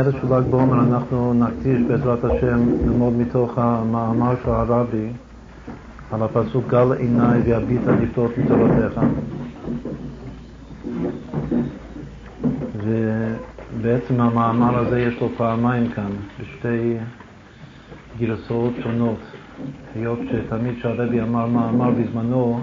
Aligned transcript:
ערב 0.00 0.12
של 0.12 0.34
ל"ג 0.34 0.50
בעומר 0.50 0.80
אנחנו 0.80 1.34
נקדיש 1.34 1.82
בעזרת 1.88 2.24
השם 2.24 2.68
ללמוד 2.84 3.12
מתוך 3.12 3.58
המאמר 3.58 4.34
של 4.44 4.50
הרבי 4.50 5.08
על 6.10 6.22
הפסוק 6.22 6.68
גל 6.68 6.92
עיניי 6.92 7.40
ויביטה 7.40 7.90
לפתות 7.92 8.38
מתורתך 8.38 9.00
ובעצם 12.76 14.20
המאמר 14.20 14.78
הזה 14.78 15.00
יש 15.00 15.20
לו 15.20 15.28
פעמיים 15.36 15.88
כאן 15.88 16.10
בשתי 16.40 16.96
גרסאות 18.18 18.72
שונות. 18.82 19.20
היות 19.94 20.18
שתמיד 20.30 20.74
שהרבי 20.82 21.20
אמר 21.20 21.46
מאמר 21.46 21.90
בזמנו 21.90 22.60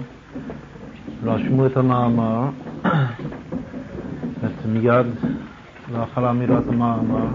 רשמו 1.24 1.66
את 1.66 1.76
המאמר 1.76 2.48
מיד 4.72 5.06
לאחר 5.90 6.30
אמירת 6.30 6.62
המאמר, 6.68 7.26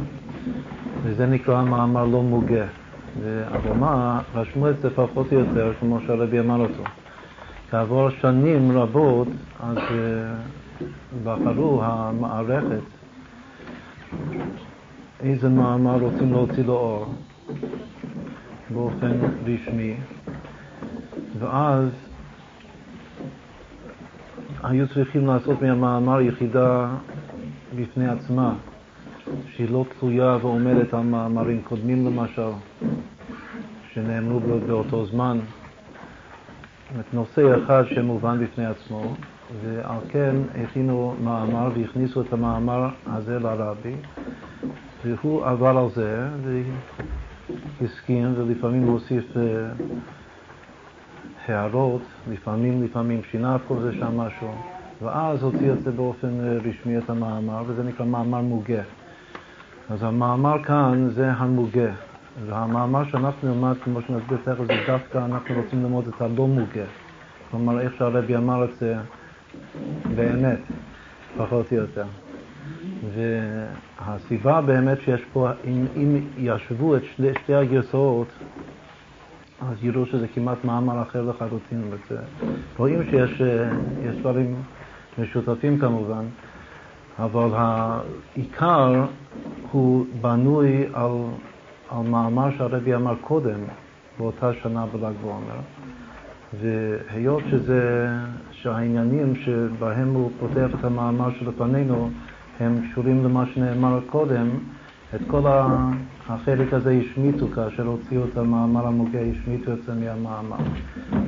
וזה 1.03 1.25
נקרא 1.25 1.63
מאמר 1.63 2.05
לא 2.05 2.23
מוגה. 2.23 2.65
אבל 3.51 3.73
מה, 3.79 4.21
רשמו 4.35 4.69
את 4.69 4.79
זה 4.79 4.89
פחות 4.89 5.33
או 5.33 5.39
יותר 5.39 5.73
כמו 5.79 5.99
שהרבי 6.07 6.39
אמר 6.39 6.59
אותו. 6.59 6.83
כעבור 7.71 8.09
שנים 8.09 8.71
רבות, 8.71 9.27
אז 9.59 9.77
אה, 9.77 10.33
בחרו 11.23 11.83
המערכת 11.83 12.81
איזה 15.19 15.49
מאמר 15.49 15.99
רוצים 15.99 16.31
להוציא 16.31 16.63
לאור 16.65 17.13
באופן 18.69 19.11
רשמי, 19.45 19.93
ואז 21.39 21.89
היו 24.63 24.87
צריכים 24.87 25.27
לעשות 25.27 25.61
מהמאמר 25.61 26.21
יחידה 26.21 26.87
בפני 27.75 28.07
עצמה, 28.07 28.53
שהיא 29.47 29.69
לא 29.69 29.85
תלויה 29.99 30.37
ועומדת 30.41 30.93
על 30.93 30.99
מאמרים 30.99 31.61
קודמים 31.63 32.05
למשל, 32.05 32.51
שנאמרו 33.93 34.39
באותו 34.39 35.05
זמן. 35.05 35.39
זאת 36.95 37.05
נושא 37.13 37.63
אחד 37.63 37.83
שמובן 37.87 38.45
בפני 38.45 38.65
עצמו, 38.65 39.15
ועל 39.63 39.99
כן 40.09 40.35
הכינו 40.63 41.15
מאמר 41.23 41.69
והכניסו 41.75 42.21
את 42.21 42.33
המאמר 42.33 42.89
הזה 43.05 43.39
לרבי, 43.39 43.95
והוא 45.05 45.45
עבר 45.45 45.77
על 45.77 45.89
זה 45.95 46.27
והסכים, 47.81 48.33
ולפעמים 48.37 48.83
הוסיף 48.83 49.37
אה, 49.37 49.71
הערות, 51.47 52.01
לפעמים, 52.31 52.83
לפעמים 52.83 53.21
שינה 53.31 53.57
פה 53.67 53.75
ושם 53.81 54.17
משהו. 54.17 54.76
ואז 55.01 55.43
הוציא 55.43 55.71
את 55.71 55.83
זה 55.83 55.91
באופן 55.91 56.39
אה, 56.39 56.57
רשמי 56.69 56.97
את 56.97 57.09
המאמר, 57.09 57.63
וזה 57.67 57.83
נקרא 57.83 58.05
מאמר 58.05 58.41
מוגה. 58.41 58.81
אז 59.89 60.03
המאמר 60.03 60.63
כאן 60.63 61.09
זה 61.09 61.31
המוגה, 61.31 61.91
והמאמר 62.45 63.03
שאנחנו 63.11 63.53
נלמד, 63.53 63.75
כמו 63.83 64.01
שנסביר 64.01 64.37
תכף, 64.43 64.65
זה 64.67 64.73
דווקא 64.87 65.17
אנחנו 65.17 65.55
רוצים 65.55 65.83
ללמוד 65.83 66.07
את 66.07 66.21
הלא 66.21 66.47
מוגה. 66.47 66.85
כלומר, 67.51 67.79
איך 67.79 67.93
שהרבי 67.97 68.35
אמר 68.35 68.63
את 68.63 68.75
זה 68.79 68.95
באמת, 70.15 70.59
פחות 71.37 71.71
או 71.71 71.77
יותר. 71.77 72.05
והסיבה 73.13 74.61
באמת 74.61 75.01
שיש 75.01 75.21
פה, 75.33 75.49
אם, 75.65 75.85
אם 75.95 76.21
ישוו 76.37 76.95
את 76.95 77.03
שתי, 77.03 77.27
שתי 77.43 77.53
הגרסאות, 77.53 78.27
אז 79.61 79.83
יראו 79.83 80.05
שזה 80.05 80.27
כמעט 80.27 80.57
מאמר 80.63 81.01
אחר 81.01 81.21
לחלוטין. 81.21 81.81
רואים 82.77 83.03
שיש 83.09 83.41
אה, 83.41 83.69
דברים 84.19 84.55
משותפים 85.17 85.79
כמובן, 85.79 86.25
אבל 87.19 87.49
העיקר 87.53 89.05
הוא 89.71 90.05
בנוי 90.21 90.85
על, 90.93 91.11
על 91.89 92.03
מאמר 92.09 92.49
שהרבי 92.57 92.95
אמר 92.95 93.15
קודם, 93.21 93.59
באותה 94.19 94.53
שנה 94.53 94.85
בל"ג 94.85 95.13
בעומר, 95.21 95.59
והיות 96.61 97.43
שזה, 97.51 98.07
שהעניינים 98.51 99.35
שבהם 99.35 100.13
הוא 100.13 100.31
פותח 100.39 100.69
את 100.79 100.83
המאמר 100.83 101.29
שלפנינו 101.39 102.09
הם 102.59 102.81
קשורים 102.91 103.23
למה 103.23 103.45
שנאמר 103.53 103.99
קודם, 104.09 104.47
את 105.15 105.21
כל 105.27 105.41
החלק 106.29 106.73
הזה 106.73 106.91
השמיטו 107.01 107.47
כאשר 107.47 107.85
הוציאו 107.85 108.25
את 108.25 108.37
המאמר 108.37 108.87
המוגה, 108.87 109.19
השמיטו 109.19 109.73
את 109.73 109.83
זה 109.83 109.93
מהמאמר. 109.93 110.57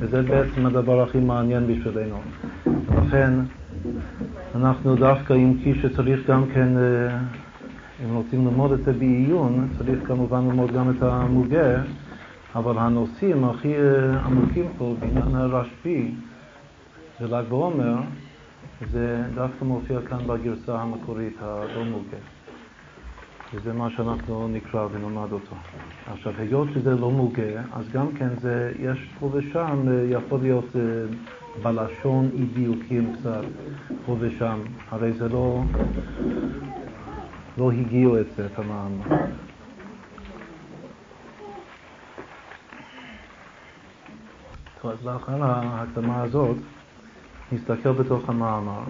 וזה 0.00 0.22
בעצם 0.22 0.66
הדבר 0.66 1.02
הכי 1.02 1.18
מעניין 1.18 1.66
בשבילנו. 1.66 2.18
לכן 2.96 3.32
אנחנו 4.54 4.96
דווקא 4.96 5.32
אם 5.32 5.54
כי 5.64 5.74
שצריך 5.74 6.30
גם 6.30 6.44
כן, 6.54 6.76
אה, 6.76 7.18
אם 8.04 8.14
רוצים 8.14 8.46
ללמוד 8.46 8.72
את 8.72 8.84
זה 8.84 8.92
בעיון, 8.92 9.68
צריך 9.78 9.98
כמובן 10.06 10.44
ללמוד 10.46 10.72
גם 10.72 10.90
את 10.90 11.02
המוגה, 11.02 11.82
אבל 12.54 12.78
הנושאים 12.78 13.44
הכי 13.44 13.74
אה, 13.74 14.20
עמוקים 14.24 14.66
פה 14.78 14.94
בעניין 15.00 15.34
הרשב"י 15.34 16.14
בל"ג 17.20 17.44
בעומר, 17.48 17.96
זה 18.92 19.22
דווקא 19.34 19.64
מופיע 19.64 19.98
כאן 20.08 20.18
בגרסה 20.26 20.80
המקורית 20.80 21.36
הלא 21.40 21.84
מוגה. 21.84 22.16
וזה 23.54 23.72
מה 23.72 23.90
שאנחנו 23.90 24.48
נקרא 24.48 24.86
ונלמד 24.92 25.32
אותו. 25.32 25.56
עכשיו, 26.12 26.32
היות 26.38 26.68
שזה 26.74 26.90
לא 26.90 27.10
מוגה, 27.10 27.62
אז 27.72 27.84
גם 27.92 28.06
כן 28.18 28.28
זה, 28.42 28.72
יש 28.80 28.98
פה 29.20 29.30
ושם, 29.32 29.88
אה, 29.88 30.06
יכול 30.10 30.38
להיות 30.42 30.76
בלשון 31.62 32.30
אי 32.34 32.44
דיוקים 32.44 33.12
קצת 33.12 33.44
פה 34.06 34.16
ושם, 34.20 34.60
הרי 34.88 35.12
זה 35.12 35.28
לא, 35.28 35.62
לא 37.58 37.70
הגיעו 37.70 38.20
את 38.20 38.26
זה, 38.36 38.46
את 38.46 38.58
המאמר. 38.58 39.16
טוב, 44.82 44.90
אז 44.90 45.06
לאחר 45.06 45.44
ההקדמה 45.44 46.22
הזאת, 46.22 46.56
נסתכל 47.52 47.92
בתוך 47.92 48.28
המאמר. 48.28 48.82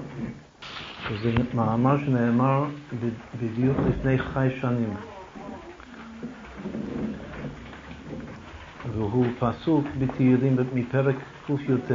זה 1.23 1.33
מאמר 1.55 1.99
שנאמר 1.99 2.65
בדיוק 3.41 3.77
לפני 3.89 4.19
חי 4.19 4.49
שנים. 4.61 4.95
והוא 8.93 9.27
פסוק 9.39 9.87
בתהילים 9.99 10.57
מפרק 10.75 11.17
קי"ט 11.47 11.91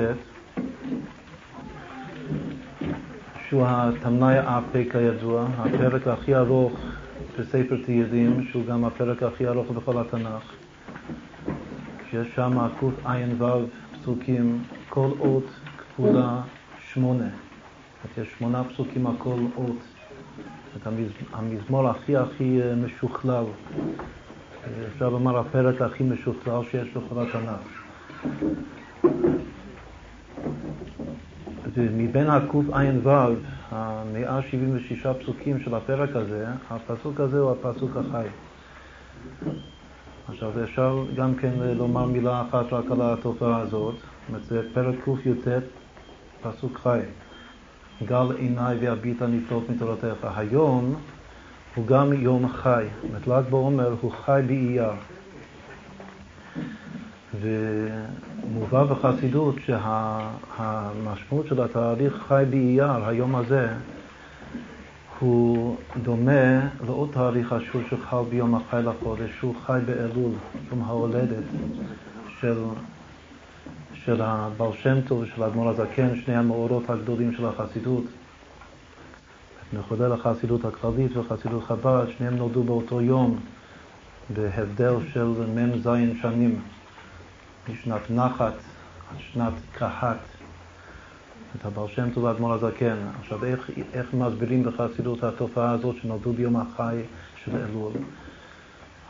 שהוא 3.48 3.64
התמנאי 3.68 4.38
האפה 4.38 4.80
כידוע, 4.92 5.48
הפרק 5.58 6.08
הכי 6.08 6.36
ארוך 6.36 6.80
בספר 7.40 7.78
תהילים, 7.86 8.44
שהוא 8.44 8.66
גם 8.66 8.86
הפרק 8.86 9.24
הכי 9.24 9.48
ארוך 9.48 9.72
בכל 9.72 10.02
התנ"ך, 10.02 10.54
שיש 12.10 12.28
שם 12.36 12.68
קע"ו 12.80 12.92
פסוקים, 14.02 14.64
כל 14.90 15.10
אות 15.20 15.46
כפולה 15.78 16.42
שמונה. 16.94 17.28
יש 18.18 18.28
שמונה 18.38 18.64
פסוקים 18.64 19.08
על 19.08 19.14
כל 19.18 19.40
אות. 19.58 19.78
את 20.76 20.88
המזמור 21.34 21.90
הכי 21.90 22.18
הכי 22.18 22.62
אה, 22.62 22.76
משוכלל, 22.76 23.44
אפשר 24.94 25.10
לומר 25.10 25.40
הפרק 25.40 25.82
הכי 25.82 26.04
משוכלל 26.04 26.64
שיש 26.72 26.88
בכל 26.90 27.22
התנ"ך. 27.22 27.86
ומבין 31.74 32.30
הקע"ו, 32.30 32.64
ה-176 33.72 35.14
פסוקים 35.14 35.60
של 35.60 35.76
הפרק 35.76 36.16
הזה, 36.16 36.46
הפסוק 36.70 37.20
הזה 37.20 37.40
הוא 37.40 37.52
הפסוק 37.52 37.92
החי. 37.98 38.28
עכשיו 40.28 40.64
אפשר 40.64 41.04
גם 41.16 41.36
כן 41.36 41.52
לומר 41.78 42.06
מילה 42.06 42.42
אחת 42.42 42.74
רק 42.74 42.86
על 42.92 43.02
התופעה 43.02 43.60
הזאת, 43.60 43.96
זאת 44.32 44.44
זה 44.44 44.62
פרק 44.74 44.96
קי"ט, 45.24 45.48
פסוק 46.42 46.78
חי. 46.78 47.00
גל 48.04 48.32
עיניי 48.38 48.78
והביטה 48.82 49.28
נפלאות 49.28 49.70
מתורתך. 49.70 50.28
היום 50.36 50.96
הוא 51.76 51.88
גם 51.88 52.14
יום 52.14 52.50
חי, 52.50 52.86
זאת 53.02 53.04
אומרת 53.04 53.28
ל"ג 53.28 53.50
בעומר 53.50 53.96
הוא 54.02 54.12
חי 54.12 54.42
באייר. 54.48 54.94
ומובא 57.42 58.84
בחסידות 58.84 59.56
שהמשמעות 59.66 61.48
של 61.48 61.62
התאריך 61.62 62.26
חי 62.28 62.44
באייר, 62.50 63.06
היום 63.06 63.36
הזה, 63.36 63.68
הוא 65.20 65.76
דומה 66.04 66.60
לעוד 66.86 67.10
תאריך 67.14 67.54
אשור 67.54 67.82
שחל 67.90 68.22
ביום 68.30 68.56
החי 68.56 68.82
לחודש, 68.84 69.30
שהוא 69.40 69.56
חי 69.66 69.80
באלול, 69.86 70.32
יום 70.72 70.84
ההולדת 70.84 71.44
של, 72.40 72.58
של 73.94 74.22
הבעל 74.22 74.72
שם 74.82 75.02
טוב 75.08 75.20
ושל 75.20 75.44
האדמו"ר 75.44 75.70
הזקן, 75.70 76.16
שני 76.26 76.36
המאורות 76.36 76.90
הגדולים 76.90 77.34
של 77.34 77.46
החסידות. 77.46 78.04
מחולל 79.74 80.12
החסידות 80.12 80.66
הכללית 80.66 81.18
וחסידות 81.18 81.64
חב"ד, 81.64 82.06
שניהם 82.18 82.36
נולדו 82.36 82.64
באותו 82.64 83.02
יום, 83.02 83.40
בהבדל 84.30 84.94
של 85.14 85.26
מ"ז 85.26 85.90
שנים. 86.22 86.60
משנת 87.70 88.12
נחת 88.12 88.54
עד 89.12 89.18
שנת 89.20 89.54
קהת, 89.72 90.18
את 91.56 91.66
הבעל 91.66 91.88
שם 91.88 92.10
טוב 92.14 92.26
האדמו"ר 92.26 92.54
הזקן. 92.54 92.98
עכשיו, 93.20 93.46
איך, 93.46 93.72
איך 93.94 94.14
מסבירים 94.14 94.64
בחסידות 94.64 95.24
התופעה 95.24 95.72
הזאת 95.72 95.96
שנולדו 96.02 96.34
ביום 96.34 96.56
החי 96.56 97.02
של 97.44 97.52
אלול. 97.56 97.92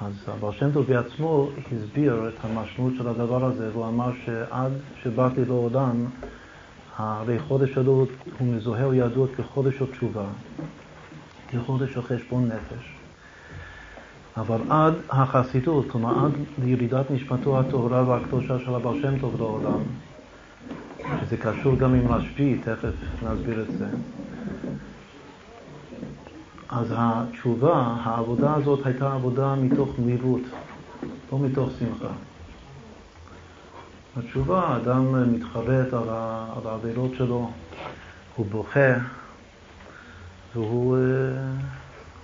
אז 0.02 0.14
הבעל 0.28 0.54
שם 0.54 0.72
טוב 0.72 0.86
בעצמו 0.88 1.50
הסביר 1.72 2.30
את 2.30 2.46
המשמעות 2.46 2.94
של 2.98 3.08
הדבר 3.08 3.46
הזה, 3.46 3.70
והוא 3.74 3.88
אמר 3.88 4.12
שעד 4.26 4.72
שבאתי 5.04 5.46
לעולם, 5.46 6.06
הרי 6.98 7.40
חודש 7.40 7.78
אלול 7.78 8.08
הוא 8.40 8.48
מזוהה 8.48 8.86
או 8.86 8.94
ידוע 8.94 9.28
כחודש 9.38 9.78
של 9.78 9.92
תשובה, 9.92 10.26
כחודש 11.50 11.94
של 11.94 12.02
חשבון 12.02 12.48
נפש. 12.48 12.95
אבל 14.38 14.58
עד 14.70 14.94
החסידות, 15.10 15.86
כלומר 15.92 16.26
עד 16.26 16.32
לירידת 16.64 17.12
נשמתו 17.12 17.60
הטהורה 17.60 18.10
והקדושה 18.10 18.60
של 18.60 18.76
הבעל 18.76 19.02
שם 19.02 19.20
טוב 19.20 19.36
לעולם, 19.40 19.80
שזה 21.22 21.38
קשור 21.38 21.76
גם 21.76 21.94
עם 21.94 22.12
רשב"י, 22.12 22.58
תכף 22.64 22.94
נסביר 23.24 23.62
את 23.62 23.78
זה. 23.78 23.86
אז 26.70 26.94
התשובה, 26.98 27.96
העבודה 28.04 28.56
הזאת 28.56 28.86
הייתה 28.86 29.14
עבודה 29.14 29.56
מתוך 29.56 29.90
מרירות, 30.00 30.42
לא 31.32 31.40
מתוך 31.40 31.70
שמחה. 31.80 32.14
התשובה, 34.18 34.60
האדם 34.60 35.34
מתחרט 35.34 35.94
על, 35.94 36.10
העבירות 36.66 37.12
שלו, 37.18 37.52
הוא 38.36 38.46
בוכה, 38.46 38.94
והוא 40.56 40.98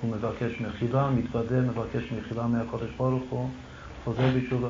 הוא 0.02 0.12
מבקש 0.12 0.62
מחילה, 0.62 1.10
מתוודה, 1.10 1.62
מבקש 1.62 2.12
מחילה 2.12 2.48
מהקדוש 2.48 2.90
ברוך 2.98 3.24
הוא, 3.30 3.50
חוזר 4.04 4.28
בתשובה. 4.36 4.68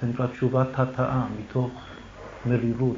זה 0.00 0.06
נקרא 0.06 0.26
תשובת 0.26 0.68
התאה, 0.74 1.24
מתוך 1.38 1.70
מרירות, 2.46 2.96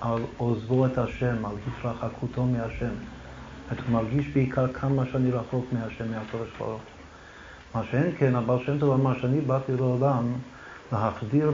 על 0.00 0.22
עוזבו 0.36 0.86
את 0.86 0.98
השם, 0.98 1.46
על 1.46 1.52
התרחקותו 1.68 2.46
מהשם. 2.46 2.92
אתה 3.72 3.82
מרגיש 3.90 4.28
בעיקר 4.28 4.72
כמה 4.72 5.02
שאני 5.12 5.30
רחוק 5.30 5.66
מהשם, 5.72 6.10
מהקדוש 6.10 6.48
ברוך 6.58 6.80
מה 7.74 7.82
שאין 7.90 8.12
כן, 8.18 8.36
הבעל 8.36 8.58
שם 8.66 8.78
טוב 8.78 9.00
אמר 9.00 9.18
שאני 9.18 9.40
באתי 9.40 9.72
לעולם 9.72 10.32
להחדיר 10.92 11.52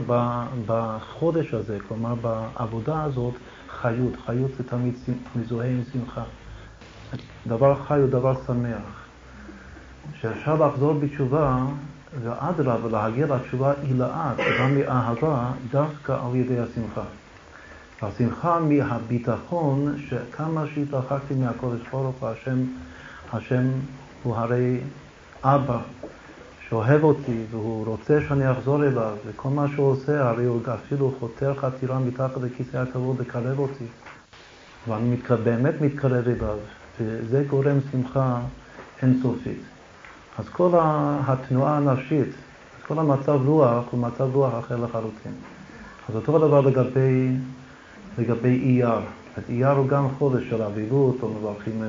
בחודש 0.65 1.53
הזה, 1.53 1.77
כלומר 1.87 2.15
בעבודה 2.15 3.03
הזאת, 3.03 3.33
חיות. 3.69 4.13
חיות 4.25 4.51
זה 4.57 4.63
תמיד 4.63 4.93
מזוהה 5.35 5.67
עם 5.67 5.81
שמחה. 5.93 6.23
דבר 7.47 7.75
חי 7.87 7.99
הוא 7.99 8.09
דבר 8.09 8.33
שמח. 8.47 9.05
שאפשר 10.21 10.67
לחזור 10.67 10.93
בתשובה, 10.93 11.65
ואדרבה, 12.23 12.89
להגיע 12.89 13.25
לתשובה 13.25 13.73
עילאת, 13.81 14.37
גם 14.59 14.75
מאהבה, 14.75 15.51
דווקא 15.71 16.11
על 16.11 16.35
ידי 16.35 16.59
השמחה. 16.59 17.03
השמחה 18.01 18.59
מהביטחון 18.59 19.95
שכמה 20.09 20.63
שהתרחקתי 20.73 21.33
מהקודש 21.33 21.81
ברוך 21.91 22.15
הוא, 22.19 22.29
השם, 22.29 22.63
השם 23.33 23.67
הוא 24.23 24.35
הרי 24.35 24.79
אבא 25.43 25.79
שאוהב 26.69 27.03
אותי 27.03 27.43
והוא 27.51 27.85
רוצה 27.85 28.19
שאני 28.27 28.51
אחזור 28.51 28.83
אליו 28.83 29.15
וכל 29.27 29.49
מה 29.49 29.65
שהוא 29.75 29.91
עושה, 29.91 30.29
הרי 30.29 30.45
הוא 30.45 30.61
אפילו 30.73 31.13
חותר 31.19 31.53
חתירה 31.55 31.99
מתחת 31.99 32.37
לכיסא 32.41 32.77
הכבוד 32.77 33.19
לקרב 33.19 33.59
אותי 33.59 33.85
ואני 34.87 35.09
מתקרב, 35.09 35.39
באמת 35.43 35.81
מתקרב 35.81 36.27
אליו 36.27 36.57
וזה 36.99 37.43
גורם 37.49 37.77
שמחה 37.91 38.39
אינסופית. 39.01 39.61
אז 40.37 40.49
כל 40.49 40.71
התנועה 41.27 41.77
הנפשית, 41.77 42.29
כל 42.87 42.99
המצב 42.99 43.39
רוח 43.45 43.85
הוא 43.91 43.99
מצב 43.99 44.35
רוח 44.35 44.59
אחר 44.59 44.75
לחלוטין. 44.75 45.31
אז 46.09 46.15
אותו 46.15 46.39
דבר 46.39 46.61
לגבי 46.61 47.29
לגבי 48.17 48.59
אייר. 48.63 48.99
אז 49.37 49.43
אייר 49.49 49.71
הוא 49.71 49.87
גם 49.87 50.07
חודש 50.17 50.49
של 50.49 50.61
אביבות, 50.61 51.17
או 51.21 51.29
מברכים 51.29 51.83
אה, 51.83 51.87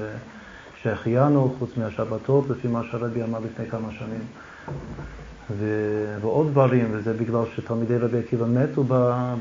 שהחיינו, 0.82 1.54
חוץ 1.58 1.70
מהשבתות, 1.76 2.50
לפי 2.50 2.68
מה 2.68 2.82
שהרבי 2.90 3.22
אמר 3.22 3.38
לפני 3.38 3.66
כמה 3.66 3.88
שנים. 3.98 4.20
ו... 5.50 5.64
ועוד 6.20 6.50
דברים, 6.50 6.88
וזה 6.92 7.12
בגלל 7.12 7.42
שתלמידי 7.56 7.98
רבי 7.98 8.18
עקיבא 8.18 8.46
מתו 8.46 8.84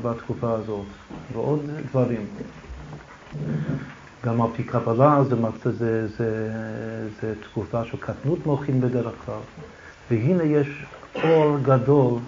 בתקופה 0.02 0.52
הזאת, 0.52 0.86
ועוד 1.32 1.60
דברים. 1.90 2.26
גם 4.26 4.42
על 4.42 4.48
פי 4.56 4.62
קבלה 4.62 5.24
זה, 5.24 5.36
זה, 5.36 5.72
זה, 5.72 6.08
זה, 6.08 6.58
זה 7.20 7.34
תקופה 7.42 7.84
של 7.84 7.96
קטנות 7.96 8.46
מוחין 8.46 8.80
בדרך 8.80 9.14
כלל. 9.26 9.40
והנה 10.10 10.42
יש 10.42 10.84
אור 11.14 11.58
גדול 11.62 12.18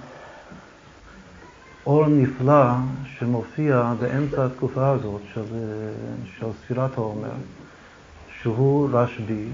אור 1.87 2.07
נפלא 2.09 2.65
שמופיע 3.05 3.93
באמצע 4.01 4.47
התקופה 4.47 4.89
הזאת 4.89 5.21
של, 5.35 5.43
של 6.39 6.47
ספירת 6.65 6.99
העומר, 6.99 7.31
שהוא 8.41 8.89
רשב"י, 8.93 9.49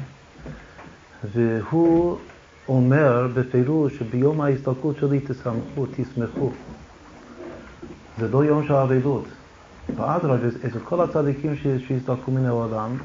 והוא 1.35 2.19
אומר 2.69 3.29
בפירוש 3.35 3.99
שביום 3.99 4.41
ההסתלקות 4.41 4.97
שלי 4.97 5.21
תשמחו, 5.21 5.87
תשמחו. 5.97 6.51
זה 8.19 8.29
לא 8.29 8.45
יום 8.45 8.67
של 8.67 8.75
אבלות. 8.75 9.25
ואדרבה, 9.97 10.49
אצל 10.67 10.79
כל 10.85 11.01
הצדיקים 11.01 11.55
שהסתלקו 11.57 12.31
מן 12.31 12.47
העולם, 12.47 12.97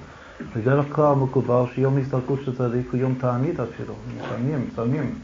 בדרך 0.55 0.85
כלל 0.91 1.15
מקובל 1.15 1.63
שיום 1.75 1.97
הסתלקות 1.97 2.39
של 2.45 2.57
צדיק 2.57 2.87
הוא 2.91 2.99
יום 2.99 3.15
תענית 3.19 3.59
אפילו, 3.59 3.93
מצמים, 4.17 4.69
צמים. 4.75 5.15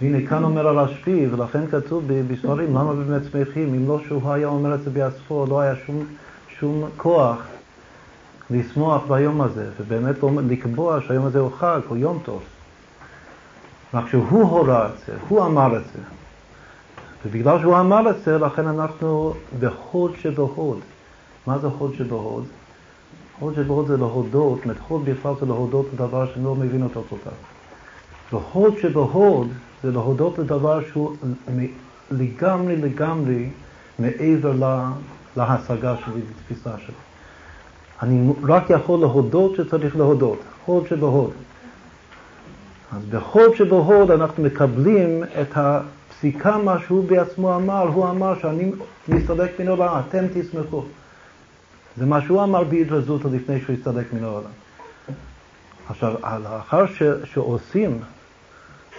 והנה 0.00 0.26
כאן 0.26 0.44
אומר 0.44 0.68
הרשב"י, 0.68 1.26
ולכן 1.30 1.66
כתוב 1.66 2.04
בספרים, 2.06 2.70
למה 2.70 2.92
באמת 2.94 3.22
שמחים? 3.32 3.74
אם 3.74 3.88
לא 3.88 3.98
שהוא 4.08 4.32
היה 4.32 4.46
אומר 4.46 4.74
את 4.74 4.82
זה 4.82 4.90
בעצמו, 4.90 5.46
לא 5.48 5.60
היה 5.60 5.74
שום, 5.86 6.04
שום 6.48 6.84
כוח 6.96 7.38
לשמוח 8.50 9.02
ביום 9.08 9.40
הזה, 9.40 9.66
ובאמת 9.80 10.16
לקבוע 10.48 11.00
שהיום 11.00 11.26
הזה 11.26 11.38
הוא 11.38 11.50
חג, 11.52 11.80
הוא 11.88 11.96
יום 11.96 12.18
טוב. 12.24 12.42
רק 13.94 14.08
שהוא 14.08 14.42
הורה 14.42 14.86
את 14.86 14.98
זה, 15.06 15.12
הוא 15.28 15.44
אמר 15.44 15.76
את 15.76 15.82
זה. 15.84 16.00
ובגלל 17.24 17.60
שהוא 17.60 17.78
אמר 17.80 18.10
את 18.10 18.16
זה, 18.24 18.38
לכן 18.38 18.66
אנחנו 18.66 19.34
בהוד 19.58 20.12
שבהוד. 20.20 20.78
מה 21.46 21.58
זה 21.58 21.66
הוד 21.66 21.94
שבהוד? 21.94 22.44
הוד 23.38 23.54
שבהוד 23.54 23.86
זה 23.86 23.96
להודות, 23.96 24.58
זאת 24.64 24.90
אומרת, 24.90 25.08
בכלל 25.08 25.32
זה 25.40 25.46
להודות 25.46 25.86
לדבר 25.94 26.26
שאני 26.34 26.44
לא 26.44 26.54
מבין 26.54 26.82
אותו 26.82 27.02
כל 27.10 27.16
כך. 27.24 27.32
והוד 28.32 28.78
שבהוד 28.78 29.48
זה 29.82 29.92
להודות 29.92 30.38
לדבר 30.38 30.80
שהוא 30.92 31.16
לגמרי 32.10 32.76
לגמרי 32.76 33.50
מעבר 33.98 34.52
לה, 34.52 34.90
להשגה 35.36 35.94
שלי, 35.96 36.20
לתפיסה 36.30 36.70
שלי. 36.78 36.94
אני 38.02 38.32
רק 38.48 38.70
יכול 38.70 39.00
להודות 39.00 39.54
שצריך 39.56 39.96
להודות, 39.96 40.38
הוד 40.66 40.86
שבהוד. 40.88 41.30
אז 42.92 43.02
בהוד 43.10 43.56
שבהוד 43.56 44.10
אנחנו 44.10 44.44
מקבלים 44.44 45.24
את 45.40 45.58
הפסיקה, 46.24 46.58
מה 46.58 46.78
שהוא 46.86 47.04
בעצמו 47.04 47.56
אמר, 47.56 47.82
הוא 47.82 48.10
אמר 48.10 48.38
שאני 48.38 48.70
מסתלק 49.08 49.60
מן 49.60 49.68
העולם, 49.68 50.00
אתם 50.08 50.24
תשמחו. 50.34 50.84
זה 51.96 52.06
מה 52.06 52.20
שהוא 52.20 52.42
אמר 52.42 52.64
בהתרזות 52.64 53.24
לפני 53.24 53.60
שהוא 53.60 53.76
הסתלק 53.76 54.12
מן 54.12 54.24
העולם. 54.24 54.50
עכשיו, 55.88 56.14
לאחר 56.42 56.84
שעושים 57.24 58.00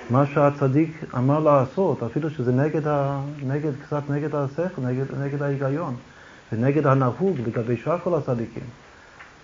מה 0.09 0.25
שהצדיק 0.25 1.03
אמר 1.17 1.39
לעשות, 1.39 2.03
אפילו 2.03 2.29
שזה 2.29 2.51
נגד, 2.51 2.87
ה, 2.87 3.21
נגד 3.43 3.71
קצת 3.85 4.01
נגד 4.09 4.35
השכל, 4.35 4.81
נגד, 4.81 5.05
נגד 5.19 5.41
ההיגיון, 5.41 5.95
ונגד 6.51 6.87
הנהוג 6.87 7.37
לגבי 7.47 7.77
שאר 7.77 7.97
כל 8.03 8.15
הצדיקים. 8.15 8.63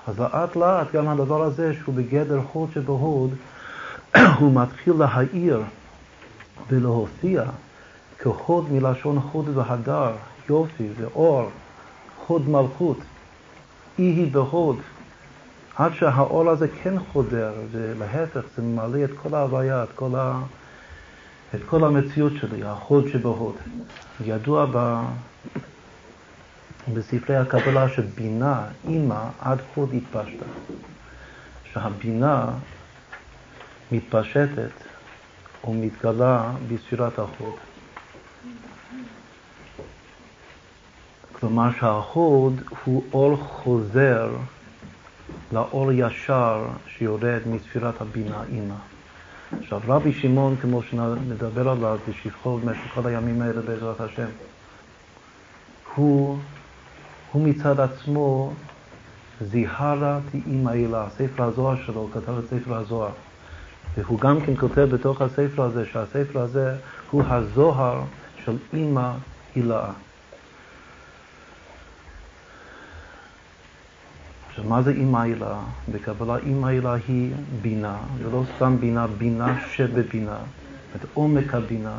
אז 0.08 0.20
לאט 0.20 0.56
לאט 0.56 0.92
גם 0.94 1.08
הדבר 1.08 1.44
הזה, 1.44 1.74
שהוא 1.74 1.96
בגדר 1.96 2.42
חוד 2.52 2.70
שבהוד, 2.74 3.34
הוא 4.40 4.52
מתחיל 4.54 4.94
להאיר 4.94 5.62
ולהופיע 6.70 7.44
כחוד 8.22 8.72
מלשון 8.72 9.20
חוד 9.22 9.58
והדר, 9.58 10.12
יופי 10.50 10.88
ואור, 10.98 11.50
חוד 12.26 12.50
מלכות, 12.50 12.98
אי 14.00 14.04
היא 14.04 14.32
בהוד. 14.32 14.78
עד 15.76 15.94
שהאור 15.94 16.50
הזה 16.50 16.68
כן 16.84 17.00
חודר, 17.00 17.54
ולהפך 17.72 18.42
זה 18.56 18.62
ממלא 18.62 19.04
את 19.04 19.10
כל 19.22 19.36
ההוויה, 19.36 19.84
את 19.84 19.90
כל, 19.96 20.10
ה... 20.16 20.42
את 21.56 21.60
כל 21.66 21.84
המציאות 21.84 22.34
שלי, 22.42 22.64
החוד 22.64 23.08
שבהוד. 23.08 23.56
ידוע 24.26 24.66
ב... 24.72 25.04
בספרי 26.94 27.36
הקבלה 27.36 27.90
שבינה, 27.90 28.64
אימא, 28.88 29.24
עד 29.40 29.58
חוד 29.74 29.94
התפשטה. 29.94 30.46
שהבינה 31.74 32.46
מתפשטת 33.92 34.72
ומתגלה 35.68 36.52
בספירת 36.70 37.20
החוד. 37.20 37.71
כלומר 41.42 41.70
שהחוד 41.80 42.62
הוא 42.86 43.04
אור 43.14 43.36
חוזר 43.36 44.30
לאור 45.52 45.92
ישר 45.92 46.66
שיורד 46.88 47.40
מספירת 47.46 48.02
הבינה 48.02 48.44
אימא. 48.52 48.76
עכשיו, 49.60 49.82
רבי 49.88 50.14
שמעון, 50.14 50.56
כמו 50.62 50.84
שנדבר 50.84 51.70
עליו 51.70 51.98
בשבחו 52.10 52.58
במשך 52.58 52.94
כל 52.96 53.08
הימים 53.08 53.42
האלה 53.42 53.62
בעזרת 53.62 54.02
השם, 54.02 54.28
הוא, 55.96 56.38
הוא 57.32 57.48
מצד 57.48 57.80
עצמו 57.80 58.54
זיהרה 59.42 60.20
דאימא 60.32 60.70
אלה, 60.70 61.08
ספר 61.18 61.44
הזוהר 61.44 61.76
שלו, 61.86 62.10
כתב 62.14 62.38
את 62.38 62.44
ספר 62.50 62.76
הזוהר. 62.76 63.12
והוא 63.98 64.20
גם 64.20 64.42
כן 64.42 64.56
כותב 64.56 64.88
בתוך 64.92 65.22
הספר 65.22 65.64
הזה, 65.64 65.86
שהספר 65.86 66.40
הזה 66.40 66.76
הוא 67.12 67.24
הזוהר 67.28 68.02
של 68.46 68.58
אימא 68.74 69.12
הילאה. 69.56 69.92
עכשיו, 74.52 74.66
מה 74.66 74.82
זה 74.82 74.92
אימא 74.92 75.18
הילאה? 75.18 75.60
בקבלה 75.92 76.38
אימא 76.38 76.68
הילאה 76.68 76.96
היא 77.08 77.32
בינה, 77.62 77.98
ולא 78.18 78.44
סתם 78.56 78.78
בינה, 78.80 79.08
בינה 79.08 79.62
שבבינה, 79.72 80.38
זאת 80.94 81.10
עומק 81.14 81.54
הבינה. 81.54 81.96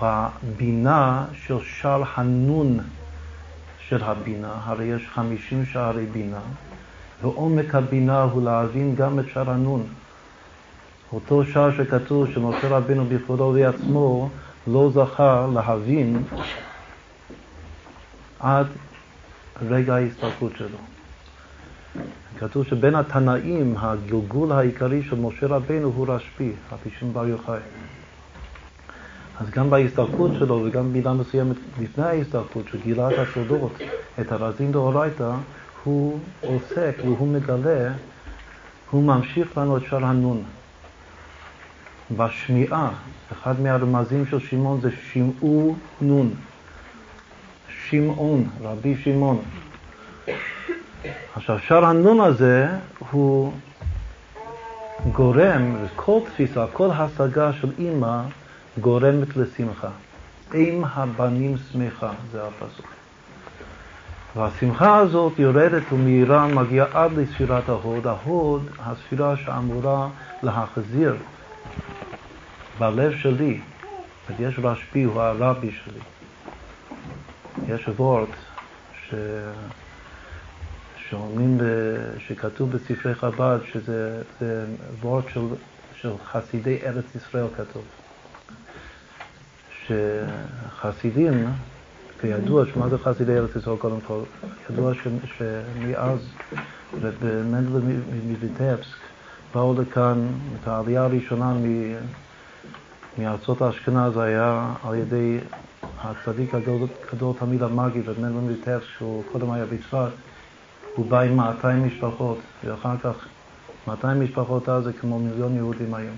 הבינה 0.00 1.24
של 1.32 1.58
שער 1.64 2.02
הנון 2.14 2.78
של 3.78 4.02
הבינה, 4.02 4.52
הרי 4.64 4.84
יש 4.84 5.08
חמישים 5.14 5.64
שערי 5.64 6.06
בינה, 6.06 6.40
ועומק 7.22 7.74
הבינה 7.74 8.22
הוא 8.22 8.42
להבין 8.42 8.94
גם 8.94 9.18
את 9.18 9.24
שער 9.32 9.50
הנון. 9.50 9.86
אותו 11.12 11.44
שער 11.44 11.70
שכתוב 11.76 12.26
שמשה 12.34 12.68
רבינו 12.68 13.04
בכבודו 13.04 13.44
ובעצמו 13.44 14.28
לא 14.66 14.90
זכה 14.94 15.46
להבין 15.54 16.22
עד 18.40 18.66
רגע 19.68 19.94
ההסתלקות 19.94 20.52
שלו. 20.56 20.78
כתוב 22.38 22.64
שבין 22.66 22.94
התנאים, 22.94 23.74
הגלגול 23.78 24.52
העיקרי 24.52 25.02
של 25.02 25.16
משה 25.16 25.46
רבינו 25.46 25.92
הוא 25.96 26.06
רשב"י, 26.08 26.52
רבי 26.72 26.90
שמעון 26.98 27.14
בר 27.14 27.26
יוחאי. 27.26 27.60
אז 29.40 29.50
גם 29.50 29.70
בהסתלקות 29.70 30.30
שלו 30.38 30.62
וגם 30.66 30.88
במידה 30.88 31.12
מסוימת 31.12 31.56
לפני 31.80 32.04
ההסתלקות, 32.04 32.68
שהוא 32.68 32.80
גילה 32.84 33.08
את 33.10 33.18
הסודות, 33.18 33.72
את 34.20 34.32
הרזין 34.32 34.72
דאורייתא, 34.72 35.32
הוא 35.84 36.18
עוסק 36.40 36.94
והוא 37.04 37.28
מגלה, 37.28 37.92
הוא 38.90 39.02
ממשיך 39.02 39.58
לנו 39.58 39.76
את 39.76 39.82
שער 39.82 40.04
הנון. 40.04 40.42
בשמיעה, 42.16 42.90
אחד 43.32 43.60
מהרמזים 43.60 44.26
של 44.26 44.38
שמעון 44.38 44.80
זה 44.80 44.90
שמעו 45.12 45.76
נון. 46.00 46.34
שמעון, 47.90 48.48
רבי 48.62 48.96
שמעון. 48.96 49.42
עכשיו, 51.36 51.58
שער 51.58 51.84
הנון 51.84 52.20
הזה 52.20 52.68
הוא 53.10 53.52
גורם, 55.12 55.76
כל 55.96 56.20
תפיסה, 56.24 56.64
כל 56.72 56.88
השגה 56.90 57.52
של 57.52 57.68
אימא 57.78 58.22
גורמת 58.80 59.36
לשמחה. 59.36 59.88
אם 60.54 60.82
הבנים 60.94 61.56
שמחה, 61.72 62.10
זה 62.32 62.40
הפסוק. 62.46 62.86
והשמחה 64.36 64.98
הזאת 64.98 65.38
יורדת 65.38 65.92
ומאירה, 65.92 66.46
מגיעה 66.46 66.86
עד 66.92 67.12
לספירת 67.12 67.68
ההוד. 67.68 68.06
ההוד, 68.06 68.66
הספירה 68.78 69.36
שאמורה 69.36 70.08
להחזיר 70.42 71.16
בלב 72.78 73.12
שלי, 73.16 73.60
יש 74.38 74.58
רשב"י, 74.62 75.02
הוא 75.02 75.20
הרבי 75.20 75.70
שלי. 75.70 76.19
יש 77.68 77.88
וורט 77.88 78.28
ש... 79.08 79.14
שאומרים, 81.10 81.58
שכתוב 82.18 82.70
בספרי 82.70 83.14
חב"ד, 83.14 83.58
שזה 83.72 84.22
וורט 85.00 85.24
של, 85.28 85.40
של 85.94 86.12
חסידי 86.24 86.78
ארץ 86.86 87.14
ישראל 87.14 87.46
כתוב. 87.56 87.82
שחסידים, 89.86 91.46
כידוע, 92.20 92.64
שמה 92.74 92.88
זה 92.88 92.98
חסידי 92.98 93.38
ארץ 93.38 93.56
ישראל 93.56 93.76
קודם 93.76 94.00
כל? 94.00 94.20
ידוע 94.70 94.94
ש, 94.94 95.08
שמאז, 95.38 96.18
מנדל 97.22 97.80
מביטבסק, 98.26 98.96
באו 99.54 99.82
לכאן, 99.82 100.26
את 100.62 100.68
העלייה 100.68 101.02
הראשונה 101.02 101.54
מ, 101.54 101.94
מארצות 103.18 103.62
האשכנז 103.62 104.16
היה 104.16 104.74
על 104.84 104.94
ידי 104.94 105.38
הצדיק 106.02 106.54
הגדול 106.54 107.34
תמיד 107.38 107.62
המאגי, 107.62 108.00
רב 108.02 108.20
מנדל 108.20 108.34
מביטבסק, 108.34 108.86
שהוא 108.98 109.22
קודם 109.32 109.50
היה 109.50 109.64
בצפת, 109.64 110.10
הוא 110.94 111.06
בא 111.06 111.20
עם 111.20 111.36
200 111.36 111.86
משפחות, 111.86 112.38
ואחר 112.64 112.96
כך 113.02 113.26
200 113.86 114.20
משפחות 114.20 114.68
אז 114.68 114.84
זה 114.84 114.92
כמו 114.92 115.18
מיליון 115.18 115.56
יהודים 115.56 115.94
היום. 115.94 116.16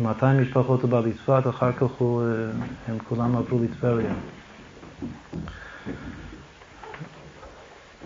200 0.00 0.42
משפחות 0.42 0.82
הוא 0.82 0.90
בא 0.90 1.00
לצפת, 1.00 1.42
אחר 1.48 1.72
כך 1.72 1.90
הוא, 1.98 2.22
אה, 2.22 2.26
הם 2.88 2.98
כולם 3.08 3.36
עברו 3.36 3.58
לטבריה. 3.62 4.12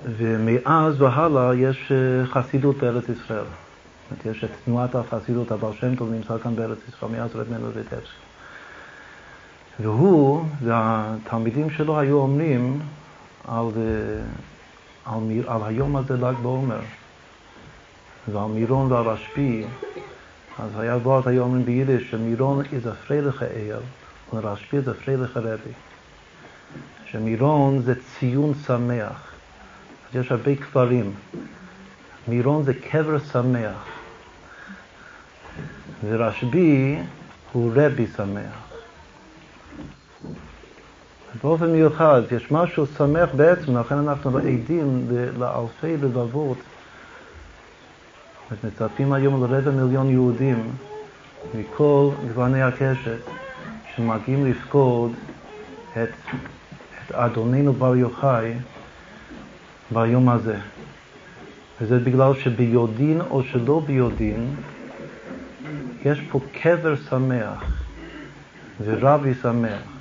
ומאז 0.05 1.03
והלאה 1.03 1.55
יש 1.55 1.93
אה, 1.93 2.27
חסידות 2.27 2.77
בארץ 2.77 3.05
ישראל. 3.09 3.45
יש 4.25 4.45
את 4.45 4.51
תנועת 4.65 4.95
החסידות, 4.95 5.51
הבעל 5.51 5.73
שם 5.81 5.97
טוב 5.97 6.11
נמצא 6.11 6.39
כאן 6.39 6.57
בארץ 6.57 6.79
ישראל, 6.89 7.13
מאז 7.13 7.31
רב 7.37 7.51
מנדל 7.51 7.79
ויטבסקי. 7.79 8.32
והוא 9.83 10.45
והתלמידים 10.63 11.71
שלו 11.71 11.99
היו 11.99 12.19
אומרים 12.19 12.81
על, 13.49 13.67
אה, 13.77 15.13
על, 15.13 15.21
על 15.47 15.61
היום 15.65 15.97
הזה 15.97 16.17
ל"ג 16.17 16.35
בעומר, 16.43 16.81
ועל 18.29 18.49
מירון 18.49 18.93
ועל 18.93 19.05
רשב"י, 19.05 19.65
אז 20.59 20.71
היה 20.79 20.97
וורט 20.97 21.27
היו 21.27 21.43
אומרים 21.43 21.65
ביידיש 21.65 22.11
שמירון 22.11 22.61
is 22.61 22.87
a 22.87 23.09
freiliche 23.09 23.43
Eil 23.43 24.35
ולרשב"י 24.35 24.81
זה 24.81 24.93
רבי. 25.35 25.73
שמירון 27.05 27.83
זה 27.83 27.95
ציון 27.95 28.53
שמח. 28.67 29.33
אז 30.11 30.17
יש 30.21 30.33
הרבה 30.33 30.57
קברים. 30.57 31.13
מירון 32.29 32.63
זה 32.63 32.73
קבר 32.75 33.19
שמח. 33.19 33.87
ורשב"י 36.05 36.99
הוא 37.53 37.73
רבי 37.75 38.07
שמח. 38.17 38.62
באופן 41.43 41.73
מיוחד, 41.73 42.23
יש 42.37 42.51
משהו 42.51 42.87
שמח 42.87 43.29
בעצם, 43.37 43.79
לכן 43.79 43.99
אנחנו 43.99 44.39
עדים 44.39 45.09
לאלפי 45.39 45.97
לבבות 45.97 46.59
מצפים 48.65 49.13
היום 49.13 49.45
לרבע 49.45 49.71
מיליון 49.71 50.11
יהודים 50.11 50.71
מכל 51.55 52.09
גווני 52.29 52.63
הקשת 52.63 53.19
שמגיעים 53.95 54.47
לפקוד 54.47 55.13
את, 55.93 56.09
את 57.07 57.13
אדוננו 57.13 57.73
בר 57.73 57.97
יוחאי 57.97 58.53
ביום 59.91 60.29
הזה. 60.29 60.57
וזה 61.81 61.99
בגלל 61.99 62.35
שביודעין 62.35 63.21
או 63.21 63.43
שלא 63.43 63.83
ביודעין 63.87 64.55
יש 66.05 66.21
פה 66.31 66.41
קבר 66.63 66.97
שמח 66.97 67.65
ורבי 68.85 69.35
שמח. 69.35 69.92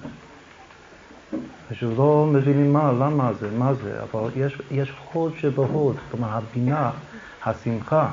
ושלא 1.72 2.30
מבינים 2.34 2.74
מה, 2.74 2.92
למה 2.92 3.34
זה, 3.34 3.50
מה 3.58 3.74
זה, 3.74 4.04
אבל 4.04 4.30
יש, 4.36 4.62
יש 4.72 4.94
הוד 5.14 5.34
שבהוד, 5.38 5.96
כלומר 6.12 6.28
הבינה, 6.30 6.92
השמחה, 7.46 8.10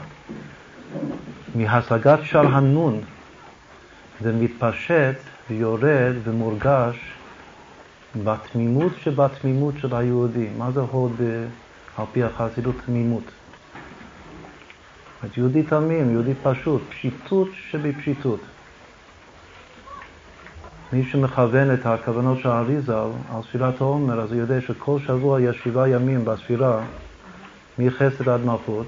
מהשגת 1.55 2.19
של 2.23 2.47
הנון 2.47 3.01
זה 4.21 4.33
מתפשט 4.33 5.17
ויורד 5.51 6.15
ומורגש 6.25 6.97
בתמימות 8.25 8.93
שבתמימות 9.03 9.75
של 9.79 9.95
היהודי. 9.97 10.49
מה 10.59 10.71
זה 10.71 10.81
הוד 10.81 11.13
על 11.97 12.05
פי 12.13 12.25
החסידות 12.25 12.75
תמימות? 12.87 13.25
יהודי 15.37 15.63
תמים, 15.63 16.13
יהודי 16.13 16.33
פשוט, 16.43 16.83
פשיטות 16.91 17.49
שבפשיטות. 17.71 18.41
מי 20.93 21.05
שמכוון 21.05 21.75
את 21.75 21.87
הכוונות 21.87 22.39
של 22.39 22.49
האריזל 22.49 23.09
על 23.35 23.43
ספירת 23.43 23.81
העומר, 23.81 24.21
אז 24.21 24.33
הוא 24.33 24.41
יודע 24.41 24.61
שכל 24.61 24.99
שבוע 25.07 25.41
יש 25.41 25.57
שבעה 25.65 25.89
ימים 25.89 26.25
בספירה 26.25 26.81
מחסד 27.79 28.29
עד 28.29 28.41
מלכות, 28.41 28.87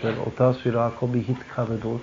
של 0.00 0.14
אותה 0.18 0.52
ספירה, 0.52 0.86
הכל 0.86 1.06
בהתכוודות. 1.06 2.00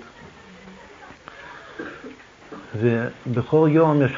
ובכל 2.76 3.68
יום 3.72 4.02
יש 4.02 4.12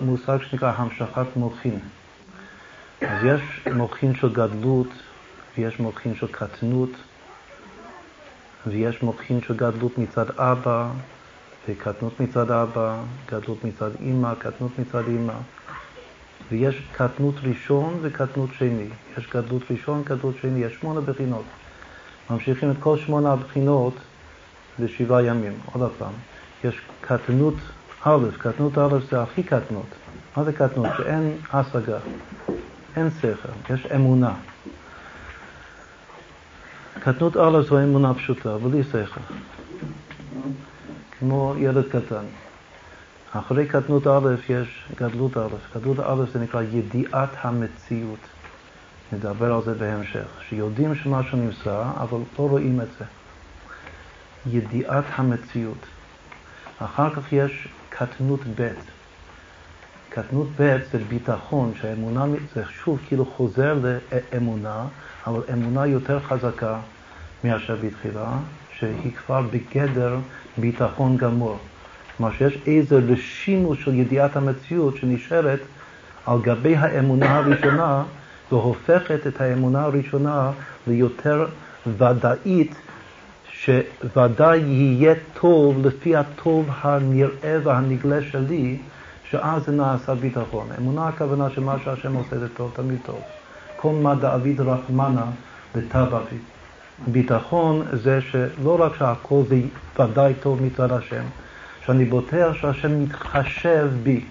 מושג 0.00 0.38
שנקרא 0.50 0.72
המשכת 0.76 1.36
מוחין. 1.36 1.78
אז 3.00 3.24
יש 3.24 3.68
מוחין 3.74 4.14
של 4.14 4.32
גדלות, 4.32 4.88
ויש 5.58 5.80
מוחין 5.80 6.14
של 6.14 6.26
קטנות, 6.26 6.90
ויש 8.66 9.02
מוחין 9.02 9.40
של 9.40 9.56
גדלות 9.56 9.98
מצד 9.98 10.30
אבא, 10.30 10.88
וקטנות 11.68 12.20
מצד 12.20 12.50
אבא, 12.50 12.96
גדלות 13.26 13.64
מצד 13.64 13.90
אימא, 14.00 14.34
קטנות 14.34 14.78
מצד 14.78 15.08
אימא. 15.08 15.34
ויש 16.50 16.82
קטנות 16.92 17.34
ראשון 17.42 17.98
וקטנות 18.02 18.50
שני. 18.58 18.86
יש 19.18 19.28
גדלות 19.34 19.62
ראשון, 19.70 20.02
גדלות 20.04 20.34
שני, 20.40 20.60
יש 20.64 20.74
שמונה 20.80 21.00
בחינות. 21.00 21.44
ממשיכים 22.30 22.70
את 22.70 22.76
כל 22.80 22.96
שמונה 22.96 23.32
הבחינות 23.32 23.94
לשבעה 24.78 25.22
ימים. 25.22 25.52
עוד 25.72 25.90
פעם, 25.98 26.12
יש 26.64 26.80
קטנות 27.00 27.54
א', 28.04 28.26
קטנות 28.38 28.78
א' 28.78 28.98
זה 29.10 29.22
הכי 29.22 29.42
קטנות. 29.42 29.86
מה 30.36 30.44
זה 30.44 30.52
קטנות? 30.52 30.86
שאין 30.96 31.36
השגה, 31.52 31.98
אין 32.96 33.10
שכל, 33.20 33.74
יש 33.74 33.86
אמונה. 33.86 34.34
קטנות 37.00 37.36
א' 37.36 37.62
זו 37.62 37.82
אמונה 37.82 38.14
פשוטה, 38.14 38.58
בלי 38.58 38.82
שכל. 38.84 39.20
כמו 41.18 41.54
ילד 41.58 41.84
קטן. 41.88 42.24
אחרי 43.32 43.66
קטנות 43.66 44.06
א' 44.06 44.34
יש 44.48 44.84
גדלות 44.96 45.36
א'. 45.36 45.78
גדלות 45.78 45.98
א' 45.98 46.32
זה 46.32 46.38
נקרא 46.38 46.62
ידיעת 46.62 47.30
המציאות. 47.40 48.18
נדבר 49.12 49.54
על 49.54 49.62
זה 49.62 49.74
בהמשך. 49.74 50.26
שיודעים 50.48 50.94
שמשהו 50.94 51.38
נמצא, 51.38 51.82
אבל 51.96 52.18
לא 52.38 52.48
רואים 52.48 52.80
את 52.80 52.88
זה. 52.98 53.04
ידיעת 54.46 55.04
המציאות. 55.14 55.86
אחר 56.78 57.10
כך 57.14 57.32
יש 57.32 57.68
קטנות 57.88 58.40
ב'. 58.60 58.68
קטנות 60.08 60.48
ב' 60.60 60.78
זה 60.92 60.98
ביטחון, 61.08 61.72
שהאמונה, 61.80 62.24
זה 62.54 62.62
שוב 62.68 62.98
כאילו 63.08 63.26
חוזר 63.26 63.78
לאמונה, 64.32 64.86
אבל 65.26 65.40
אמונה 65.52 65.86
יותר 65.86 66.20
חזקה 66.20 66.80
מאשר 67.44 67.76
בתחילה, 67.84 68.32
שהיא 68.78 69.12
כבר 69.12 69.42
בגדר 69.42 70.16
ביטחון 70.58 71.16
גמור. 71.16 71.58
כלומר 72.16 72.32
שיש 72.32 72.58
איזה 72.66 72.98
רשימוס 73.08 73.78
של 73.78 73.94
ידיעת 73.94 74.36
המציאות 74.36 74.96
שנשארת 74.96 75.60
על 76.26 76.38
גבי 76.40 76.76
האמונה 76.76 77.36
הראשונה 77.36 78.02
והופכת 78.52 79.26
את 79.26 79.40
האמונה 79.40 79.84
הראשונה 79.84 80.50
ליותר 80.86 81.46
ודאית, 81.86 82.74
שוודאי 83.52 84.58
יהיה 84.58 85.14
טוב 85.40 85.86
לפי 85.86 86.16
הטוב 86.16 86.68
הנראה 86.80 87.58
והנגלה 87.62 88.22
שלי, 88.22 88.78
שאז 89.30 89.64
זה 89.64 89.72
נעשה 89.72 90.14
ביטחון. 90.14 90.66
אמונה 90.78 91.08
הכוונה 91.08 91.50
שמה 91.50 91.76
שהשם 91.84 92.14
עושה 92.14 92.38
זה 92.38 92.48
טוב, 92.48 92.72
תמיד 92.74 92.98
טוב. 93.06 93.20
כל 93.76 93.92
מה 93.92 94.14
דאביד 94.14 94.60
רחמנה 94.60 95.24
לטב 95.74 96.14
אביד. 96.14 96.57
ביטחון 97.06 97.82
זה 97.92 98.20
שלא 98.20 98.80
רק 98.80 98.92
שהכל 98.98 99.42
זה 99.48 99.60
ודאי 99.98 100.34
טוב 100.40 100.62
מצד 100.62 100.92
השם, 100.92 101.22
שאני 101.84 102.04
בוטח 102.04 102.52
שהשם 102.60 103.02
מתחשב 103.02 103.88
בי. 104.02 104.24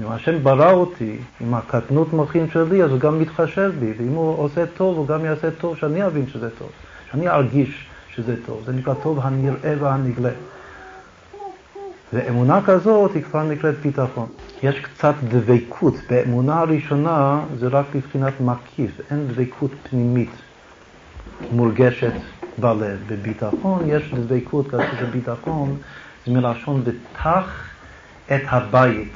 אם 0.00 0.12
השם 0.12 0.42
ברא 0.42 0.72
אותי 0.72 1.16
עם 1.40 1.54
הקטנות 1.54 2.12
מוחין 2.12 2.46
שלי, 2.52 2.82
אז 2.82 2.90
הוא 2.90 2.98
גם 2.98 3.20
מתחשב 3.20 3.72
בי, 3.78 3.92
ואם 3.98 4.14
הוא 4.14 4.38
עושה 4.38 4.66
טוב, 4.66 4.98
הוא 4.98 5.06
גם 5.06 5.24
יעשה 5.24 5.50
טוב 5.50 5.76
שאני 5.76 6.06
אבין 6.06 6.26
שזה 6.28 6.50
טוב, 6.58 6.68
שאני 7.10 7.28
ארגיש 7.28 7.86
שזה 8.14 8.36
טוב. 8.46 8.62
זה 8.66 8.72
נקרא 8.72 8.94
טוב 9.02 9.18
הנראה 9.22 9.74
והנגלה. 9.78 10.30
ואמונה 12.12 12.60
כזאת 12.66 13.14
היא 13.14 13.22
כבר 13.22 13.42
נקראת 13.42 13.74
ביטחון. 13.82 14.26
יש 14.62 14.80
קצת 14.80 15.14
דבקות. 15.28 15.94
באמונה 16.10 16.60
הראשונה 16.60 17.40
זה 17.58 17.68
רק 17.68 17.86
בבחינת 17.94 18.32
מקיף, 18.40 19.00
אין 19.10 19.26
דבקות 19.28 19.70
פנימית 19.90 20.30
מורגשת 21.50 22.12
בלב. 22.58 22.98
בביטחון 23.06 23.82
יש 23.86 24.14
דבקות, 24.14 24.70
כאשר 24.70 25.00
זה 25.00 25.06
ביטחון, 25.06 25.76
זה 26.26 26.32
מלשון 26.32 26.82
ותח 26.84 27.70
את 28.26 28.42
הבית. 28.46 29.12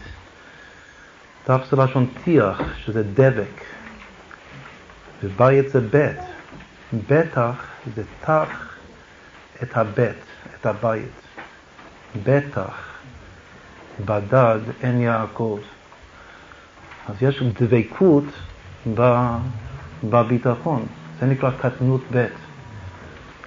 תח 1.45 1.59
זה 1.71 1.77
לשון 1.77 2.07
טיח, 2.25 2.61
שזה 2.79 3.03
דבק, 3.03 3.65
ובית 5.23 5.69
זה 5.69 5.81
בית. 5.81 6.19
בטח 7.09 7.65
זה 7.97 8.03
תח 8.21 8.77
את 9.63 9.77
הבית, 9.77 10.25
את 10.61 10.67
הבית. 10.67 11.11
בטח 12.25 12.97
בדד 14.05 14.59
אין 14.83 15.01
יעקב. 15.01 15.59
אז 17.09 17.15
יש 17.23 17.43
דבקות 17.43 18.25
בביטחון, 20.05 20.87
זה 21.21 21.27
נקרא 21.27 21.51
קטנות 21.51 22.01
ב'. 22.13 22.27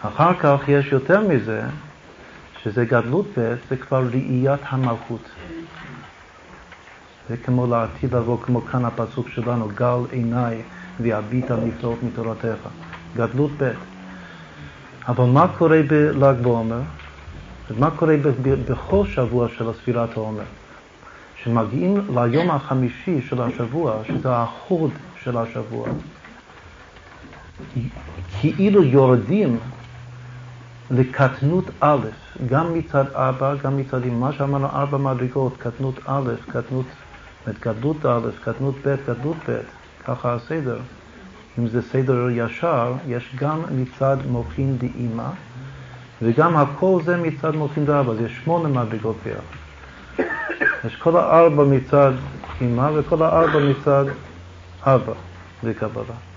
אחר 0.01 0.33
כך 0.39 0.59
יש 0.67 0.91
יותר 0.91 1.27
מזה, 1.27 1.61
שזה 2.61 2.85
גדלות 2.85 3.25
ב', 3.37 3.55
זה 3.69 3.77
כבר 3.77 4.03
ראיית 4.11 4.59
המלכות. 4.69 5.29
זה 7.29 7.37
כמו 7.37 7.67
לעתיד 7.67 8.15
לבוא, 8.15 8.37
כמו 8.41 8.61
כאן 8.61 8.85
הפסוק 8.85 9.29
שלנו, 9.29 9.69
גל 9.75 9.99
עיניי 10.11 10.61
ויביט 10.99 11.51
הנפלאות 11.51 12.03
מתורתך. 12.03 12.69
גדלות 13.15 13.51
ב'. 13.57 13.71
אבל 15.07 15.25
מה 15.25 15.47
קורה 15.57 15.81
בל"ג 15.87 16.35
בעומר? 16.41 16.81
מה 17.77 17.91
קורה 17.91 18.15
בכל 18.67 19.05
שבוע 19.05 19.47
של 19.57 19.73
ספירת 19.73 20.17
העומר? 20.17 20.43
כשמגיעים 21.35 22.01
ליום 22.15 22.51
החמישי 22.51 23.21
של 23.21 23.41
השבוע, 23.41 24.01
שזה 24.07 24.35
החוד 24.35 24.91
של 25.23 25.37
השבוע, 25.37 25.87
כאילו 28.41 28.83
יורדים 28.83 29.57
לקטנות 30.91 31.65
א', 31.79 31.97
גם 32.49 32.73
מצד 32.73 33.05
אבא, 33.13 33.55
גם 33.63 33.77
מצד 33.77 34.03
אמא, 34.05 34.19
מה 34.19 34.31
שאמרנו 34.33 34.67
ארבע 34.67 34.97
מדרגות, 34.97 35.53
קטנות 35.57 35.99
א', 36.05 36.31
קטנות, 36.49 36.85
גדלות 37.61 38.05
א', 38.05 38.29
קטנות 38.43 38.75
ב', 38.85 38.95
גדלות 39.07 39.37
ב', 39.49 39.59
ככה 40.05 40.33
הסדר. 40.33 40.79
אם 41.59 41.67
זה 41.67 41.81
סדר 41.81 42.27
ישר, 42.31 42.93
יש 43.07 43.35
גם 43.35 43.61
מצד 43.71 44.17
מוחין 44.29 44.77
דאמא, 44.77 45.29
וגם 46.21 46.57
הכל 46.57 46.99
זה 47.05 47.17
מצד 47.17 47.55
מוחין 47.55 47.85
דאבא, 47.85 48.11
אז 48.11 48.21
יש 48.21 48.31
שמונה 48.43 48.83
מדרגות 48.83 49.15
ביחד. 49.25 49.59
יש 50.85 50.95
כל 50.95 51.17
הארבע 51.17 51.63
מצד 51.63 52.11
אמא 52.61 52.89
וכל 52.95 53.23
הארבע 53.23 53.59
מצד 53.59 54.05
אבא 54.83 55.13
בקבלה. 55.63 56.28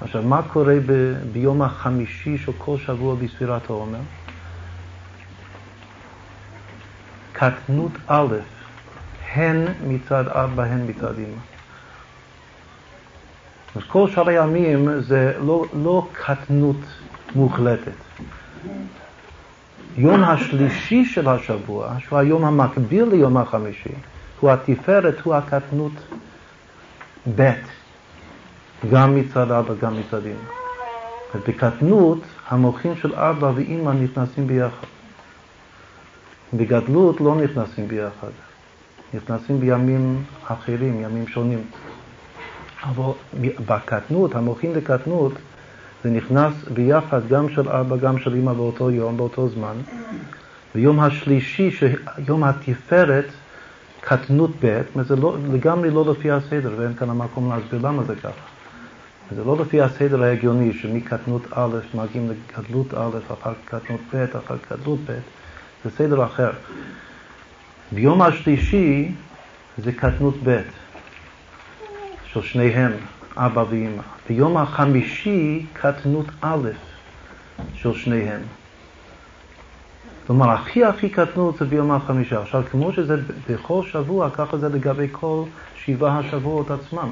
עכשיו, 0.00 0.22
מה 0.22 0.42
קורה 0.42 0.74
ב- 0.86 1.14
ביום 1.32 1.62
החמישי 1.62 2.38
של 2.38 2.52
כל 2.58 2.76
שבוע 2.86 3.14
בספירת 3.14 3.70
העומר? 3.70 3.98
קטנות 7.32 7.92
א', 8.06 8.34
הן 9.34 9.64
מצד 9.86 10.28
אבא, 10.28 10.62
הן 10.62 10.90
מצד 10.90 11.18
אמא. 11.18 11.40
אז 13.76 13.82
כל 13.88 14.10
שאר 14.10 14.28
הימים 14.28 15.00
זה 15.00 15.34
לא, 15.38 15.64
לא 15.82 16.08
קטנות 16.12 16.76
מוחלטת. 17.34 17.92
יום 19.96 20.24
השלישי 20.24 21.04
של 21.04 21.28
השבוע, 21.28 21.94
שהוא 21.98 22.18
היום 22.18 22.44
המקביל 22.44 23.04
ליום 23.04 23.36
החמישי, 23.36 23.94
הוא 24.40 24.50
התפארת, 24.50 25.20
הוא 25.20 25.34
הקטנות 25.34 25.92
ב', 27.36 27.52
גם 28.92 29.14
מצד 29.14 29.50
אבא, 29.50 29.74
גם 29.80 29.96
מצד 30.00 30.26
אמא. 30.26 31.40
בקטנות, 31.48 32.18
המוחים 32.48 32.96
של 32.96 33.14
אבא 33.14 33.52
ואמא 33.54 33.90
נכנסים 33.90 34.46
ביחד. 34.46 34.86
בגדלות 36.54 37.20
לא 37.20 37.34
נכנסים 37.34 37.88
ביחד, 37.88 38.30
נכנסים 39.14 39.60
בימים 39.60 40.22
אחרים, 40.44 41.00
ימים 41.00 41.26
שונים. 41.26 41.64
אבל 42.82 43.12
בקטנות, 43.66 44.34
המוחים 44.34 44.74
לקטנות, 44.74 45.32
זה 46.04 46.10
נכנס 46.10 46.52
ביחד 46.74 47.28
גם 47.28 47.48
של 47.48 47.68
אבא, 47.68 47.96
גם 47.96 48.18
של 48.18 48.34
אמא 48.34 48.52
באותו 48.52 48.90
יום, 48.90 49.16
באותו 49.16 49.48
זמן. 49.48 49.76
ביום 50.74 51.00
השלישי, 51.00 51.70
יום 52.28 52.44
התפארת, 52.44 53.26
קטנות 54.00 54.50
ב', 54.64 54.82
זה 55.02 55.16
לא, 55.16 55.36
לגמרי 55.52 55.90
לא 55.90 56.04
לפי 56.10 56.30
הסדר, 56.30 56.74
ואין 56.78 56.94
כאן 56.94 57.10
המקום 57.10 57.52
להסביר 57.52 57.80
למה 57.82 58.02
זה 58.02 58.14
ככה. 58.16 58.55
זה 59.34 59.44
לא 59.44 59.56
לפי 59.60 59.80
הסדר 59.80 60.22
ההגיוני, 60.22 60.72
שמקטנות 60.72 61.42
א' 61.50 61.78
מגיעים 61.94 62.30
לגדלות 62.30 62.94
א', 62.94 63.18
אחר 63.32 63.52
קטנות 63.64 64.00
ב', 64.14 64.36
אחר 64.36 64.56
גדלות 64.70 64.98
ב', 65.06 65.18
זה 65.84 65.90
סדר 65.90 66.24
אחר. 66.24 66.50
ביום 67.92 68.22
השלישי 68.22 69.12
זה 69.78 69.92
קטנות 69.92 70.34
ב', 70.44 70.60
של 72.26 72.42
שניהם, 72.42 72.92
אבא 73.36 73.64
ואמא. 73.70 74.02
ביום 74.28 74.56
החמישי 74.56 75.66
קטנות 75.72 76.26
א' 76.40 76.68
של 77.74 77.94
שניהם. 77.94 78.40
כלומר, 80.26 80.50
הכי 80.50 80.84
הכי 80.84 81.08
קטנות 81.08 81.58
זה 81.58 81.64
ביום 81.64 81.90
החמישה. 81.90 82.42
עכשיו, 82.42 82.62
כמו 82.70 82.92
שזה 82.92 83.16
בכל 83.50 83.82
שבוע, 83.92 84.30
ככה 84.30 84.56
זה 84.56 84.68
לגבי 84.68 85.06
כל 85.12 85.42
שבעה 85.76 86.18
השבועות 86.18 86.70
עצמם. 86.70 87.10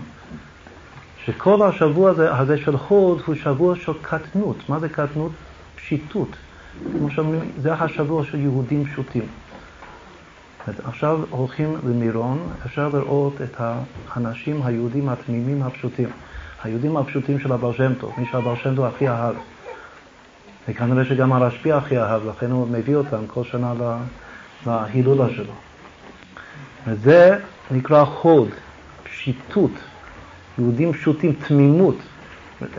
שכל 1.27 1.63
השבוע 1.63 2.11
הזה, 2.11 2.35
הזה 2.35 2.59
של 2.59 2.77
חוד 2.77 3.23
הוא 3.27 3.35
שבוע 3.35 3.77
של 3.77 3.93
קטנות. 4.03 4.57
מה 4.69 4.79
זה 4.79 4.89
קטנות? 4.89 5.33
פשיטות. 5.77 6.29
כמו 6.99 7.11
שאומרים, 7.11 7.41
זה 7.63 7.75
השבוע 7.75 8.25
של 8.25 8.41
יהודים 8.41 8.85
פשוטים. 8.85 9.27
עכשיו 10.85 11.21
הולכים 11.31 11.77
למירון, 11.89 12.39
אפשר 12.67 12.89
לראות 12.89 13.43
את 13.43 13.57
האנשים 13.59 14.63
היהודים 14.65 15.09
התמימים 15.09 15.63
הפשוטים. 15.63 16.09
היהודים 16.65 16.97
הפשוטים 16.97 17.39
של 17.39 17.53
הבעל 17.53 17.73
שם 17.73 17.95
טוב, 17.95 18.13
מי 18.19 18.27
שהבעל 18.31 18.57
שם 18.57 18.77
טוב 18.77 18.85
הכי 18.85 19.09
אהב. 19.09 19.35
וכנראה 20.69 21.05
שגם 21.05 21.33
הרשב"י 21.33 21.73
הכי 21.73 21.99
אהב, 21.99 22.27
לכן 22.27 22.51
הוא 22.51 22.69
מביא 22.69 22.97
אותם 22.97 23.27
כל 23.27 23.45
שנה 23.45 23.73
להילולה 24.67 25.27
שלו. 25.37 25.53
וזה 26.87 27.39
נקרא 27.71 28.05
חוד, 28.05 28.49
פשיטות, 29.03 29.71
יהודים 30.59 30.93
פשוטים, 30.93 31.33
תמימות, 31.33 31.97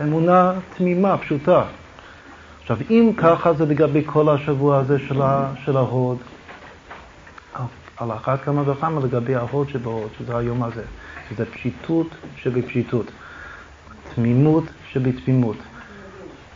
אמונה 0.02 0.52
תמימה, 0.76 1.18
פשוטה. 1.18 1.64
עכשיו, 2.60 2.76
אם 2.90 3.12
ככה 3.16 3.52
זה 3.52 3.66
לגבי 3.66 4.02
כל 4.06 4.28
השבוע 4.28 4.78
הזה 4.78 4.98
של, 4.98 5.22
ה, 5.22 5.52
של 5.64 5.76
ההוד, 5.76 6.18
על 7.96 8.12
אחת 8.12 8.42
כמה 8.42 8.70
וכמה 8.70 9.00
לגבי 9.00 9.34
ההוד 9.34 9.68
שבהוד, 9.68 10.08
שזה 10.18 10.36
היום 10.36 10.62
הזה, 10.62 10.82
שזה 11.30 11.44
פשיטות 11.44 12.06
שבפשיטות, 12.36 13.06
תמימות 14.14 14.64
שבתמימות. 14.92 15.56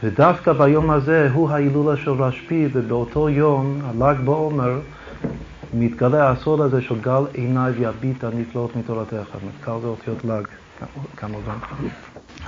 ודווקא 0.02 0.52
ביום 0.52 0.90
הזה 0.90 1.28
הוא 1.32 1.50
ההילולה 1.50 1.96
של 1.96 2.10
רשב"י, 2.10 2.68
ובאותו 2.72 3.28
יום, 3.28 3.80
הל"ג 3.84 4.20
בעומר, 4.24 4.80
מתגלה 5.74 6.30
הסוד 6.30 6.60
הזה 6.60 6.82
של 6.82 7.00
גל 7.00 7.22
עיניי 7.32 7.72
ויביט 7.72 8.24
הנפלאות 8.24 8.76
מתורתך. 8.76 9.36
גל 9.66 9.78
זה 9.80 9.86
אותיות 9.86 10.24
ל"ג, 10.24 10.44
כמובן. 11.16 11.54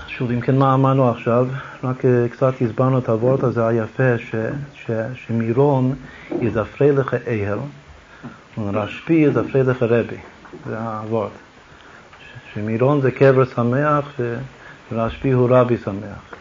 שוב, 0.06 0.30
אם 0.30 0.40
כן, 0.40 0.58
מה 0.58 0.74
אמרנו 0.74 1.10
עכשיו? 1.10 1.46
רק 1.84 2.04
אה, 2.04 2.26
קצת 2.30 2.54
הסברנו 2.60 2.98
את 2.98 3.08
הוורד 3.08 3.44
הזה 3.44 3.66
היפה, 3.66 4.18
ש, 4.18 4.34
ש, 4.74 4.90
שמירון 5.14 5.94
יזפרי 6.40 6.92
לך 6.92 7.14
אהל, 7.28 7.58
רשב"י 8.58 9.14
יזפרי 9.14 9.62
לך 9.62 9.82
רבי, 9.82 10.16
זה 10.66 10.78
הוורד. 10.78 11.30
שמירון 12.54 13.00
זה 13.00 13.10
קבר 13.10 13.44
שמח 13.44 14.20
ורשב"י 14.92 15.30
הוא 15.30 15.48
רבי 15.50 15.76
שמח. 15.76 16.34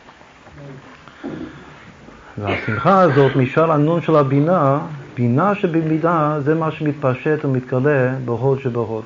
והשמחה 2.37 3.01
הזאת 3.01 3.35
משאר 3.35 3.71
הנון 3.71 4.01
של 4.01 4.15
הבינה, 4.15 4.79
בינה 5.15 5.55
שבמידה 5.55 6.37
זה 6.39 6.55
מה 6.55 6.71
שמתפשט 6.71 7.45
ומתגלה 7.45 8.13
בהוד 8.25 8.59
שבהוד. 8.59 9.03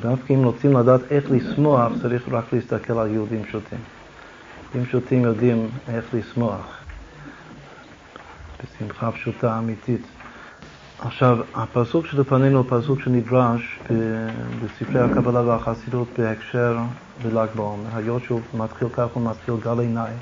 דווקא 0.00 0.32
אם 0.32 0.44
רוצים 0.44 0.76
לדעת 0.76 1.00
איך 1.10 1.30
לשמוח, 1.30 1.92
צריך 2.02 2.28
רק 2.30 2.52
להסתכל 2.52 2.98
על 2.98 3.10
יהודים 3.10 3.44
פשוטים. 3.44 3.78
יהודים 4.62 4.84
פשוטים 4.84 5.24
יודעים 5.24 5.68
איך 5.88 6.04
לשמוח, 6.14 6.78
בשמחה 8.62 9.12
פשוטה 9.12 9.58
אמיתית. 9.58 10.00
עכשיו, 10.98 11.38
הפסוק 11.54 12.06
שלפנינו 12.06 12.58
הוא 12.58 12.80
פסוק 12.80 13.00
שנדרש 13.00 13.78
בספרי 14.64 15.00
הקבלה 15.00 15.40
והחסידות 15.40 16.08
בהקשר 16.18 16.78
בל"ג 17.22 17.48
בעומר. 17.54 17.88
היות 17.94 18.24
שהוא 18.24 18.40
מתחיל 18.54 18.88
כך, 18.92 19.06
הוא 19.12 19.30
מתחיל 19.30 19.54
גל 19.64 19.78
עיניי. 19.80 20.12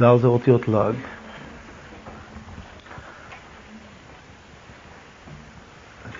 גל 0.00 0.18
זה 0.18 0.26
אותיות 0.26 0.68
ל"ג. 0.68 1.19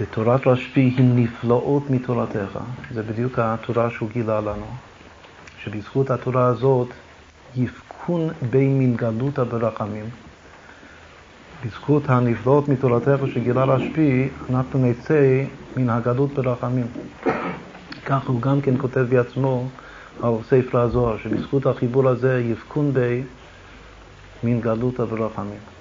ותורת 0.00 0.46
רשב"י 0.46 0.80
היא 0.80 1.04
נפלאות 1.14 1.90
מתורתך. 1.90 2.58
זה 2.94 3.02
בדיוק 3.02 3.38
התורה 3.38 3.90
שהוא 3.90 4.08
גילה 4.12 4.40
לנו. 4.40 4.66
שבזכות 5.58 6.10
התורה 6.10 6.46
הזאת 6.46 6.88
יפקון 7.56 8.28
בין 8.50 8.78
מן 8.78 8.96
גלותא 8.96 9.44
ברחמים. 9.44 10.04
בזכות 11.64 12.02
הנפלאות 12.08 12.68
מתורתך 12.68 13.20
שגילה 13.34 13.64
רשב"י, 13.64 14.28
אנחנו 14.50 14.86
נצא 14.86 15.44
מן 15.76 15.90
הגלות 15.90 16.30
ברחמים. 16.30 16.86
כך 18.06 18.28
הוא 18.28 18.40
גם 18.40 18.60
כן 18.60 18.74
כותב 18.78 19.06
בעצמו 19.08 19.68
על 20.22 20.32
ספר 20.48 20.80
הזוהר, 20.80 21.18
שבזכות 21.18 21.66
החיבור 21.66 22.08
הזה 22.08 22.42
יפקון 22.52 22.92
בי 22.92 23.22
מן 24.44 24.60
גלותא 24.60 25.04
ברחמים. 25.04 25.79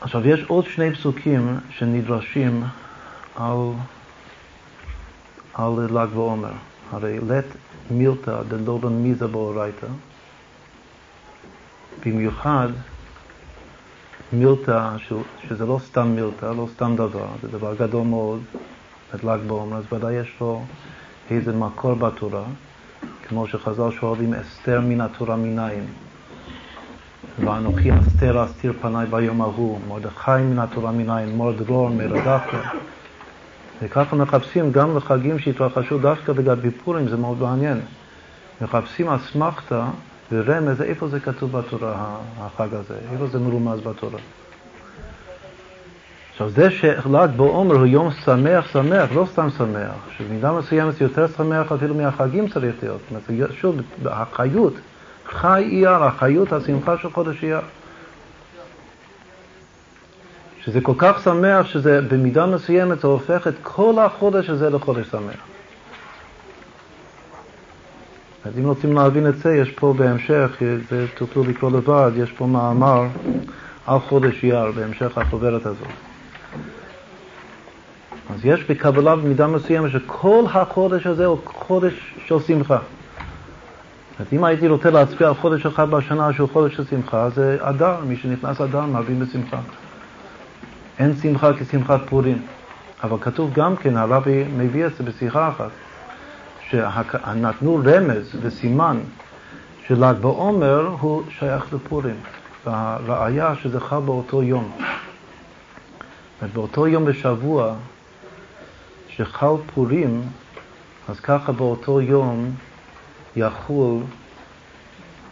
עכשיו, 0.00 0.28
יש 0.28 0.44
עוד 0.46 0.64
שני 0.64 0.94
פסוקים 0.94 1.56
שנדרשים 1.70 2.64
על, 3.36 3.72
על 5.54 5.72
ל"ג 5.90 6.08
בעומר. 6.14 6.52
הרי 6.90 7.18
לית 7.28 7.46
מילתא 7.90 8.42
דלולן 8.42 8.92
מיזה 8.92 9.26
באורייתא, 9.26 9.86
במיוחד 12.06 12.68
מילתא, 14.32 14.90
שזה 15.48 15.66
לא 15.66 15.78
סתם 15.84 16.06
מילתא, 16.06 16.46
לא 16.46 16.68
סתם 16.74 16.96
דבר, 16.96 17.26
זה 17.42 17.48
דבר 17.48 17.74
גדול 17.74 18.06
מאוד, 18.06 18.40
את 19.14 19.24
ל"ג 19.24 19.38
בעומר, 19.46 19.76
אז 19.76 19.84
ודאי 19.92 20.14
יש 20.14 20.36
לו 20.40 20.64
איזה 21.30 21.52
מקור 21.52 21.94
בתורה, 21.94 22.44
כמו 23.28 23.46
שחז"ל 23.46 23.90
שואלים 23.90 24.34
אסתר 24.34 24.80
מן 24.80 25.00
התורה 25.00 25.36
מנין. 25.36 25.84
ואנוכי 27.44 27.90
אסתר 27.98 28.44
אסתיר 28.44 28.72
פניי 28.80 29.06
ביום 29.06 29.40
ההוא, 29.40 29.78
מרדכי 29.88 30.30
מן 30.30 30.58
התורה 30.58 30.92
מנין, 30.92 31.36
מור 31.36 31.52
דרור 31.52 31.88
מרדכי. 31.88 32.56
וככה 33.82 34.16
מחפשים 34.16 34.72
גם 34.72 34.96
לחגים 34.96 35.38
שהתרחשו 35.38 35.98
דווקא 35.98 36.32
לגבי 36.32 36.70
פורים, 36.70 37.08
זה 37.08 37.16
מאוד 37.16 37.40
מעניין. 37.40 37.80
מחפשים 38.60 39.08
אסמכתא 39.08 39.84
ורמז, 40.32 40.82
איפה 40.82 41.08
זה 41.08 41.20
כתוב 41.20 41.52
בתורה, 41.52 42.16
החג 42.40 42.74
הזה? 42.74 42.94
איפה 43.12 43.26
זה 43.26 43.38
מרומז 43.38 43.80
בתורה? 43.80 44.18
עכשיו, 46.32 46.50
זה 46.50 46.70
של"ג 46.70 47.28
בעומר 47.36 47.74
הוא 47.74 47.86
יום 47.86 48.10
שמח, 48.24 48.68
שמח, 48.72 49.12
לא 49.14 49.26
סתם 49.32 49.48
שמח, 49.50 49.94
שבמידה 50.16 50.52
מסוימת 50.52 51.00
יותר 51.00 51.26
שמח 51.28 51.72
אפילו 51.72 51.94
מהחגים 51.94 52.48
צריך 52.48 52.74
להיות. 52.82 53.00
זאת 53.10 53.28
אומרת, 53.30 53.50
שוב, 53.52 53.76
החיות, 54.04 54.74
חי 55.28 55.62
אייר, 55.70 56.04
החיות, 56.04 56.52
השמחה 56.52 56.98
של 56.98 57.10
חודש 57.10 57.44
אייר. 57.44 57.60
שזה 60.64 60.80
כל 60.80 60.92
כך 60.98 61.22
שמח 61.24 61.66
שזה 61.66 62.00
במידה 62.00 62.46
מסוימת 62.46 63.00
זה 63.00 63.08
הופך 63.08 63.46
את 63.46 63.54
כל 63.62 63.98
החודש 63.98 64.50
הזה 64.50 64.70
לחודש 64.70 65.06
שמח. 65.06 65.36
אז 68.44 68.58
אם 68.58 68.64
רוצים 68.64 68.92
להבין 68.92 69.28
את 69.28 69.38
זה, 69.38 69.56
יש 69.56 69.70
פה 69.70 69.94
בהמשך, 69.96 70.62
זה 70.90 71.06
תוכלו 71.14 71.44
לקרוא 71.44 71.70
לבד, 71.70 72.10
יש 72.16 72.32
פה 72.32 72.46
מאמר 72.46 73.02
על 73.86 73.98
חודש 73.98 74.44
אייר 74.44 74.72
בהמשך 74.72 75.18
החוברת 75.18 75.66
הזאת. 75.66 75.88
אז 78.34 78.44
יש 78.44 78.64
בקבלה 78.64 79.16
במידה 79.16 79.46
מסוימת 79.46 79.90
שכל 79.90 80.44
החודש 80.52 81.06
הזה 81.06 81.26
הוא 81.26 81.38
חודש 81.44 82.14
של 82.26 82.40
שמחה. 82.40 82.78
אז 84.20 84.26
אם 84.32 84.44
הייתי 84.44 84.68
רוצה 84.68 84.90
להצביע 84.90 85.28
על 85.28 85.34
חודש 85.34 85.66
אחד 85.66 85.90
בשנה 85.90 86.32
שהוא 86.32 86.48
חודש 86.52 86.76
של 86.76 86.84
שמחה, 86.84 87.30
זה 87.30 87.58
אדר, 87.60 87.96
מי 88.04 88.16
שנכנס 88.16 88.60
אדר 88.60 88.80
מרבים 88.80 89.20
בשמחה. 89.20 89.58
אין 90.98 91.16
שמחה 91.22 91.50
כשמחת 91.52 92.00
פורים. 92.08 92.42
אבל 93.02 93.16
כתוב 93.20 93.52
גם 93.52 93.76
כן, 93.76 93.96
הרבי 93.96 94.44
מביא 94.56 94.86
את 94.86 94.94
זה 94.94 95.04
בשיחה 95.04 95.48
אחת, 95.48 95.70
שנתנו 96.68 97.80
רמז 97.84 98.36
וסימן 98.42 99.00
של"ג 99.86 100.14
בעומר 100.20 100.86
הוא 101.00 101.22
שייך 101.28 101.72
לפורים, 101.72 102.16
והראיה 102.64 103.54
שזה 103.62 103.80
חל 103.80 103.98
באותו 103.98 104.42
יום. 104.42 104.72
באותו 106.54 106.86
יום 106.86 107.04
בשבוע 107.04 107.74
שחל 109.08 109.54
פורים, 109.74 110.22
אז 111.08 111.20
ככה 111.20 111.52
באותו 111.52 112.00
יום 112.00 112.50
יחול 113.36 114.02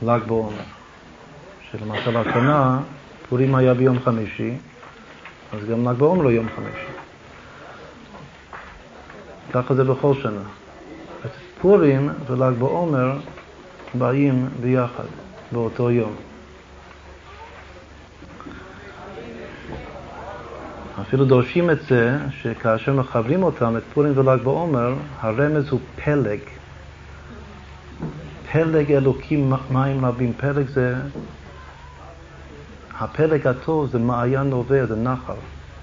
ל"ג 0.03 0.21
בעומר. 0.27 0.63
שלמשל 1.71 2.17
השנה 2.17 2.81
פורים 3.29 3.55
היה 3.55 3.75
ביום 3.75 4.01
חמישי, 4.01 4.55
אז 5.53 5.69
גם 5.71 5.89
ל"ג 5.89 5.99
בעומר 5.99 6.23
לא 6.23 6.29
יום 6.29 6.47
חמישי. 6.57 6.93
ככה 9.53 9.75
זה 9.75 9.85
בכל 9.85 10.15
שנה. 10.15 10.43
פורים 11.65 12.11
ול"ג 12.27 12.59
בעומר 12.59 13.19
באים 13.95 14.49
ביחד, 14.61 15.05
באותו 15.53 15.91
יום. 15.91 16.13
אפילו 21.01 21.25
דורשים 21.25 21.71
את 21.71 21.83
זה 21.83 22.19
שכאשר 22.31 22.93
מחברים 22.93 23.43
אותם, 23.43 23.77
את 23.77 23.83
פורים 23.95 24.13
ול"ג 24.19 24.43
בעומר, 24.43 24.95
הרמז 25.21 25.69
הוא 25.71 25.81
פלג. 26.05 26.41
פלג 28.55 28.93
אלוקים 28.93 29.53
מים 29.71 30.05
רבים. 30.05 30.33
פלג 30.37 30.67
זה, 30.69 30.95
הפלג 32.99 33.47
הטוב 33.47 33.91
זה 33.91 33.99
מעיין 33.99 34.43
נובע, 34.43 34.87
זה 34.87 34.97
נחל. 34.97 35.35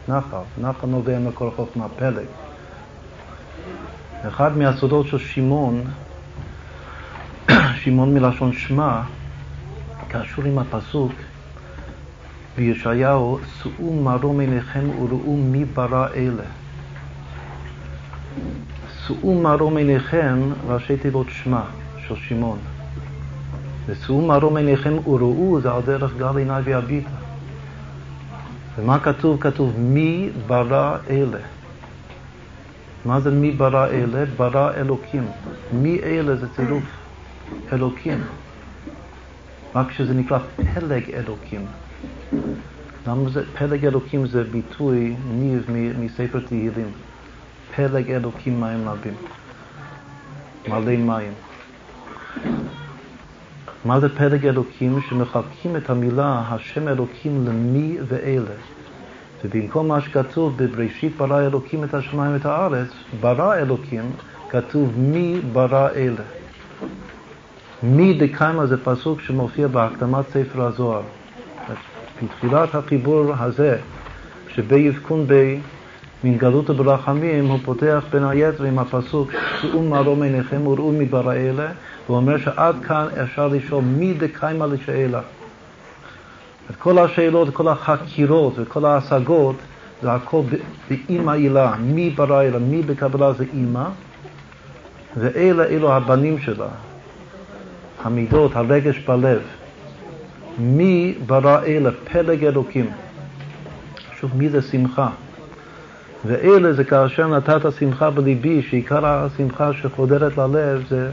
נחל, 0.08 0.38
נחל 0.62 0.88
נובע 0.88 1.20
מקור 1.20 1.52
חוכמה, 1.56 1.88
פלג. 1.90 2.26
אחד 4.28 4.58
מהסודות 4.58 5.08
של 5.08 5.18
שמעון, 5.18 5.84
שמעון 7.76 8.14
מלשון 8.14 8.54
שמע, 8.54 9.02
קשור 10.08 10.46
עם 10.46 10.60
הפסוק 10.60 11.12
בישעיהו, 12.58 13.40
שאו 13.62 13.94
מרום 13.94 14.40
עיניכם 14.40 14.90
וראו 15.00 15.38
מי 15.38 15.66
ברא 15.66 16.08
אלה. 16.16 16.44
שאו 19.08 19.42
מרום 19.42 19.78
עיניכם, 19.78 20.40
ראשי 20.68 20.98
תיבות 20.98 21.28
שמע, 21.30 21.62
של 22.16 22.22
שמעון. 22.30 22.60
ושאו 23.86 24.22
מרום 24.22 24.58
עיניכם 24.58 25.08
וראו, 25.08 25.62
זה 25.62 25.72
על 25.72 25.82
דרך 25.82 26.18
גל 26.18 26.38
עיניי 26.38 26.62
ויביטה. 26.62 27.10
ומה 28.76 29.00
כתוב? 29.00 29.42
כתוב 29.42 29.80
מי 29.80 30.30
ברא 30.48 30.98
אלה. 31.10 31.40
מה 33.06 33.20
זה 33.20 33.32
מי 33.32 33.52
ברא 33.52 33.88
אלה? 33.88 34.26
ברא 34.38 34.72
אלוקים. 34.74 35.28
מי 35.74 36.00
אלה 36.04 36.36
זה 36.36 36.48
צירוף 36.56 36.84
אלוקים. 37.74 38.24
רק 39.76 39.92
שזה 39.92 40.14
נקרא 40.14 40.40
פלג 40.56 41.12
אלוקים. 41.14 41.66
למה 43.08 43.30
זה, 43.30 43.44
פלג 43.58 43.86
אלוקים 43.86 44.28
זה 44.28 44.44
ביטוי 44.44 45.16
ניב 45.32 45.66
מספר 46.00 46.40
תהילים. 46.40 46.92
פלג 47.76 48.12
אלוקים 48.12 48.62
מים 48.62 48.90
רבים. 48.90 49.14
מלא 50.68 50.96
מים. 50.98 51.34
מה 53.86 54.00
זה 54.00 54.10
פלג 54.10 54.46
אלוקים? 54.46 55.00
שמחלקים 55.10 55.76
את 55.76 55.90
המילה 55.90 56.44
השם 56.50 56.88
אלוקים 56.88 57.48
למי 57.48 57.98
ואלה. 58.08 58.56
ובמקום 59.46 59.88
מה 59.88 60.02
שכתוב 60.02 60.58
בבראשית 60.58 61.18
ברא 61.18 61.42
אלוקים 61.42 61.84
את 61.84 61.94
השמיים 61.94 62.34
ואת 62.34 62.46
הארץ, 62.46 62.88
ברא 63.20 63.56
אלוקים, 63.56 64.12
כתוב 64.50 64.94
מי 64.98 65.42
ברא 65.54 65.90
אלה. 65.96 66.24
מי 67.84 68.14
דקיימה 68.14 68.66
זה 68.66 68.84
פסוק 68.84 69.22
שמופיע 69.22 69.68
בהקדמת 69.68 70.30
ספר 70.30 70.62
הזוהר. 70.62 71.02
בתחילת 72.24 72.76
החיבור 72.76 73.34
הזה, 73.40 73.78
שביבכון 74.48 75.28
בי 75.28 75.60
מן 76.24 76.38
גלות 76.38 76.70
וברחמים, 76.70 77.46
הוא 77.48 77.60
פותח 77.64 78.04
בין 78.12 78.24
היתר 78.24 78.64
עם 78.64 78.80
הפסוק 78.80 79.32
שאו 79.62 79.84
מרום 79.84 80.24
עיניכם 80.24 80.68
וראו 80.68 80.92
מברא 80.92 81.34
אלה, 81.34 81.72
הוא 82.08 82.18
אומר 82.18 82.38
שעד 82.38 82.76
כאן 82.84 83.08
אפשר 83.24 83.48
לשאול 83.48 83.84
מי 83.84 84.14
דקיימה 84.14 84.66
לשאלה. 84.66 85.22
את 86.70 86.76
כל 86.76 87.00
השאלות, 87.00 87.54
כל 87.54 87.68
החקירות 87.68 88.54
וכל 88.58 88.86
ההשגות, 88.86 89.56
זה 90.02 90.14
הכל 90.14 90.42
באימא 90.90 91.32
הילה, 91.32 91.76
מי 91.80 92.10
ברא 92.10 92.42
אלה, 92.42 92.60
מי 92.60 92.82
בקבלה 92.82 93.34
זה 93.34 93.46
אימא, 93.54 93.86
ואלה 95.18 95.64
אלו 95.64 95.94
הבנים 95.94 96.40
שלה, 96.40 96.68
המידות, 98.04 98.56
הרגש 98.56 99.00
בלב. 99.00 99.42
מי 100.58 101.16
ברא 101.26 101.64
אלה? 101.64 101.90
פלג 102.12 102.46
אלוקים. 102.46 102.90
שוב, 104.20 104.32
מי 104.38 104.50
זה 104.50 104.62
שמחה? 104.62 105.10
ואלה 106.26 106.74
זה 106.74 106.84
כאשר 106.84 107.28
נתת 107.28 107.74
שמחה 107.80 108.10
בליבי, 108.10 108.62
שעיקר 108.62 109.06
השמחה 109.06 109.74
שחודרת 109.74 110.38
ללב 110.38 110.84
זה 110.90 111.10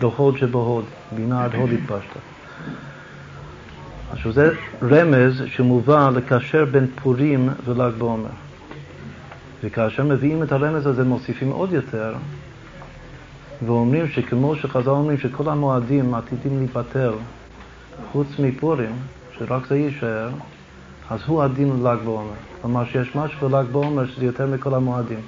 בהוד 0.00 0.38
שבהוד, 0.38 0.84
בינה 1.12 1.44
עד 1.44 1.54
הוד 1.54 1.70
התפשטה. 1.70 2.18
עכשיו 4.12 4.32
זה 4.32 4.50
רמז 4.82 5.42
שמובא 5.46 6.10
לקשר 6.14 6.64
בין 6.64 6.86
פורים 7.02 7.48
ול"ג 7.64 7.92
בעומר. 7.98 8.30
וכאשר 9.64 10.04
מביאים 10.04 10.42
את 10.42 10.52
הרמז 10.52 10.86
הזה 10.86 11.04
מוסיפים 11.04 11.50
עוד 11.50 11.72
יותר, 11.72 12.14
ואומרים 13.66 14.08
שכמו 14.08 14.56
שחז"ל 14.56 14.90
אומרים 14.90 15.18
שכל 15.18 15.48
המועדים 15.48 16.14
עתידים 16.14 16.58
להיפטר 16.58 17.14
חוץ 18.12 18.26
מפורים, 18.38 18.92
שרק 19.38 19.66
זה 19.66 19.76
יישאר, 19.76 20.30
אז 21.10 21.20
הוא 21.26 21.42
הדין 21.42 21.68
ל"ג 21.68 21.96
בעומר. 22.04 22.32
כלומר 22.62 22.84
שיש 22.84 23.16
משהו 23.16 23.48
בל"ג 23.48 23.66
בעומר 23.72 24.06
שזה 24.06 24.24
יותר 24.24 24.46
מכל 24.46 24.74
המועדים. 24.74 25.20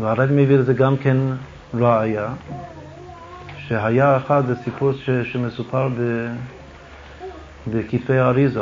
והרב 0.00 0.30
מביא 0.32 0.56
לזה 0.56 0.74
גם 0.74 0.96
כן 0.96 1.16
ראיה, 1.78 2.28
שהיה 3.58 4.16
אחד, 4.16 4.42
זה 4.46 4.54
סיפור 4.64 4.92
ש, 4.92 5.10
שמסופר 5.10 5.88
ב, 5.88 6.28
בכתבי 7.66 8.18
האריזה, 8.18 8.60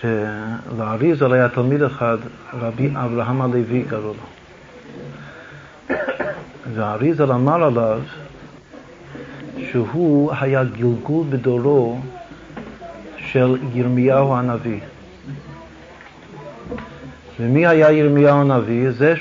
שלאריזה 0.00 1.26
היה 1.32 1.48
תלמיד 1.48 1.82
אחד, 1.82 2.18
רבי 2.52 2.90
אברהם 2.96 3.42
הלוי 3.42 3.84
קראו 3.88 4.12
לו. 4.12 4.14
והאריזה 6.74 7.24
אמר 7.24 7.64
עליו 7.64 8.00
שהוא 9.70 10.32
היה 10.40 10.64
גלגול 10.64 11.26
בדורו 11.30 12.00
של 13.18 13.56
ירמיהו 13.72 14.34
הנביא. 14.34 14.80
ומי 17.40 17.66
היה 17.66 17.92
ירמיהו 17.92 18.40
הנביא? 18.40 18.90
זה 18.90 19.14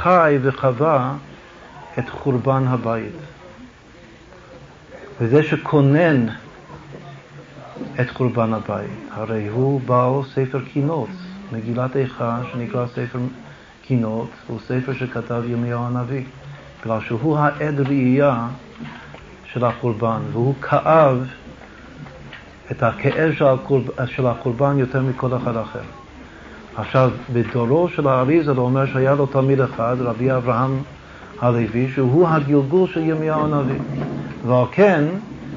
שחי 0.00 0.38
וחווה 0.42 1.14
את 1.98 2.08
חורבן 2.08 2.64
הבית. 2.66 3.16
וזה 5.20 5.42
שכונן 5.42 6.26
את 8.00 8.10
חורבן 8.10 8.52
הבית, 8.52 8.90
הרי 9.10 9.48
הוא 9.48 9.80
בעל 9.80 10.22
ספר 10.34 10.60
קינות, 10.72 11.08
מגילת 11.52 11.96
איכה 11.96 12.40
שנקרא 12.52 12.86
ספר 12.86 13.18
קינות, 13.82 14.30
הוא 14.46 14.60
ספר 14.60 14.92
שכתב 14.92 15.42
ירמיהו 15.46 15.86
הנביא, 15.86 16.24
בגלל 16.82 17.00
שהוא 17.00 17.38
העד 17.38 17.80
ראייה 17.80 18.46
של 19.44 19.64
החורבן, 19.64 20.20
והוא 20.32 20.54
כאב 20.62 21.26
את 22.70 22.82
הכאב 22.82 23.32
של 24.06 24.26
החורבן 24.26 24.78
יותר 24.78 25.02
מכל 25.02 25.36
אחד 25.36 25.56
אחר. 25.56 25.99
עכשיו, 26.80 27.10
בדורו 27.32 27.88
של 27.88 28.08
האריזה 28.08 28.50
הוא 28.50 28.64
אומר 28.64 28.86
שהיה 28.86 29.14
לו 29.14 29.26
תלמיד 29.26 29.60
אחד, 29.60 29.96
רבי 30.00 30.32
אברהם 30.32 30.78
הלוי, 31.40 31.88
שהוא 31.94 32.28
הגלגול 32.28 32.88
של 32.88 33.00
ירמיהו 33.00 33.44
הנביא. 33.44 33.80
ועל 34.46 34.64
כן, 34.72 35.04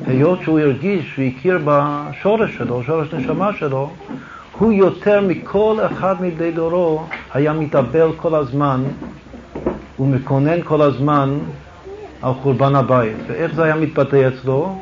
היות 0.07 0.41
שהוא 0.41 0.59
הרגיש 0.59 1.19
והכיר 1.19 1.59
בשורש 1.65 2.57
שלו, 2.57 2.83
שורש 2.83 3.13
נשמה 3.13 3.53
שלו, 3.53 3.89
הוא 4.59 4.73
יותר 4.73 5.21
מכל 5.21 5.77
אחד 5.85 6.15
מבני 6.21 6.51
דורו 6.51 7.03
היה 7.33 7.53
מתאבל 7.53 8.11
כל 8.17 8.35
הזמן 8.35 8.83
ומקונן 9.99 10.61
כל 10.63 10.81
הזמן 10.81 11.39
על 12.21 12.33
חורבן 12.33 12.75
הבית. 12.75 13.17
ואיך 13.27 13.55
זה 13.55 13.63
היה 13.63 13.75
מתבטא 13.75 14.27
אצלו? 14.27 14.75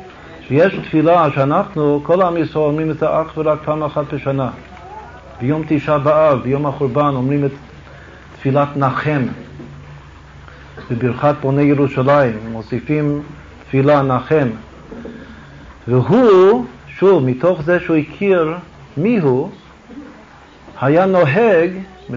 שיש 0.48 0.74
תפילה 0.74 1.30
שאנחנו, 1.34 2.00
כל 2.02 2.22
עם 2.22 2.36
ישראל 2.36 2.64
אומרים 2.64 2.90
את 2.90 2.98
זה 2.98 3.06
אך 3.08 3.32
ורק 3.36 3.58
פעם 3.64 3.82
אחת 3.82 4.14
בשנה. 4.14 4.50
ביום 5.42 5.62
תשעה 5.68 5.98
באב, 5.98 6.42
ביום 6.42 6.66
החורבן, 6.66 7.14
אומרים 7.14 7.44
את 7.44 7.50
תפילת 8.36 8.68
נחם. 8.76 9.22
בברכת 10.90 11.34
בוני 11.40 11.62
ירושלים, 11.62 12.38
מוסיפים 12.52 13.22
תפילה 13.64 14.02
נחם. 14.02 14.48
והוא, 15.88 16.64
שוב, 16.86 17.24
מתוך 17.24 17.62
זה 17.62 17.80
שהוא 17.80 17.96
הכיר 17.96 18.54
מי 18.96 19.18
הוא, 19.18 19.50
היה 20.80 21.06
נוהג, 21.06 21.70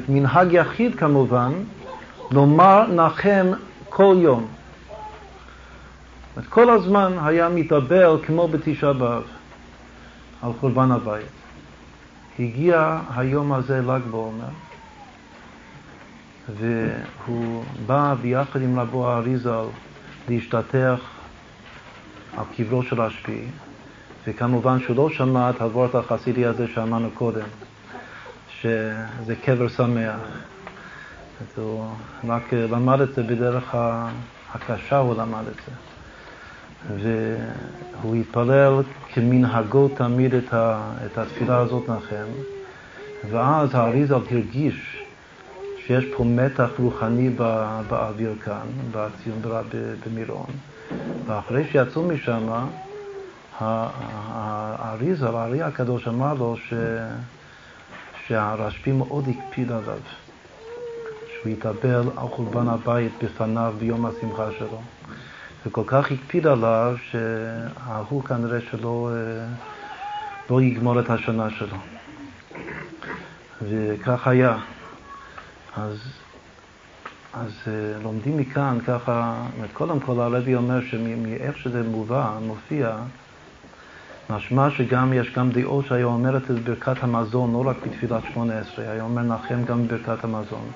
מנהג 0.10 0.54
יחיד 0.54 0.96
כמובן, 0.96 1.52
לומר 2.32 2.92
נחם 2.92 3.46
כל 3.90 4.16
יום. 4.20 4.48
כל 6.50 6.70
הזמן 6.70 7.14
היה 7.24 7.50
מתאבל 7.50 8.18
כמו 8.26 8.48
בתשעה 8.48 8.94
באב 8.94 9.24
על 10.42 10.52
חורבן 10.60 10.92
הבית. 10.92 11.45
הגיע 12.40 13.00
היום 13.16 13.54
הזה 13.54 13.82
ל"ג 13.82 14.02
בעומר, 14.12 14.46
והוא 16.58 17.64
בא 17.86 18.16
ביחד 18.22 18.62
עם 18.62 18.80
רבו 18.80 19.10
האריזל 19.10 19.66
להשתטח 20.30 21.00
על 22.38 22.44
קברו 22.58 22.84
של 22.84 23.02
השביעי, 23.02 23.48
וכמובן 24.28 24.80
שהוא 24.80 24.96
לא 24.96 25.10
שמע 25.10 25.50
את 25.50 25.62
הוורד 25.62 25.96
החסידי 25.96 26.46
הזה 26.46 26.68
שאמרנו 26.68 27.10
קודם, 27.14 27.46
שזה 28.62 29.36
קבר 29.46 29.68
שמח. 29.68 30.20
הוא 31.56 31.86
רק 32.28 32.54
למד 32.54 33.02
את 33.02 33.14
זה 33.14 33.24
בדרך 33.24 33.76
הקשה, 34.54 34.98
הוא 34.98 35.16
למד 35.16 35.44
את 35.48 35.62
זה. 35.66 35.72
והוא 38.02 38.16
התפלל 38.16 38.82
כמנהגו 39.16 39.88
תמיד 39.88 40.34
את, 40.34 40.54
התפילה 41.18 41.58
הזאת 41.58 41.90
נחם, 41.90 42.26
ואז 43.30 43.70
האריזל 43.74 44.14
הרגיש 44.32 45.04
שיש 45.86 46.06
פה 46.18 46.24
מתח 46.24 46.70
רוחני 46.80 47.30
באוויר 47.90 48.34
כאן, 48.44 48.68
בציון 48.92 49.42
במירון. 50.06 50.46
ואחרי 51.26 51.64
שיצאו 51.72 52.04
משם, 52.04 52.48
האריזה, 53.60 55.30
הארי 55.30 55.62
הקדוש 55.62 56.08
אמר 56.08 56.34
לו 56.34 56.56
ש... 56.58 56.74
שהרשב"י 58.28 58.92
מאוד 58.92 59.26
הקפיד 59.28 59.72
עליו, 59.72 60.00
שהוא 61.34 61.54
יתאבל 61.54 62.04
על 62.18 62.28
חורבן 62.28 62.68
הבית 62.68 63.12
בפניו 63.24 63.74
ביום 63.80 64.06
השמחה 64.06 64.48
שלו. 64.60 64.82
וכל 65.66 65.84
כך 65.88 66.12
הקפיד 66.12 66.48
עליו 66.48 66.96
שההוא 67.12 68.24
כנראה 68.24 68.60
שלא 68.72 69.10
לא 70.50 70.62
יגמור 70.62 71.00
את 71.00 71.10
השנה 71.10 71.50
שלו. 71.50 71.78
וכך 73.62 74.28
היה. 74.28 74.58
אז, 75.78 75.98
אז 77.34 77.52
אה, 77.68 78.04
לומדים 78.04 78.38
מכאן 78.38 78.78
ככה, 78.88 79.46
קודם 79.74 80.00
כל 80.00 80.20
הרבי 80.20 80.56
אומר 80.56 80.82
שמאיך 80.82 81.58
שזה 81.58 81.84
מובא, 81.84 82.38
מופיע, 82.42 82.96
משמע 84.30 84.70
שגם 84.70 85.14
יש 85.14 85.34
גם 85.36 85.52
דעות 85.52 85.86
שהיה 85.86 86.06
אומרת 86.06 86.52
את 86.52 86.60
ברכת 86.64 87.04
המזון, 87.04 87.54
לא 87.54 87.70
רק 87.70 87.76
בתפילת 87.86 88.24
שמונה 88.34 88.60
עשרה, 88.60 88.92
היה 88.92 89.04
אומר 89.04 89.22
נחם 89.22 89.64
גם 89.66 89.88
בברכת 89.88 90.24
המזון. 90.24 90.72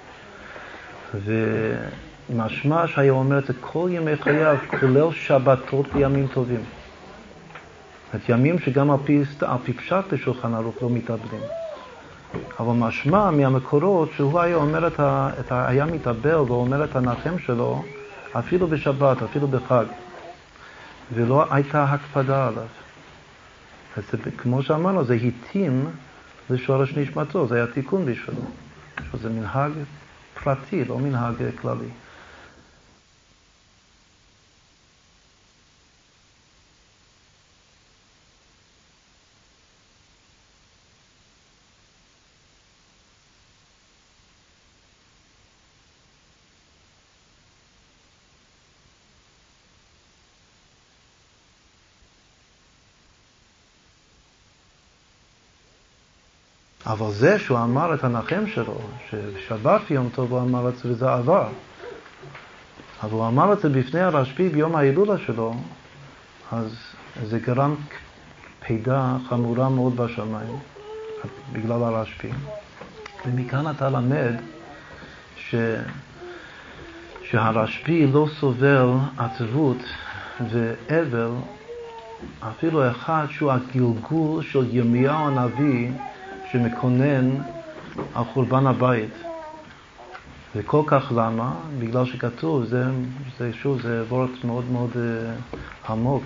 ומשמע 2.30 2.88
שהיה 2.88 3.12
אומר 3.12 3.38
את 3.38 3.46
זה 3.46 3.54
כל 3.60 3.90
ימי 3.92 4.16
חייו, 4.16 4.58
כולל 4.80 5.12
שבתות 5.12 5.86
וימים 5.94 6.28
טובים. 6.34 6.64
את 8.16 8.30
ימים 8.30 8.60
שגם 8.60 8.92
על 8.92 8.98
פי, 9.06 9.22
פי 9.66 9.74
פשט 9.74 10.14
בשולחן 10.14 10.54
ערוך 10.54 10.76
לא 10.82 10.90
מתאבדים. 10.90 11.42
אבל 12.60 12.74
משמע 12.74 13.32
מהמקורות 13.32 14.10
שהוא 14.16 14.40
היה 14.40 14.56
אומר 14.56 14.88
את 14.88 15.00
ה... 15.00 15.30
את 15.40 15.52
ה 15.52 15.68
היה 15.68 15.86
מתאבל 15.86 16.36
ואומר 16.36 16.84
את 16.84 16.96
הנחם 16.96 17.40
שלו 17.40 17.84
אפילו 18.34 18.68
בשבת, 18.68 19.22
אפילו 19.24 19.48
בחג. 19.48 19.86
ולא 21.14 21.46
הייתה 21.54 21.84
הקפדה 21.84 22.48
עליו. 22.48 22.68
אז 23.98 24.04
כמו 24.38 24.64
שאמרנו, 24.64 25.04
זה 25.04 25.14
התאים 25.14 25.86
לשורש 26.50 26.98
נשמתו, 26.98 27.48
זה 27.48 27.56
היה 27.56 27.68
תיקון 27.68 28.06
בשבילו. 28.06 28.42
זה 29.14 29.30
מנהג 29.30 29.72
פרטי, 30.44 30.86
לא 30.86 31.00
מנהג 31.00 31.36
כללי. 31.62 31.90
אבל 57.00 57.12
זה 57.12 57.40
שהוא 57.40 57.58
אמר 57.58 57.94
את 57.94 58.04
הנחם 58.04 58.48
שלו, 58.48 58.78
ששבת 59.10 59.92
יום 59.92 60.10
טוב 60.16 60.32
הוא 60.32 60.42
אמר 60.42 60.70
את 60.70 60.78
זה 60.78 60.90
וזה 60.90 61.14
עבר. 61.14 61.48
אבל 63.04 63.12
הוא 63.12 63.28
אמר 63.28 63.54
את 63.54 63.60
זה 63.60 63.70
בפני 63.70 64.00
הרשב"י 64.00 64.50
ביום 64.50 64.76
ההילולה 64.76 65.18
שלו, 65.18 65.54
אז 66.52 66.76
זה 67.24 67.40
גרם 67.40 67.76
פידה 68.68 69.18
חמורה 69.30 69.70
מאוד 69.70 69.96
בשמיים, 69.96 70.60
בגלל 71.54 71.84
הרשב"י. 71.84 72.30
ומכאן 73.26 73.72
אתה 73.72 73.90
למד 73.90 74.36
ש... 75.38 75.56
שהרשב"י 77.24 78.08
לא 78.08 78.28
סובל 78.40 78.90
עצבות 79.18 79.78
ואבל 80.50 81.32
אפילו 82.40 82.92
אחד 82.92 83.26
שהוא 83.30 83.52
הגלגול 83.52 84.44
של 84.44 84.76
ירמיהו 84.76 85.28
הנביא 85.28 85.92
שמקונן 86.52 87.30
על 88.16 88.24
חורבן 88.24 88.68
הבית. 88.68 89.14
וכל 90.56 90.84
כך 90.88 91.12
למה? 91.16 91.54
בגלל 91.80 92.06
שכתוב, 92.06 92.66
זה, 92.66 92.86
זה 93.38 93.54
שוב, 93.54 93.82
זה 93.82 94.04
וורט 94.10 94.44
מאוד 94.44 94.66
מאוד 94.72 94.90
uh, 94.92 95.58
עמוק 95.92 96.24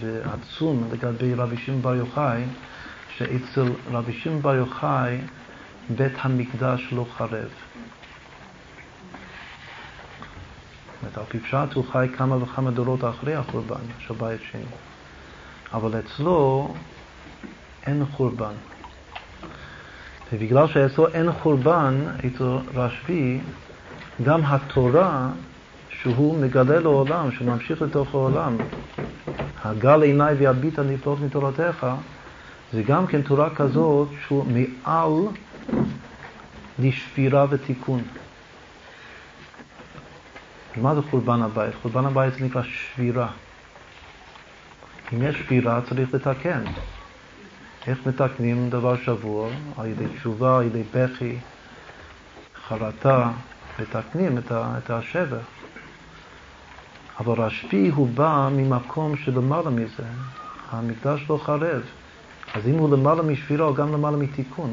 ועצום 0.00 0.88
לגבי 0.92 1.34
רבי 1.34 1.56
שמעון 1.56 1.82
בר 1.82 1.94
יוחאי, 1.94 2.42
שאצל 3.16 3.72
רבי 3.90 4.12
שמעון 4.12 4.42
בר 4.42 4.54
יוחאי 4.54 5.18
בית 5.90 6.12
המקדש 6.18 6.88
לא 6.92 7.06
חרב. 7.16 7.48
זאת 11.02 11.18
על 11.18 11.24
פי 11.28 11.38
פשט 11.38 11.72
הוא 11.74 11.84
חי 11.92 12.08
כמה 12.16 12.42
וכמה 12.42 12.70
דורות 12.70 13.04
אחרי 13.04 13.34
החורבן 13.34 13.84
של 13.98 14.14
בית 14.14 14.40
שני. 14.50 14.62
אבל 15.72 15.98
אצלו 15.98 16.68
אין 17.86 18.04
חורבן. 18.04 18.54
ובגלל 20.32 20.66
שאצלו 20.66 21.08
אין 21.08 21.32
חורבן, 21.32 21.94
אצל 22.26 22.44
רשב"י, 22.74 23.40
גם 24.22 24.40
התורה 24.44 25.28
שהוא 25.90 26.38
מגלה 26.40 26.80
לעולם, 26.80 27.30
שהוא 27.32 27.48
ממשיך 27.48 27.82
לתוך 27.82 28.14
העולם, 28.14 28.56
הגל 29.64 30.02
עיניי 30.02 30.34
ויביט 30.34 30.78
הנפלאות 30.78 31.20
מתורתך, 31.20 31.86
זה 32.72 32.82
גם 32.82 33.06
כן 33.06 33.22
תורה 33.22 33.50
כזאת 33.54 34.08
שהוא 34.26 34.44
מעל 34.46 35.12
לשבירה 36.78 37.46
ותיקון. 37.50 38.02
מה 40.76 40.94
זה 40.94 41.00
חורבן 41.10 41.42
הבית? 41.42 41.74
חורבן 41.82 42.06
הבית 42.06 42.34
זה 42.34 42.44
נקרא 42.44 42.62
שבירה. 42.62 43.28
אם 45.12 45.22
יש 45.22 45.36
שבירה 45.36 45.80
צריך 45.88 46.14
לתקן. 46.14 46.64
איך 47.86 48.06
מתקנים 48.06 48.70
דבר 48.70 48.96
שבור? 48.96 49.50
על 49.78 49.86
ידי 49.86 50.04
תשובה, 50.16 50.58
על 50.58 50.64
ידי 50.64 50.82
בכי, 50.94 51.36
חרטה, 52.68 53.30
מתקנים 53.78 54.38
את 54.52 54.90
השבר. 54.90 55.40
אבל 57.20 57.42
רשב"י 57.42 57.88
הוא 57.88 58.08
בא 58.14 58.48
ממקום 58.52 59.16
שלמעלה 59.16 59.70
מזה, 59.70 60.04
המקדש 60.70 61.26
לא 61.30 61.40
חרב. 61.44 61.82
אז 62.54 62.66
אם 62.66 62.78
הוא 62.78 62.96
למעלה 62.96 63.22
משבירה, 63.22 63.66
הוא 63.66 63.76
גם 63.76 63.92
למעלה 63.92 64.16
מתיקון. 64.16 64.72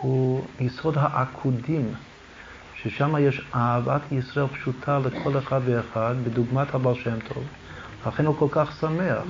הוא 0.00 0.44
יסוד 0.60 0.98
העקודים, 0.98 1.94
ששם 2.74 3.14
יש 3.20 3.42
אהבת 3.54 4.00
ישראל 4.12 4.46
פשוטה 4.46 4.98
לכל 4.98 5.38
אחד 5.38 5.60
ואחד, 5.64 6.14
בדוגמת 6.24 6.74
הבעל 6.74 6.94
שם 6.94 7.18
טוב. 7.34 7.44
לכן 8.06 8.26
הוא 8.26 8.36
כל 8.38 8.48
כך 8.50 8.76
שמח. 8.80 9.22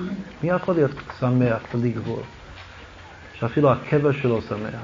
מי 0.43 0.49
יכול 0.49 0.75
להיות 0.75 0.91
שמח 1.19 1.61
בלי 1.73 1.91
גבול? 1.91 2.23
שאפילו 3.33 3.71
הקבר 3.71 4.11
שלו 4.11 4.41
שמח. 4.41 4.81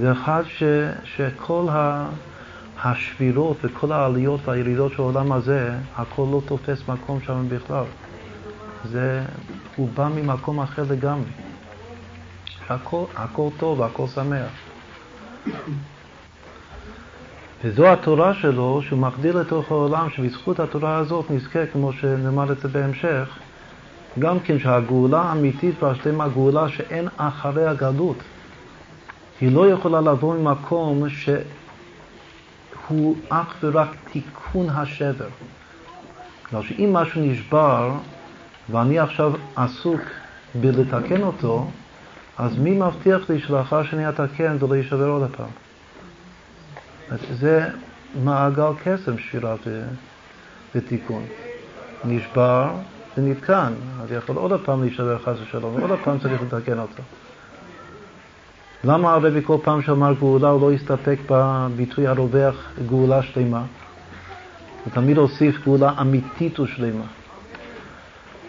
זה 0.00 0.12
אחד 0.12 0.42
ש, 0.46 0.62
שכל 1.04 1.66
השבירות 2.82 3.56
וכל 3.64 3.92
העליות 3.92 4.40
והירידות 4.44 4.92
של 4.92 5.02
העולם 5.02 5.32
הזה, 5.32 5.70
הכל 5.96 6.26
לא 6.32 6.42
תופס 6.46 6.88
מקום 6.88 7.20
שם 7.20 7.48
בכלל. 7.48 7.84
זה, 8.84 9.22
הוא 9.76 9.88
בא 9.94 10.08
ממקום 10.08 10.60
אחר 10.60 10.82
לגמרי. 10.90 11.30
הכל, 12.68 13.04
הכל 13.16 13.48
טוב, 13.58 13.82
הכל 13.82 14.06
שמח. 14.06 14.50
וזו 17.64 17.86
התורה 17.86 18.34
שלו, 18.34 18.82
שהוא 18.82 18.98
מחדיר 18.98 19.40
לתוך 19.40 19.70
העולם, 19.70 20.10
שבזכות 20.10 20.60
התורה 20.60 20.96
הזאת 20.96 21.30
נזכה, 21.30 21.66
כמו 21.66 21.92
שנאמר 21.92 22.52
את 22.52 22.58
זה 22.58 22.68
בהמשך, 22.68 23.38
גם 24.18 24.40
כן 24.40 24.58
שהגאולה 24.58 25.20
האמיתית 25.20 25.82
והשלמה, 25.82 26.28
גאולה 26.28 26.68
שאין 26.68 27.08
אחרי 27.16 27.66
הגלות, 27.66 28.16
היא 29.40 29.52
לא 29.52 29.70
יכולה 29.70 30.00
לבוא 30.00 30.36
ממקום 30.36 31.08
שהוא 31.08 33.16
אך 33.28 33.56
ורק 33.62 33.96
תיקון 34.12 34.70
השבר. 34.70 35.28
בגלל 36.48 36.62
שאם 36.62 36.92
משהו 36.92 37.20
נשבר 37.20 37.92
ואני 38.70 38.98
עכשיו 38.98 39.32
עסוק 39.56 40.00
בלתקן 40.54 41.22
אותו, 41.22 41.70
אז 42.38 42.58
מי 42.58 42.70
מבטיח 42.70 43.30
לי 43.30 43.40
שלאחר 43.40 43.82
שאני 43.82 44.08
אתקן 44.08 44.58
זה 44.58 44.66
לא 44.66 44.74
יישבר 44.74 45.08
עוד 45.08 45.22
הפעם? 45.22 45.65
זה 47.40 47.68
מעגל 48.24 48.72
קסם, 48.84 49.18
שירה 49.18 49.54
ותיקון. 50.74 51.22
נשבר 52.04 52.70
ונתקן, 53.18 53.72
אז 54.02 54.12
יכול 54.12 54.36
עוד 54.36 54.60
פעם 54.64 54.82
להישבר 54.82 55.18
חס 55.18 55.36
ושלום, 55.42 55.74
ועוד 55.74 55.98
פעם 56.04 56.18
צריך 56.18 56.42
לתקן 56.42 56.78
אותו. 56.78 57.02
למה 58.84 59.12
הרבי 59.12 59.40
כל 59.44 59.56
פעם 59.62 59.82
שאמר 59.82 60.12
גאולה 60.20 60.48
הוא 60.48 60.60
לא 60.60 60.72
הסתפק 60.72 61.18
בביטוי 61.30 62.06
הרווח 62.06 62.70
גאולה 62.88 63.22
שלמה? 63.22 63.62
הוא 64.84 64.92
תמיד 64.92 65.18
הוסיף 65.18 65.64
גאולה 65.64 65.92
אמיתית 66.00 66.60
ושלמה. 66.60 67.04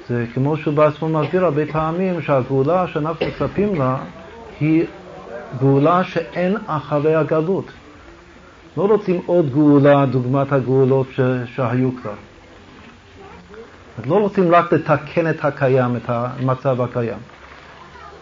זה 0.10 0.26
כמו 0.34 0.58
שהוא 0.58 0.74
בעצמו 0.74 1.10
מסביר 1.10 1.46
הרבה 1.46 1.66
פעמים 1.72 2.22
שהגאולה 2.22 2.88
שאנחנו 2.88 3.26
מצפים 3.26 3.76
לה 3.76 3.98
היא 4.60 4.86
גאולה 5.60 6.04
שאין 6.04 6.58
אחרי 6.68 7.16
הגלות. 7.16 7.72
לא 8.78 8.86
רוצים 8.86 9.22
עוד 9.26 9.50
גאולה 9.54 10.06
דוגמת 10.06 10.52
הגאולות 10.52 11.08
ש... 11.12 11.20
שהיו 11.56 11.90
כבר. 12.02 12.14
לא 14.06 14.16
רוצים 14.16 14.56
רק 14.56 14.74
לתקן 14.74 15.30
את 15.30 15.46
הקיים, 15.46 15.96
את 15.96 16.04
המצב 16.08 16.82
הקיים. 16.82 17.18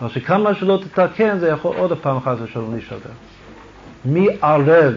אבל 0.01 0.10
שכמה 0.10 0.56
שלא 0.56 0.80
תתקן 0.84 1.39
זה 1.39 1.47
יכול 1.47 1.76
עוד 1.78 1.97
פעם 2.01 2.18
אחת 2.18 2.38
ושלום 2.43 2.72
להישבר. 2.72 3.10
מי 4.06 4.28
ערב 4.41 4.93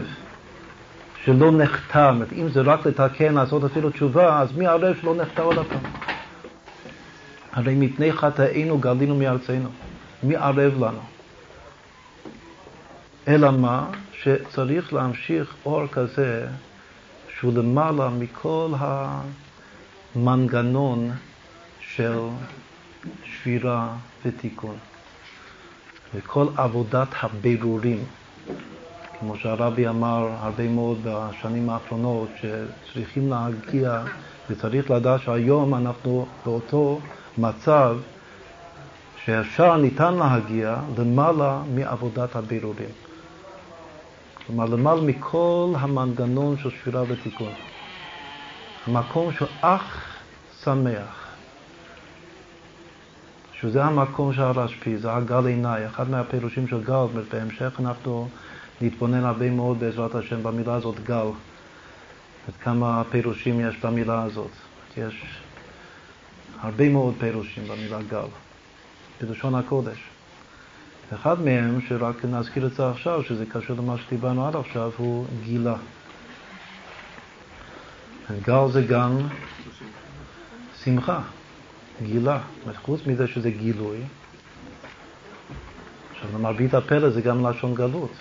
שלא 1.23 1.51
נחתם, 1.51 2.21
אם 2.37 2.49
זה 2.49 2.61
רק 2.61 2.85
לתקן, 2.85 3.33
לעשות 3.33 3.63
אפילו 3.63 3.89
תשובה, 3.89 4.39
אז 4.41 4.57
מי 4.57 4.67
ערב 4.67 4.95
שלא 5.01 5.15
נחתם 5.15 5.43
עוד 5.43 5.55
פעם? 5.55 5.91
הרי 7.53 7.75
מפני 7.75 8.13
חטאינו 8.13 8.77
גלינו 8.77 9.15
מארצנו. 9.15 9.69
מי 10.23 10.35
ערב 10.35 10.83
לנו? 10.83 10.99
אלא 13.27 13.51
מה? 13.51 13.85
שצריך 14.23 14.93
להמשיך 14.93 15.55
אור 15.65 15.87
כזה 15.87 16.47
שהוא 17.39 17.53
למעלה 17.53 18.09
מכל 18.09 18.71
מנגנון 20.15 21.11
של 21.79 22.19
שבירה 23.25 23.93
ותיקון. 24.25 24.75
וכל 26.15 26.47
עבודת 26.57 27.07
הבירורים, 27.21 28.03
כמו 29.19 29.37
שהרבי 29.37 29.87
אמר 29.87 30.29
הרבה 30.39 30.67
מאוד 30.67 30.97
בשנים 31.03 31.69
האחרונות, 31.69 32.29
שצריכים 32.41 33.29
להגיע 33.29 34.03
וצריך 34.49 34.91
לדעת 34.91 35.21
שהיום 35.21 35.75
אנחנו 35.75 36.25
באותו 36.45 36.99
מצב 37.37 37.97
שאפשר, 39.25 39.77
ניתן 39.77 40.13
להגיע 40.13 40.75
למעלה 40.97 41.61
מעבודת 41.75 42.35
הבירורים. 42.35 43.08
כלומר, 44.49 44.65
למעלה 44.65 45.01
מכל 45.01 45.73
המנגנון 45.79 46.57
של 46.57 46.69
שבירה 46.69 47.03
ותיקון. 47.07 47.51
המקום 48.85 49.33
של 49.33 49.45
אך 49.61 50.15
שמח, 50.63 51.27
שזה 53.61 53.83
המקום 53.83 54.33
של 54.33 54.41
הרשפי, 54.41 54.97
זה 54.97 55.15
הגל 55.15 55.45
עיניי, 55.45 55.87
אחד 55.87 56.09
מהפירושים 56.09 56.67
של 56.67 56.83
גל, 56.83 57.05
בהמשך 57.31 57.79
אנחנו 57.79 58.27
נתבונן 58.81 59.23
הרבה 59.23 59.49
מאוד 59.49 59.79
בעזרת 59.79 60.15
השם 60.15 60.43
במילה 60.43 60.75
הזאת 60.75 60.95
גל, 61.03 61.27
עד 62.47 62.53
כמה 62.63 63.03
פירושים 63.11 63.59
יש 63.59 63.75
במילה 63.85 64.23
הזאת. 64.23 64.51
יש 64.97 65.25
הרבה 66.61 66.89
מאוד 66.89 67.13
פירושים 67.19 67.63
במילה 67.67 67.99
גל, 68.09 68.27
בלשון 69.21 69.55
הקודש. 69.55 70.18
אחד 71.13 71.41
מהם, 71.41 71.79
שרק 71.87 72.25
נזכיר 72.25 72.65
את 72.65 72.73
זה 72.73 72.89
עכשיו, 72.89 73.23
שזה 73.23 73.45
קשור 73.45 73.77
למה 73.77 73.95
שדיברנו 73.97 74.47
עד 74.47 74.55
עכשיו, 74.55 74.91
הוא 74.97 75.25
גילה. 75.43 75.75
גל 78.41 78.71
זה 78.71 78.81
גם 78.81 79.17
שמחה, 80.83 81.21
גילה. 82.03 82.39
חוץ 82.81 83.07
מזה 83.07 83.27
שזה 83.27 83.49
גילוי, 83.51 83.97
עכשיו 86.11 86.29
למרבית 86.39 86.73
הפלא 86.73 87.09
זה 87.09 87.21
גם 87.21 87.45
לשון 87.45 87.73
גלות. 87.73 88.11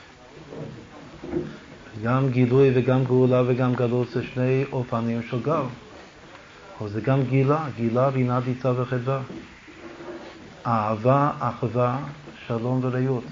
גם 2.02 2.28
גילוי 2.30 2.70
וגם 2.74 3.04
גאולה 3.04 3.42
וגם 3.46 3.74
גלות 3.74 4.08
זה 4.08 4.22
שני 4.22 4.64
אופנים 4.72 5.22
של 5.30 5.42
גל. 5.42 5.62
אבל 6.80 6.88
זה 6.88 7.00
גם 7.00 7.22
גילה, 7.22 7.64
גילה, 7.76 8.10
בינה, 8.10 8.40
דיצה 8.40 8.72
וחדווה. 8.76 9.20
אהבה, 10.66 11.30
אחווה, 11.38 11.98
שלום 12.48 12.80
ורעות. 12.82 13.24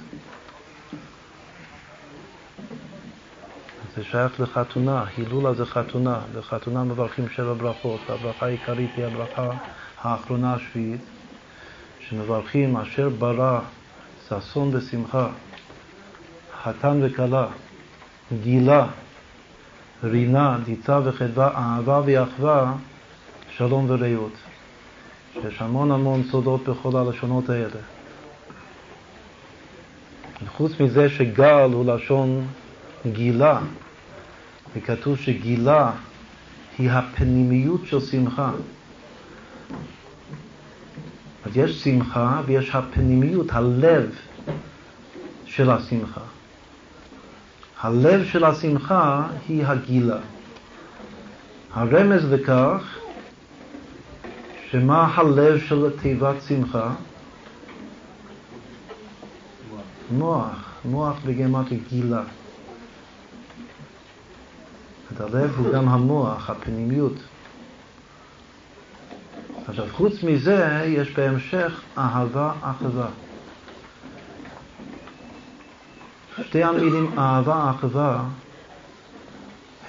זה 3.96 4.04
שייך 4.04 4.40
לחתונה, 4.40 5.04
הילולה 5.16 5.54
זה 5.54 5.66
חתונה, 5.66 6.20
בחתונה 6.34 6.84
מברכים 6.84 7.28
שבע 7.28 7.52
ברכות, 7.52 8.00
והברכה 8.06 8.46
העיקרית 8.46 8.90
היא 8.96 9.04
הברכה 9.04 9.50
האחרונה 10.02 10.54
השביעית, 10.54 11.00
שמברכים 12.00 12.76
אשר 12.76 13.08
ברא 13.08 13.60
ששון 14.28 14.70
ושמחה, 14.72 15.28
חתן 16.62 17.00
וכלה, 17.02 17.46
גילה, 18.42 18.86
רינה, 20.04 20.58
דיצה 20.64 21.00
וחדווה, 21.04 21.50
אהבה 21.56 22.00
ואחווה, 22.06 22.74
שלום 23.56 23.86
ורעות. 23.88 24.32
שיש 25.32 25.62
המון 25.62 25.90
המון 25.90 26.22
סודות 26.30 26.68
בכל 26.68 26.96
הלשונות 26.96 27.50
האלה. 27.50 27.95
וחוץ 30.44 30.80
מזה 30.80 31.08
שגל 31.08 31.70
הוא 31.72 31.92
לשון 31.92 32.46
גילה, 33.06 33.60
וכתוב 34.76 35.16
שגילה 35.18 35.92
היא 36.78 36.90
הפנימיות 36.90 37.80
של 37.86 38.00
שמחה. 38.00 38.50
אז 41.44 41.56
יש 41.56 41.84
שמחה 41.84 42.40
ויש 42.46 42.74
הפנימיות, 42.74 43.46
הלב 43.50 44.14
של 45.44 45.70
השמחה. 45.70 46.20
הלב 47.80 48.24
של 48.24 48.44
השמחה 48.44 49.26
היא 49.48 49.66
הגילה. 49.66 50.18
הרמז 51.74 52.32
לכך 52.32 52.98
שמה 54.70 55.14
הלב 55.14 55.60
של 55.68 55.90
תיבת 56.02 56.36
שמחה? 56.48 56.94
מוח, 60.10 60.72
מוח 60.84 61.16
בגמטרי 61.24 61.78
גילה. 61.88 62.22
הלב 65.20 65.54
הוא 65.58 65.72
גם 65.72 65.88
המוח, 65.88 66.50
הפנימיות. 66.50 67.12
עכשיו, 69.68 69.86
חוץ 69.92 70.22
מזה, 70.22 70.84
יש 70.86 71.10
בהמשך 71.10 71.80
אהבה 71.98 72.52
אחווה. 72.62 73.08
שתי 76.42 76.64
המילים 76.64 77.18
אהבה 77.18 77.70
אחווה 77.70 78.24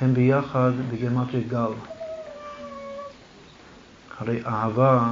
הם 0.02 0.14
ביחד 0.14 0.72
בגמטרי 0.92 1.42
גל. 1.42 1.72
הרי 4.20 4.46
אהבה, 4.46 5.12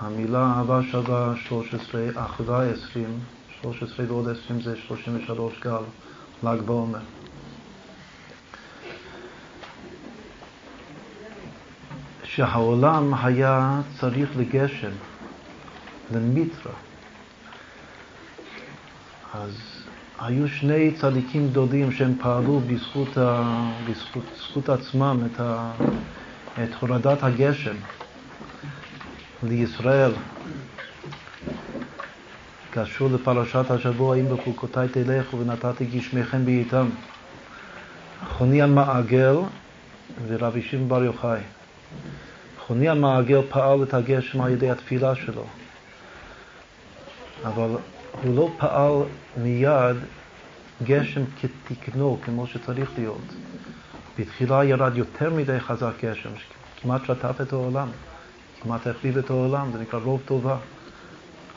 המילה 0.00 0.52
אהבה 0.56 0.80
שווה 0.90 1.34
13, 1.36 2.08
אחווה 2.14 2.70
20, 2.70 3.18
13 3.62 4.06
ועוד 4.08 4.28
20 4.28 4.60
זה 4.60 4.76
33 4.76 5.60
גל, 5.60 5.72
ל"ג 6.42 6.60
בעומר. 6.60 6.98
שהעולם 12.24 13.14
היה 13.14 13.80
צריך 14.00 14.30
לגשם, 14.36 14.90
למיטרה. 16.14 16.72
אז 19.34 19.56
היו 20.20 20.48
שני 20.48 20.90
צדיקים 21.00 21.48
גדולים 21.48 21.92
שהם 21.92 22.14
פעלו 22.22 22.60
בזכות, 22.60 23.18
ה... 23.18 23.42
בזכות, 23.90 24.24
בזכות 24.34 24.68
עצמם 24.68 25.20
את, 25.26 25.40
ה... 25.40 25.72
את 26.64 26.74
הורדת 26.80 27.22
הגשם 27.22 27.76
לישראל. 29.42 30.12
קשור 32.70 33.08
לפרשת 33.10 33.70
השבוע, 33.70 34.16
אם 34.16 34.36
בחוקותיי 34.36 34.88
תלכו 34.88 35.38
ונתתי 35.38 35.84
גשמיכם 35.84 36.44
בעיתם. 36.44 36.88
חוני 38.28 38.62
המעגל 38.62 39.36
ורבי 40.26 40.62
שמעון 40.62 40.88
בר 40.88 41.04
יוחאי. 41.04 41.40
חוני 42.66 42.88
המעגל 42.88 43.40
פעל 43.48 43.82
את 43.82 43.94
הגשם 43.94 44.40
על 44.40 44.50
ידי 44.50 44.70
התפילה 44.70 45.14
שלו, 45.14 45.44
אבל 47.44 47.70
הוא 48.22 48.36
לא 48.36 48.50
פעל 48.58 48.92
מיד 49.36 49.96
גשם 50.82 51.20
כתקנו, 51.40 52.18
כמו 52.24 52.46
שצריך 52.46 52.90
להיות. 52.98 53.34
בתחילה 54.18 54.64
ירד 54.64 54.96
יותר 54.96 55.34
מדי 55.34 55.60
חזק 55.60 55.92
גשם, 56.04 56.30
כמעט 56.82 57.04
שטף 57.04 57.40
את 57.40 57.52
העולם, 57.52 57.88
כמעט 58.66 58.86
החליב 58.86 59.18
את 59.18 59.30
העולם, 59.30 59.72
זה 59.72 59.78
נקרא 59.78 59.98
רוב 59.98 60.20
טובה. 60.24 60.56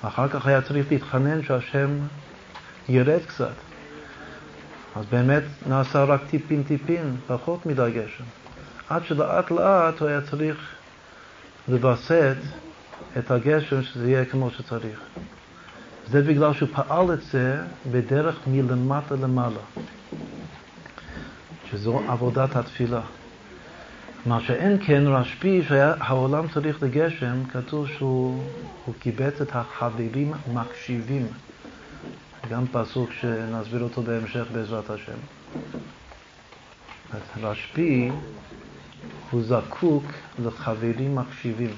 אחר 0.01 0.28
כך 0.28 0.47
היה 0.47 0.62
צריך 0.62 0.91
להתחנן 0.91 1.43
שהשם 1.43 1.89
ירד 2.89 3.20
קצת. 3.28 3.53
אז 4.95 5.05
באמת 5.12 5.43
נעשה 5.68 6.03
רק 6.03 6.22
טיפין 6.30 6.64
טיפין, 6.64 7.16
פחות 7.28 7.66
מדי 7.66 7.91
גשם. 7.95 8.24
עד 8.89 9.05
שלאט 9.05 9.51
לאט 9.51 9.99
הוא 9.99 10.07
היה 10.07 10.22
צריך 10.22 10.57
לווסת 11.68 12.38
את 13.18 13.32
הגשם 13.32 13.84
שזה 13.84 14.12
יהיה 14.12 14.26
כמו 14.26 14.51
שצריך. 14.51 14.99
זה 16.07 16.22
בגלל 16.22 16.53
שהוא 16.53 16.70
פעל 16.74 17.14
את 17.14 17.22
זה 17.22 17.57
בדרך 17.91 18.36
מלמטה 18.47 19.16
למעלה, 19.16 19.62
שזו 21.72 22.01
עבודת 22.07 22.55
התפילה. 22.55 23.01
מה 24.26 24.39
שאין 24.41 24.78
כן 24.86 25.03
רשב"י, 25.07 25.61
שהעולם 25.67 26.47
צריך 26.47 26.84
לגשם, 26.84 27.43
כתוב 27.45 27.88
שהוא 27.88 28.43
קיבץ 28.99 29.41
את 29.41 29.55
החברים 29.55 30.34
מקשיבים. 30.53 31.28
גם 32.49 32.65
פסוק 32.72 33.11
שנסביר 33.11 33.84
אותו 33.84 34.01
בהמשך 34.01 34.45
בעזרת 34.53 34.89
השם. 34.89 35.17
רשב"י 37.41 38.11
הוא 39.32 39.43
זקוק 39.43 40.03
לחברים 40.43 41.15
מקשיבים. 41.15 41.72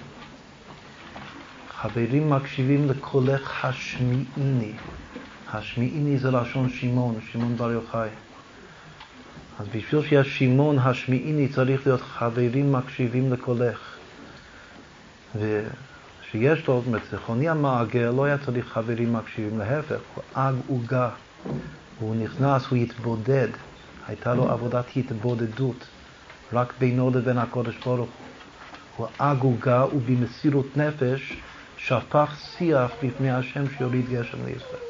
חברים 1.69 2.29
מקשיבים 2.29 2.89
לקולך 2.89 3.65
השמיעיני. 3.65 4.71
השמיעיני 5.53 6.17
זה 6.17 6.31
לשון 6.31 6.69
שמעון, 6.69 7.15
שמעון 7.31 7.55
בר 7.55 7.71
יוחאי. 7.71 8.09
אז 9.61 9.67
בשביל 9.75 10.01
שיש 10.01 10.39
שמעון 10.39 10.79
השמיעיני 10.79 11.47
צריך 11.47 11.87
להיות 11.87 12.01
חברים 12.01 12.71
מקשיבים 12.71 13.33
לקולך. 13.33 13.97
ושיש 15.35 16.67
לו, 16.67 16.79
זאת 16.79 16.87
אומרת, 16.87 17.01
זכרוני 17.11 17.49
המעגל 17.49 18.09
לא 18.15 18.25
היה 18.25 18.37
צריך 18.37 18.67
חברים 18.67 19.13
מקשיבים, 19.13 19.59
להפך, 19.59 19.99
הוא 20.15 20.23
אג 20.33 20.55
עוגה. 20.67 21.09
הוא 21.99 22.15
נכנס, 22.15 22.67
הוא 22.67 22.77
התבודד, 22.77 23.47
הייתה 24.07 24.33
לו 24.33 24.51
עבודת 24.51 24.85
התבודדות. 24.95 25.87
רק 26.53 26.73
בינו 26.79 27.11
לבין 27.15 27.37
הקודש 27.37 27.77
ברוך 27.85 28.09
הוא. 28.97 29.07
עגוגה 29.19 29.85
ובמסירות 29.95 30.77
נפש 30.77 31.37
שפך 31.77 32.35
שיח 32.57 32.91
בפני 33.03 33.31
השם 33.31 33.63
שיוריד 33.77 34.09
גשם 34.09 34.37
לישראל. 34.45 34.81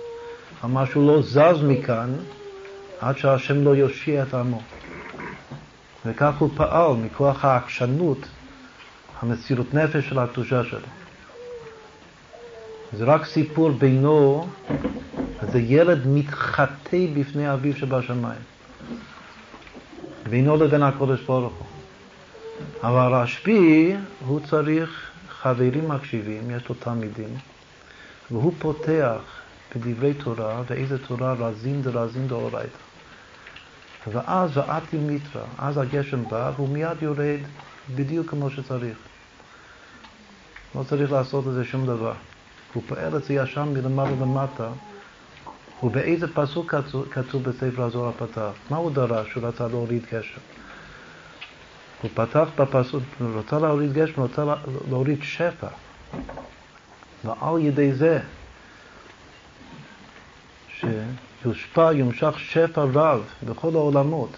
אמר 0.63 0.85
שהוא 0.85 1.07
לא 1.07 1.21
זז 1.21 1.63
מכאן 1.63 2.13
עד 3.01 3.17
שהשם 3.17 3.63
לא 3.63 3.75
יושיע 3.75 4.23
את 4.23 4.33
עמו. 4.33 4.61
וכך 6.05 6.33
הוא 6.39 6.49
פעל 6.55 6.93
מכוח 6.93 7.45
העקשנות, 7.45 8.17
המסירות 9.19 9.73
נפש 9.73 10.09
של 10.09 10.19
הקדושה 10.19 10.63
שלו. 10.63 10.87
זה 12.93 13.05
רק 13.05 13.25
סיפור 13.25 13.69
בינו, 13.69 14.47
זה 15.51 15.59
ילד 15.59 16.07
מתחטא 16.07 16.97
בפני 17.13 17.53
אביו 17.53 17.77
שבשמיים. 17.77 18.41
בינו 20.29 20.57
לבין 20.57 20.83
הקודש 20.83 21.21
ברוך 21.21 21.53
הוא. 21.53 21.67
אבל 22.83 23.13
רשב"י, 23.13 23.95
הוא 24.25 24.39
צריך 24.39 25.11
חברים 25.29 25.89
מקשיבים, 25.89 26.51
יש 26.51 26.69
לו 26.69 26.75
תלמידים, 26.75 27.35
והוא 28.31 28.53
פותח 28.59 29.19
בדברי 29.75 30.13
תורה, 30.13 30.61
ואיזה 30.67 30.97
תורה 31.07 31.33
רזין 31.33 31.81
דרזין 31.81 32.27
דאורייתא. 32.27 32.90
ואז 34.07 34.57
ואתי 34.57 34.97
מיתרא, 34.97 35.41
אז 35.57 35.77
הגשם 35.77 36.23
בא 36.29 36.51
והוא 36.55 36.69
מיד 36.69 37.01
יורד 37.01 37.39
בדיוק 37.95 38.29
כמו 38.29 38.49
שצריך. 38.49 38.97
לא 40.75 40.83
צריך 40.83 41.11
לעשות 41.11 41.47
את 41.47 41.53
זה 41.53 41.65
שום 41.65 41.85
דבר. 41.85 42.13
הוא 42.73 42.83
פועל 42.87 43.17
את 43.17 43.23
זה 43.23 43.33
ישר 43.33 43.65
מלמעלה 43.65 44.11
למטה. 44.21 44.69
ובאיזה 45.83 46.33
פסוק 46.33 46.73
כתוב 47.11 47.43
בספר 47.43 47.83
הזוהר 47.83 48.09
הפתח? 48.09 48.51
מה 48.69 48.77
הוא 48.77 48.91
דרש? 48.91 49.33
הוא 49.33 49.47
רצה 49.47 49.67
להוריד 49.67 50.05
גשם. 50.13 50.39
הוא 52.01 52.11
פתח 52.13 52.47
בפסוק, 52.57 53.03
הוא 53.19 53.39
רצה 53.39 53.59
להוריד 53.59 53.93
גשם, 53.93 54.13
הוא 54.15 54.25
רצה 54.25 54.43
להוריד 54.89 55.23
שפע. 55.23 55.67
ועל 57.23 57.59
ידי 57.59 57.93
זה 57.93 58.19
שיושפע, 61.41 61.91
יומשך 61.93 62.39
שפע 62.39 62.83
רב 62.93 63.23
בכל 63.43 63.75
העולמות. 63.75 64.29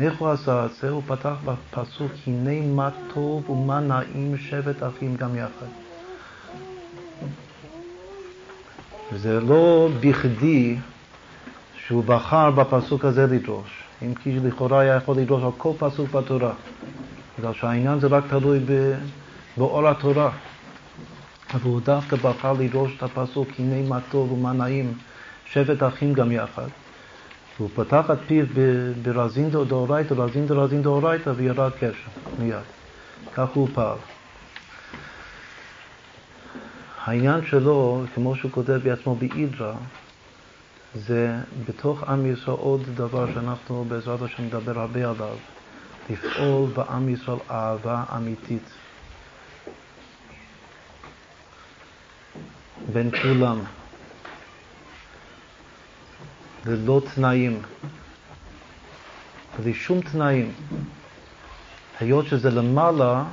איך 0.00 0.18
הוא 0.18 0.28
עשה 0.28 0.66
את 0.66 0.74
זה? 0.74 0.90
הוא 0.90 1.02
פתח 1.06 1.34
בפסוק, 1.44 2.12
הנה 2.26 2.66
מה 2.66 2.90
טוב 3.14 3.50
ומה 3.50 3.80
נעים 3.80 4.36
שבת 4.38 4.82
אחים 4.82 5.16
גם 5.16 5.36
יחד. 5.36 5.66
וזה 9.12 9.40
לא 9.40 9.88
בכדי 10.00 10.76
שהוא 11.86 12.04
בחר 12.04 12.50
בפסוק 12.50 13.04
הזה 13.04 13.26
לדרוש, 13.26 13.82
אם 14.02 14.14
כי 14.14 14.40
לכאורה 14.40 14.80
היה 14.80 14.94
יכול 14.94 15.16
לדרוש 15.16 15.42
על 15.42 15.50
כל 15.56 15.72
פסוק 15.78 16.10
בתורה, 16.10 16.52
בגלל 17.38 17.52
שהעניין 17.54 18.00
זה 18.00 18.06
רק 18.06 18.24
תלוי 18.30 18.60
באור 19.56 19.88
התורה. 19.88 20.30
אבל 21.54 21.70
הוא 21.70 21.80
דווקא 21.80 22.16
בחר 22.16 22.52
לדרוש 22.52 22.92
את 22.96 23.02
הפסוק, 23.02 23.48
הנה 23.58 23.88
מה 23.88 23.98
טוב 24.10 24.32
ומה 24.32 24.52
נעים, 24.52 24.94
שבט 25.52 25.82
אחים 25.82 26.12
גם 26.12 26.32
יחד. 26.32 26.68
והוא 27.56 27.70
פתח 27.74 28.10
את 28.12 28.18
פיו 28.26 28.46
ברזין 29.02 29.50
דאורייתא, 29.50 30.14
רזין 30.14 30.46
דרזין 30.46 30.82
דאורייתא, 30.82 31.32
וירד 31.36 31.70
קשר 31.72 32.08
מיד. 32.38 32.56
כך 33.34 33.48
הוא 33.54 33.68
פעל. 33.74 33.98
העניין 37.04 37.46
שלו, 37.46 38.04
כמו 38.14 38.36
שהוא 38.36 38.50
כותב 38.50 38.80
בעצמו 38.82 39.14
באידרא, 39.14 39.72
זה 40.94 41.36
בתוך 41.68 42.02
עם 42.02 42.32
ישראל 42.32 42.56
עוד 42.56 42.82
דבר 42.94 43.34
שאנחנו 43.34 43.84
בעזרת 43.88 44.22
השם 44.22 44.42
נדבר 44.44 44.78
הרבה 44.80 45.00
עליו, 45.00 45.36
לפעול 46.10 46.70
בעם 46.74 47.08
ישראל 47.08 47.38
אהבה 47.50 48.04
אמיתית 48.16 48.70
בין 52.92 53.10
כולם, 53.22 53.60
ללא 56.66 57.02
תנאים, 57.14 57.62
בלי 59.58 59.74
שום 59.74 60.00
תנאים, 60.00 60.52
היות 62.00 62.26
שזה 62.26 62.50
למעלה 62.50 63.24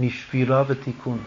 משבירה 0.00 0.64
ותיקון. 0.68 1.18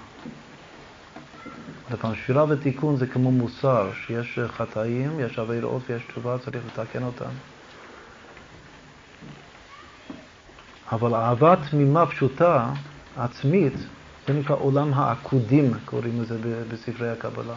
אבל 1.91 2.15
שבירה 2.15 2.45
ותיקון 2.49 2.97
זה 2.97 3.07
כמו 3.07 3.31
מוסר, 3.31 3.89
שיש 4.05 4.39
חטאים, 4.47 5.19
יש 5.19 5.39
עבירות 5.39 5.81
ויש 5.89 6.03
תשובה, 6.03 6.37
צריך 6.37 6.63
לתקן 6.65 7.03
אותם. 7.03 7.29
אבל 10.91 11.15
אהבה 11.15 11.55
תמימה 11.69 12.05
פשוטה, 12.05 12.69
עצמית, 13.17 13.73
זה 14.27 14.33
נקרא 14.33 14.55
עולם 14.55 14.93
העקודים, 14.93 15.73
קוראים 15.85 16.21
לזה 16.21 16.37
בספרי 16.69 17.09
הקבלה, 17.09 17.53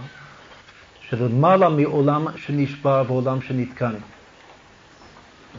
שלמעלה 1.11 1.69
מעולם 1.69 2.27
שנשבר 2.37 3.05
ועולם 3.07 3.43
שנתקן. 3.43 3.95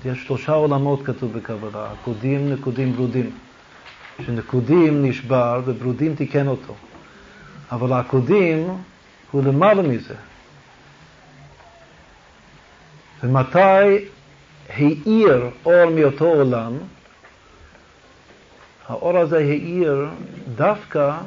יש 0.06 0.24
שלושה 0.24 0.52
עולמות 0.52 1.06
כתוב 1.06 1.38
בקבלה, 1.38 1.91
עקודים, 1.91 2.54
נקודים, 2.54 2.93
ברודים. 2.93 3.32
שנקודים 4.26 5.06
נשבר 5.06 5.62
וברודים 5.66 6.16
תיקן 6.16 6.47
אותו. 6.47 6.74
אבל 7.72 8.00
הקודים 8.00 8.68
הוא 9.32 9.43
למעלה 9.43 9.82
מזה. 9.82 10.16
ומתי 13.24 14.06
האיר 14.70 15.50
אור 15.66 15.89
מאותו 15.89 16.26
עולם, 16.26 16.78
האור 18.88 19.18
הזה 19.18 19.38
האיר 19.38 20.08
דווקא 20.56 21.18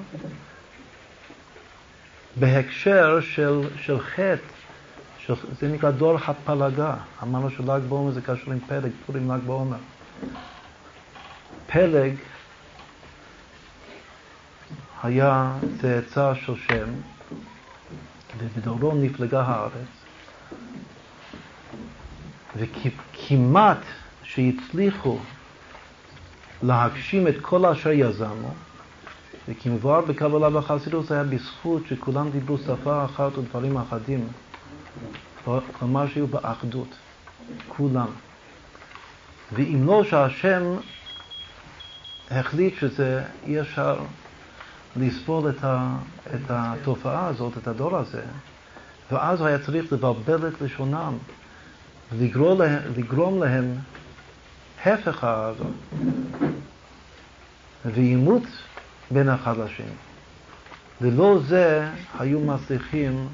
בהקשר 2.37 3.21
של, 3.21 3.61
של 3.77 4.01
חטא, 4.01 4.37
של, 5.19 5.35
זה 5.61 5.69
נקרא 5.69 5.91
דור 5.91 6.19
הפלגה. 6.27 6.95
אמרנו 7.23 7.51
של"ג 7.51 7.81
בעומר 7.89 8.11
זה 8.11 8.21
קשור 8.21 8.53
עם 8.53 8.59
פלג, 8.69 8.91
פורים 9.07 9.31
ל"ג 9.31 9.41
בעומר. 9.47 9.77
פלג 11.67 12.15
היה 15.03 15.53
צאצא 15.81 16.35
של 16.35 16.53
שם, 16.57 16.89
ובדורו 18.39 18.95
נפלגה 18.95 19.43
הארץ, 19.43 19.73
וכמעט 22.57 23.79
שהצליחו 24.23 25.19
להגשים 26.63 27.29
את 27.29 27.35
כל 27.43 27.67
אשר 27.67 27.91
יזמו, 27.93 28.55
וכמבואר 29.49 30.01
בקבלה 30.01 30.51
בחסידות 30.51 31.07
זה 31.07 31.15
היה 31.15 31.25
בזכות 31.25 31.83
שכולם 31.87 32.31
דיברו 32.31 32.59
שפה 32.59 33.05
אחת 33.05 33.39
ודברים 33.39 33.77
אחדים, 33.77 34.29
כלומר 35.79 36.07
שהיו 36.07 36.27
באחדות, 36.27 36.89
כולם. 37.69 38.07
ואם 39.53 39.83
לא 39.87 40.05
שהשם 40.05 40.63
החליט 42.31 42.75
שזה 42.79 43.23
אי 43.47 43.61
אפשר 43.61 43.99
לסבול 44.97 45.51
את, 45.51 45.65
ה, 45.65 45.97
את 46.35 46.41
התופעה 46.49 47.27
הזאת, 47.27 47.59
את 47.59 47.67
הדור 47.67 47.97
הזה, 47.97 48.23
ואז 49.13 49.43
היה 49.43 49.59
צריך 49.59 49.93
לבלבל 49.93 50.49
את 50.49 50.61
לשונם, 50.61 51.19
לגרום 52.19 52.61
להם, 52.61 52.79
לגרום 52.97 53.43
להם 53.43 53.75
הפך 54.85 55.25
האהבה 55.25 55.65
ועימות 57.85 58.43
בין 59.13 59.29
החדשים. 59.29 59.93
ללא 61.01 61.39
זה 61.47 61.89
היו 62.19 62.41
מצליחים 62.41 63.29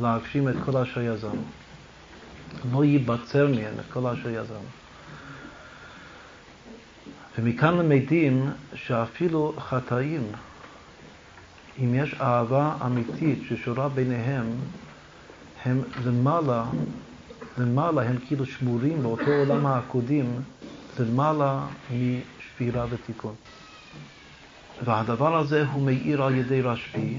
להגשים 0.00 0.48
את 0.48 0.54
כל 0.64 0.76
אשר 0.76 1.00
יזם. 1.00 1.36
לא 2.72 2.84
ייבצר 2.84 3.48
מהם 3.48 3.74
את 3.80 3.92
כל 3.92 4.06
אשר 4.06 4.28
יזם. 4.28 4.64
ומכאן 7.38 7.76
למדים 7.76 8.50
שאפילו 8.74 9.54
חטאים 9.58 10.22
אם 11.78 11.94
יש 11.94 12.14
אהבה 12.20 12.76
אמיתית 12.86 13.38
ששורה 13.48 13.88
ביניהם, 13.88 14.46
הם 15.64 15.82
למעלה, 16.04 16.64
למעלה 17.58 18.02
הם 18.02 18.16
כאילו 18.26 18.46
שמורים 18.46 19.02
באותו 19.02 19.30
עולם 19.30 19.66
העקודים, 19.66 20.40
למעלה 20.98 21.66
משבירה 21.90 22.86
ותיקון. 22.90 23.34
והדבר 24.84 25.36
הזה 25.36 25.64
הוא 25.72 25.82
מאיר 25.82 26.22
על 26.22 26.34
ידי 26.34 26.62
רשב"י, 26.62 27.18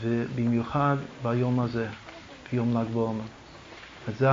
ובמיוחד 0.00 0.96
ביום 1.22 1.60
הזה, 1.60 1.86
ביום 2.52 2.76
ל"ג 2.76 2.92
בעומר. 2.92 3.24
וזה 4.08 4.28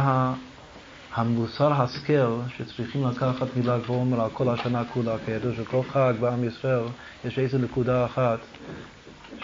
המוסר 1.13 1.73
השכל 1.73 2.39
שצריכים 2.57 3.07
לקחת 3.07 3.47
מל"ג 3.57 3.79
בעומר 3.87 4.21
על 4.21 4.29
כל 4.33 4.49
השנה 4.49 4.83
כולה, 4.93 5.15
כידוע 5.25 5.53
שכל 5.55 5.81
חג 5.83 6.13
בעם 6.19 6.43
ישראל 6.43 6.83
יש 7.25 7.39
איזו 7.39 7.57
נקודה 7.57 8.05
אחת 8.05 8.39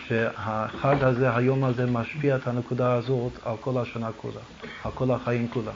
שהחג 0.08 1.04
הזה, 1.04 1.36
היום 1.36 1.64
הזה, 1.64 1.86
משפיע 1.86 2.36
את 2.36 2.48
הנקודה 2.48 2.93
הזאת 2.93 3.32
על 3.46 3.56
כל 3.62 3.82
השנה 3.82 4.10
כולה, 4.12 4.41
על 4.84 4.91
כל 4.91 5.12
החיים 5.12 5.48
כולה. 5.48 5.72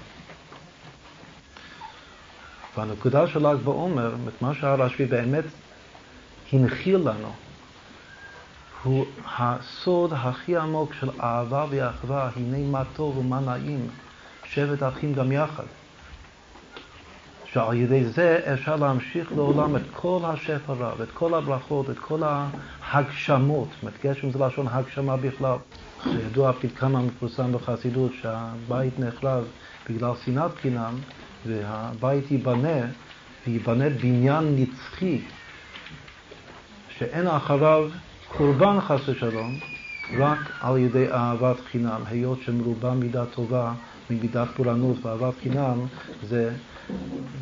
בנקודה 2.77 3.27
של 3.27 3.47
ל"ג 3.47 3.57
בעומר, 3.63 4.15
מה 4.41 4.53
שהרשב"י 4.53 5.05
באמת 5.05 5.43
הנחיל 6.53 6.97
לנו, 6.97 7.31
הוא 8.83 9.05
הסוד 9.37 10.13
הכי 10.13 10.57
עמוק 10.57 10.93
של 10.93 11.09
אהבה 11.21 11.65
ואחווה, 11.69 12.29
הנה 12.35 12.57
מה 12.57 12.83
טוב 12.95 13.17
ומה 13.17 13.39
נעים, 13.39 13.87
שבט 14.43 14.83
אחים 14.83 15.13
גם 15.13 15.31
יחד. 15.31 15.63
שעל 17.45 17.75
ידי 17.75 18.05
זה 18.05 18.39
אפשר 18.53 18.75
להמשיך 18.75 19.31
לעולם 19.31 19.75
את 19.75 19.81
כל 19.93 20.19
השפע 20.23 20.73
רב, 20.73 21.01
את 21.01 21.11
כל 21.13 21.33
הברכות, 21.33 21.89
את 21.89 21.99
כל 21.99 22.21
ההגשמות, 22.23 23.67
זאת 23.83 23.93
גשם 24.03 24.31
זה 24.31 24.39
לשון 24.39 24.67
הגשמה 24.69 25.17
בכלל. 25.17 25.57
שידוע 26.03 26.49
הפתקם 26.49 26.95
המפורסם 26.95 27.53
בחסידות 27.53 28.11
שהבית 28.21 28.99
נחרב 28.99 29.43
בגלל 29.89 30.11
שנאת 30.25 30.55
חינם 30.61 30.95
והבית 31.45 32.31
ייבנה, 32.31 32.85
וייבנה 33.47 33.89
בניין 33.89 34.55
נצחי 34.55 35.21
שאין 36.99 37.27
אחריו 37.27 37.89
קורבן 38.37 38.81
חס 38.81 39.09
ושלום, 39.09 39.55
רק 40.17 40.39
על 40.61 40.77
ידי 40.77 41.11
אהבת 41.11 41.59
חינם, 41.71 42.01
היות 42.05 42.39
שמרובה 42.45 42.93
מידה 42.93 43.25
טובה 43.25 43.73
ממידת 44.09 44.47
פורענות 44.55 45.05
ואהבת 45.05 45.33
חינם 45.43 45.85
זה 46.23 46.51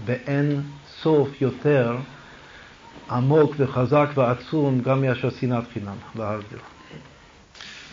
באין 0.05 0.61
סוף 1.01 1.41
יותר 1.41 1.97
עמוק 3.09 3.51
וחזק 3.57 4.07
ועצום 4.15 4.81
גם 4.81 5.01
מאשר 5.01 5.29
שנאת 5.29 5.63
חינם, 5.73 5.95
להבדיל. 6.15 6.59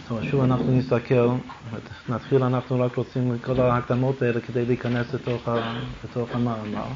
טוב, 0.08 0.24
שוב 0.30 0.42
אנחנו 0.42 0.72
נסתכל, 0.72 1.28
נתחיל, 2.08 2.42
אנחנו 2.42 2.80
רק 2.80 2.96
רוצים 2.96 3.38
כל 3.38 3.60
ההקדמות 3.60 4.22
האלה 4.22 4.40
כדי 4.40 4.64
להיכנס 4.66 5.14
לתוך, 5.14 5.48
לתוך 6.04 6.28
המאמר. 6.32 6.86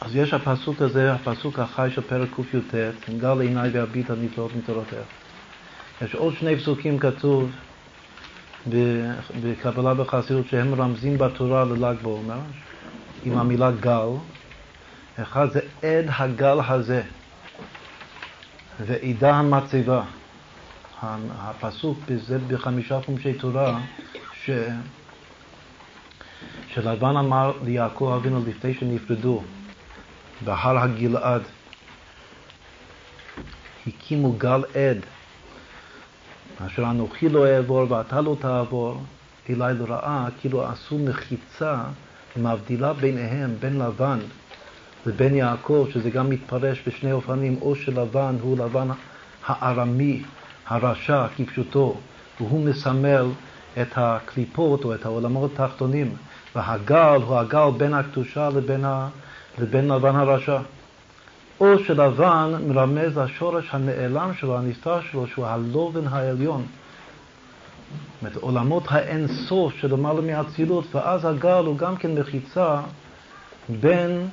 אז 0.00 0.16
יש 0.16 0.34
הפסוק 0.34 0.82
הזה, 0.82 1.12
הפסוק 1.12 1.58
החי 1.58 1.88
של 1.94 2.00
פרק 2.00 2.28
קי"ט, 2.36 2.74
גל 3.18 3.40
עיניי 3.40 3.70
ואביט 3.72 4.10
הנפלאות 4.10 4.56
מתורתך. 4.56 4.94
יש 6.02 6.14
עוד 6.14 6.34
שני 6.34 6.56
פסוקים 6.56 6.98
כתוב 6.98 7.50
בקבלה 9.42 9.94
בחסידות 9.94 10.48
שהם 10.48 10.74
רמזים 10.74 11.18
בתורה 11.18 11.64
לל"ג 11.64 11.94
בעומר, 12.02 12.38
עם 13.24 13.38
המילה 13.38 13.70
גל. 13.70 14.08
אחד 15.22 15.46
זה 15.50 15.60
עד 15.82 16.04
הגל 16.18 16.58
הזה, 16.68 17.02
ועידה 18.86 19.34
המצבה. 19.34 20.02
הפסוק 21.38 21.98
בזה 22.08 22.38
בחמישה 22.48 23.00
חומשי 23.00 23.32
תורה, 23.32 23.80
ש... 24.44 24.50
שלבן 26.68 27.16
אמר 27.16 27.52
ליעקב 27.64 28.12
אבינו 28.16 28.42
לפני 28.46 28.74
שנפרדו 28.74 29.42
בהר 30.44 30.78
הגלעד, 30.78 31.42
הקימו 33.86 34.32
גל 34.32 34.62
עד, 34.74 34.98
אשר 36.66 36.82
אנוכי 36.82 37.28
לא 37.28 37.46
אעבור 37.46 37.92
ואתה 37.92 38.20
לא 38.20 38.36
תעבור, 38.40 39.02
אלי 39.50 39.74
לרעה, 39.78 40.28
כאילו 40.40 40.66
עשו 40.66 40.98
מחיצה 40.98 41.76
מבדילה 42.36 42.92
ביניהם, 42.92 43.54
בין 43.60 43.78
לבן 43.78 44.18
לבין 45.06 45.34
יעקב, 45.34 45.86
שזה 45.92 46.10
גם 46.10 46.30
מתפרש 46.30 46.82
בשני 46.86 47.12
אופנים, 47.12 47.58
או 47.62 47.74
שלבן 47.74 48.36
הוא 48.42 48.58
לבן 48.58 48.88
הארמי, 49.46 50.22
הרשע 50.66 51.26
כפשוטו, 51.36 51.96
והוא 52.40 52.64
מסמל 52.64 53.26
את 53.82 53.88
הקליפות 53.96 54.84
או 54.84 54.94
את 54.94 55.04
העולמות 55.04 55.60
התחתונים, 55.60 56.14
והגל 56.56 57.20
הוא 57.26 57.38
הגל 57.38 57.70
בין 57.76 57.94
הקדושה 57.94 58.48
לבין, 58.48 58.84
ה... 58.84 59.08
לבין 59.60 59.88
לבן 59.88 60.16
הרשע. 60.16 60.58
או 61.60 61.78
שלבן 61.78 62.52
מרמז 62.68 63.18
לשורש 63.18 63.68
הנעלם 63.70 64.34
שלו, 64.34 64.58
הנסתר 64.58 65.00
שלו, 65.00 65.26
שהוא 65.26 65.46
הלובן 65.46 66.06
העליון. 66.06 66.62
זאת 66.62 68.22
אומרת, 68.22 68.36
עולמות 68.36 68.84
האין 68.88 69.26
סוף 69.28 69.72
שלמעלה 69.76 70.20
מהאצילות, 70.20 70.94
ואז 70.94 71.24
הגל 71.24 71.64
הוא 71.66 71.78
גם 71.78 71.96
כן 71.96 72.14
מחיצה 72.14 72.80
בין 73.68 74.28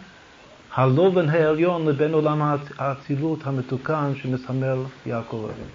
הלובן 0.76 1.30
העליון 1.30 1.88
לבין 1.88 2.14
עולם 2.14 2.58
האצילות 2.78 3.40
המתוקן 3.48 4.12
שמסמל 4.16 4.78
יעקב 5.06 5.50
אבינו. 5.52 5.70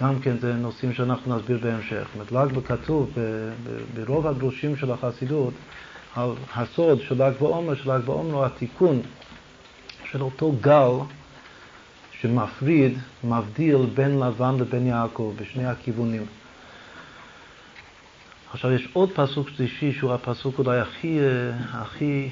גם 0.00 0.20
כן 0.20 0.38
זה 0.40 0.54
נושאים 0.54 0.92
שאנחנו 0.92 1.36
נסביר 1.36 1.58
בהמשך. 1.62 2.06
זאת 2.14 2.32
אומרת, 2.32 2.52
ל"ג 2.52 2.66
כתוב 2.66 3.10
ברוב 3.94 4.26
הדרושים 4.26 4.76
של 4.76 4.90
החסידות 4.90 5.52
הסוד 6.56 7.00
של 7.00 7.22
ל"ג 7.22 7.32
בעומר, 7.40 7.74
של 7.74 7.92
ל"ג 7.92 8.04
בעומר 8.04 8.34
הוא 8.34 8.44
התיקון 8.44 9.00
של 10.10 10.22
אותו 10.22 10.52
גל 10.60 10.90
שמפריד, 12.20 12.98
מבדיל 13.24 13.86
בין 13.94 14.20
לבן 14.20 14.56
לבין 14.58 14.86
יעקב 14.86 15.32
בשני 15.40 15.66
הכיוונים. 15.66 16.26
עכשיו 18.52 18.72
יש 18.72 18.88
עוד 18.92 19.10
פסוק 19.14 19.48
שלישי 19.48 19.92
שהוא 19.92 20.12
הפסוק 20.12 20.58
אולי 20.58 20.80
הכי, 20.80 21.18
הכי, 21.72 22.30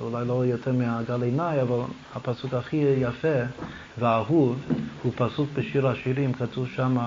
אולי 0.00 0.26
לא 0.26 0.46
יותר 0.46 0.72
מהגל 0.72 1.22
עיניי, 1.22 1.62
אבל 1.62 1.80
הפסוק 2.14 2.54
הכי 2.54 2.76
יפה 2.76 3.38
והאהוב 3.98 4.58
הוא 5.02 5.12
פסוק 5.16 5.48
בשיר 5.54 5.88
השירים, 5.88 6.32
כתוב 6.32 6.68
שם 6.68 6.98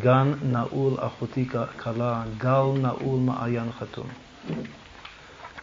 גן 0.00 0.32
נעול 0.42 0.94
אחותי 0.98 1.48
כלה, 1.78 2.22
גל 2.38 2.80
נעול 2.82 3.20
מעיין 3.20 3.72
חתום. 3.78 4.06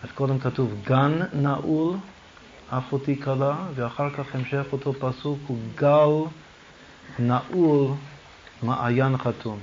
אז 0.07 0.11
קודם 0.11 0.39
כתוב 0.39 0.73
גן 0.83 1.19
נעול 1.33 1.95
אחותי 2.69 3.21
כלה, 3.21 3.55
ואחר 3.75 4.09
כך 4.09 4.35
המשך 4.35 4.65
אותו 4.71 4.93
פסוק 4.93 5.39
הוא 5.47 5.57
גל 5.75 6.29
נעול 7.19 7.87
מעיין 8.63 9.17
חתום. 9.17 9.59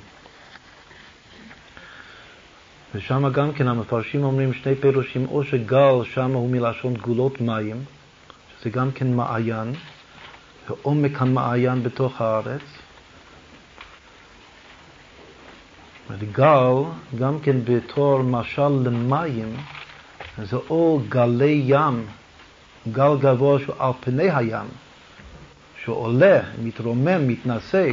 ושם 2.94 3.32
גם 3.32 3.52
כן 3.52 3.68
המפרשים 3.68 4.24
אומרים 4.24 4.52
שני 4.52 4.74
פירושים, 4.74 5.26
או 5.28 5.44
שגל 5.44 6.04
שם 6.04 6.32
הוא 6.32 6.50
מלשון 6.50 6.94
גולות 6.94 7.40
מים, 7.40 7.84
שזה 8.60 8.70
גם 8.70 8.92
כן 8.92 9.12
מעיין, 9.12 9.72
ועומק 10.68 11.22
המעיין 11.22 11.82
בתוך 11.82 12.20
הארץ. 12.20 12.62
גל, 16.32 16.72
גם 17.18 17.40
כן 17.40 17.56
בתור 17.64 18.22
משל 18.22 18.68
למים, 18.68 19.56
זה 20.42 20.56
או 20.56 21.00
גלי 21.08 21.62
ים, 21.64 22.06
גל 22.92 23.16
גבוה 23.20 23.58
שהוא 23.60 23.74
על 23.78 23.92
פני 24.00 24.30
הים, 24.30 24.66
שעולה, 25.84 26.40
מתרומם, 26.62 27.28
מתנשא 27.28 27.90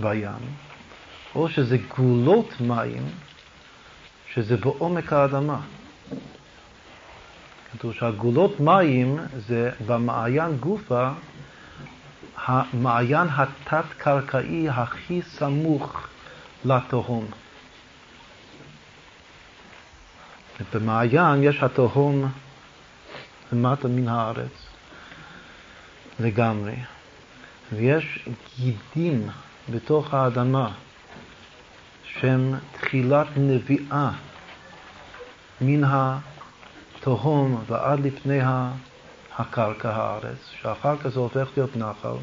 בים, 0.00 0.30
או 1.34 1.48
שזה 1.48 1.76
גולות 1.96 2.60
מים, 2.60 3.02
שזה 4.34 4.56
בעומק 4.56 5.12
האדמה. 5.12 5.60
כתוב 7.72 7.92
שהגולות 7.92 8.60
מים 8.60 9.18
זה 9.36 9.70
במעיין 9.86 10.56
גופה 10.56 11.10
המעיין 12.46 13.26
התת-קרקעי 13.30 14.68
הכי 14.68 15.22
סמוך 15.22 16.08
לתהום. 16.64 17.26
במעיין 20.74 21.42
יש 21.42 21.62
התהום 21.62 22.30
למטה 23.52 23.88
מן 23.88 24.08
הארץ 24.08 24.66
לגמרי, 26.20 26.74
ויש 27.72 28.28
גידים 28.56 29.28
בתוך 29.70 30.14
האדמה 30.14 30.72
שהם 32.04 32.54
תחילת 32.72 33.26
נביאה 33.36 34.10
מן 35.60 35.82
התהום 35.84 37.64
ועד 37.66 38.00
לפני 38.00 38.38
הקרקע 39.38 39.90
הארץ, 39.90 40.50
שאחר 40.60 40.96
כך 40.96 41.08
זה 41.08 41.20
הופך 41.20 41.48
להיות 41.56 41.76
נחל. 41.76 42.16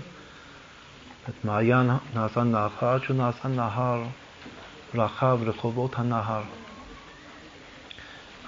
את 1.29 1.45
מעיין 1.45 1.89
נעשה 2.13 2.43
נחל 2.43 2.85
עד 2.85 3.03
שהוא 3.03 3.17
נעשה 3.17 3.47
נהר 3.47 4.03
רחב, 4.95 5.39
רחובות 5.45 5.91
הנהר. 5.99 6.41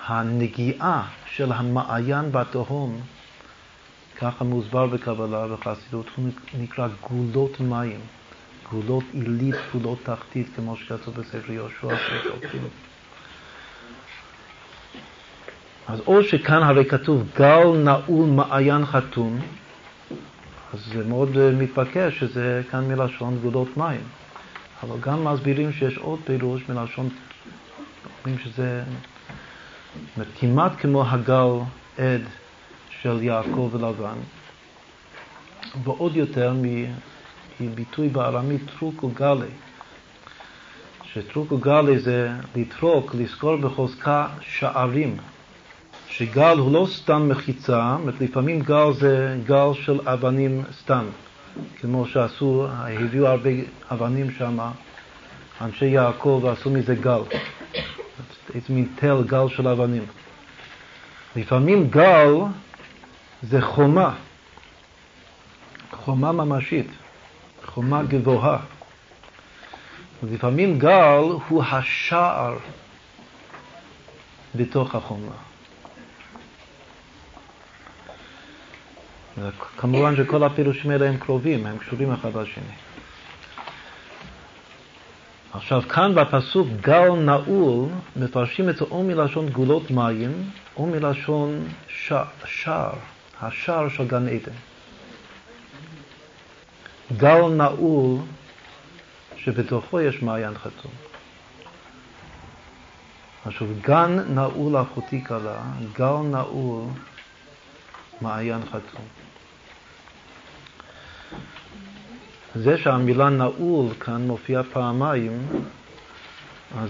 הנגיעה 0.07 1.07
של 1.25 1.51
המעיין 1.51 2.31
בתהום, 2.31 3.01
ככה 4.17 4.43
מוסבר 4.43 4.85
בקבלה 4.85 5.53
וחסידות, 5.53 6.05
הוא 6.15 6.29
נקרא 6.59 6.87
גולות 7.09 7.59
מים. 7.59 7.99
גבולות 8.69 9.03
עילית, 9.13 9.55
גבולות 9.69 9.97
תחתית, 10.03 10.47
כמו 10.55 10.75
שכתוב 10.75 11.15
בספר 11.15 11.51
יהושע. 11.51 11.87
אז 15.87 15.99
או 16.07 16.23
שכאן 16.23 16.63
הרי 16.63 16.85
כתוב 16.85 17.23
גל 17.35 17.67
נעול 17.83 18.29
מעיין 18.29 18.85
חתום, 18.85 19.39
אז 20.73 20.79
זה 20.93 21.03
מאוד 21.03 21.37
אה, 21.37 21.51
מתבקש 21.51 22.19
שזה 22.19 22.61
כאן 22.71 22.87
מלשון 22.87 23.37
גבולות 23.37 23.77
מים. 23.77 24.01
אבל 24.83 24.99
גם 24.99 25.25
מסבירים 25.25 25.71
שיש 25.71 25.97
עוד 25.97 26.19
פירוש 26.25 26.61
מלשון, 26.69 27.09
אומרים 28.25 28.39
שזה 28.43 28.83
כמעט 30.39 30.71
כמו 30.79 31.09
הגל 31.09 31.63
עד 31.97 32.21
של 33.01 33.23
יעקב 33.23 33.69
ולבן, 33.73 34.17
ועוד 35.83 36.15
יותר 36.15 36.53
מביטוי 37.59 38.09
בארמית 38.09 38.61
טרוקו 38.79 39.09
גלי, 39.13 39.47
שטרוקו 41.03 41.57
גלי 41.57 41.99
זה 41.99 42.29
לטרוק, 42.55 43.15
לזכור 43.15 43.55
בחוזקה 43.55 44.27
שערים, 44.41 45.17
שגל 46.07 46.57
הוא 46.57 46.73
לא 46.73 46.87
סתם 46.91 47.29
מחיצה, 47.29 47.97
זאת 48.05 48.21
לפעמים 48.21 48.59
גל 48.59 48.93
זה 48.93 49.37
גל 49.45 49.73
של 49.73 49.99
אבנים 50.07 50.63
סתם, 50.81 51.05
כמו 51.79 52.05
שעשו, 52.05 52.67
הביאו 52.69 53.27
הרבה 53.27 53.49
אבנים 53.91 54.31
שם, 54.31 54.59
אנשי 55.61 55.85
יעקב 55.85 56.39
ועשו 56.43 56.69
מזה 56.69 56.95
גל. 56.95 57.21
איזה 58.55 58.73
מין 58.73 58.87
תל, 58.95 59.23
גל 59.27 59.47
של 59.49 59.67
אבנים. 59.67 60.05
לפעמים 61.35 61.89
גל 61.89 62.33
זה 63.43 63.61
חומה, 63.61 64.15
חומה 65.91 66.31
ממשית, 66.31 66.87
חומה 67.65 68.03
גבוהה. 68.03 68.59
לפעמים 70.23 70.79
גל 70.79 71.23
הוא 71.47 71.63
השער 71.63 72.57
בתוך 74.55 74.95
החומה. 74.95 75.35
כמובן 79.77 80.15
שכל 80.15 80.43
הפירושים 80.43 80.91
האלה 80.91 81.09
הם 81.09 81.17
קרובים, 81.17 81.65
הם 81.65 81.77
קשורים 81.77 82.11
אחד 82.11 82.37
לשני. 82.37 82.86
עכשיו, 85.53 85.81
כאן 85.81 86.15
בפסוק 86.15 86.67
גל 86.81 87.11
נעול, 87.11 87.89
מפרשים 88.15 88.69
את 88.69 88.77
זה 88.77 88.85
או 88.91 89.03
מלשון 89.03 89.49
גולות 89.49 89.91
מים, 89.91 90.49
או 90.77 90.85
מלשון 90.85 91.67
שער, 92.45 92.93
השער 93.41 93.89
של 93.89 94.07
גן 94.07 94.27
עדן. 94.27 94.51
גל 97.17 97.47
נעול, 97.49 98.17
שבתוכו 99.37 100.01
יש 100.01 100.21
מעיין 100.21 100.57
חתום. 100.57 100.91
עכשיו, 103.45 103.67
גן 103.81 104.19
נעול 104.35 104.81
אחותי 104.81 105.21
קלה, 105.21 105.61
גל 105.93 106.17
נעול, 106.31 106.83
מעיין 108.21 108.61
חתום. 108.65 109.26
זה 112.55 112.77
שהמילה 112.77 113.29
נעול 113.29 113.93
כאן 113.99 114.27
מופיעה 114.27 114.63
פעמיים, 114.63 115.47
אז 116.77 116.89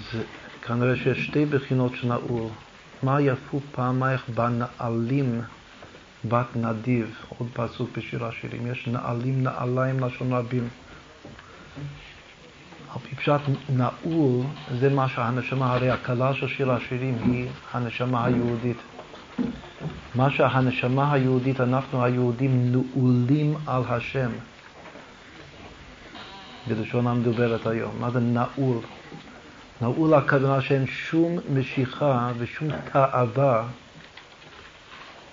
כנראה 0.61 0.95
שיש 0.95 1.25
שתי 1.25 1.45
בחינות 1.45 1.91
של 1.95 2.07
נעול. 2.07 2.49
מה 3.03 3.21
יפו 3.21 3.59
פעמייך 3.71 4.29
בנעלים 4.29 5.41
בת 6.25 6.55
נדיב, 6.55 7.15
עוד 7.37 7.49
פסוק 7.53 7.97
בשיר 7.97 8.25
השירים. 8.25 8.71
יש 8.71 8.87
נעלים, 8.87 9.43
נעליים, 9.43 9.99
לשון 9.99 10.33
רבים. 10.33 10.67
על 12.93 13.01
פי 13.09 13.15
פשט 13.15 13.41
נעול 13.69 14.45
זה 14.79 14.89
מה 14.89 15.07
שהנשמה, 15.07 15.73
הרי 15.73 15.89
הכלה 15.89 16.33
של 16.33 16.47
שיר 16.47 16.71
השירים 16.71 17.17
היא 17.23 17.47
הנשמה 17.73 18.25
היהודית. 18.25 18.77
מה 20.15 20.29
שהנשמה 20.29 21.13
היהודית, 21.13 21.61
אנחנו 21.61 22.03
היהודים 22.03 22.71
נעולים 22.71 23.55
על 23.65 23.83
השם. 23.89 24.29
בלשון 26.67 27.07
המדוברת 27.07 27.67
היום. 27.67 27.91
מה 27.99 28.11
זה 28.11 28.19
נעול? 28.19 28.77
נעול 29.81 30.13
הכוונה 30.13 30.61
שאין 30.61 30.87
שום 30.87 31.37
משיכה 31.53 32.31
ושום 32.37 32.69
תאווה 32.91 33.67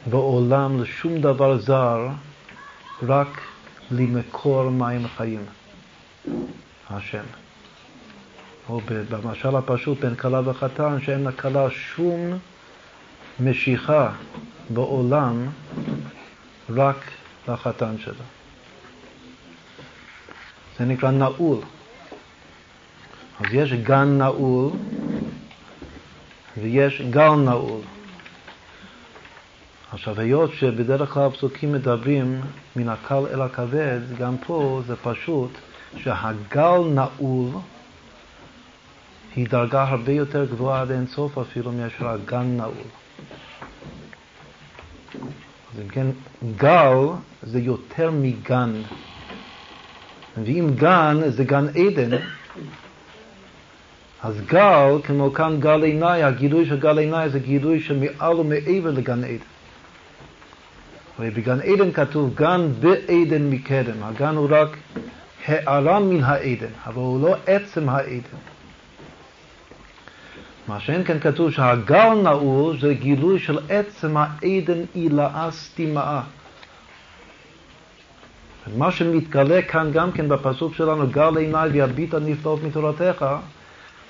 בעולם 0.07 0.83
לשום 0.83 1.21
דבר 1.21 1.59
זר, 1.59 2.09
רק 3.03 3.41
למקור 3.91 4.71
מים 4.71 5.09
חיים, 5.17 5.45
השם. 6.91 7.25
או 8.69 8.81
במשל 9.11 9.57
הפשוט 9.57 10.01
בין 10.01 10.15
כלה 10.15 10.41
וחתן, 10.45 11.01
שאין 11.01 11.25
לכלה 11.25 11.71
שום 11.71 12.39
משיכה 13.41 14.11
בעולם, 14.71 15.47
רק 16.71 17.11
לחתן 17.49 17.99
שלה. 17.99 18.25
זה 20.79 20.85
נקרא 20.85 21.11
נעול. 21.11 21.59
אז 23.41 23.47
יש 23.53 23.73
גן 23.73 24.19
נעול 24.19 24.71
ויש 26.57 27.03
גל 27.11 27.35
נעול. 27.35 27.81
עכשיו, 29.93 30.21
היות 30.21 30.51
שבדרך 30.55 31.11
כלל 31.11 31.27
הפסוקים 31.27 31.73
מדברים 31.73 32.41
מן 32.77 32.89
הקל 32.89 33.27
אל 33.33 33.43
הכבד, 33.43 34.01
גם 34.19 34.37
פה 34.47 34.83
זה 34.87 34.97
פשוט 34.97 35.51
שהגל 35.97 36.79
נעול 36.95 37.49
היא 39.37 39.49
דרגה 39.49 39.83
הרבה 39.83 40.13
יותר 40.13 40.45
גבוהה 40.45 40.81
עד 40.81 40.91
אין 40.91 41.07
סוף 41.07 41.39
אפילו 41.39 41.73
מאשר 41.73 42.09
הגן 42.09 42.57
נעול. 42.57 42.89
אז 45.75 45.81
אם 45.81 45.89
כן, 45.89 46.07
גל 46.57 46.97
זה 47.43 47.61
יותר 47.61 48.11
מגן. 48.11 48.73
ואם 50.43 50.71
גן 50.75 51.21
זה 51.27 51.45
גן 51.45 51.67
עדן, 51.69 52.17
אז 54.23 54.41
גל, 54.47 54.99
כמו 55.05 55.33
כאן 55.33 55.61
גל 55.61 55.83
עיניי, 55.83 56.23
הגילוי 56.23 56.67
של 56.67 56.81
גל 56.81 56.99
עיניי 56.99 57.29
זה 57.29 57.39
גילוי 57.39 57.81
שמעל 57.81 58.35
ומעבר 58.41 58.91
לגן 58.91 59.25
עדן. 59.25 59.37
הרי 61.19 61.31
בגן 61.31 61.61
עדן 61.61 61.93
כתוב 61.93 62.35
גן 62.35 62.61
בעדן 62.81 63.51
מקדם, 63.51 64.03
הגן 64.03 64.37
הוא 64.37 64.49
רק 64.51 64.77
הערה 65.47 66.01
מן 66.01 66.25
העדן, 66.25 66.73
אבל 66.87 67.03
הוא 67.03 67.21
לא 67.23 67.37
עצם 67.47 67.89
העדן. 67.89 68.39
מה 70.69 70.81
שאין 70.81 71.05
כאן 71.05 71.21
כתוב 71.21 71.51
שהגל 71.51 72.15
נעול 72.23 72.81
זה 72.81 72.95
גילוי 72.95 73.39
של 73.39 73.59
עצם 73.69 74.17
העדן 74.17 74.79
עילאה 74.95 75.49
סתימאה. 75.51 76.23
מה 78.77 78.91
שמתגלה 78.91 79.63
כאן 79.63 79.91
גם 79.93 80.13
כן 80.13 80.29
בפסוק 80.29 80.75
שלנו, 80.75 81.07
גל 81.11 81.37
עיניי 81.37 81.69
ויביט 81.71 82.15
הנפלאות 82.15 82.63
מתורתך, 82.63 83.27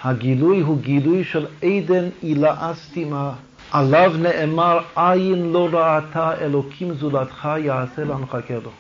הגילוי 0.03 0.61
הוא 0.61 0.79
גילוי 0.81 1.25
של 1.25 1.47
עדן 1.63 2.09
עילאה 2.21 2.75
סתימה. 2.75 3.33
עליו 3.73 4.13
נאמר, 4.19 4.81
עין 4.97 5.53
לא 5.53 5.69
ראתה 5.73 6.39
אלוקים 6.41 6.95
זולתך 6.95 7.49
יעשה 7.59 8.05
להנחכה 8.05 8.55
לו. 8.65 8.71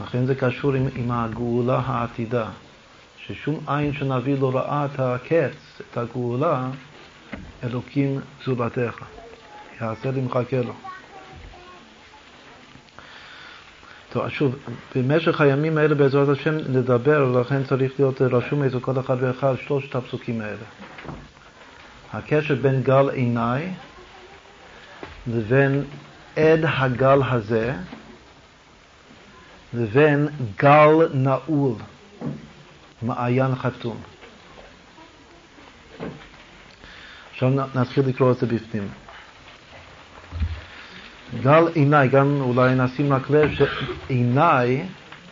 לכן 0.00 0.26
זה 0.26 0.34
קשור 0.34 0.72
עם, 0.72 0.88
עם 0.96 1.10
הגאולה 1.10 1.80
העתידה, 1.86 2.46
ששום 3.26 3.60
עין 3.66 3.92
של 3.92 4.04
נביא 4.04 4.36
לא 4.40 4.56
ראה 4.56 4.84
את 4.84 5.00
הקץ, 5.00 5.80
את 5.90 5.98
הגאולה, 5.98 6.68
אלוקים 7.64 8.20
זולתך, 8.44 9.04
יעשה 9.80 10.10
למחכה 10.10 10.56
לו. 10.56 10.72
טוב, 14.16 14.28
שוב, 14.28 14.56
במשך 14.94 15.40
הימים 15.40 15.78
האלה 15.78 15.94
בעזרת 15.94 16.28
השם 16.28 16.54
נדבר, 16.54 17.30
ולכן 17.34 17.64
צריך 17.64 17.92
להיות 17.98 18.22
רשום 18.22 18.62
אצל 18.62 18.80
כל 18.80 19.00
אחד 19.00 19.16
ואחד 19.20 19.54
שלושת 19.66 19.94
הפסוקים 19.94 20.40
האלה. 20.40 20.64
הקשר 22.12 22.54
בין 22.54 22.82
גל 22.82 23.10
עיניי 23.10 23.72
לבין 25.26 25.84
עד 26.36 26.60
הגל 26.64 27.18
הזה 27.30 27.74
לבין 29.74 30.28
גל 30.58 31.08
נעול, 31.14 31.74
מעיין 33.02 33.54
חתום. 33.54 33.96
עכשיו 37.32 37.50
נתחיל 37.74 38.08
לקרוא 38.08 38.32
את 38.32 38.38
זה 38.38 38.46
בפנים. 38.46 38.88
גל 41.42 41.68
עיניי, 41.74 42.08
גם 42.08 42.40
אולי 42.40 42.74
נשים 42.74 43.12
רק 43.12 43.30
לב 43.30 43.50
שעיניי, 43.54 44.86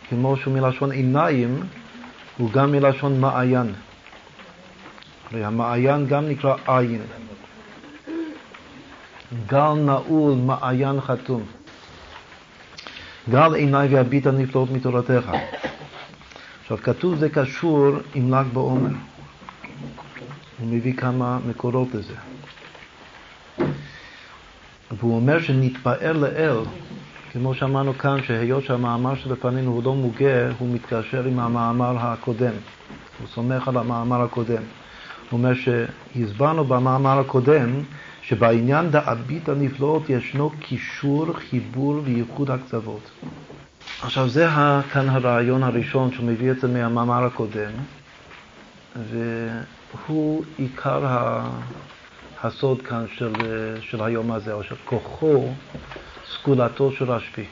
כמו 0.09 0.37
שהוא 0.37 0.53
מלשון 0.53 0.91
עיניים, 0.91 1.63
הוא 2.37 2.51
גם 2.51 2.71
מלשון 2.71 3.19
מעיין. 3.21 3.73
המעיין 5.31 6.07
גם 6.07 6.27
נקרא 6.27 6.55
עין. 6.67 7.01
גל 9.47 9.73
נעול, 9.73 10.33
מעיין 10.33 11.01
חתום. 11.01 11.43
גל 13.29 13.53
עיניי 13.53 13.87
והביט 13.87 14.27
הנפלאות 14.27 14.71
מתורתך. 14.71 15.31
עכשיו, 16.61 16.77
כתוב 16.77 17.15
זה 17.15 17.29
קשור 17.29 17.91
עם 18.13 18.33
ל"ג 18.33 18.45
בעומר. 18.53 18.95
הוא 20.59 20.67
מביא 20.67 20.93
כמה 20.93 21.39
מקורות 21.47 21.87
לזה. 21.93 22.13
והוא 24.91 25.15
אומר 25.15 25.41
שנתפאר 25.41 26.13
לאל, 26.13 26.57
כמו 27.31 27.53
שאמרנו 27.53 27.93
כאן, 27.93 28.23
שהיות 28.23 28.63
שהמאמר 28.63 29.15
שלפנינו 29.15 29.71
הוא 29.71 29.83
לא 29.83 29.95
מוגה, 29.95 30.51
הוא 30.59 30.73
מתקשר 30.73 31.23
עם 31.23 31.39
המאמר 31.39 31.97
הקודם. 31.97 32.53
הוא 33.19 33.27
סומך 33.27 33.67
על 33.67 33.77
המאמר 33.77 34.21
הקודם. 34.21 34.63
הוא 35.29 35.37
אומר 35.37 35.51
שהסברנו 35.53 36.63
במאמר 36.63 37.19
הקודם 37.19 37.69
שבעניין 38.21 38.89
דאבית 38.91 39.49
הנפלאות 39.49 40.09
ישנו 40.09 40.51
קישור, 40.59 41.33
חיבור 41.33 42.01
וייחוד 42.03 42.51
הקצוות. 42.51 43.11
עכשיו 44.01 44.29
זה 44.29 44.47
כאן 44.91 45.09
הרעיון 45.09 45.63
הראשון 45.63 46.11
שהוא 46.11 46.25
מביא 46.25 46.51
את 46.51 46.59
זה 46.59 46.67
מהמאמר 46.67 47.23
הקודם, 47.23 47.71
והוא 50.07 50.43
עיקר 50.57 51.05
הסוד 52.45 52.81
כאן 52.81 53.05
של, 53.17 53.33
של 53.81 54.03
היום 54.03 54.31
הזה, 54.31 54.53
או 54.53 54.63
של 54.63 54.75
כוחו, 54.85 55.47
סגולתו 56.31 56.91
של 56.91 57.11
רשב"י. 57.11 57.45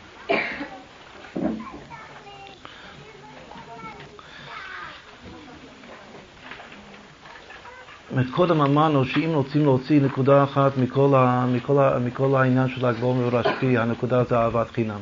קודם 8.32 8.62
אמרנו 8.62 9.06
שאם 9.06 9.30
רוצים 9.34 9.62
להוציא 9.62 10.02
נקודה 10.02 10.44
אחת 10.44 10.78
מכל, 10.78 11.14
ה, 11.16 11.46
מכל, 11.46 11.80
ה, 11.80 12.00
מכל 12.00 12.36
העניין 12.36 12.68
של 12.70 12.86
הגבוה 12.86 13.16
ורשב"י, 13.18 13.78
הנקודה 13.78 14.24
זה 14.24 14.38
אהבת 14.38 14.72
חינם. 14.72 15.00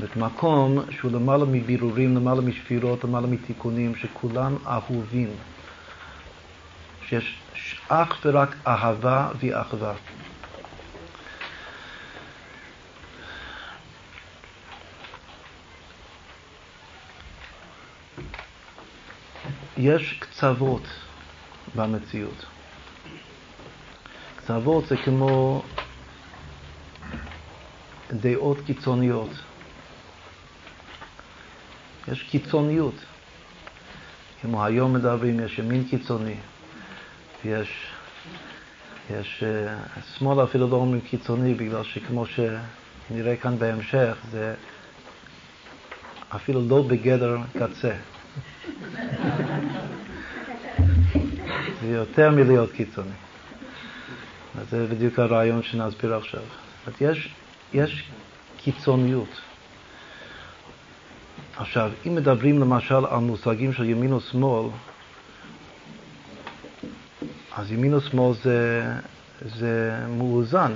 זאת 0.00 0.16
מקום 0.16 0.78
שהוא 0.90 1.12
למעלה 1.12 1.44
מבירורים, 1.44 2.16
למעלה 2.16 2.40
משפירות, 2.40 3.04
למעלה 3.04 3.26
מתיקונים, 3.26 3.94
שכולם 3.94 4.56
אהובים. 4.66 5.28
שיש 7.08 7.38
אך 7.88 8.18
ורק 8.24 8.56
אהבה 8.66 9.30
ואחווה. 9.40 9.94
יש 19.76 20.12
קצוות 20.18 20.82
במציאות. 21.74 22.46
קצוות 24.36 24.86
זה 24.86 24.96
כמו 25.04 25.62
דעות 28.12 28.58
קיצוניות. 28.66 29.30
יש 32.08 32.22
קיצוניות. 32.22 32.94
כמו 34.40 34.64
היום 34.64 34.92
מדברים, 34.92 35.40
יש 35.40 35.58
ימין 35.58 35.84
קיצוני, 35.90 36.34
יש, 37.46 37.86
יש 39.10 39.42
uh, 39.42 40.00
שמאל 40.18 40.44
אפילו 40.44 40.68
לא 40.68 40.76
אומרים 40.76 41.00
קיצוני, 41.00 41.54
בגלל 41.54 41.84
שכמו 41.84 42.24
שנראה 42.26 43.36
כאן 43.36 43.58
בהמשך, 43.58 44.16
זה 44.30 44.54
אפילו 46.34 46.68
לא 46.68 46.82
בגדר 46.82 47.36
קצה. 47.52 47.92
זה 51.80 51.88
יותר 51.88 52.30
מלהיות 52.30 52.72
קיצוני. 52.72 53.10
אז 54.60 54.70
זה 54.70 54.86
בדיוק 54.86 55.18
הרעיון 55.18 55.62
שנסביר 55.62 56.14
עכשיו. 56.14 56.42
אז 56.86 56.92
יש, 57.00 57.34
יש 57.74 58.04
קיצוניות. 58.56 59.40
עכשיו, 61.56 61.90
אם 62.06 62.14
מדברים 62.14 62.60
למשל 62.60 63.06
על 63.10 63.18
מושגים 63.20 63.72
של 63.72 63.84
ימין 63.84 64.12
ושמאל, 64.12 64.68
אז 67.56 67.72
ימין 67.72 67.94
ושמאל 67.94 68.34
זה, 68.42 68.82
זה 69.58 69.96
מאוזן. 70.08 70.72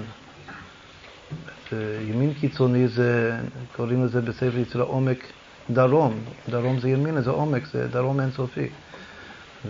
ימין 2.09 2.35
קיצוני 2.41 2.89
זה, 2.89 3.39
קוראים 3.77 4.05
לזה 4.05 4.21
בספר 4.21 4.59
יצירה 4.59 4.85
עומק 4.85 5.25
דרום. 5.71 6.21
דרום 6.49 6.81
זה 6.81 6.89
ימין, 6.89 7.21
זה 7.21 7.31
עומק, 7.31 7.67
זה 7.67 7.89
דרום 7.89 8.21
אינסופי. 8.21 8.69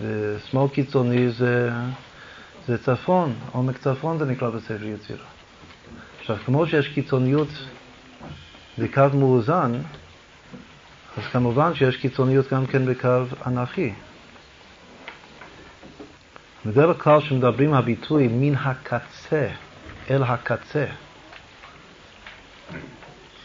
ושמאל 0.01 0.67
קיצוני 0.69 1.29
זה, 1.29 1.71
זה 2.67 2.77
צפון, 2.77 3.33
עומק 3.51 3.77
צפון 3.77 4.17
זה 4.17 4.25
נקרא 4.25 4.49
בספר 4.49 4.83
יצירה. 4.83 5.25
עכשיו, 6.19 6.37
כמו 6.45 6.67
שיש 6.67 6.87
קיצוניות 6.87 7.49
בקו 8.77 9.01
מאוזן, 9.13 9.71
אז 11.17 11.23
כמובן 11.31 11.75
שיש 11.75 11.97
קיצוניות 11.97 12.53
גם 12.53 12.65
כן 12.65 12.85
בקו 12.85 13.23
אנכי. 13.47 13.93
בדרך 16.65 17.03
כלל 17.03 17.21
כשמדברים 17.21 17.73
הביטוי 17.73 18.27
מן 18.27 18.55
הקצה 18.55 19.47
אל 20.09 20.23
הקצה, 20.23 20.85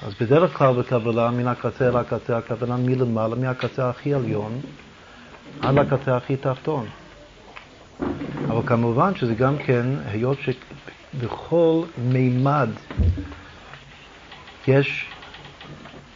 אז 0.02 0.14
בדרך 0.20 0.58
כלל 0.58 0.74
בקבלה 0.74 1.30
מן 1.30 1.48
הקצה 1.48 1.88
אל 1.88 1.96
הקצה, 1.96 2.38
הכוונה 2.38 2.76
מלמעלה, 2.76 3.36
מהקצה 3.36 3.90
הכי 3.90 4.14
עליון 4.14 4.60
עד 5.60 5.74
לקצה 5.74 6.16
הכי 6.16 6.36
תחתון. 6.36 6.86
אבל 8.48 8.66
כמובן 8.66 9.14
שזה 9.14 9.34
גם 9.34 9.58
כן, 9.58 9.86
היות 10.06 10.38
שבכל 10.40 11.82
מימד 11.98 12.68
יש 14.68 15.06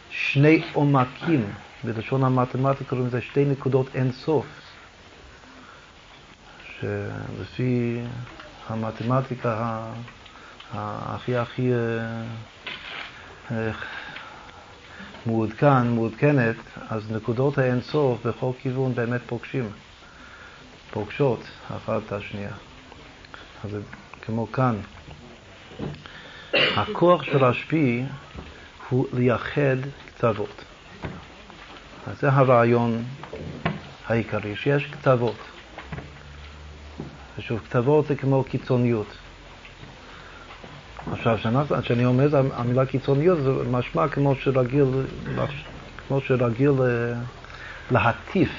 שני 0.09 0.63
עומקים, 0.73 1.43
בלשון 1.83 2.23
המתמטיקה 2.23 2.89
קוראים 2.89 3.07
לזה 3.07 3.21
שתי 3.21 3.45
נקודות 3.45 3.95
אין 3.95 4.11
סוף, 4.11 4.45
שלפי 6.81 8.01
המתמטיקה 8.69 9.83
הכי 10.73 11.37
הכי 11.37 11.73
אה, 11.73 11.77
אה, 13.51 13.71
מעודכן, 15.25 15.87
מעודכנת, 15.87 16.55
אז 16.89 17.11
נקודות 17.11 17.57
האינסוף 17.57 18.25
בכל 18.25 18.51
כיוון 18.61 18.95
באמת 18.95 19.21
פוגשים, 19.27 19.69
פוגשות 20.91 21.39
אחת 21.77 22.01
את 22.07 22.11
השנייה. 22.11 22.53
אז 23.63 23.77
כמו 24.21 24.51
כאן. 24.51 24.75
הכוח 26.53 27.23
של 27.23 27.43
השפיע 27.43 28.05
הוא 28.89 29.07
לייחד 29.13 29.77
קצוות. 30.07 30.63
אז 32.07 32.19
זה 32.19 32.29
הרעיון 32.29 33.03
העיקרי, 34.07 34.55
שיש 34.55 34.85
קצוות. 34.85 35.35
ושוב, 37.41 37.59
קצוות 37.59 38.07
זה 38.07 38.15
כמו 38.15 38.43
קיצוניות. 38.43 39.17
עכשיו, 41.11 41.37
כשאני 41.81 42.05
אומר 42.05 42.27
את 42.27 42.45
המילה 42.53 42.85
קיצוניות, 42.85 43.39
זה 43.43 43.51
משמע 43.71 44.07
כמו 44.07 44.35
שרגיל, 44.35 44.85
כמו 46.07 46.21
שרגיל 46.21 46.71
אה, 46.81 47.13
להטיף 47.91 48.49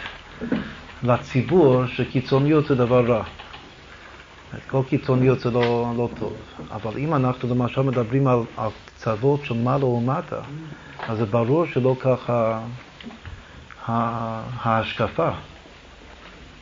לציבור 1.03 1.87
שקיצוניות 1.87 2.67
זה 2.67 2.75
דבר 2.75 3.07
רע. 3.07 3.25
כל 4.67 4.83
קיצוניות 4.89 5.41
זה 5.41 5.51
לא, 5.51 5.93
לא 5.97 6.09
טוב. 6.19 6.33
אבל 6.71 6.99
אם 6.99 7.15
אנחנו 7.15 7.55
למשל 7.55 7.83
מדברים 7.83 8.27
על, 8.27 8.39
על 8.57 8.69
קצוות 8.87 9.45
של 9.45 9.55
מעלה 9.55 9.85
ומטה, 9.85 10.41
אז 11.09 11.19
זה 11.19 11.27
ברור 11.27 11.67
שלא 11.67 11.97
ככה 12.01 12.61
ההשקפה. 14.63 15.31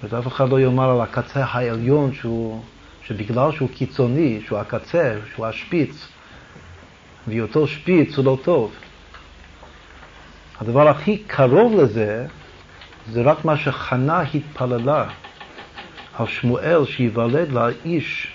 ואף 0.08 0.26
אחד 0.26 0.48
לא 0.48 0.60
יאמר 0.60 0.90
על 0.90 1.00
הקצה 1.00 1.44
העליון 1.44 2.12
שהוא, 2.12 2.62
שבגלל 3.04 3.52
שהוא 3.52 3.68
קיצוני, 3.74 4.40
שהוא 4.46 4.58
הקצה, 4.58 5.18
שהוא 5.34 5.46
השפיץ, 5.46 6.08
והיותו 7.28 7.66
שפיץ 7.66 8.16
הוא 8.16 8.24
לא 8.24 8.38
טוב. 8.42 8.72
הדבר 10.60 10.88
הכי 10.88 11.18
קרוב 11.26 11.80
לזה, 11.80 12.26
זה 13.10 13.22
רק 13.22 13.44
מה 13.44 13.56
שחנה 13.56 14.20
התפללה 14.34 15.08
על 16.18 16.26
שמואל 16.26 16.84
שיוולד 16.84 17.52
לה 17.52 17.68
איש 17.84 18.32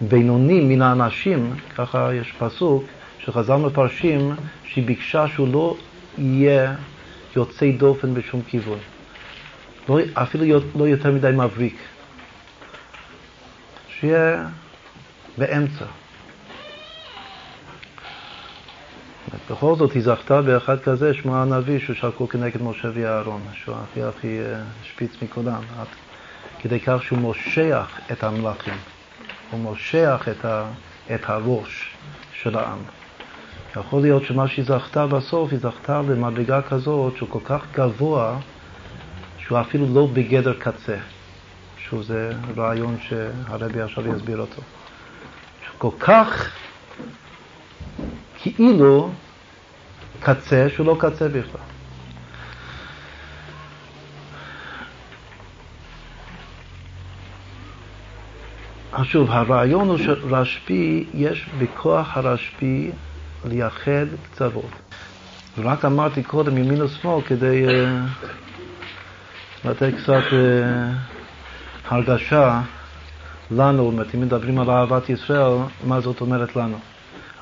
בינוני 0.00 0.60
מן 0.60 0.82
האנשים, 0.82 1.54
ככה 1.76 2.14
יש 2.14 2.32
פסוק 2.38 2.84
שחז"ל 3.18 3.56
מפרשים 3.56 4.34
שהיא 4.64 4.86
ביקשה 4.86 5.28
שהוא 5.28 5.48
לא 5.52 5.76
יהיה 6.18 6.74
יוצא 7.36 7.70
דופן 7.70 8.14
בשום 8.14 8.42
כיוון, 8.46 8.78
לא, 9.88 9.98
אפילו 10.14 10.60
לא 10.74 10.84
יותר 10.88 11.12
מדי 11.12 11.30
מבריק. 11.34 11.76
שיהיה 13.88 14.46
באמצע. 15.38 15.84
בכל 19.50 19.74
זאת 19.76 19.92
היא 19.92 20.02
זכתה 20.02 20.42
באחד 20.42 20.80
כזה, 20.80 21.14
שמו 21.14 21.36
הנביא, 21.36 21.78
שהוא 21.78 21.96
שקול 21.96 22.26
כנגד 22.26 22.62
משה 22.62 22.88
ואהרון, 22.94 23.40
שהוא 23.54 23.76
הכי 23.76 24.02
הכי 24.02 24.40
אה, 24.40 24.60
שפיץ 24.84 25.12
מכולם, 25.22 25.62
עד 25.78 25.86
כדי 26.58 26.80
כך 26.80 27.02
שהוא 27.02 27.18
מושך 27.18 28.00
את 28.12 28.24
המלאכים, 28.24 28.74
הוא 29.50 29.60
מושך 29.60 30.28
את, 30.30 30.44
ה, 30.44 30.64
את 31.14 31.20
הראש 31.24 31.96
של 32.32 32.58
העם. 32.58 32.78
יכול 33.76 34.02
להיות 34.02 34.24
שמה 34.24 34.48
שהיא 34.48 34.64
זכתה 34.64 35.06
בסוף, 35.06 35.50
היא 35.50 35.58
זכתה 35.58 36.02
למדרגה 36.08 36.62
כזאת 36.62 37.16
שהוא 37.16 37.28
כל 37.28 37.40
כך 37.44 37.64
גבוה, 37.72 38.38
שהוא 39.48 39.60
אפילו 39.60 39.94
לא 39.94 40.06
בגדר 40.12 40.54
קצה, 40.58 40.96
שוב 41.78 42.02
זה 42.02 42.32
רעיון 42.56 42.96
שהרבי 43.00 43.80
עכשיו 43.80 44.16
יסביר 44.16 44.40
אותו, 44.40 44.62
שהוא 45.64 45.78
כל 45.78 45.90
כך 46.00 46.52
כאילו 48.38 49.10
קצה 50.20 50.66
שהוא 50.68 50.86
לא 50.86 50.96
קצה 51.00 51.28
בכלל. 51.28 51.60
אז 58.92 59.06
שוב, 59.06 59.30
הרעיון 59.30 59.88
הוא 59.88 59.98
שרשב"י, 59.98 61.04
יש 61.14 61.46
בכוח 61.58 62.16
הרשב"י 62.16 62.90
לייחד 63.44 64.06
קצוות. 64.30 64.70
ורק 65.58 65.84
אמרתי 65.84 66.22
קודם 66.22 66.58
ימין 66.58 66.82
ושמאל 66.82 67.22
כדי... 67.22 67.68
אה, 67.68 68.04
לתת 69.64 69.92
קצת 70.02 70.22
uh, 70.30 70.34
הרגשה 71.88 72.60
לנו, 73.50 73.92
אם 74.14 74.20
מדברים 74.20 74.58
על 74.58 74.70
אהבת 74.70 75.10
ישראל, 75.10 75.52
מה 75.84 76.00
זאת 76.00 76.20
אומרת 76.20 76.56
לנו. 76.56 76.76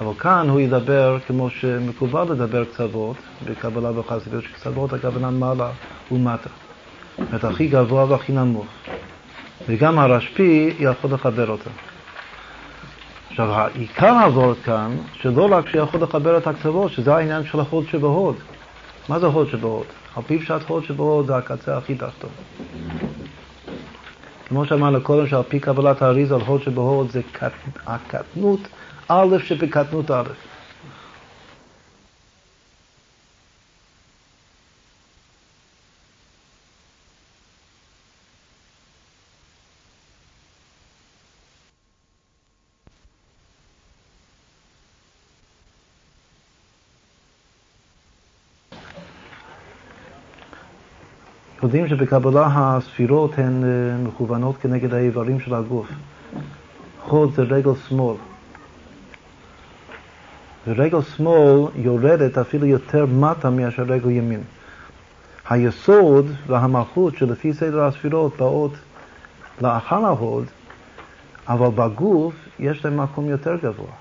אבל 0.00 0.12
כאן 0.18 0.48
הוא 0.48 0.60
ידבר 0.60 1.18
כמו 1.26 1.50
שמקובל 1.50 2.22
לדבר 2.22 2.64
קצוות 2.64 3.16
בקבלה 3.44 3.98
וחסידות, 3.98 4.44
שקצוות 4.44 4.92
הכוונה 4.92 5.30
מעלה 5.30 5.70
ומטה. 6.12 6.50
זאת 7.32 7.44
הכי 7.44 7.68
גבוה 7.68 8.04
והכי 8.04 8.32
נמוך. 8.32 8.66
וגם 9.68 9.98
הרשב"י 9.98 10.74
יכול 10.78 11.10
לחבר 11.12 11.50
אותה. 11.50 11.70
עכשיו, 13.30 13.52
העיקר 13.52 14.12
הוורד 14.24 14.56
כאן, 14.64 14.96
שלא 15.12 15.48
רק 15.52 15.68
שיכול 15.68 16.00
לחבר 16.02 16.38
את 16.38 16.46
הקצוות, 16.46 16.92
שזה 16.92 17.14
העניין 17.14 17.44
של 17.44 17.60
החוד 17.60 17.84
שבהוד. 17.90 18.36
מה 19.08 19.18
זה 19.18 19.26
הוד 19.26 19.48
שבהוד? 19.48 19.86
על 20.16 20.22
פי 20.26 20.38
פשט 20.38 20.62
הוד 20.68 20.84
שבהוד 20.84 21.26
זה 21.26 21.36
הקצה 21.36 21.78
הכי 21.78 21.94
תחתון. 21.94 22.30
כמו 24.48 24.66
שאמרנו 24.66 25.00
קודם, 25.00 25.26
שעל 25.26 25.42
פי 25.48 25.60
קבלת 25.60 26.02
האריזה 26.02 26.34
על 26.34 26.40
הוד 26.40 26.62
שבהוד 26.62 27.10
זה 27.10 27.20
הקטנות 27.86 28.60
א' 29.08 29.36
שבקטנות 29.44 30.10
א'. 30.10 30.55
יודעים 51.76 51.98
שבקבלה 51.98 52.48
הספירות 52.52 53.38
הן 53.38 53.64
אה, 53.64 53.96
מכוונות 54.08 54.56
כנגד 54.56 54.94
האיברים 54.94 55.40
של 55.40 55.54
הגוף. 55.54 55.86
חוד 57.00 57.32
זה 57.34 57.42
רגל 57.42 57.74
שמאל. 57.88 58.16
ורגל 60.66 61.02
שמאל 61.02 61.68
יורדת 61.74 62.38
אפילו 62.38 62.66
יותר 62.66 63.06
מטה 63.06 63.50
מאשר 63.50 63.82
רגל 63.82 64.10
ימין. 64.10 64.40
היסוד 65.48 66.26
והמלכות 66.46 67.16
שלפי 67.16 67.52
סדר 67.52 67.84
הספירות 67.84 68.36
באות 68.36 68.72
לאחר 69.60 70.06
ההוד, 70.06 70.44
אבל 71.48 71.68
בגוף 71.68 72.34
יש 72.58 72.84
להם 72.84 73.00
מקום 73.00 73.28
יותר 73.28 73.56
גבוה. 73.56 73.92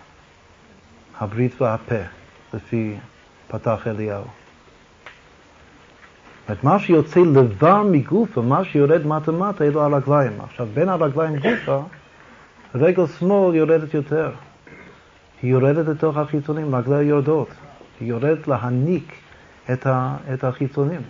הברית 1.19 1.61
והפה, 1.61 2.01
לפי 2.53 2.95
פתח 3.47 3.87
אליהו. 3.87 4.44
זאת 6.49 6.63
מה 6.63 6.79
שיוצא 6.79 7.19
לבר 7.19 7.83
מגופה, 7.83 8.41
מה 8.41 8.65
שיורד 8.65 9.07
מטה-מטה, 9.07 9.63
אלו 9.63 9.81
הרגליים. 9.81 10.41
עכשיו, 10.41 10.67
בין 10.73 10.89
הרגליים 10.89 11.35
גופה, 11.35 11.83
רגל 12.75 13.07
שמאל 13.07 13.55
יורדת 13.55 13.93
יותר. 13.93 14.31
היא 15.41 15.51
יורדת 15.51 15.87
לתוך 15.87 16.17
החיצונים, 16.17 16.75
רגליה 16.75 17.01
יורדות. 17.01 17.49
היא 17.99 18.09
יורדת 18.09 18.47
להניק 18.47 19.13
את, 19.73 19.87
ה, 19.87 20.15
את 20.33 20.43
החיצונים. 20.43 21.01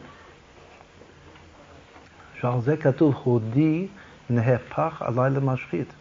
שעל 2.40 2.62
זה 2.62 2.78
כתוב, 2.78 3.16
הודי 3.24 3.88
נהפך 4.30 5.02
עליי 5.02 5.30
למשחית. 5.32 5.94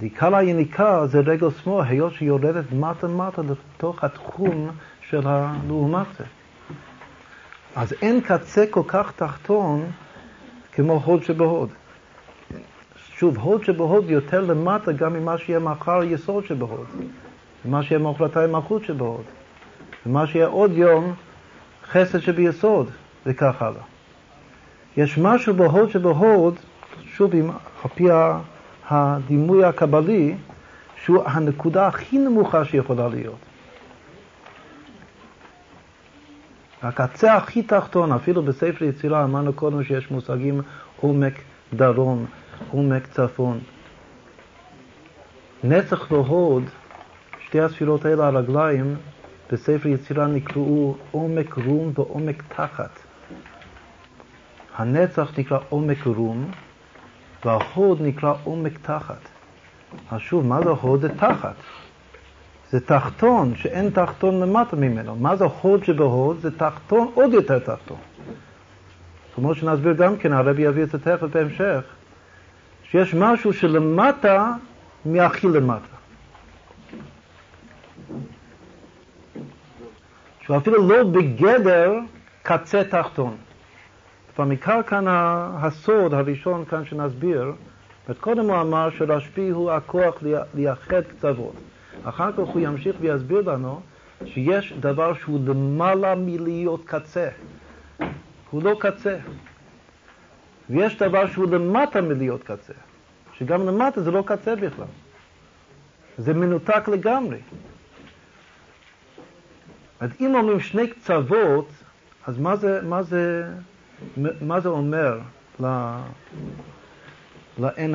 עיקר 0.00 0.36
היניקה 0.36 1.06
זה 1.06 1.20
רגל 1.20 1.50
שמאל, 1.50 1.86
היות 1.86 2.22
יורדת 2.22 2.64
מטה-מטה 2.72 3.42
לתוך 3.42 4.04
התחום 4.04 4.70
של 5.10 5.20
הלעומת 5.24 6.06
זה. 6.18 6.24
אז 7.76 7.94
אין 8.02 8.20
קצה 8.20 8.64
כל 8.70 8.82
כך 8.86 9.12
תחתון 9.16 9.90
כמו 10.72 11.02
הוד 11.04 11.22
שבהוד. 11.22 11.68
שוב, 12.96 13.38
הוד 13.38 13.64
שבהוד 13.64 14.10
יותר 14.10 14.40
למטה 14.40 14.92
גם 14.92 15.12
ממה 15.12 15.38
שיהיה 15.38 15.58
מחר 15.58 16.02
יסוד 16.02 16.44
שבהוד, 16.44 16.86
ומה 17.64 17.82
שיהיה 17.82 17.98
מחרתיים 17.98 18.52
מלכות 18.52 18.84
שבהוד, 18.84 19.22
ומה 20.06 20.26
שיהיה 20.26 20.46
עוד 20.46 20.72
יום 20.72 21.14
חסד 21.90 22.18
שביסוד, 22.18 22.90
וכך 23.26 23.62
הלאה. 23.62 23.82
יש 24.96 25.18
משהו 25.18 25.54
בהוד 25.54 25.90
שבהוד, 25.90 26.54
שוב, 27.04 27.34
על 27.34 27.90
פי 27.94 28.06
הדימוי 28.90 29.64
הקבלי, 29.64 30.34
שהוא 31.04 31.22
הנקודה 31.26 31.86
הכי 31.86 32.18
נמוכה 32.18 32.64
שיכולה 32.64 33.08
להיות. 33.08 33.38
הקצה 36.84 37.34
הכי 37.36 37.62
תחתון, 37.62 38.12
אפילו 38.12 38.42
בספר 38.42 38.84
יצירה 38.84 39.24
אמרנו 39.24 39.52
קודם 39.52 39.84
שיש 39.84 40.10
מושגים 40.10 40.60
עומק 41.00 41.34
דרום, 41.74 42.26
עומק 42.70 43.06
צפון. 43.06 43.60
נצח 45.64 46.12
והוד, 46.12 46.62
שתי 47.46 47.60
הספירות 47.60 48.04
האלה, 48.04 48.26
הרגליים, 48.26 48.96
בספר 49.52 49.88
יצירה 49.88 50.26
נקראו 50.26 50.96
עומק 51.10 51.54
רום 51.54 51.92
ועומק 51.94 52.42
תחת. 52.56 52.98
הנצח 54.76 55.38
נקרא 55.38 55.58
עומק 55.68 56.06
רום, 56.06 56.50
וההוד 57.44 58.02
נקרא 58.02 58.34
עומק 58.44 58.78
תחת. 58.82 59.28
אז 60.10 60.20
שוב, 60.20 60.46
מה 60.46 60.62
זה 60.62 60.70
הוד? 60.70 61.00
זה 61.00 61.08
תחת. 61.08 61.54
זה 62.70 62.80
תחתון 62.80 63.56
שאין 63.56 63.90
תחתון 63.90 64.40
למטה 64.40 64.76
ממנו. 64.76 65.16
מה 65.16 65.36
זה 65.36 65.44
הוד 65.44 65.84
שבהוד? 65.84 66.40
זה 66.40 66.58
תחתון 66.58 67.10
עוד 67.14 67.32
יותר 67.32 67.58
תחתון. 67.58 67.96
כמו 69.34 69.54
שנסביר 69.54 69.92
גם 69.92 70.16
כן, 70.16 70.32
הרבי 70.32 70.62
יביא 70.62 70.82
את 70.82 70.90
זה 70.90 70.98
תכף 70.98 71.22
בהמשך, 71.22 71.84
שיש 72.84 73.14
משהו 73.14 73.52
שלמטה 73.52 74.52
מהכי 75.04 75.48
למטה. 75.48 75.94
שהוא 80.40 80.56
אפילו 80.56 80.88
לא 80.88 81.04
בגדר 81.04 81.92
קצה 82.42 82.84
תחתון. 82.84 83.36
ומכאן 84.38 84.80
כאן 84.86 85.04
הסוד 85.62 86.14
הראשון 86.14 86.64
כאן 86.64 86.84
שנסביר, 86.84 87.52
קודם 88.20 88.50
הוא 88.50 88.60
אמר 88.60 88.90
שרשב"י 88.90 89.48
הוא 89.48 89.70
הכוח 89.70 90.14
לייחד 90.54 91.02
קצוות. 91.02 91.54
אחר 92.02 92.32
כך 92.32 92.38
הוא 92.38 92.60
ימשיך 92.60 92.96
ויסביר 93.00 93.40
לנו 93.40 93.80
שיש 94.24 94.72
דבר 94.72 95.14
שהוא 95.14 95.40
למעלה 95.46 96.14
מלהיות 96.14 96.84
קצה. 96.84 97.28
הוא 98.50 98.62
לא 98.62 98.76
קצה. 98.80 99.16
ויש 100.70 100.98
דבר 100.98 101.26
שהוא 101.26 101.46
למטה 101.50 102.00
מלהיות 102.00 102.42
קצה. 102.42 102.72
שגם 103.38 103.66
למטה 103.66 104.02
זה 104.02 104.10
לא 104.10 104.22
קצה 104.26 104.56
בכלל. 104.56 104.86
זה 106.18 106.34
מנותק 106.34 106.88
לגמרי. 106.88 107.38
אז 110.00 110.10
אם 110.20 110.34
אומרים 110.34 110.60
שני 110.60 110.88
קצוות, 110.88 111.68
אז 112.26 112.38
מה 112.38 112.56
זה, 112.56 112.80
מה 112.82 113.02
זה, 113.02 113.48
מה 114.40 114.60
זה 114.60 114.68
אומר 114.68 115.18
לאין 117.58 117.94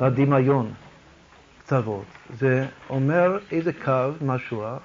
הדמיון? 0.00 0.72
קצוות. 1.64 2.04
זה 2.34 2.66
אומר 2.90 3.38
איזה 3.50 3.72
קו 3.72 4.10
משוח, 4.20 4.82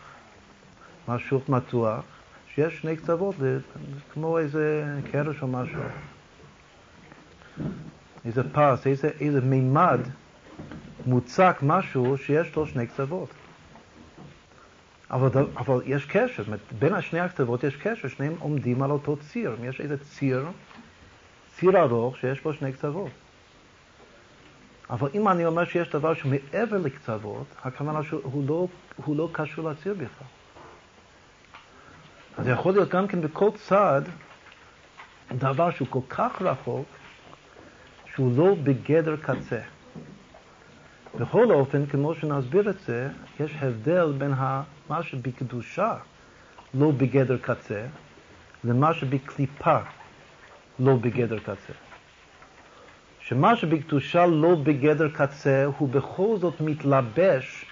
משוך 1.07 1.49
מתוח, 1.49 2.03
שיש 2.47 2.77
שני 2.77 2.97
קצוות, 2.97 3.35
זה 3.37 3.59
כמו 4.13 4.39
איזה 4.39 4.85
קרש 5.11 5.41
או 5.41 5.47
משהו. 5.47 5.81
איזה 8.25 8.43
פס, 8.53 8.87
איזה, 8.87 9.09
איזה 9.19 9.41
מימד 9.41 9.99
מוצק 11.05 11.57
משהו 11.61 12.17
שיש 12.17 12.55
לו 12.55 12.67
שני 12.67 12.87
קצוות. 12.87 13.29
אבל, 15.11 15.45
אבל 15.57 15.81
יש 15.85 16.05
קשר, 16.05 16.43
בין 16.79 16.93
השני 16.93 17.19
הקצוות 17.19 17.63
יש 17.63 17.75
קשר, 17.75 18.07
שניהם 18.07 18.35
עומדים 18.39 18.83
על 18.83 18.91
אותו 18.91 19.17
ציר. 19.17 19.55
יש 19.63 19.81
איזה 19.81 19.97
ציר, 19.97 20.45
ציר 21.55 21.81
ארוך 21.81 22.17
שיש 22.17 22.41
בו 22.41 22.53
שני 22.53 22.73
קצוות. 22.73 23.11
אבל 24.89 25.09
אם 25.13 25.27
אני 25.27 25.45
אומר 25.45 25.65
שיש 25.65 25.89
דבר 25.89 26.13
שמעבר 26.13 26.77
לקצוות, 26.77 27.45
הכוונה 27.63 28.03
שהוא 28.03 28.43
לא, 28.47 28.67
לא 29.07 29.29
קשור 29.31 29.69
לציר 29.69 29.93
בכלל. 29.93 30.27
אז 32.37 32.47
יכול 32.47 32.73
להיות 32.73 32.89
גם 32.89 33.07
כן 33.07 33.21
בכל 33.21 33.49
צד 33.55 34.01
דבר 35.31 35.71
שהוא 35.71 35.87
כל 35.89 35.99
כך 36.09 36.41
רחוק, 36.41 36.85
שהוא 38.15 38.37
לא 38.37 38.55
בגדר 38.63 39.15
קצה. 39.15 39.59
בכל 41.19 41.51
אופן, 41.51 41.85
כמו 41.85 42.15
שנסביר 42.15 42.69
את 42.69 42.79
זה, 42.79 43.09
יש 43.39 43.55
הבדל 43.61 44.13
בין 44.17 44.33
מה 44.89 45.03
שבקדושה 45.03 45.93
לא 46.73 46.91
בגדר 46.91 47.37
קצה, 47.37 47.85
למה 48.63 48.93
שבקליפה 48.93 49.77
לא 50.79 50.95
בגדר 50.95 51.39
קצה. 51.39 51.86
שמה 53.29 53.55
שבקדושה 53.55 54.25
לא 54.25 54.55
בגדר 54.55 55.09
קצה, 55.09 55.65
הוא 55.77 55.89
בכל 55.89 56.35
זאת 56.39 56.61
מתלבש 56.61 57.65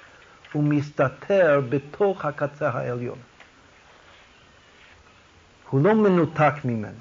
ומסתתר 0.56 1.62
בתוך 1.70 2.26
הקצה 2.26 2.70
העליון. 2.70 3.18
הוא 5.70 5.84
לא 5.84 5.96
מנותק 5.96 6.54
ממנו. 6.66 7.00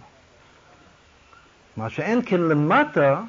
מה 1.77 1.91
שאין 1.91 2.21
כן 2.27 2.41
למטה, 2.41 3.21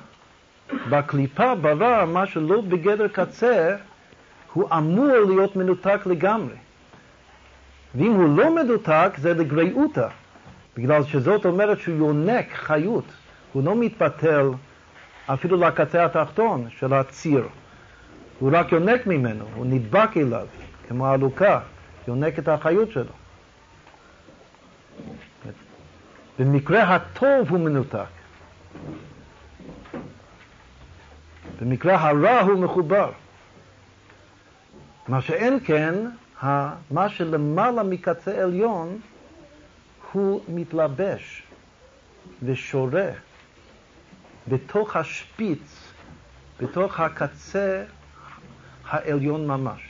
בקליפה 0.89 1.55
ברע, 1.55 2.05
מה 2.05 2.25
שלא 2.25 2.61
בגדר 2.61 3.07
קצה, 3.07 3.75
הוא 4.53 4.69
אמור 4.77 5.17
להיות 5.27 5.55
מנותק 5.55 5.99
לגמרי. 6.05 6.55
ואם 7.95 8.11
הוא 8.11 8.37
לא 8.37 8.55
מנותק, 8.55 9.11
זה 9.17 9.33
לגריעותא, 9.33 10.07
בגלל 10.77 11.03
שזאת 11.03 11.45
אומרת 11.45 11.79
שהוא 11.79 11.97
יונק 11.97 12.53
חיות, 12.53 13.05
הוא 13.53 13.63
לא 13.63 13.75
מתבטל 13.75 14.49
אפילו 15.33 15.57
לקצה 15.57 16.05
התחתון 16.05 16.67
של 16.69 16.93
הציר. 16.93 17.47
הוא 18.39 18.49
רק 18.53 18.71
יונק 18.71 19.07
ממנו, 19.07 19.45
הוא 19.55 19.65
נדבק 19.65 20.09
אליו, 20.17 20.47
כמו 20.87 21.07
העלוקה, 21.07 21.59
יונק 22.07 22.39
את 22.39 22.47
החיות 22.47 22.91
שלו. 22.91 23.11
במקרה 26.39 26.95
הטוב 26.95 27.49
הוא 27.49 27.59
מנותק. 27.59 27.99
במקרה 31.61 31.95
הרע 31.95 32.39
הוא 32.39 32.59
מחובר. 32.59 33.11
מה 35.07 35.21
שאין 35.21 35.59
כן, 35.65 35.93
מה 36.91 37.09
שלמעלה 37.09 37.83
מקצה 37.83 38.43
עליון 38.43 38.99
הוא 40.11 40.41
מתלבש 40.47 41.43
ושורה 42.43 43.09
בתוך 44.47 44.95
השפיץ, 44.95 45.91
בתוך 46.59 46.99
הקצה 46.99 47.83
העליון 48.89 49.47
ממש. 49.47 49.81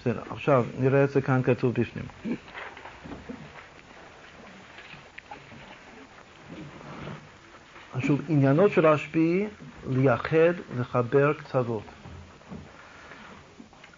בסדר, 0.00 0.22
עכשיו 0.30 0.64
נראה 0.78 1.04
את 1.04 1.10
זה 1.10 1.20
כאן 1.20 1.42
כתוב 1.42 1.74
בפנים. 1.74 2.04
שוב, 8.00 8.20
עניינו 8.28 8.68
של 8.68 8.86
רשב"י 8.86 9.46
לייחד, 9.90 10.52
לחבר 10.78 11.32
קצוות. 11.32 11.82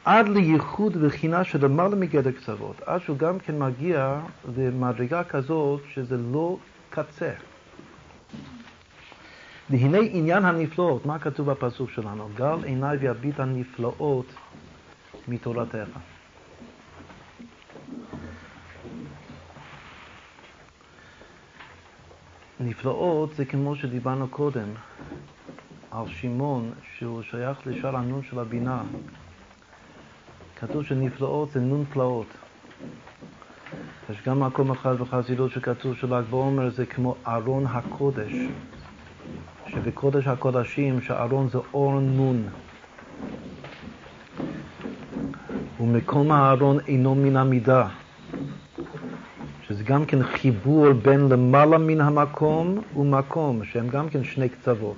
עד 0.04 0.28
לייחוד 0.28 0.96
וחינה 1.00 1.44
שלמעלה 1.44 1.96
מגדר 1.96 2.30
קצוות, 2.32 2.76
עד 2.86 3.00
שהוא 3.00 3.18
גם 3.18 3.38
כן 3.38 3.58
מגיע 3.58 4.20
למדרגה 4.56 5.24
כזאת 5.24 5.80
שזה 5.94 6.16
לא 6.32 6.58
קצה. 6.90 7.32
והנה 9.70 9.98
עניין 10.10 10.44
הנפלאות, 10.44 11.06
מה 11.06 11.18
כתוב 11.18 11.50
בפסוק 11.50 11.90
שלנו? 11.90 12.28
גל 12.34 12.64
עיניי 12.64 12.96
ויביט 12.96 13.40
הנפלאות 13.40 14.26
מתורתך. 15.28 15.88
נפלאות 22.60 23.34
זה 23.34 23.44
כמו 23.44 23.76
שדיברנו 23.76 24.28
קודם 24.28 24.68
על 25.90 26.08
שמעון, 26.08 26.72
שהוא 26.96 27.22
שייך 27.22 27.66
לשאר 27.66 27.96
הנון 27.96 28.22
של 28.22 28.38
הבינה. 28.38 28.82
כתוב 30.56 30.84
שנפלאות 30.84 31.50
זה 31.50 31.60
נון 31.60 31.84
פלאות. 31.92 32.26
יש 34.10 34.22
גם 34.26 34.40
מקום 34.40 34.70
אחד 34.70 34.96
בחסידות 34.96 35.50
שכתוב 35.50 35.96
של"ג 35.96 36.22
בעומר 36.30 36.70
זה 36.70 36.86
כמו 36.86 37.14
ארון 37.26 37.66
הקודש, 37.66 38.32
שבקודש 39.74 40.26
הקודשים 40.26 41.00
שארון 41.02 41.48
זה 41.48 41.58
אור 41.74 42.00
נון. 42.00 42.48
ומקום 45.80 46.32
הארון 46.32 46.78
אינו 46.86 47.14
מן 47.14 47.36
המידה. 47.36 47.88
שזה 49.68 49.84
גם 49.84 50.06
כן 50.06 50.22
חיבור 50.22 50.92
בין 50.92 51.28
למעלה 51.28 51.78
מן 51.78 52.00
המקום 52.00 52.82
ומקום, 52.96 53.64
שהם 53.64 53.88
גם 53.88 54.08
כן 54.08 54.24
שני 54.24 54.48
קצוות. 54.48 54.96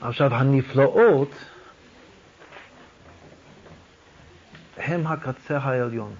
עכשיו, 0.00 0.34
הנפלאות 0.34 1.30
הם 4.76 5.06
הקצה 5.06 5.58
העליון 5.58 6.14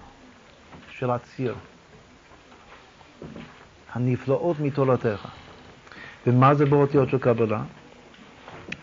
של 0.91 1.11
הציר. 1.11 1.55
הנפלאות 3.93 4.61
מתורתך. 4.61 5.29
ומה 6.27 6.55
זה 6.55 6.67
באותיות 6.67 7.09
של 7.09 7.19
קבלה? 7.19 7.63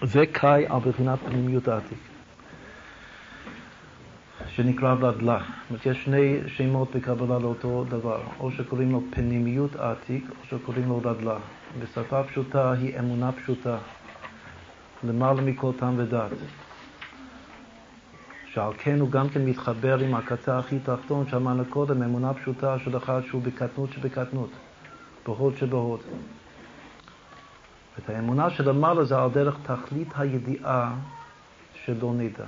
זה 0.02 0.26
קאי 0.26 0.66
על 0.70 0.80
בחינת 0.80 1.20
פנימיות 1.26 1.68
העתיק. 1.68 1.98
שנקרא 4.48 4.96
בדלה. 4.96 5.40
זאת 5.72 5.86
יש 5.86 6.04
שני 6.04 6.38
שמות 6.48 6.96
בקבלה 6.96 7.40
לאותו 7.40 7.86
דבר, 7.90 8.22
או 8.40 8.52
שקוראים 8.52 8.92
לו 8.92 9.02
פנימיות 9.10 9.76
עתיק, 9.76 10.30
או 10.30 10.46
שקוראים 10.50 10.90
לו 10.90 11.00
דדלה. 11.00 11.38
בשפה 11.80 12.24
פשוטה 12.24 12.72
היא 12.72 13.00
אמונה 13.00 13.32
פשוטה, 13.32 13.78
למעלה 15.04 15.42
מכל 15.42 15.72
טעם 15.80 15.94
ודת. 15.98 16.32
שעל 18.54 18.74
כן 18.78 19.00
הוא 19.00 19.10
גם 19.10 19.30
כן 19.30 19.46
מתחבר 19.46 20.00
עם 20.00 20.16
הקצה 20.16 20.60
הכי 20.60 20.80
תחתון, 20.80 21.28
שאמרנו 21.28 21.64
קודם, 21.70 22.04
אמונה 22.04 22.34
פשוטה 22.34 22.80
של 22.80 22.98
אחד 22.98 23.22
שהוא 23.28 23.42
בקטנות 23.42 23.94
שבקטנות, 23.94 24.50
בהוד 25.30 25.58
שבהוד. 25.58 26.00
את 27.98 28.10
האמונה 28.10 28.50
שלמעלה 28.50 29.04
זה 29.04 29.22
על 29.22 29.30
דרך 29.30 29.58
תכלית 29.64 30.08
הידיעה 30.18 30.96
שלא 31.74 32.14
נדע. 32.14 32.46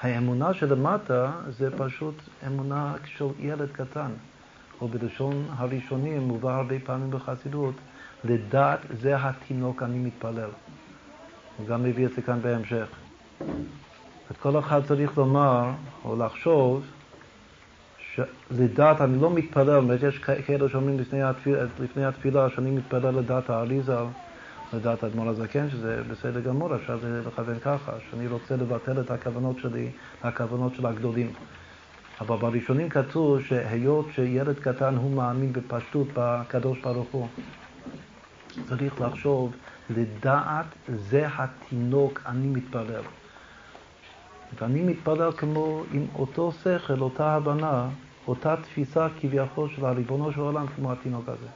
האמונה 0.00 0.54
שלמטה 0.54 1.32
זה 1.48 1.78
פשוט 1.78 2.14
אמונה 2.46 2.94
של 3.04 3.26
ילד 3.38 3.68
קטן, 3.72 4.10
או 4.80 4.88
בלשון 4.88 5.46
הראשונים 5.56 6.22
מובא 6.22 6.56
הרבה 6.56 6.74
פעמים 6.84 7.10
בחסידות, 7.10 7.74
לדעת 8.24 8.80
זה 9.00 9.16
התינוק 9.16 9.82
אני 9.82 9.98
מתפלל. 9.98 10.50
הוא 11.56 11.66
גם 11.66 11.82
מביא 11.82 12.06
את 12.06 12.12
זה 12.12 12.22
כאן 12.22 12.42
בהמשך. 12.42 12.88
את 14.30 14.36
כל 14.36 14.58
אחד 14.58 14.84
צריך 14.84 15.18
לומר 15.18 15.70
או 16.04 16.16
לחשוב 16.16 16.84
שלדעת 18.14 19.00
אני 19.00 19.20
לא 19.20 19.30
מתפלל, 19.30 19.84
יש 20.08 20.18
כאלה 20.18 20.68
שאומרים 20.68 20.98
לפני 20.98 21.22
התפילה, 21.22 21.64
לפני 21.80 22.04
התפילה 22.04 22.50
שאני 22.50 22.70
מתפלל 22.70 23.18
לדעת 23.18 23.50
האריזל 23.50 24.04
לדעת 24.72 25.02
האדמו"ר 25.02 25.28
הזקן, 25.28 25.70
שזה 25.70 26.02
בסדר 26.10 26.40
גמור, 26.40 26.76
אפשר 26.76 26.98
לכוון 27.26 27.58
ככה, 27.58 27.92
שאני 28.10 28.26
רוצה 28.26 28.56
לבטל 28.56 29.00
את 29.00 29.10
הכוונות 29.10 29.58
שלי, 29.58 29.90
הכוונות 30.22 30.74
של 30.74 30.86
הגדולים. 30.86 31.32
אבל 32.20 32.36
בראשונים 32.36 32.88
כתוב 32.88 33.42
שהיות 33.42 34.06
שילד 34.14 34.58
קטן 34.58 34.96
הוא 34.96 35.10
מאמין 35.10 35.52
בפשטות 35.52 36.08
בקדוש 36.14 36.80
ברוך 36.80 37.08
הוא, 37.10 37.28
צריך 38.68 39.00
לחשוב, 39.00 39.52
לדעת 39.90 40.66
זה 40.88 41.26
התינוק, 41.36 42.20
אני 42.26 42.46
מתפלל. 42.46 43.02
ואני 44.58 44.82
מתפלל 44.82 45.32
כמו 45.32 45.82
עם 45.92 46.06
אותו 46.14 46.52
שכל, 46.52 47.00
אותה 47.00 47.34
הבנה, 47.34 47.88
אותה 48.28 48.56
תפיסה 48.56 49.08
כביכול 49.20 49.68
של 49.76 49.84
הריבונו 49.84 50.32
של 50.32 50.40
העולם 50.40 50.66
כמו 50.66 50.92
התינוק 50.92 51.28
הזה. 51.28 51.46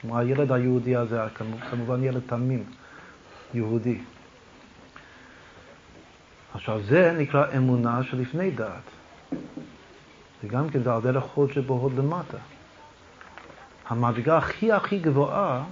כמו 0.00 0.18
הילד 0.18 0.52
היהודי 0.52 0.96
הזה, 0.96 1.20
כמובן 1.70 2.04
ילד 2.04 2.22
תמים, 2.26 2.64
יהודי. 3.54 3.98
עכשיו 6.54 6.80
זה 6.82 7.16
נקרא 7.18 7.56
אמונה 7.56 8.02
שלפני 8.02 8.50
דעת. 8.50 8.82
וגם 10.44 10.70
כן 10.70 10.82
זה 10.82 10.94
על 10.94 11.00
דרך 11.00 11.24
חוד 11.24 11.52
שבהוד 11.52 11.92
למטה. 11.98 12.38
המדרגה 13.88 14.38
הכי 14.38 14.72
הכי 14.72 14.98
גבוהה 14.98 15.64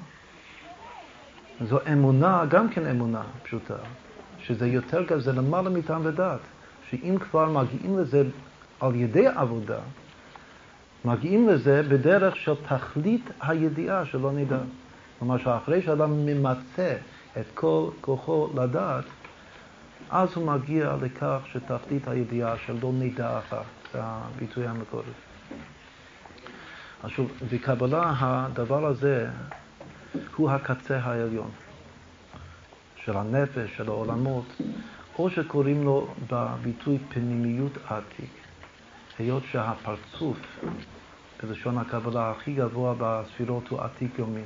זו 1.60 1.78
אמונה, 1.92 2.44
גם 2.48 2.68
כן 2.68 2.86
אמונה 2.86 3.22
פשוטה, 3.42 3.74
שזה 4.50 4.66
יותר 4.66 5.02
גדול, 5.02 5.20
זה 5.20 5.32
למעלה 5.32 5.70
מטעם 5.70 6.00
ודעת, 6.04 6.40
שאם 6.90 7.16
כבר 7.18 7.48
מגיעים 7.48 7.98
לזה 7.98 8.22
על 8.80 8.94
ידי 8.94 9.26
עבודה, 9.26 9.78
מגיעים 11.04 11.48
לזה 11.48 11.82
בדרך 11.88 12.36
של 12.36 12.54
תכלית 12.68 13.30
הידיעה 13.40 14.06
שלא 14.06 14.32
נדע. 14.32 14.58
כלומר 15.18 15.38
שאחרי 15.38 15.82
שאדם 15.82 16.26
ממצה 16.26 16.96
את 17.40 17.44
כל 17.54 17.88
כוחו 18.00 18.48
לדעת, 18.54 19.04
אז 20.10 20.28
הוא 20.34 20.46
מגיע 20.46 20.96
לכך 21.02 21.38
שתכלית 21.52 22.08
הידיעה 22.08 22.54
של 22.66 22.76
לא 22.82 22.90
נדע 22.98 23.38
אחר, 23.38 23.62
זה 23.92 23.98
הביטוי 24.02 24.66
המקורי. 24.66 25.04
עכשיו, 27.02 27.24
בקבלה 27.52 28.14
הדבר 28.18 28.86
הזה 28.86 29.28
הוא 30.36 30.50
הקצה 30.50 30.98
העליון 30.98 31.50
של 33.04 33.16
הנפש, 33.16 33.76
של 33.76 33.88
העולמות, 33.88 34.44
או 35.18 35.30
שקוראים 35.30 35.82
לו 35.84 36.08
בביטוי 36.30 36.98
פנימיות 37.08 37.72
עתיק. 37.88 38.30
היות 39.18 39.42
שהפרצוף 39.50 40.38
בלשון 41.42 41.78
הקבלה 41.78 42.30
הכי 42.30 42.52
גבוה 42.52 42.94
בספירות 42.98 43.68
הוא 43.68 43.80
עתיק 43.80 44.18
יומין. 44.18 44.44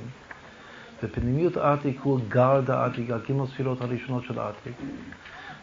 ופנימיות 1.03 1.57
עתיק 1.57 1.99
הוא 2.01 2.19
גרד 2.27 2.71
העתיק, 2.71 3.11
הגימל 3.11 3.45
ספירות 3.47 3.81
הראשונות 3.81 4.23
של 4.23 4.39
עתיק. 4.39 4.73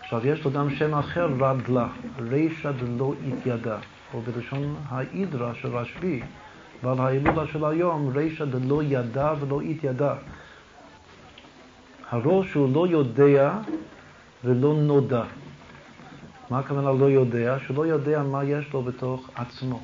עכשיו 0.02 0.26
יש 0.26 0.44
לו 0.44 0.50
גם 0.50 0.70
שם 0.70 0.94
אחר, 0.94 1.28
רדלה, 1.40 1.88
רישא 2.18 2.72
דלא 2.72 3.14
התיידע, 3.28 3.78
או 4.14 4.20
בלשון 4.20 4.76
ההידרה 4.88 5.54
של 5.54 5.76
רשב"י, 5.76 6.22
ועל 6.82 7.00
ההילולה 7.00 7.46
של 7.46 7.64
היום, 7.64 8.12
רישא 8.14 8.44
דלא 8.44 8.82
ידע 8.82 9.32
ולא 9.40 9.60
התיידע. 9.60 10.14
הראש 12.12 12.52
הוא 12.54 12.74
לא 12.74 12.86
יודע 12.88 13.58
ולא 14.44 14.74
נודע. 14.74 15.22
מה 16.50 16.58
הכוונה 16.58 16.92
לא 16.92 17.10
יודע? 17.10 17.58
שלא 17.66 17.86
יודע 17.86 18.22
מה 18.22 18.44
יש 18.44 18.72
לו 18.72 18.82
בתוך 18.82 19.30
עצמו. 19.34 19.80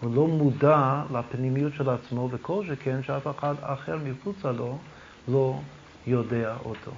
הוא 0.00 0.14
לא 0.14 0.26
מודע 0.26 1.02
לפנימיות 1.12 1.72
של 1.74 1.90
עצמו, 1.90 2.28
וכל 2.32 2.64
שכן 2.66 3.02
שאף 3.02 3.26
אחד 3.38 3.54
אחר 3.60 3.98
מחוצה 4.04 4.52
לו 4.52 4.78
לא 5.28 5.60
יודע 6.06 6.56
אותו. 6.64 6.92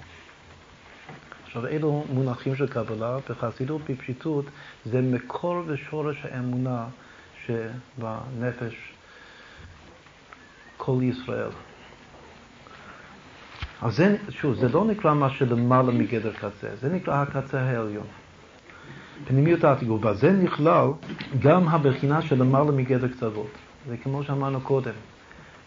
עכשיו, 1.45 1.67
אלו 1.67 2.05
מונחים 2.13 2.57
של 2.57 2.67
קבלה, 2.67 3.19
בחסידות 3.31 3.81
בפשיטות 3.91 4.45
זה 4.85 5.01
מקור 5.01 5.63
ושורש 5.67 6.25
האמונה 6.25 6.87
שבנפש 7.47 8.93
כל 10.77 10.99
ישראל. 11.03 11.51
אז 13.83 13.97
זה, 13.97 14.17
שוב, 14.29 14.55
זה 14.55 14.69
לא 14.69 14.85
נקרא 14.85 15.15
מה 15.15 15.31
שלמעלה 15.31 15.93
מגדר 15.93 16.33
קצה, 16.33 16.69
זה 16.81 16.89
נקרא 16.89 17.23
הקצה 17.23 17.61
העליון. 17.61 18.07
פנימיות 19.27 19.65
העתיגות, 19.65 20.01
בזה 20.01 20.33
נכלל 20.33 20.89
גם 21.39 21.69
הבחינה 21.69 22.23
שלמעלה 22.23 22.73
מגדר 22.73 23.09
קצוות. 23.09 23.51
זה 23.89 23.97
כמו 23.97 24.23
שאמרנו 24.23 24.61
קודם, 24.61 24.93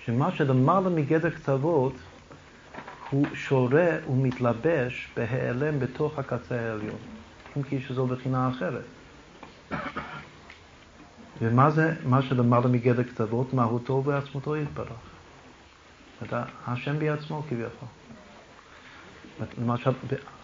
שמה 0.05 0.31
שלמעלה 0.31 0.89
מגדר 0.89 1.29
קצוות 1.29 1.93
הוא 3.09 3.25
שורה 3.33 3.87
ומתלבש 4.09 5.09
בהיעלם 5.17 5.79
בתוך 5.79 6.19
הקצה 6.19 6.55
העליון, 6.55 6.97
אם 7.57 7.63
כי 7.63 7.81
שזו 7.81 8.07
בחינה 8.07 8.49
אחרת. 8.49 8.85
ומה 11.41 11.69
זה 11.69 11.93
מה 12.05 12.21
שלמעלה 12.21 12.67
מגדר 12.67 13.03
קצוות? 13.03 13.53
מהותו 13.53 14.03
ועצמותו 14.05 14.55
יתברך. 14.55 15.15
השם 16.67 16.99
בעצמו 16.99 17.43
כביכול. 17.49 17.87
למשל, 19.57 19.91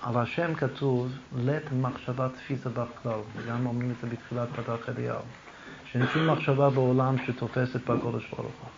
על 0.01 0.17
השם 0.17 0.53
כתוב 0.53 1.11
לית 1.35 1.71
מחשבה 1.71 2.27
תפיסה 2.29 2.69
בכלל, 2.69 3.19
וגם 3.35 3.65
אומרים 3.65 3.91
את 3.91 3.95
זה 4.01 4.07
בתחילת 4.07 4.47
פתח 4.55 4.89
אליהו, 4.89 5.21
שאין 5.91 6.07
שום 6.13 6.27
מחשבה 6.27 6.69
בעולם 6.69 7.15
שתופסת 7.25 7.89
בקודש 7.89 8.29
ברוך 8.29 8.39
הוא. 8.39 8.69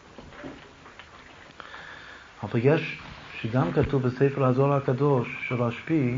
אבל 2.44 2.60
יש, 2.64 2.99
שגם 3.41 3.72
כתוב 3.72 4.02
בספר 4.02 4.45
הזוהר 4.45 4.73
הקדוש 4.73 5.27
של 5.48 5.64
רשב"י, 5.64 6.18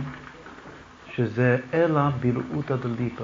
שזה 1.15 1.57
אלא 1.73 2.01
ברעותא 2.09 2.75
דליפא. 2.75 3.23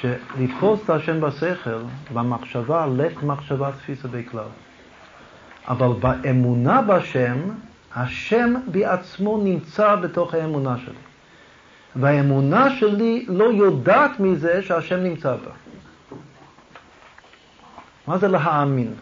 שלתפוס 0.00 0.84
את 0.84 0.90
השם 0.90 1.20
בשכל, 1.20 1.82
במחשבה, 2.12 2.86
לית 2.96 3.22
מחשבה 3.22 3.72
תפיסה 3.72 4.08
בכלל. 4.08 4.48
אבל 5.68 5.92
באמונה 6.00 6.82
בשם, 6.82 7.38
השם 7.96 8.54
בעצמו 8.66 9.40
נמצא 9.44 9.94
בתוך 9.94 10.34
האמונה 10.34 10.76
שלי. 10.84 10.94
והאמונה 11.96 12.76
שלי 12.76 13.26
לא 13.28 13.44
יודעת 13.44 14.20
מזה 14.20 14.62
שהשם 14.62 14.96
נמצא 14.96 15.36
בה. 15.36 15.50
מה 18.06 18.18
זה 18.18 18.28
להאמין? 18.28 18.94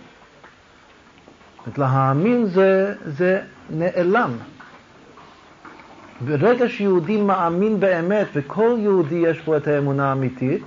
להאמין 1.76 2.46
זה, 2.46 2.94
זה 3.04 3.40
נעלם. 3.70 4.30
ברגע 6.20 6.68
שיהודי 6.68 7.16
מאמין 7.16 7.80
באמת, 7.80 8.26
וכל 8.34 8.76
יהודי 8.78 9.14
יש 9.14 9.40
בו 9.40 9.56
את 9.56 9.68
האמונה 9.68 10.08
האמיתית, 10.08 10.62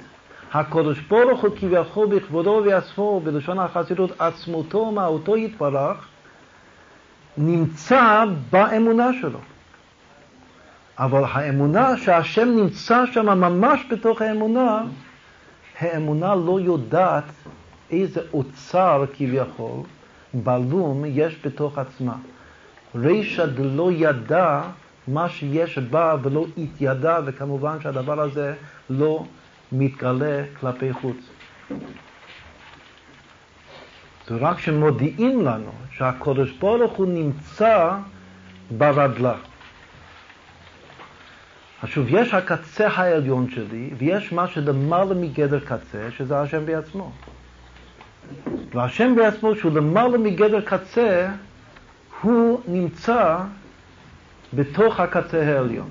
הקדוש 0.53 0.99
ברוך 0.99 1.41
הוא 1.41 1.49
כביכול 1.55 2.07
בכבודו 2.07 2.61
ועצמו, 2.65 3.21
בלשון 3.23 3.59
החסידות, 3.59 4.21
עצמותו, 4.21 4.91
מהותו 4.91 5.37
יתברך, 5.37 6.07
נמצא 7.37 8.25
באמונה 8.49 9.09
שלו. 9.21 9.39
אבל 10.97 11.23
האמונה 11.31 11.97
שהשם 11.97 12.47
נמצא 12.55 13.05
שם 13.05 13.25
ממש 13.25 13.79
בתוך 13.89 14.21
האמונה, 14.21 14.83
האמונה 15.79 16.35
לא 16.35 16.59
יודעת 16.59 17.23
איזה 17.91 18.21
אוצר 18.33 19.05
כביכול, 19.13 19.79
בלום, 20.33 21.03
יש 21.07 21.39
בתוך 21.45 21.77
עצמה. 21.77 22.15
רישא 22.95 23.45
דלא 23.45 23.91
ידע 23.91 24.61
מה 25.07 25.29
שיש 25.29 25.77
בה 25.77 26.15
ולא 26.21 26.45
התיידע, 26.57 27.19
וכמובן 27.25 27.81
שהדבר 27.81 28.21
הזה 28.21 28.53
לא 28.89 29.25
מתגלה 29.71 30.43
כלפי 30.59 30.93
חוץ. 30.93 31.17
זה 34.27 34.35
רק 34.35 34.59
שמודיעים 34.59 35.45
לנו 35.45 35.71
שהקודש 35.91 36.51
ברוך 36.51 36.93
הוא 36.93 37.07
נמצא 37.07 37.97
ברדלה. 38.71 39.35
עכשיו, 41.81 42.03
יש 42.09 42.33
הקצה 42.33 42.87
העליון 42.87 43.49
שלי, 43.49 43.89
ויש 43.97 44.33
מה 44.33 44.47
שלמעלה 44.47 45.15
מגדר 45.15 45.59
קצה, 45.59 46.07
שזה 46.17 46.39
השם 46.39 46.65
בעצמו. 46.65 47.11
והשם 48.73 49.15
בעצמו, 49.15 49.55
שהוא 49.55 49.71
למעלה 49.71 50.17
מגדר 50.17 50.61
קצה, 50.61 51.29
הוא 52.21 52.61
נמצא 52.67 53.37
בתוך 54.53 54.99
הקצה 54.99 55.41
העליון. 55.41 55.89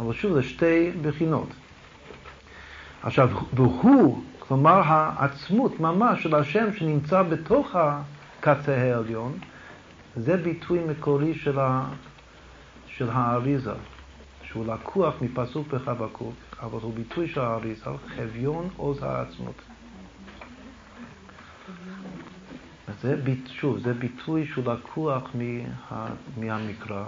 אבל 0.00 0.12
שוב, 0.12 0.32
זה 0.32 0.42
שתי 0.42 0.90
בחינות. 1.02 1.48
עכשיו, 3.02 3.30
והוא 3.52 4.22
כלומר 4.48 4.80
העצמות 4.84 5.80
ממש 5.80 6.22
של 6.22 6.34
השם 6.34 6.72
שנמצא 6.72 7.22
בתוך 7.22 7.76
הקצה 7.76 8.76
העליון, 8.76 9.38
זה 10.16 10.36
ביטוי 10.36 10.80
מקורי 10.88 11.34
של, 11.34 11.58
ה, 11.58 11.84
של 12.86 13.08
האריזה, 13.12 13.72
שהוא 14.42 14.66
לקוח 14.66 15.14
מפסוק 15.20 15.68
בחבקוק, 15.68 16.34
אבל 16.62 16.78
הוא 16.82 16.94
ביטוי 16.94 17.28
של 17.28 17.40
האריזה, 17.40 17.90
חביון 18.16 18.68
עוז 18.76 19.02
העצמות. 19.02 19.62
זה, 23.02 23.16
שוב, 23.46 23.78
זה 23.78 23.94
ביטוי 23.94 24.46
שהוא 24.46 24.72
לקוח 24.72 25.22
מה, 25.34 26.06
מהמקרא, 26.36 27.04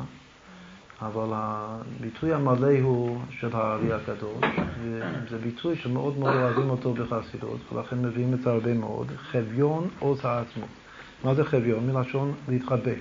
אבל 1.02 1.28
הביטוי 1.32 2.34
המלא 2.34 2.78
הוא 2.82 3.18
של 3.30 3.48
הארי 3.52 3.92
הקדוש, 3.92 4.44
וזה 4.82 5.38
ביטוי 5.38 5.76
שמאוד 5.76 6.18
מאוד 6.18 6.34
אוהבים 6.34 6.70
אותו 6.70 6.94
בחסידות, 6.94 7.72
ולכן 7.72 8.02
מביאים 8.02 8.34
את 8.34 8.40
זה 8.40 8.50
הרבה 8.50 8.74
מאוד, 8.74 9.06
חביון 9.16 9.88
עוז 9.98 10.20
העצמות. 10.24 10.68
מה 11.24 11.34
זה 11.34 11.44
חביון? 11.44 11.86
מלשון 11.86 12.32
להתחבא. 12.48 12.92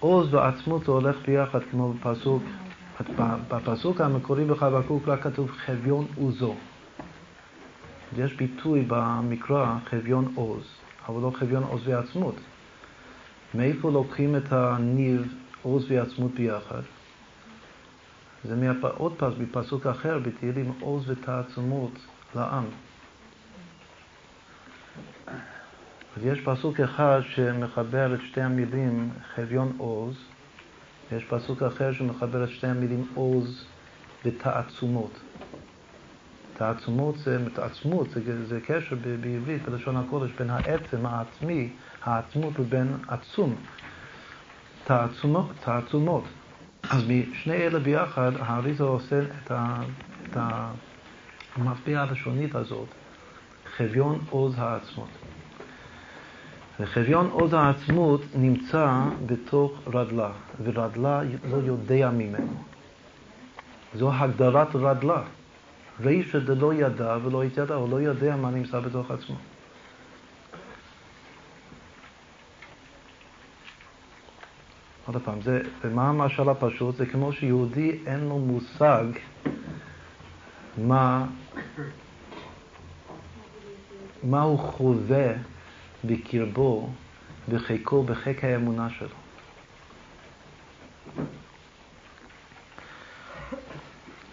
עוז 0.00 0.34
ועצמות 0.34 0.84
זה 0.84 0.92
הולך 0.92 1.16
ביחד 1.26 1.60
כמו 1.70 1.92
בפסוק, 1.92 2.42
בפסוק 3.48 4.00
המקורי 4.00 4.44
בחבקוק 4.44 5.08
רק 5.08 5.22
כתוב 5.22 5.50
חביון 5.50 6.06
עוזו. 6.16 6.54
יש 8.16 8.32
ביטוי 8.32 8.84
במקרא 8.88 9.76
חביון 9.90 10.32
עוז, 10.34 10.64
אבל 11.08 11.22
לא 11.22 11.32
חביון 11.38 11.62
עוז 11.62 11.88
ועצמות. 11.88 12.34
מאיפה 13.54 13.90
לוקחים 13.90 14.36
את 14.36 14.52
הניב 14.52 15.34
עוז 15.62 15.90
ועצמות 15.90 16.34
ביחד? 16.34 16.80
זה 18.44 18.56
מהפ... 18.56 18.84
עוד 18.84 19.12
פעם, 19.16 19.32
בפסוק 19.38 19.86
אחר, 19.86 20.18
בתהילים 20.18 20.72
עוז 20.80 21.10
ותעצומות 21.10 21.92
לעם. 22.36 22.64
אז 26.16 26.24
יש 26.24 26.40
פסוק 26.40 26.80
אחד 26.80 27.20
שמחבר 27.28 28.14
את 28.14 28.20
שתי 28.20 28.40
המילים 28.40 29.10
חביון 29.34 29.72
עוז, 29.78 30.14
ויש 31.12 31.24
פסוק 31.24 31.62
אחר 31.62 31.92
שמחבר 31.92 32.44
את 32.44 32.48
שתי 32.48 32.66
המילים 32.66 33.08
עוז 33.14 33.64
ותעצומות. 34.24 35.20
תעצומות 36.56 37.18
זה, 37.18 37.38
עצמות 37.56 38.08
זה, 38.10 38.46
זה 38.46 38.60
קשר 38.60 38.96
בעברית, 38.96 39.62
בלשון 39.62 39.96
הקודש, 39.96 40.30
בין 40.38 40.50
העצם 40.50 41.06
העצמי 41.06 41.70
העצמות 42.04 42.58
לבין 42.58 42.96
עצום, 43.08 43.54
תעצומות. 44.84 45.46
תעצומות. 45.64 46.24
אז 46.90 47.04
משני 47.08 47.54
אלה 47.54 47.78
ביחד, 47.78 48.32
האריזה 48.38 48.84
עושה 48.84 49.20
את, 49.20 49.50
ה, 49.50 49.80
את 50.22 50.36
המטבע 51.56 52.00
הלשונית 52.00 52.54
הזאת, 52.54 52.88
חביון 53.76 54.18
עוז 54.30 54.54
העצמות. 54.58 55.08
וחביון 56.80 57.26
עוז 57.26 57.52
העצמות 57.52 58.20
נמצא 58.34 59.00
בתוך 59.26 59.80
רדלה, 59.86 60.30
ורדלה 60.64 61.20
לא 61.50 61.56
יודע 61.56 62.10
ממנו. 62.10 62.62
זו 63.94 64.12
הגדרת 64.12 64.76
רדלה. 64.76 65.22
רישא 66.00 66.38
דלא 66.38 66.74
ידע 66.74 67.16
ולא 67.24 67.42
התיידע, 67.42 67.74
הוא 67.74 67.90
לא 67.90 68.00
יודע 68.00 68.36
מה 68.36 68.50
נמצא 68.50 68.80
בתוך 68.80 69.10
עצמו. 69.10 69.36
עוד 75.06 75.16
פעם, 75.24 75.42
זה, 75.42 75.60
מה 75.90 76.08
המשל 76.08 76.48
הפשוט? 76.48 76.96
זה 76.96 77.06
כמו 77.06 77.32
שיהודי 77.32 77.98
אין 78.06 78.20
לו 78.20 78.38
מושג 78.38 79.04
מה, 80.78 81.26
מה 84.22 84.42
הוא 84.42 84.58
חווה 84.58 85.32
בקרבו, 86.04 86.90
בחיקו, 87.48 88.02
בחיק 88.02 88.44
האמונה 88.44 88.90
שלו. 88.90 89.08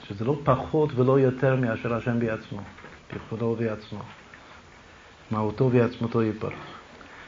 שזה 0.03 0.25
לא 0.25 0.39
פחות 0.43 0.89
ולא 0.95 1.19
יותר 1.19 1.55
מאשר 1.55 1.93
השם 1.93 2.19
בעצמו, 2.19 2.61
בכבודו 3.13 3.45
ובעצמו. 3.45 3.99
מהותו 5.31 5.71
ועצמותו 5.71 6.23
יתברך. 6.23 6.80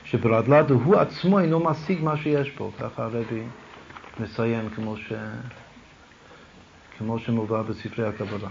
שברדל"ד 0.04 0.72
הוא 0.72 0.96
עצמו 0.96 1.40
אינו 1.40 1.60
משיג 1.60 2.04
מה 2.04 2.18
שיש 2.18 2.50
פה, 2.50 2.72
ככה 2.80 3.04
הרבי 3.04 3.44
מסיים 4.20 4.70
כמו, 4.76 4.98
ש... 4.98 5.14
כמו 6.98 7.20
שמובא 7.20 7.62
בספרי 7.62 8.08
הקבלה. 8.08 8.50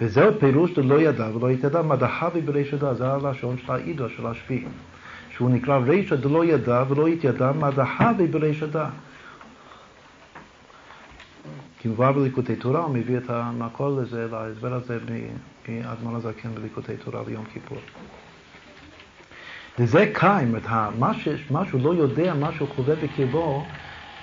וזהו 0.00 0.38
פירוש 0.40 0.70
דלא 0.70 1.00
ידע 1.00 1.36
ולא 1.36 1.50
יתדע 1.50 1.82
מדחבי 1.82 2.40
ברישא 2.40 2.94
זה 2.94 3.12
הלשון 3.12 3.56
של 3.58 3.72
העידו, 3.72 4.08
של 4.08 4.26
השביעי. 4.26 4.64
שהוא 5.38 5.50
נקרא 5.50 5.78
רישא 5.78 6.16
דלא 6.16 6.44
ידע 6.44 6.84
ולא 6.88 7.08
יתיידע 7.08 7.52
מדחבי 7.52 8.26
ברישא 8.26 8.66
כי 11.80 11.88
מובא 11.88 12.12
בליקוטי 12.12 12.56
תורה, 12.56 12.80
הוא 12.80 12.94
מביא 12.94 13.18
את 13.18 13.30
המקור 13.30 14.00
לזה, 14.00 14.26
להסבר 14.30 14.74
הזה 14.74 14.98
מאדמון 15.68 16.14
הזקן 16.14 16.54
בליקוטי 16.54 16.96
תורה 16.96 17.22
ליום 17.28 17.44
כיפור. 17.44 17.78
וזה 19.78 20.10
קיים, 20.12 20.54
מה, 20.98 21.14
ש, 21.14 21.28
מה 21.50 21.66
שהוא 21.66 21.80
לא 21.84 21.94
יודע, 21.94 22.34
מה 22.34 22.52
שהוא 22.52 22.68
חווה 22.76 22.94
בקרבו, 22.94 23.64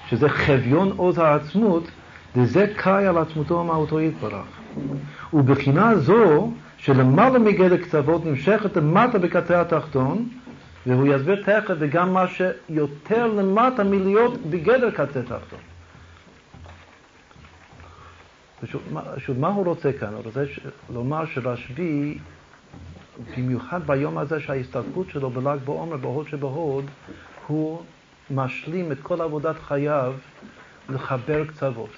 שזה 0.09 0.29
חביון 0.29 0.91
עוז 0.97 1.17
העצמות, 1.17 1.83
וזה 2.35 2.67
קאי 2.75 3.07
על 3.07 3.17
עצמותו 3.17 3.53
ומהותו 3.53 4.01
יתברך. 4.01 4.45
ובחינה 5.33 5.95
זו, 5.95 6.51
שלמעלה 6.77 7.39
מגדר 7.39 7.77
קצוות 7.77 8.25
נמשכת 8.25 8.77
למטה 8.77 9.19
בקצה 9.19 9.61
התחתון, 9.61 10.29
והוא 10.85 11.07
יסביר 11.07 11.43
תכף, 11.43 11.73
וגם 11.79 12.13
מה 12.13 12.25
שיותר 12.27 13.27
למטה 13.27 13.83
מלהיות 13.83 14.37
בגדר 14.49 14.91
קצה 14.91 15.21
תחתון. 15.21 15.59
פשוט, 18.61 18.81
פשוט 19.15 19.37
מה 19.37 19.47
הוא 19.47 19.65
רוצה 19.65 19.93
כאן? 19.93 20.13
הוא 20.13 20.21
רוצה 20.25 20.43
לומר 20.93 21.25
שרשב"י, 21.25 22.17
במיוחד 23.37 23.87
ביום 23.87 24.17
הזה 24.17 24.39
שההסתלקות 24.39 25.09
שלו 25.09 25.29
בל"ג 25.29 25.57
בעומר, 25.65 25.97
בהוד 25.97 26.27
שבהוד, 26.27 26.85
הוא 27.47 27.81
משלים 28.31 28.91
את 28.91 28.97
כל 29.01 29.21
עבודת 29.21 29.55
חייו 29.59 30.13
לחבר 30.89 31.45
קצוות. 31.45 31.89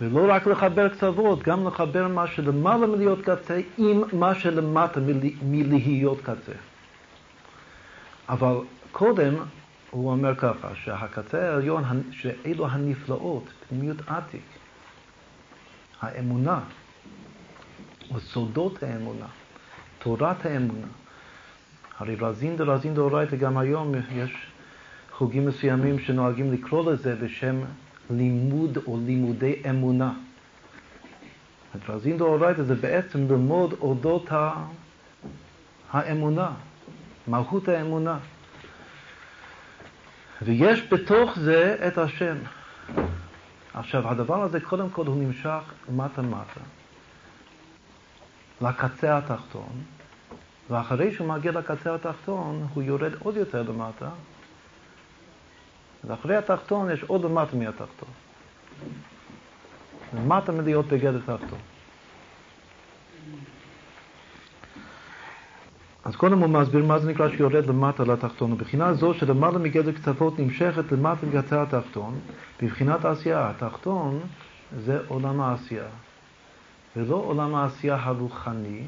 ולא 0.00 0.26
רק 0.28 0.46
לחבר 0.46 0.88
קצוות, 0.88 1.42
גם 1.42 1.66
לחבר 1.66 2.08
מה 2.08 2.26
שלמעלה 2.26 2.86
מלהיות 2.86 3.22
קצה 3.22 3.60
עם 3.78 4.02
מה 4.12 4.34
שלמטה 4.34 5.00
מלהיות 5.42 6.20
קצה. 6.20 6.52
אבל 8.28 8.54
קודם 8.92 9.34
הוא 9.90 10.10
אומר 10.10 10.34
ככה, 10.34 10.74
שהקצה 10.74 11.52
העליון, 11.52 11.84
שאלו 12.10 12.66
הנפלאות, 12.66 13.44
פנימיות 13.68 13.96
עתיק, 14.06 14.42
האמונה, 16.00 16.60
סודות 18.18 18.82
האמונה, 18.82 19.26
תורת 19.98 20.46
האמונה. 20.46 20.86
הרי 21.98 22.16
רזין 22.16 22.56
דרזין 22.56 22.94
דאורייתא 22.94 23.36
גם 23.36 23.58
היום 23.58 23.92
יש 24.14 24.46
חוגים 25.12 25.46
מסוימים 25.46 25.98
שנוהגים 25.98 26.52
לקרוא 26.52 26.92
לזה 26.92 27.16
בשם 27.16 27.60
לימוד 28.10 28.78
או 28.86 28.98
לימודי 29.06 29.62
אמונה. 29.70 30.12
רזין 31.88 32.18
דאורייתא 32.18 32.62
זה 32.62 32.74
בעצם 32.74 33.18
ללמוד 33.28 33.74
אודות 33.80 34.28
האמונה, 35.92 36.50
מהות 37.26 37.68
האמונה. 37.68 38.18
ויש 40.42 40.92
בתוך 40.92 41.38
זה 41.38 41.76
את 41.86 41.98
השם. 41.98 42.36
עכשיו, 43.74 44.08
הדבר 44.08 44.42
הזה, 44.42 44.60
קודם 44.60 44.90
כל 44.90 45.06
הוא 45.06 45.16
נמשך 45.16 45.62
מטה-מטה, 45.88 46.60
לקצה 48.60 49.18
התחתון, 49.18 49.82
ואחרי 50.70 51.12
שהוא 51.12 51.28
מגיע 51.28 51.52
לקצה 51.52 51.94
התחתון, 51.94 52.66
הוא 52.74 52.82
יורד 52.82 53.12
עוד 53.18 53.36
יותר 53.36 53.62
למטה, 53.62 54.08
ואחרי 56.04 56.36
התחתון 56.36 56.90
יש 56.90 57.02
עוד 57.02 57.24
למטה 57.24 57.56
מהתחתון. 57.56 58.08
למטה 60.14 60.52
מלהיות 60.52 60.86
בגדר 60.86 61.18
תחתון. 61.18 61.58
אז 66.04 66.16
קודם 66.16 66.38
הוא 66.38 66.48
מסביר 66.48 66.84
מה 66.84 66.98
זה 66.98 67.10
נקרא 67.10 67.28
שיורד 67.28 67.66
למטה 67.66 68.04
לתחתון. 68.04 68.52
מבחינה 68.52 68.94
זו 68.94 69.14
שלמעלה 69.14 69.58
מגדר 69.58 69.92
קצוות 69.92 70.38
נמשכת 70.38 70.92
למטה 70.92 71.26
מקצה 71.26 71.62
התחתון, 71.62 72.18
בבחינת 72.62 73.04
העשייה. 73.04 73.50
התחתון 73.50 74.20
זה 74.76 74.98
עולם 75.08 75.40
העשייה, 75.40 75.86
ולא 76.96 77.14
עולם 77.14 77.54
העשייה 77.54 77.96
הרוחני, 78.00 78.82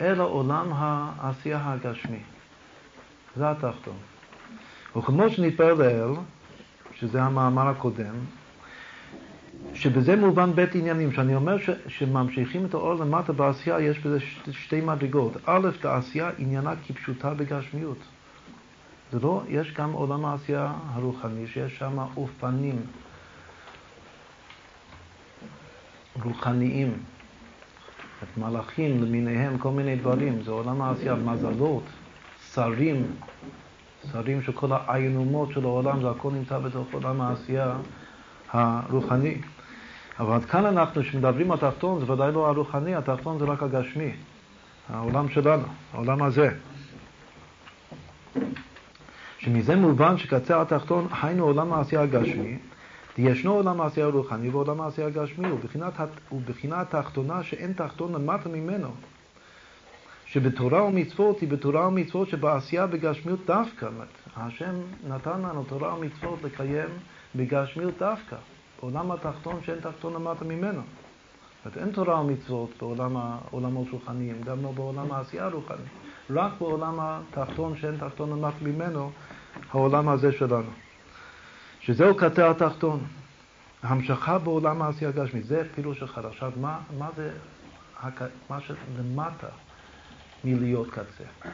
אלא 0.00 0.24
עולם 0.24 0.66
העשייה 0.72 1.60
הגשמי. 1.64 2.20
זה 3.36 3.50
התחתון. 3.50 3.96
וכמו 4.96 5.30
שנתפלל, 5.30 6.14
שזה 6.94 7.22
המאמר 7.22 7.68
הקודם, 7.68 8.14
שבזה 9.74 10.16
מובן 10.16 10.52
בית 10.52 10.74
עניינים, 10.74 11.12
שאני 11.12 11.34
אומר 11.34 11.58
ש, 11.58 11.70
שממשיכים 11.86 12.64
את 12.64 12.74
האור 12.74 12.94
למטה 12.94 13.32
בעשייה, 13.32 13.80
יש 13.80 13.98
בזה 13.98 14.20
ש, 14.20 14.40
שתי 14.50 14.80
מדרגות. 14.80 15.32
א', 15.44 15.68
העשייה 15.84 16.30
עניינה 16.38 16.72
כפשוטה 16.86 17.34
בגשמיות. 17.34 17.98
זה 19.12 19.18
לא, 19.20 19.42
יש 19.48 19.74
גם 19.74 19.92
עולם 19.92 20.24
העשייה 20.24 20.72
הרוחני, 20.92 21.46
שיש 21.46 21.78
שם 21.78 21.98
אופנים 22.16 22.80
רוחניים, 26.24 26.92
את 28.22 28.38
מלאכים 28.38 29.02
למיניהם, 29.02 29.58
כל 29.58 29.70
מיני 29.70 29.96
דברים, 29.96 30.42
זה 30.42 30.50
עולם 30.50 30.82
העשייה, 30.82 31.14
מזלות, 31.14 31.82
שרים, 32.54 33.06
שרים 34.12 34.42
של 34.42 34.52
כל 34.52 34.68
העיינומות 34.72 35.52
של 35.52 35.64
העולם, 35.64 36.00
זה 36.00 36.10
הכל 36.10 36.30
נמצא 36.30 36.58
בתוך 36.58 36.86
עולם 36.92 37.20
העשייה 37.20 37.76
הרוחני. 38.50 39.34
אבל 40.20 40.40
כאן 40.40 40.66
אנחנו, 40.66 41.02
כשמדברים 41.02 41.50
על 41.50 41.58
תחתון, 41.58 42.00
זה 42.00 42.12
ודאי 42.12 42.32
לא 42.32 42.46
הרוחני, 42.48 42.94
התחתון 42.94 43.38
זה 43.38 43.44
רק 43.44 43.62
הגשמי, 43.62 44.12
העולם 44.88 45.28
שלנו, 45.28 45.66
העולם 45.92 46.22
הזה. 46.22 46.50
שמזה 49.38 49.76
מובן 49.76 50.18
שקצה 50.18 50.62
התחתון, 50.62 51.06
היינו 51.22 51.44
עולם 51.44 51.72
העשייה 51.72 52.02
הגשמי, 52.02 52.58
ישנו 53.18 53.52
עולם 53.52 53.80
העשייה 53.80 54.06
הרוחני 54.06 54.48
ועולם 54.48 54.80
העשייה 54.80 55.06
הגשמי, 55.06 55.48
ובחינה 56.32 56.80
התחתונה 56.80 57.42
שאין 57.42 57.72
תחתון 57.72 58.12
למטה 58.12 58.48
ממנו. 58.48 58.88
שבתורה 60.26 60.82
ומצוות 60.82 61.40
היא 61.40 61.48
בתורה 61.48 61.88
ומצוות 61.88 62.28
שבעשייה 62.28 62.86
בגשמיות 62.86 63.40
דווקא. 63.46 63.88
השם 64.36 64.74
נתן 65.08 65.40
לנו 65.40 65.64
תורה 65.64 65.94
ומצוות 65.94 66.42
לקיים 66.42 66.88
בגשמיות 67.36 67.94
דווקא. 67.98 68.36
בעולם 68.82 69.10
התחתון 69.10 69.60
שאין 69.62 69.80
תחתון 69.80 70.14
למטה 70.14 70.44
ממנו. 70.44 70.82
זאת 71.64 71.76
אין 71.76 71.92
תורה 71.92 72.20
ומצוות 72.20 72.70
בעולם 72.80 73.16
העולמות 73.16 73.86
רוחניים, 73.92 74.42
גם 74.44 74.62
לא 74.62 74.72
בעולם 74.72 75.12
העשייה 75.12 75.44
הרוחני. 75.44 75.86
רק 76.30 76.52
בעולם 76.58 76.94
התחתון 77.00 77.76
שאין 77.76 77.96
תחתון 77.96 78.30
למטה 78.30 78.64
ממנו, 78.64 79.10
העולם 79.70 80.08
הזה 80.08 80.32
שלנו. 80.32 80.87
שזהו 81.88 82.14
קטע 82.14 82.50
התחתון. 82.50 83.06
המשכה 83.82 84.38
בעולם 84.38 84.82
העשייה 84.82 85.10
הגשמית, 85.10 85.46
זה 85.46 85.62
פירוש 85.74 86.02
אחד. 86.02 86.24
עכשיו, 86.24 86.52
מה, 86.56 86.80
מה 86.98 87.08
זה 87.16 87.32
מה 88.50 88.58
שלמטה 88.60 89.46
מלהיות 90.44 90.90
קצה? 90.90 91.50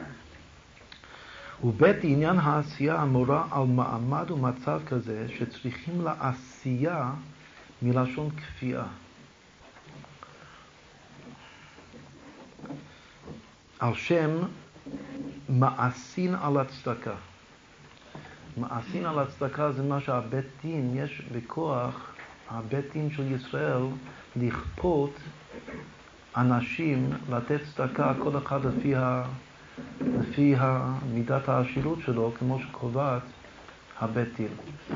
ובית 1.63 1.97
עניין 2.03 2.39
העשייה 2.39 2.95
המורה 2.95 3.47
על 3.51 3.63
מעמד 3.63 4.31
ומצב 4.31 4.81
כזה 4.87 5.27
שצריכים 5.37 6.01
לעשייה 6.01 7.11
מלשון 7.81 8.29
כפייה. 8.29 8.83
על 13.79 13.93
שם 13.93 14.29
מעשין 15.49 16.35
על 16.35 16.57
הצדקה. 16.57 17.15
מעשין 18.57 19.05
על 19.05 19.19
הצדקה 19.19 19.71
זה 19.71 19.83
מה 19.83 19.99
שהבית 19.99 20.45
דין 20.63 20.91
יש 20.95 21.21
בכוח 21.31 22.13
הבית 22.49 22.85
דין 22.93 23.09
של 23.11 23.31
ישראל 23.31 23.81
לכפות 24.35 25.11
אנשים 26.37 27.09
לתת 27.29 27.59
צדקה, 27.75 28.13
כל 28.23 28.37
אחד 28.37 28.65
לפי, 28.65 28.95
ה, 28.95 29.23
לפי 30.01 30.55
מידת 31.13 31.49
העשירות 31.49 31.99
שלו, 32.05 32.31
כמו 32.39 32.59
שקובעת 32.59 33.21
הבית 33.99 34.35
דין. 34.37 34.47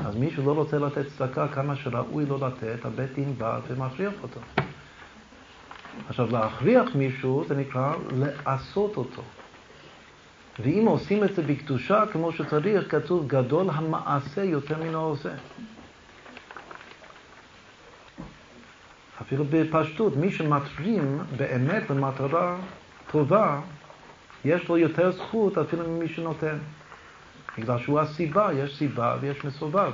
אז 0.04 0.16
מי 0.16 0.30
שלא 0.30 0.52
רוצה 0.52 0.78
לתת 0.78 1.06
צדקה 1.16 1.48
כמה 1.48 1.76
שראוי 1.76 2.26
לו 2.26 2.38
לתת, 2.46 2.84
הבית 2.84 3.14
דין 3.14 3.34
בא 3.38 3.60
ומכריח 3.68 4.12
אותו. 4.22 4.40
עכשיו, 6.08 6.32
להכריח 6.32 6.94
מישהו 6.94 7.44
זה 7.48 7.56
נקרא 7.56 7.94
לעשות 8.46 8.96
אותו. 8.96 9.22
ואם 10.62 10.84
עושים 10.86 11.24
את 11.24 11.34
זה 11.34 11.42
בקדושה 11.42 12.04
כמו 12.12 12.32
שצריך, 12.32 12.90
כתוב 12.90 13.28
גדול 13.28 13.66
המעשה 13.72 14.44
יותר 14.44 14.82
מן 14.82 14.94
העושה. 14.94 15.30
אפילו 19.20 19.44
בפשטות, 19.50 20.16
מי 20.16 20.32
שמטרים 20.32 21.18
באמת 21.36 21.90
למטרה 21.90 22.56
טובה, 23.10 23.60
יש 24.44 24.68
לו 24.68 24.78
יותר 24.78 25.12
זכות 25.12 25.58
אפילו 25.58 25.88
ממי 25.88 26.08
שנותן. 26.08 26.58
בגלל 27.58 27.78
שהוא 27.78 28.00
הסיבה, 28.00 28.48
יש 28.52 28.76
סיבה 28.76 29.16
ויש 29.20 29.44
מסובב. 29.44 29.92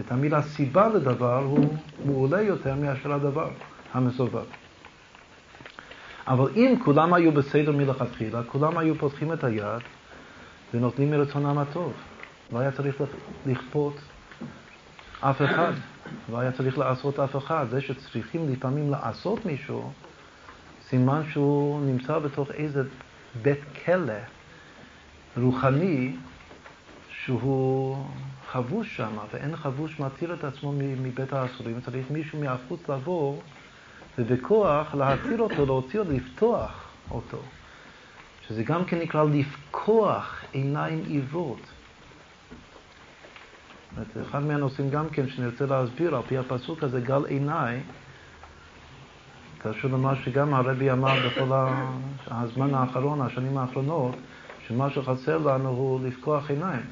ותמיד 0.00 0.34
הסיבה 0.34 0.88
לדבר 0.88 1.42
הוא 1.44 1.74
מעולה 2.04 2.42
יותר 2.42 2.74
מאשר 2.74 3.12
הדבר 3.12 3.50
המסובב. 3.92 4.44
אבל 6.28 6.50
אם 6.56 6.74
כולם 6.84 7.14
היו 7.14 7.32
בסדר 7.32 7.72
מלכתחילה, 7.72 8.42
כולם 8.42 8.78
היו 8.78 8.94
פותחים 8.94 9.32
את 9.32 9.44
היד 9.44 9.82
ונותנים 10.74 11.10
מרצונם 11.10 11.58
הטוב. 11.58 11.92
לא 12.52 12.58
היה 12.58 12.72
צריך 12.72 13.02
לכפות 13.46 13.94
אף 15.20 15.42
אחד, 15.42 15.72
לא 16.32 16.38
היה 16.38 16.52
צריך 16.52 16.78
לעשות 16.78 17.18
אף 17.18 17.36
אחד. 17.36 17.66
זה 17.70 17.80
שצריכים 17.80 18.52
לפעמים 18.52 18.90
לעשות 18.90 19.46
מישהו, 19.46 19.92
סימן 20.88 21.22
שהוא 21.30 21.80
נמצא 21.80 22.18
בתוך 22.18 22.50
איזה 22.50 22.82
בית 23.42 23.60
כלא 23.84 24.12
רוחני 25.36 26.16
שהוא 27.10 28.04
חבוש 28.50 28.96
שם, 28.96 29.18
ואין 29.32 29.56
חבוש 29.56 30.00
מתיר 30.00 30.34
את 30.34 30.44
עצמו 30.44 30.72
מבית 30.76 31.32
האסורים, 31.32 31.80
צריך 31.80 32.10
מישהו 32.10 32.40
מהחוץ 32.40 32.88
לבוא 32.88 33.36
ובכוח 34.18 34.94
להתיר 34.94 35.40
אותו, 35.40 35.66
להוציא 35.66 36.00
אותו, 36.00 36.12
לפתוח 36.12 36.88
אותו. 37.10 37.38
שזה 38.48 38.62
גם 38.62 38.84
כן 38.84 38.98
נקרא 38.98 39.24
לפקוח 39.24 40.44
עיניים 40.52 41.02
עיוורות. 41.06 41.60
אחד 44.22 44.42
מהנושאים 44.42 44.90
גם 44.90 45.08
כן 45.08 45.28
שנרצה 45.28 45.66
להסביר 45.66 46.16
על 46.16 46.22
פי 46.28 46.38
הפסוק 46.38 46.82
הזה, 46.82 47.00
גל 47.00 47.24
עיניי, 47.26 47.80
קשור 49.58 49.90
למה 49.90 50.16
שגם 50.16 50.54
הרבי 50.54 50.90
אמר 50.90 51.14
בכל 51.26 51.52
הזמן 52.26 52.74
האחרון, 52.74 53.20
השנים 53.20 53.58
האחרונות, 53.58 54.14
שמה 54.68 54.90
שחסר 54.90 55.38
לנו 55.38 55.68
הוא 55.68 56.00
לפקוח 56.06 56.50
עיניים. 56.50 56.82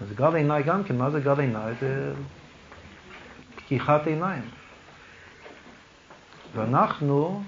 אז 0.00 0.12
גל 0.14 0.34
עיניי 0.34 0.62
גם 0.62 0.84
כן, 0.84 0.96
מה 0.96 1.10
זה 1.10 1.20
גל 1.20 1.40
עיניי? 1.40 1.74
זה 1.80 2.14
פקיחת 3.56 4.06
עיניים. 4.06 4.57
ואנחנו 6.54 7.42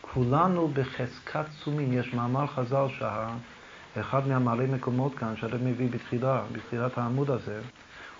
כולנו 0.00 0.68
בחזקת 0.68 1.44
צומים. 1.64 1.92
יש 1.92 2.14
מאמר 2.14 2.46
חז"ל 2.46 2.86
שאחד 2.88 4.28
מהמעלי 4.28 4.66
מקומות 4.66 5.14
כאן, 5.14 5.36
שהרב 5.36 5.62
מביא 5.62 5.88
בתחילה, 5.90 6.42
בתחילת 6.52 6.98
העמוד 6.98 7.30
הזה, 7.30 7.60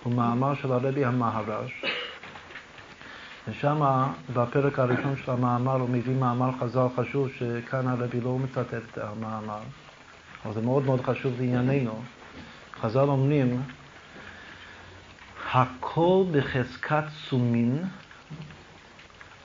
הוא 0.03 0.13
מאמר 0.13 0.55
של 0.55 0.71
הרבי 0.71 1.05
המהר"ש. 1.05 1.85
ושם 3.47 4.05
בפרק 4.33 4.79
הראשון 4.79 5.15
של 5.25 5.31
המאמר 5.31 5.75
הוא 5.75 5.89
מביא 5.89 6.15
מאמר 6.15 6.49
חז"ל 6.59 6.87
חשוב, 6.95 7.29
שכאן 7.29 7.87
הרבי 7.87 8.21
לא 8.21 8.37
מצטט 8.39 8.73
את 8.73 8.97
המאמר, 8.97 9.59
אבל 10.45 10.53
זה 10.53 10.61
מאוד 10.61 10.85
מאוד 10.85 11.01
חשוב 11.01 11.33
לענייננו. 11.39 12.01
חז"ל 12.81 12.99
אומרים, 12.99 13.61
הכל 15.51 16.23
בחזקת 16.31 17.03
צומין 17.29 17.83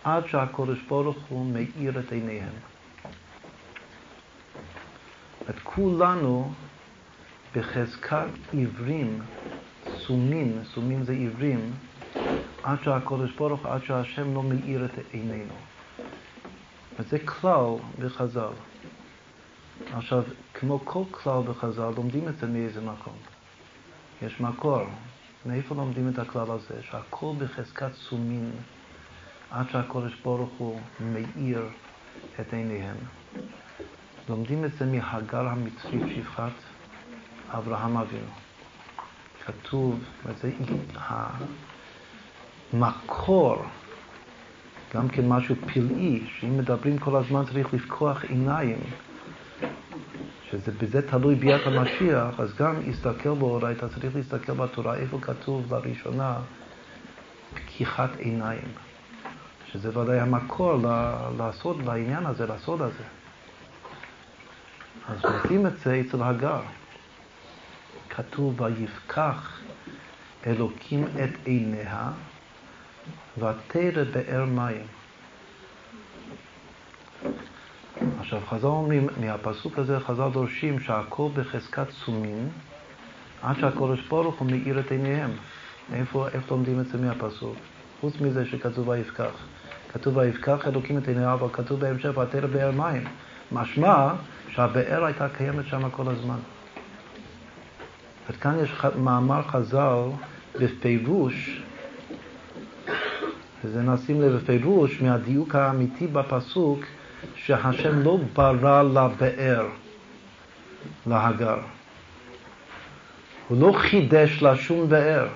עד 0.09 0.27
שהקודש 0.27 0.79
ברוך 0.89 1.17
הוא 1.29 1.47
מאיר 1.47 2.01
את 2.01 2.13
עיניהם. 2.13 2.53
את 5.51 5.55
כולנו 5.63 6.53
בחזקת 7.57 8.27
עיוורים, 8.53 9.21
סומים, 10.07 10.61
סומים 10.65 11.05
זה 11.05 11.13
עיוורים, 11.13 11.73
עד 12.63 12.79
שהקודש 12.85 13.33
ברוך 13.33 13.67
עד 13.67 13.85
שהשם 13.85 14.35
לא 14.35 14.43
מאיר 14.43 14.85
את 14.85 14.91
עינינו. 15.11 15.55
וזה 16.99 17.19
כלל 17.19 17.67
בחז"ל. 17.99 18.53
עכשיו, 19.93 20.23
כמו 20.55 20.81
כל 20.85 21.03
כלל 21.11 21.43
בחז"ל, 21.43 21.91
לומדים 21.97 22.29
את 22.29 22.37
זה 22.37 22.47
מאיזה 22.47 22.81
מקום. 22.81 23.17
יש 24.23 24.41
מקור. 24.41 24.85
מאיפה 25.47 25.75
לומדים 25.75 26.09
את 26.09 26.19
הכלל 26.19 26.51
הזה? 26.51 26.83
שהכל 26.83 27.33
בחזקת 27.39 27.93
סומין. 27.95 28.51
עד 29.51 29.67
שהקודש 29.71 30.15
ברוך 30.25 30.51
הוא 30.59 30.81
מאיר 31.01 31.63
את 32.41 32.53
עיניהם. 32.53 32.97
לומדים 34.29 34.65
את 34.65 34.71
זה 34.73 34.87
מהגר 34.87 35.49
המצרי 35.49 36.15
שפחת 36.15 36.53
אברהם 37.51 37.97
אבינו. 37.97 38.31
כתוב, 39.47 40.01
וזה 40.27 40.51
המקור, 42.73 43.57
גם 44.95 45.09
כן 45.09 45.29
משהו 45.29 45.55
פלאי, 45.57 46.27
שאם 46.27 46.59
מדברים 46.59 46.99
כל 46.99 47.17
הזמן 47.17 47.45
צריך 47.45 47.75
לפקוח 47.75 48.25
עיניים, 48.25 48.79
שבזה 50.51 51.11
תלוי 51.11 51.35
ביאת 51.35 51.67
המשיח, 51.67 52.41
אז 52.41 52.55
גם 52.55 52.75
הסתכל 52.91 53.35
בו, 53.35 53.71
אתה 53.71 53.89
צריך 53.89 54.17
להסתכל 54.17 54.53
בתורה, 54.53 54.97
איפה 54.97 55.19
כתוב 55.21 55.75
לראשונה 55.75 56.39
פקיחת 57.55 58.11
עיניים. 58.19 58.88
שזה 59.73 59.99
ודאי 59.99 60.21
המקור 60.21 60.77
לעשות, 61.39 61.77
לעניין 61.85 62.27
הזה, 62.27 62.47
לסוד 62.47 62.83
הזה. 62.83 63.05
אז 65.09 65.19
מוצאים 65.25 65.67
את 65.67 65.79
זה 65.79 66.03
אצל 66.07 66.23
הגר. 66.23 66.61
כתוב, 68.11 68.61
ויפקח 68.61 69.61
אלוקים 70.47 71.05
את 71.05 71.31
עיניה 71.45 72.11
ותרא 73.39 74.05
באר 74.13 74.45
מים. 74.45 74.87
עכשיו, 78.21 78.41
חז"ל 78.49 78.67
אומרים, 78.67 79.07
מהפסוק 79.21 79.79
הזה 79.79 80.01
חז"ל 80.01 80.29
דורשים 80.33 80.81
שהכל 80.81 81.29
בחזקת 81.35 81.91
סומין 81.91 82.49
עד 83.43 83.57
שהקדוש 83.61 84.01
ברוך 84.09 84.39
הוא 84.39 84.51
מאיר 84.51 84.81
את 84.81 84.91
עיניהם. 84.91 85.31
איפה, 85.93 86.29
איפה 86.29 86.55
לומדים 86.55 86.81
את 86.81 86.89
זה 86.89 86.99
מהפסוק? 86.99 87.57
חוץ 88.01 88.21
מזה 88.21 88.47
שכתוב 88.47 88.89
ויפקח. 88.89 89.58
כתוב 89.93 90.17
ויפקח 90.17 90.69
אלוקים 90.69 90.99
את 90.99 91.09
עיניו, 91.09 91.35
אבל 91.35 91.49
כתוב 91.53 91.81
בהמשך 91.81 92.17
ותרא 92.17 92.47
באר 92.47 92.71
מים. 92.71 93.05
משמע 93.53 94.09
שהבאר 94.49 95.05
הייתה 95.05 95.29
קיימת 95.29 95.67
שם 95.67 95.91
כל 95.91 96.09
הזמן. 96.09 96.39
וכאן 98.31 98.59
יש 98.63 98.73
מאמר 98.97 99.43
חז"ל 99.43 100.03
בפירוש, 100.61 101.63
וזה 103.65 103.83
נשים 103.83 104.23
לב 104.23 104.33
בפירוש 104.33 105.01
מהדיוק 105.01 105.55
האמיתי 105.55 106.07
בפסוק, 106.07 106.81
שהשם 107.35 108.03
לא 108.03 108.19
ברא 108.33 108.83
לבאר, 108.83 109.67
להגר. 111.07 111.59
הוא 113.49 113.61
לא 113.61 113.73
חידש 113.79 114.43
לה 114.43 114.57
שום 114.57 114.89
באר. 114.89 115.29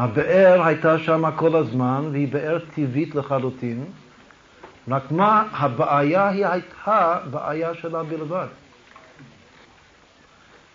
הבאר 0.00 0.62
הייתה 0.62 0.98
שם 0.98 1.30
כל 1.36 1.56
הזמן, 1.56 2.08
והיא 2.12 2.32
באר 2.32 2.58
טבעית 2.74 3.14
לחלוטין, 3.14 3.84
רק 4.88 5.10
מה, 5.10 5.44
הבעיה 5.52 6.28
היא 6.28 6.46
הייתה 6.46 7.18
בעיה 7.30 7.74
שלה 7.74 8.02
בלבד. 8.02 8.46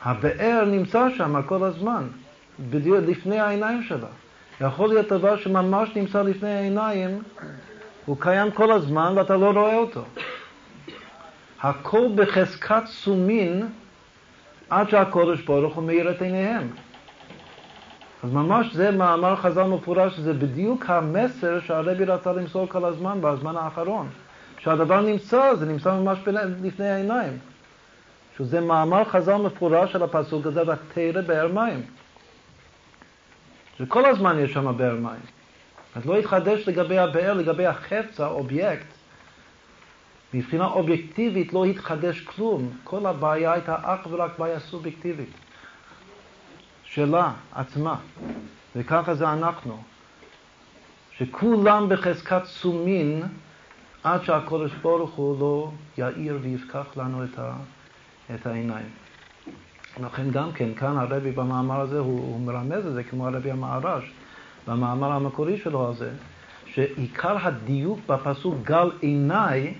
הבאר 0.03 0.65
נמצא 0.65 1.09
שם 1.17 1.41
כל 1.45 1.63
הזמן, 1.63 2.07
בדיוק 2.59 2.97
לפני 3.07 3.39
העיניים 3.39 3.83
שלה. 3.83 4.07
יכול 4.61 4.89
להיות 4.89 5.07
דבר 5.07 5.37
שממש 5.37 5.89
נמצא 5.95 6.21
לפני 6.21 6.53
העיניים, 6.53 7.21
הוא 8.05 8.17
קיים 8.19 8.51
כל 8.51 8.71
הזמן 8.71 9.13
ואתה 9.15 9.37
לא 9.37 9.51
רואה 9.51 9.75
אותו. 9.75 10.03
הכל 11.61 12.07
בחזקת 12.15 12.83
סומין 12.85 13.67
עד 14.69 14.89
שהקודש 14.89 15.41
ברוך 15.41 15.75
הוא 15.75 15.83
מאיר 15.83 16.11
את 16.11 16.21
עיניהם. 16.21 16.67
אז 18.23 18.31
ממש 18.31 18.75
זה 18.75 18.91
מאמר 18.91 19.35
חז"ל 19.35 19.63
מפורש, 19.63 20.19
זה 20.19 20.33
בדיוק 20.33 20.89
המסר 20.89 21.59
שהרבי 21.59 22.05
רצה 22.05 22.33
למסור 22.33 22.67
כל 22.67 22.85
הזמן, 22.85 23.17
בזמן 23.21 23.55
האחרון. 23.57 24.07
שהדבר 24.59 25.01
נמצא, 25.01 25.55
זה 25.55 25.65
נמצא 25.65 25.93
ממש 25.93 26.19
לפני 26.63 26.89
העיניים. 26.89 27.37
שזה 28.37 28.61
מאמר 28.61 29.03
חז"ל 29.03 29.35
מפורש 29.35 29.91
של 29.91 30.03
הפסוק 30.03 30.45
הזה, 30.45 30.61
רק 30.61 30.79
תרא 30.93 31.21
באר 31.21 31.47
מים. 31.47 31.81
שכל 33.77 34.05
הזמן 34.05 34.39
יש 34.39 34.53
שם 34.53 34.77
באר 34.77 34.95
מים. 34.95 35.21
אז 35.95 36.05
לא 36.05 36.17
התחדש 36.17 36.67
לגבי 36.67 36.97
הבאר, 36.97 37.33
לגבי 37.33 37.65
החפץ, 37.65 38.19
האובייקט. 38.19 38.85
מבחינה 40.33 40.65
אובייקטיבית 40.65 41.53
לא 41.53 41.65
התחדש 41.65 42.21
כלום. 42.21 42.69
כל 42.83 43.05
הבעיה 43.05 43.53
הייתה 43.53 43.75
אך 43.83 44.07
ורק 44.09 44.39
בעיה 44.39 44.59
סובייקטיבית. 44.59 45.44
שלה, 46.95 47.31
עצמה. 47.53 47.95
וככה 48.75 49.15
זה 49.15 49.33
אנחנו. 49.33 49.83
שכולם 51.17 51.89
בחזקת 51.89 52.45
סומין 52.45 53.23
עד 54.03 54.23
שהקודש 54.23 54.71
ברוך 54.81 55.13
הוא 55.13 55.39
לא 55.39 55.71
יאיר 55.97 56.39
ויפקח 56.41 56.85
לנו 56.97 57.23
את, 57.23 57.39
ה, 57.39 57.53
את 58.35 58.47
העיניים. 58.47 58.89
לכן 60.03 60.31
גם 60.31 60.51
כן, 60.51 60.73
כאן 60.73 60.97
הרבי 60.97 61.31
במאמר 61.31 61.79
הזה, 61.79 61.99
הוא, 61.99 62.19
הוא 62.19 62.41
מרמז 62.41 62.85
את 62.85 62.93
זה 62.93 63.03
כמו 63.03 63.27
הרבי 63.27 63.51
המערש, 63.51 64.11
במאמר 64.67 65.11
המקורי 65.11 65.57
שלו 65.57 65.89
הזה, 65.89 66.11
שעיקר 66.65 67.37
הדיוק 67.47 67.99
בפסוק 68.07 68.55
גל 68.63 68.91
עיניי, 68.99 69.73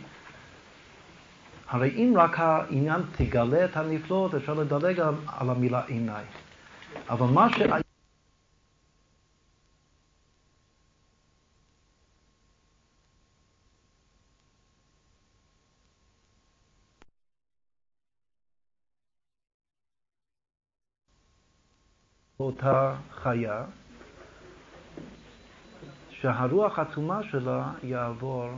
הרי 1.69 1.89
אם 1.95 2.13
רק 2.17 2.39
העניין 2.39 3.01
תגלה 3.15 3.65
את 3.65 3.77
הנפלאות, 3.77 4.35
אפשר 4.35 4.53
לדלג 4.53 4.99
על 5.27 5.49
המילה 5.49 5.81
עיניי. 5.87 6.23
אבל 7.09 7.25
מה 7.25 7.49
ש... 7.49 7.61
אותה 22.39 22.95
חיה, 23.11 23.63
שהרוח 26.09 26.79
הטומאה 26.79 27.23
שלה 27.23 27.71
יעבור 27.83 28.49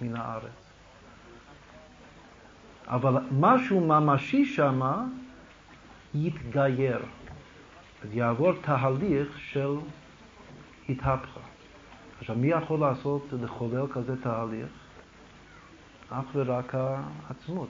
מן 0.00 0.16
הארץ. 0.16 0.70
אבל 2.86 3.14
משהו 3.32 3.80
ממשי 3.80 4.44
שמה 4.46 5.04
יתגייר. 6.14 6.98
אז 8.04 8.08
יעבור 8.12 8.52
תהליך 8.60 9.38
של 9.38 9.76
התהפכה. 10.88 11.40
עכשיו, 12.18 12.36
מי 12.36 12.46
יכול 12.46 12.80
לעשות, 12.80 13.26
לחולל 13.42 13.86
כזה 13.92 14.22
תהליך? 14.22 14.66
אך 16.10 16.24
ורק 16.34 16.74
העצמות. 16.74 17.68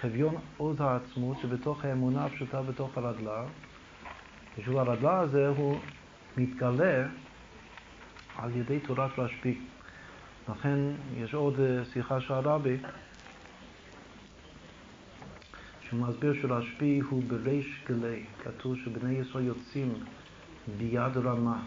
חביון 0.00 0.34
עוז 0.56 0.80
העצמות 0.80 1.36
שבתוך 1.42 1.84
האמונה 1.84 2.24
הפשוטה 2.24 2.62
בתוך 2.62 2.98
הרדלה, 2.98 3.44
ושוב 4.58 4.76
הרדלה 4.76 5.18
הזה 5.18 5.48
הוא 5.48 5.78
מתגלה 6.36 7.06
על 8.38 8.56
ידי 8.56 8.80
תורת 8.80 9.18
רשב"י. 9.18 9.58
לכן 10.48 10.78
יש 11.16 11.34
עוד 11.34 11.60
אה, 11.60 11.84
שיחה 11.92 12.20
של 12.20 12.34
הרבי, 12.34 12.76
שהוא 15.96 16.08
מסביר 16.08 16.34
שרשב"י 16.42 17.00
הוא 17.10 17.22
בריש 17.28 17.82
גלי, 17.88 18.22
כתוב 18.44 18.76
שבני 18.84 19.18
ישראל 19.18 19.44
יוצאים 19.44 19.92
ביד 20.78 21.16
רמה, 21.16 21.62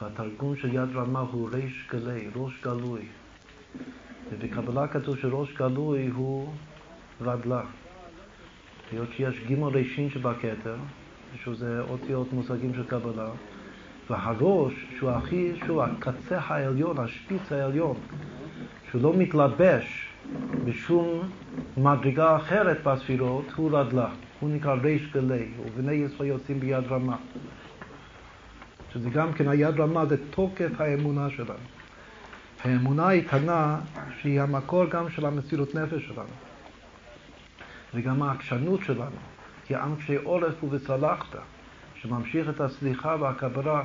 והתרגום 0.00 0.56
של 0.56 0.74
יד 0.74 0.96
רמה 0.96 1.20
הוא 1.20 1.50
ריש 1.52 1.88
גלי, 1.92 2.28
ראש 2.36 2.60
גלוי. 2.62 3.00
ובקבלה 4.32 4.88
כתוב 4.88 5.16
שראש 5.16 5.52
גלוי 5.56 6.06
הוא 6.06 6.52
רדלה. 7.20 7.62
היות 8.92 9.08
שיש 9.16 9.40
גימל 9.46 9.68
רישין 9.68 10.10
שבכתר, 10.10 10.76
שזה 11.44 11.80
אותיות 11.80 12.32
מושגים 12.32 12.74
של 12.74 12.84
קבלה, 12.86 13.30
והראש, 14.10 14.72
שהוא 14.98 15.10
הכי, 15.10 15.52
שהוא 15.64 15.82
הקצה 15.82 16.38
העליון, 16.38 16.98
השפיץ 16.98 17.52
העליון, 17.52 17.96
שהוא 18.90 19.02
לא 19.02 19.12
מתלבש 19.16 20.05
בשום 20.64 21.30
מדרגה 21.76 22.36
אחרת 22.36 22.82
בספירות, 22.84 23.52
הוא 23.56 23.78
רדלה. 23.78 24.08
הוא 24.40 24.50
נקרא 24.50 24.74
ריש 24.74 25.12
גלי, 25.12 25.48
ובני 25.64 25.92
ישראל 25.92 26.28
יוצאים 26.28 26.60
ביד 26.60 26.84
רמה. 26.90 27.16
שזה 28.92 29.10
גם 29.10 29.32
כן, 29.32 29.48
היד 29.48 29.80
רמה 29.80 30.06
זה 30.06 30.16
תוקף 30.30 30.80
האמונה 30.80 31.30
שלנו. 31.30 31.66
האמונה 32.64 33.08
האיתנה 33.08 33.78
שהיא 34.20 34.40
המקור 34.40 34.84
גם 34.84 35.10
של 35.10 35.26
המסירות 35.26 35.74
נפש 35.74 36.06
שלנו. 36.06 36.28
וגם 37.94 38.22
העקשנות 38.22 38.80
שלנו. 38.84 39.16
כי 39.66 39.74
עם 39.74 39.96
קשי 39.96 40.16
עורף 40.16 40.64
ובצלחת, 40.64 41.36
שממשיך 41.94 42.48
את 42.48 42.60
הסליחה 42.60 43.16
והכפרה 43.20 43.84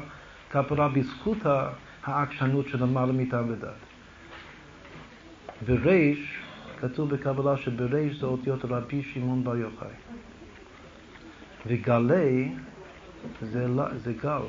כפרה 0.49 0.89
בזכות 0.89 1.37
העקשנות 2.03 2.67
של 2.67 2.83
למעלה 2.83 3.13
מטעם 3.13 3.49
ודעת. 3.49 3.90
וריש, 5.65 6.39
כתוב 6.79 7.09
בקבלה 7.09 7.57
שבריש 7.57 8.19
זה 8.19 8.25
אותיות 8.25 8.65
רבי 8.65 9.03
שמעון 9.03 9.43
בר 9.43 9.55
יוחאי. 9.55 9.87
וגלי 11.67 12.51
זה, 13.41 13.67
זה 13.95 14.13
גל. 14.13 14.41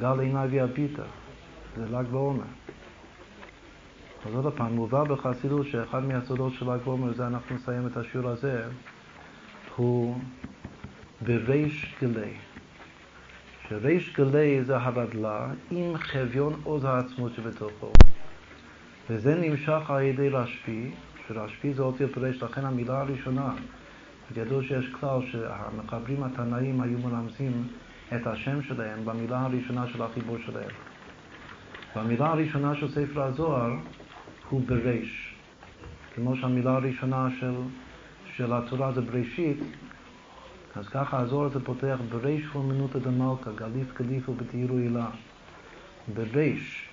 גל 0.00 0.20
עיניי 0.20 0.48
ויביטה. 0.48 1.02
זה 1.76 1.86
ל"ג 1.86 2.06
בעומר. 2.10 2.44
אז 4.26 4.34
עוד 4.34 4.52
פעם, 4.56 4.74
מובא 4.74 5.04
בחסידות 5.04 5.66
שאחד 5.66 6.04
מהסודות 6.04 6.52
של 6.52 6.70
ל"ג 6.70 6.78
בעומר, 6.84 7.12
זה 7.12 7.26
אנחנו 7.26 7.56
נסיים 7.56 7.86
את 7.86 7.96
השיעור 7.96 8.28
הזה, 8.28 8.64
הוא 9.76 10.18
בריש 11.20 11.94
גלי. 12.02 12.32
שריש 13.68 14.16
גלי 14.16 14.64
זה 14.64 14.76
הרדלה 14.76 15.48
עם 15.70 15.96
חביון 15.96 16.60
עוז 16.64 16.84
העצמות 16.84 17.32
שבתוכו. 17.34 17.92
וזה 19.10 19.34
נמשך 19.34 19.90
על 19.90 20.02
ידי 20.02 20.28
רשב"י, 20.28 20.90
שרשב"י 21.28 21.74
זה 21.74 21.82
אותיות 21.82 22.18
ריש, 22.18 22.42
לכן 22.42 22.64
המילה 22.64 23.00
הראשונה, 23.00 23.54
ידעו 24.36 24.62
שיש 24.62 24.86
כלל 25.00 25.18
שהמחברים 25.32 26.22
התנאים 26.22 26.80
היו 26.80 26.98
מרמזים 26.98 27.68
את 28.14 28.26
השם 28.26 28.62
שלהם 28.62 29.04
במילה 29.04 29.40
הראשונה 29.40 29.86
של 29.86 30.02
החיבור 30.02 30.36
שלהם. 30.46 30.70
והמילה 31.96 32.26
הראשונה 32.26 32.74
של 32.74 32.88
ספר 32.88 33.22
הזוהר 33.22 33.72
הוא 34.48 34.62
בריש. 34.66 35.34
כמו 36.14 36.36
שהמילה 36.36 36.74
הראשונה 36.74 37.28
של, 37.40 37.54
של 38.36 38.52
התורה 38.52 38.92
זה 38.92 39.00
בראשית, 39.00 39.58
אז 40.76 40.88
ככה 40.88 41.18
הזוהר 41.18 41.46
הזה 41.46 41.60
פותח 41.64 41.98
בריש 42.08 42.46
פורמנותא 42.52 42.98
דמלכא, 42.98 43.50
גליף 43.54 43.94
גליפו 43.98 44.34
בתהירו 44.34 44.76
הילה. 44.76 45.06
בריש. 46.14 46.91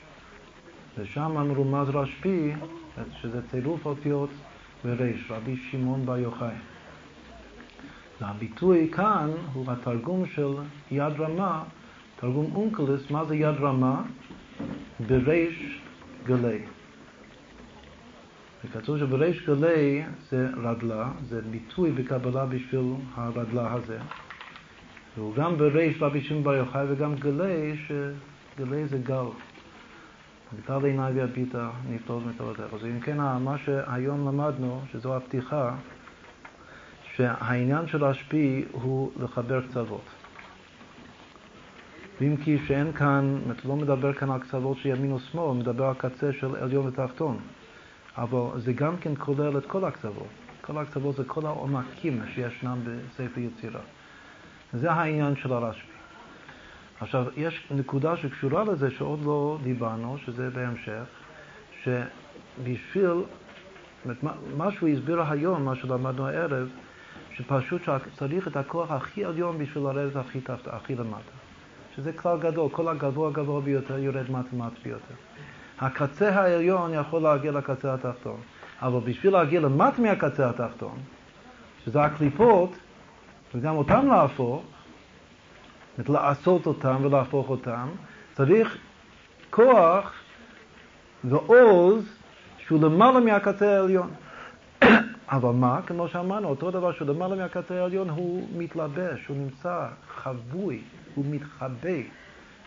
ושם 0.98 1.32
מרומז 1.32 1.90
רשב"י, 1.90 2.52
שזה 3.22 3.41
צירוף 3.52 3.86
אותיות 3.86 4.30
בריש, 4.84 5.32
רבי 5.32 5.56
שמעון 5.72 6.06
בר 6.06 6.18
יוחאי. 6.18 6.56
והביטוי 8.22 8.90
כאן 8.91 9.30
הוא 9.53 9.66
התרגום 9.72 10.26
של 10.26 10.53
יד 10.91 11.14
רמה, 11.20 11.64
תרגום 12.20 12.52
אונקלוס, 12.56 13.11
מה 13.11 13.26
זה 13.26 13.36
יד 13.36 13.56
רמה? 13.60 14.02
בריש 15.07 15.82
גלי. 16.26 16.60
וכתוב 18.66 18.98
שבריש 18.98 19.45
גלי 19.49 20.03
זה 20.30 20.49
רדלה, 20.64 21.10
זה 21.30 21.41
ביטוי 21.41 21.91
בקבלה 21.91 22.45
בשביל 22.45 22.94
הרדלה 23.16 23.74
הזה. 23.74 23.98
והוא 25.18 25.36
גם 25.36 25.57
בריש 25.57 26.02
רבי 26.02 26.22
שמעון 26.22 26.44
בר 26.44 26.53
יוחאי 26.53 26.86
וגם 26.90 27.16
גלי, 27.16 27.76
שגלי 27.88 28.88
זה 28.88 28.98
גל. 28.98 29.26
גל 30.67 30.85
עיניי 30.85 31.13
והביטה 31.13 31.69
נפלאות 31.89 32.23
מתורתך. 32.26 32.73
אז 32.73 32.85
אם 32.85 32.99
כן, 32.99 33.17
מה 33.17 33.57
שהיום 33.57 34.27
למדנו, 34.27 34.81
שזו 34.91 35.15
הפתיחה, 35.15 35.76
שהעניין 37.15 37.88
של 37.88 38.03
השפי 38.03 38.65
הוא 38.71 39.11
לחבר 39.19 39.61
קצוות. 39.67 40.01
ואם 42.21 42.38
כי 42.38 42.57
שאין 42.67 42.93
כאן, 42.93 43.39
לא 43.65 43.76
מדבר 43.76 44.13
כאן 44.13 44.31
על 44.31 44.39
קצוות 44.39 44.77
של 44.77 44.89
ימין 44.89 45.11
ושמאל, 45.11 45.57
מדבר 45.57 45.85
על 45.85 45.93
קצה 45.93 46.34
של 46.34 46.55
עליון 46.55 46.88
ותחתון. 46.88 47.38
אבל 48.17 48.59
זה 48.59 48.73
גם 48.73 48.97
כן 48.97 49.11
כולל 49.17 49.57
את 49.57 49.65
כל 49.65 49.85
הקצוות. 49.85 50.27
כל 50.61 50.77
הקצוות 50.77 51.15
זה 51.15 51.23
כל 51.23 51.45
העומקים 51.45 52.21
שישנם 52.34 52.80
בספר 52.84 53.39
יצירה. 53.39 53.81
זה 54.73 54.91
העניין 54.91 55.35
של 55.35 55.53
הרשב"י. 55.53 55.98
עכשיו, 57.01 57.26
יש 57.38 57.67
נקודה 57.71 58.17
שקשורה 58.17 58.63
לזה 58.63 58.91
שעוד 58.91 59.19
לא 59.26 59.57
דיברנו, 59.63 60.17
שזה 60.17 60.49
בהמשך, 60.49 61.03
שבשביל, 61.84 63.23
מה 64.57 64.71
שהוא 64.71 64.89
הסביר 64.89 65.21
היום, 65.21 65.65
מה 65.65 65.76
שלמדנו 65.76 66.27
הערב, 66.27 66.69
שפשוט 67.34 67.81
צריך 68.15 68.47
את 68.47 68.57
הכוח 68.57 68.91
הכי 68.91 69.26
עליון 69.26 69.57
בשביל 69.57 69.84
לרדת 69.84 70.15
הכי, 70.15 70.39
הכי 70.65 70.95
למטה. 70.95 71.31
שזה 71.95 72.13
כלל 72.13 72.39
גדול, 72.39 72.69
כל 72.71 72.88
הגבוה 72.88 73.30
הגבוה 73.30 73.61
ביותר 73.61 73.99
יורד 73.99 74.31
מטה 74.31 74.55
מטה 74.55 74.76
ביותר. 74.84 75.13
הקצה 75.80 76.30
העליון 76.30 76.93
יכול 76.93 77.21
להגיע 77.21 77.51
לקצה 77.51 77.93
התחתון. 77.93 78.39
אבל 78.81 78.99
בשביל 78.99 79.34
להגיע 79.34 79.59
למט 79.59 79.99
מהקצה 79.99 80.49
התחתון, 80.49 80.97
שזה 81.85 82.03
הקליפות, 82.03 82.77
וגם 83.55 83.76
אותם 83.76 84.07
להפוך, 84.07 84.63
זאת 85.99 86.09
לעשות 86.09 86.65
אותם 86.65 86.97
ולהפוך 87.01 87.49
אותם, 87.49 87.89
צריך 88.34 88.77
כוח 89.49 90.13
ועוז 91.23 92.05
שהוא 92.57 92.81
למעלה 92.84 93.19
מהקצה 93.19 93.77
העליון. 93.77 94.11
אבל 95.31 95.49
מה, 95.49 95.81
כמו 95.85 96.07
שאמרנו, 96.07 96.47
אותו 96.47 96.71
דבר 96.71 96.91
שהוא 96.91 97.07
למעלה 97.07 97.35
מהקצה 97.35 97.81
העליון, 97.81 98.09
הוא 98.09 98.47
מתלבש, 98.57 99.27
הוא 99.27 99.38
נמצא 99.38 99.88
חבוי, 100.07 100.81
הוא 101.15 101.26
מתחבא 101.30 101.99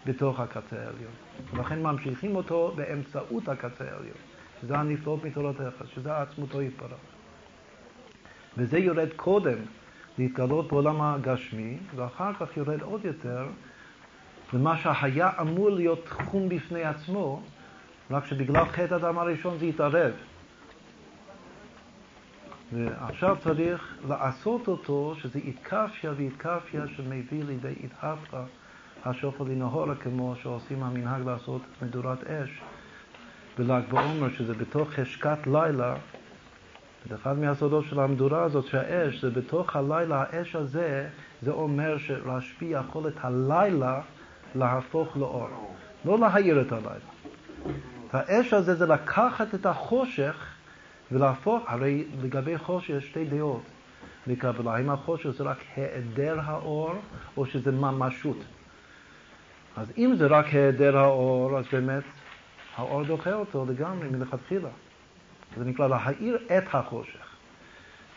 בתוך 0.07 0.41
הקצה 0.41 0.77
העליון. 0.77 1.13
ולכן 1.55 1.83
ממשיכים 1.83 2.37
אותו 2.37 2.73
באמצעות 2.77 3.49
הקצה 3.49 3.85
העליון, 3.85 4.17
שזה 4.63 4.79
הנפלאות 4.79 5.25
מתורתך, 5.25 5.85
שזה 5.95 6.17
עצמותו 6.17 6.63
יתברך. 6.63 6.93
וזה 8.57 8.79
יורד 8.79 9.09
קודם 9.17 9.59
להתגלות 10.19 10.69
בעולם 10.69 11.01
הגשמי, 11.01 11.77
ואחר 11.97 12.33
כך 12.41 12.57
יורד 12.57 12.83
עוד 12.83 13.05
יותר 13.05 13.47
למה 14.53 14.77
שהיה 14.77 15.31
אמור 15.41 15.71
להיות 15.71 16.05
תחום 16.05 16.49
בפני 16.49 16.83
עצמו, 16.83 17.43
רק 18.11 18.25
שבגלל 18.25 18.65
חטא 18.65 18.95
הדם 18.95 19.19
הראשון 19.19 19.59
זה 19.59 19.67
התערב. 19.67 20.13
ועכשיו 22.73 23.37
צריך 23.41 23.97
לעשות 24.09 24.69
אותו, 24.69 25.15
שזה 25.19 25.39
התקפיה 25.39 26.13
והתקפיה 26.17 26.87
שמביא 26.97 27.45
לידי 27.45 27.75
התהפכה 27.85 28.45
השופר 29.05 29.45
לנהורה, 29.45 29.95
כמו 29.95 30.35
שעושים 30.43 30.83
המנהג 30.83 31.23
לעשות 31.27 31.63
מדורת 31.83 32.25
אש 32.25 32.61
בל"ג 33.59 33.83
בעומר, 33.91 34.31
שזה 34.31 34.55
בתוך 34.55 34.91
חשכת 34.91 35.47
לילה. 35.47 35.95
ואחד 37.09 37.39
מהסודות 37.39 37.85
של 37.85 38.01
המדורה 38.01 38.43
הזאת, 38.43 38.67
שהאש, 38.67 39.21
זה 39.21 39.31
בתוך 39.31 39.77
הלילה, 39.77 40.25
האש 40.29 40.57
הזה, 40.57 41.09
זה 41.43 41.51
אומר 41.51 41.99
שרשב"י 41.99 42.65
יכול 42.65 43.09
את 43.09 43.15
הלילה 43.21 44.01
להפוך 44.55 45.17
לאור, 45.17 45.75
לא 46.05 46.19
להאיר 46.19 46.61
את 46.61 46.73
הלילה. 46.73 47.13
והאש 48.13 48.53
הזה 48.53 48.75
זה 48.75 48.87
לקחת 48.87 49.55
את 49.55 49.67
החושך 49.67 50.47
ולהפוך, 51.13 51.65
הרי 51.67 52.05
לגבי 52.23 52.59
חושך 52.59 52.91
יש 52.91 53.07
שתי 53.07 53.25
דעות 53.25 53.63
לקבלה, 54.27 54.77
האם 54.77 54.91
החושך 54.91 55.31
זה 55.31 55.45
רק 55.45 55.59
היעדר 55.77 56.41
האור 56.41 56.95
או 57.37 57.47
שזה 57.47 57.73
ממשות. 57.73 58.37
אז 59.77 59.93
אם 59.99 60.15
זה 60.19 60.27
רק 60.27 60.47
היעדר 60.47 60.99
האור, 60.99 61.59
אז 61.59 61.65
באמת 61.73 62.03
האור 62.77 63.05
דוחה 63.05 63.33
אותו 63.33 63.65
לגמרי 63.69 64.09
מלכתחילה. 64.09 64.69
זה 65.57 65.65
נקרא 65.65 65.89
להאיר 65.89 66.39
את 66.59 66.65
החושך. 66.73 67.33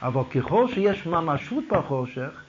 אבל 0.02 0.22
ככל 0.36 0.68
שיש 0.68 1.06
ממשות 1.06 1.64
בחושך, 1.72 2.44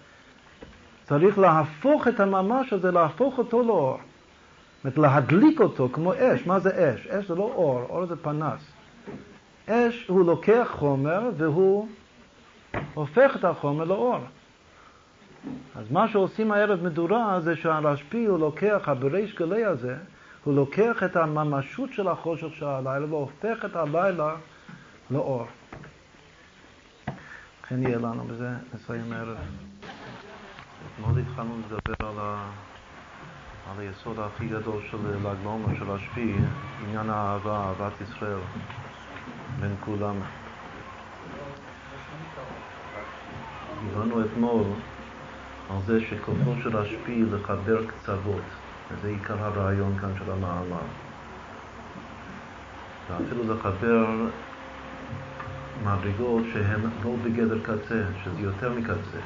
צריך 1.05 1.39
להפוך 1.39 2.09
את 2.09 2.21
הממש 2.21 2.73
הזה, 2.73 2.91
להפוך 2.91 3.39
אותו 3.39 3.63
לאור. 3.63 3.99
זאת 4.85 4.97
אומרת, 4.97 4.99
להדליק 4.99 5.61
אותו 5.61 5.89
כמו 5.93 6.13
אש. 6.15 6.47
מה 6.47 6.59
זה 6.59 6.95
אש? 6.95 7.07
אש 7.07 7.29
זה 7.29 7.35
לא 7.35 7.43
אור, 7.43 7.83
אור 7.89 8.07
זה 8.07 8.17
פנס. 8.17 8.73
אש 9.69 10.07
הוא 10.09 10.27
לוקח 10.27 10.69
חומר 10.71 11.31
והוא 11.37 11.89
הופך 12.95 13.37
את 13.37 13.45
החומר 13.45 13.85
לאור. 13.85 14.19
אז 15.77 15.91
מה 15.91 16.09
שעושים 16.09 16.53
הערב 16.53 16.83
מדורה 16.83 17.41
זה 17.41 17.57
שהרשב"י 17.57 18.25
הוא 18.25 18.39
לוקח, 18.39 18.83
הבריש 18.87 19.35
גלי 19.35 19.65
הזה, 19.65 19.97
הוא 20.45 20.55
לוקח 20.55 21.03
את 21.05 21.17
הממשות 21.17 21.93
של 21.93 22.09
החושך 22.09 22.49
של 22.55 22.67
הלילה 22.67 23.07
והופך 23.11 23.65
את 23.65 23.77
הלילה 23.77 24.35
לאור. 25.11 25.47
לכן 27.63 27.83
יהיה 27.83 27.99
לנו 27.99 28.25
בזה, 28.25 28.49
נסיים 28.75 29.13
הערב. 29.13 29.37
אתמול 30.95 31.19
התחלנו 31.19 31.57
לדבר 31.59 32.09
על, 32.09 32.15
ה... 32.19 32.51
על 33.71 33.81
היסוד 33.81 34.19
הכי 34.19 34.49
גדול 34.49 34.83
של 34.91 34.97
ל"ג 34.97 35.37
בעומר 35.43 35.79
של 35.79 35.91
השפיעי, 35.91 36.35
עניין 36.85 37.11
האהבה, 37.11 37.57
אהבת 37.57 37.93
ישראל. 38.01 38.39
בין 39.61 39.75
כולם. 39.81 40.17
דיברנו 43.89 44.25
אתמול 44.25 44.65
על 45.71 45.77
זה 45.87 46.01
שכוחו 46.01 46.55
של 46.63 46.77
השפיע 46.77 47.25
לחבר 47.33 47.87
קצוות, 47.87 48.43
וזה 48.91 49.09
עיקר 49.09 49.45
הרעיון 49.45 49.99
כאן 50.01 50.13
של 50.19 50.31
המאמר. 50.31 50.87
ואפילו 53.11 53.55
לחבר 53.55 54.07
מדרגות 55.85 56.45
שהן 56.53 56.81
לא 57.05 57.11
בגדר 57.25 57.59
קצה, 57.63 58.03
שזה 58.25 58.41
יותר 58.41 58.73
מקצה. 58.73 59.19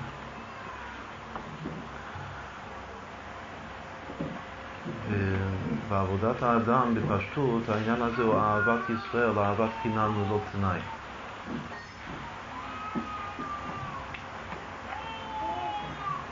בעבודת 5.88 6.42
האדם, 6.42 6.94
בפשטות, 6.94 7.68
העניין 7.68 8.02
הזה 8.02 8.22
הוא 8.22 8.34
אהבת 8.38 8.90
ישראל, 8.90 9.38
אהבת 9.38 9.70
חינם 9.82 10.12
ללא 10.16 10.40
תנאי. 10.52 10.78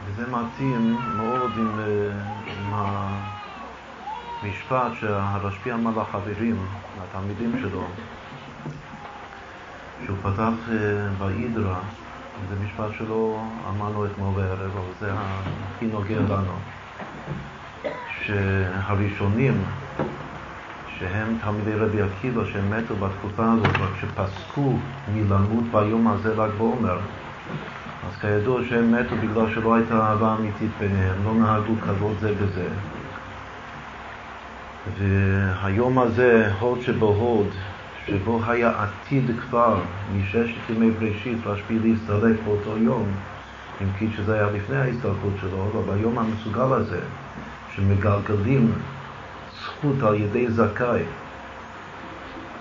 וזה 0.06 0.26
מתאים 0.30 0.96
מאוד 1.16 1.50
עם, 1.56 1.80
עם 2.46 2.74
המשפט 4.42 4.92
שהרשב"י 5.00 5.72
אמר 5.72 6.02
לחברים, 6.02 6.56
לתלמידים 7.02 7.52
שלו, 7.60 7.84
שהוא 10.06 10.16
פתח 10.22 10.52
באידרא, 11.18 11.74
אה, 11.74 11.80
זה 12.48 12.54
משפט 12.64 12.98
שלא 12.98 13.42
אמרנו 13.68 14.06
אתמול 14.06 14.34
בערב, 14.34 14.76
אבל 14.76 14.92
זה 15.00 15.12
הכי 15.12 15.86
נוגע 15.86 16.20
לנו. 16.20 16.52
שהראשונים, 18.26 19.54
שהם 20.98 21.38
תלמידי 21.40 21.74
רבי 21.74 22.02
עקיבא, 22.02 22.44
שהם 22.44 22.70
מתו 22.70 22.96
בתקופה 22.96 23.52
הזאת, 23.52 23.74
רק 23.80 23.90
שפסקו 24.00 24.72
מלמות 25.14 25.64
ביום 25.72 26.08
הזה 26.08 26.34
ל"ג 26.34 26.50
בעומר, 26.58 26.98
אז 28.08 28.16
כידוע 28.20 28.60
שהם 28.68 28.92
מתו 28.92 29.16
בגלל 29.16 29.54
שלא 29.54 29.74
הייתה 29.74 29.94
אהבה 29.94 30.34
אמיתית 30.34 30.70
ביניהם, 30.78 31.24
לא 31.24 31.34
נהגו 31.34 31.80
כבוד 31.80 32.18
זה 32.20 32.34
בזה. 32.34 32.68
והיום 34.98 35.98
הזה, 35.98 36.52
הוד 36.60 36.80
שבהוד, 36.80 37.46
שבו 38.08 38.40
היה 38.46 38.72
עתיד 38.82 39.24
כבר 39.40 39.80
מששת 40.16 40.70
ימי 40.70 40.90
בראשית 40.90 41.38
רשב"י 41.46 41.78
להסתלק 41.78 42.36
באותו 42.44 42.78
יום, 42.78 43.06
אם 43.82 43.86
כי 43.98 44.08
שזה 44.16 44.34
היה 44.34 44.50
לפני 44.50 44.76
ההסתלקות 44.76 45.32
שלו, 45.40 45.66
אבל 45.72 45.94
ביום 45.94 46.18
המסוגל 46.18 46.72
הזה, 46.72 47.00
שמגלגלים 47.74 48.72
זכות 49.62 50.02
על 50.02 50.14
ידי 50.14 50.50
זכאי. 50.50 51.02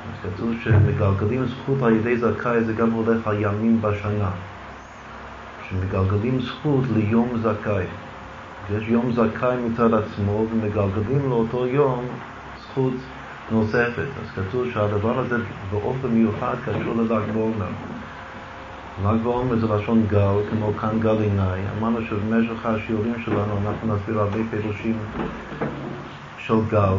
אז 0.07 0.23
כתוב 0.23 0.53
שמגלגלים 0.63 1.45
זכות 1.45 1.81
על 1.81 1.93
ידי 1.93 2.17
זכאי 2.17 2.63
זה 2.63 2.73
גם 2.73 2.91
הולך 2.91 3.27
על 3.27 3.35
ימים 3.39 3.81
בשנה. 3.81 4.29
שמגלגלים 5.69 6.41
זכות 6.41 6.83
ליום 6.95 7.29
זכאי. 7.37 7.85
יש 8.75 8.83
יום 8.87 9.11
זכאי 9.11 9.55
מצד 9.69 9.93
עצמו 9.93 10.45
ומגלגלים 10.51 11.29
לאותו 11.29 11.67
יום 11.67 12.05
זכות 12.63 12.93
נוספת. 13.51 14.07
אז 14.21 14.29
כתוב 14.35 14.65
שהדבר 14.73 15.19
הזה 15.19 15.35
באופן 15.71 16.07
מיוחד 16.07 16.55
קשור 16.65 16.95
לל"ג 16.95 17.31
בעומר. 17.33 17.69
ל"ג 19.05 19.23
בעומר 19.23 19.59
זה 19.59 19.67
לשון 19.67 20.03
גל, 20.07 20.35
כמו 20.49 20.73
כאן 20.81 20.99
גל 20.99 21.21
עיניי. 21.21 21.61
אמרנו 21.79 22.01
שבמשך 22.01 22.65
השיעורים 22.65 23.15
שלנו 23.25 23.57
אנחנו 23.65 23.95
נסביר 23.95 24.19
הרבה 24.19 24.39
פירושים 24.49 24.97
של 26.37 26.53
גל, 26.71 26.95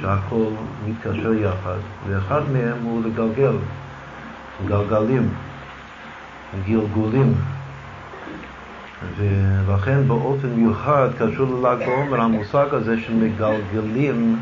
שהכל 0.00 0.46
מתקשר 0.86 1.32
יחד, 1.34 1.78
ואחד 2.08 2.40
מהם 2.52 2.76
הוא 2.84 3.02
לגלגל, 3.04 3.56
גלגלים, 4.68 5.28
גלגולים. 6.66 7.34
ולכן 9.16 10.08
באופן 10.08 10.48
מיוחד 10.48 11.08
קשור 11.18 11.46
לל"ג 11.46 11.86
בעומר 11.86 12.20
המושג 12.20 12.66
הזה 12.72 13.00
שמגלגלים 13.00 14.36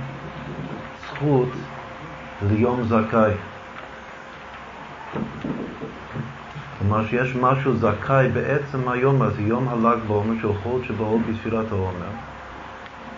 זכות 1.24 1.48
ליום 2.48 2.84
זכאי. 2.84 3.32
כלומר 6.78 7.06
שיש 7.06 7.36
משהו 7.36 7.76
זכאי 7.76 8.28
בעצם 8.28 8.88
היום 8.88 9.22
הזה, 9.22 9.42
יום 9.42 9.68
הל"ג 9.68 9.98
בעומר, 10.06 10.34
שהוא 10.40 10.54
חוד 10.62 10.84
שבאות 10.84 11.20
בספירת 11.30 11.72
העומר. 11.72 12.10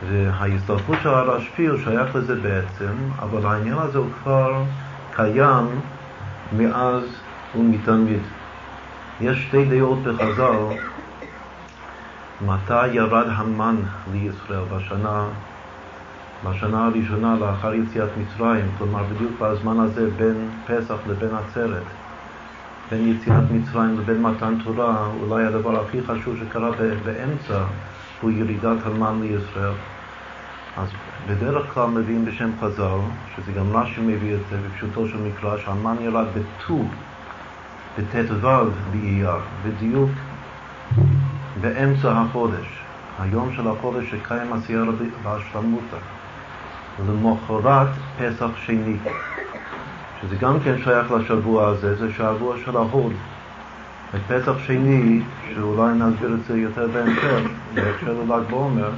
וההסתלקות 0.08 0.98
של 1.02 1.08
הרשב"י 1.08 1.66
הוא 1.66 1.78
שייך 1.84 2.16
לזה 2.16 2.34
בעצם, 2.34 2.92
אבל 3.18 3.46
העניין 3.46 3.78
הזה 3.78 3.98
הוא 3.98 4.08
כבר 4.22 4.62
קיים 5.12 5.66
מאז 6.56 7.02
ומתמיד. 7.56 8.20
יש 9.20 9.46
שתי 9.48 9.64
דעות 9.64 9.98
בחז"ל 10.02 10.56
מתי 12.46 12.86
ירד 12.86 13.26
המן 13.28 13.76
לישראל 14.12 14.64
בשנה, 14.76 15.24
בשנה 16.44 16.86
הראשונה 16.86 17.36
לאחר 17.40 17.74
יציאת 17.74 18.08
מצרים, 18.16 18.66
כלומר 18.78 19.02
בדיוק 19.02 19.32
בזמן 19.40 19.80
הזה 19.80 20.10
בין 20.16 20.48
פסח 20.66 20.96
לבין 21.08 21.30
עצרת. 21.34 21.82
בין 22.90 23.08
יציאת 23.08 23.50
מצרים 23.50 23.98
לבין 23.98 24.22
מתן 24.22 24.54
תורה, 24.64 25.06
אולי 25.22 25.44
הדבר 25.44 25.80
הכי 25.80 26.02
חשוב 26.02 26.36
שקרה 26.40 26.70
באמצע 27.04 27.64
הוא 28.20 28.30
ירידת 28.30 28.78
המן 28.84 29.20
לישראל. 29.22 29.72
אז 30.76 30.88
בדרך 31.28 31.74
כלל 31.74 31.86
מביאים 31.88 32.24
בשם 32.24 32.50
חז"ל, 32.60 32.98
שזה 33.36 33.52
גם 33.52 33.76
רש"י 33.76 34.00
מביא 34.00 34.34
את 34.34 34.40
זה 34.50 34.56
בפשוטו 34.68 35.08
של 35.08 35.18
מקרא, 35.22 35.56
שהמן 35.58 35.96
ירד 36.00 36.26
בט"ו, 36.34 36.84
בט"ו 37.98 38.48
באייר, 38.92 39.38
בדיוק 39.64 40.10
באמצע 41.60 42.12
החודש, 42.12 42.80
היום 43.18 43.52
של 43.56 43.68
החודש 43.68 44.10
שקיים 44.10 44.52
עשייה 44.52 44.82
בהשלמותה, 45.22 45.96
למחרת 47.04 47.88
פסח 48.18 48.56
שני, 48.56 48.96
שזה 50.20 50.36
גם 50.36 50.60
כן 50.60 50.74
שייך 50.84 51.12
לשבוע 51.12 51.68
הזה, 51.68 51.94
זה 51.94 52.12
שבוע 52.12 52.56
של 52.64 52.76
ההוד. 52.76 53.12
בפסח 54.14 54.58
שני, 54.58 55.20
שאולי 55.54 55.92
נסביר 55.94 56.34
את 56.34 56.44
זה 56.44 56.58
יותר 56.58 56.86
בהמשך, 56.86 57.40
בהקשר 57.74 58.12
ל"ג 58.12 58.50
בעומר, 58.50 58.90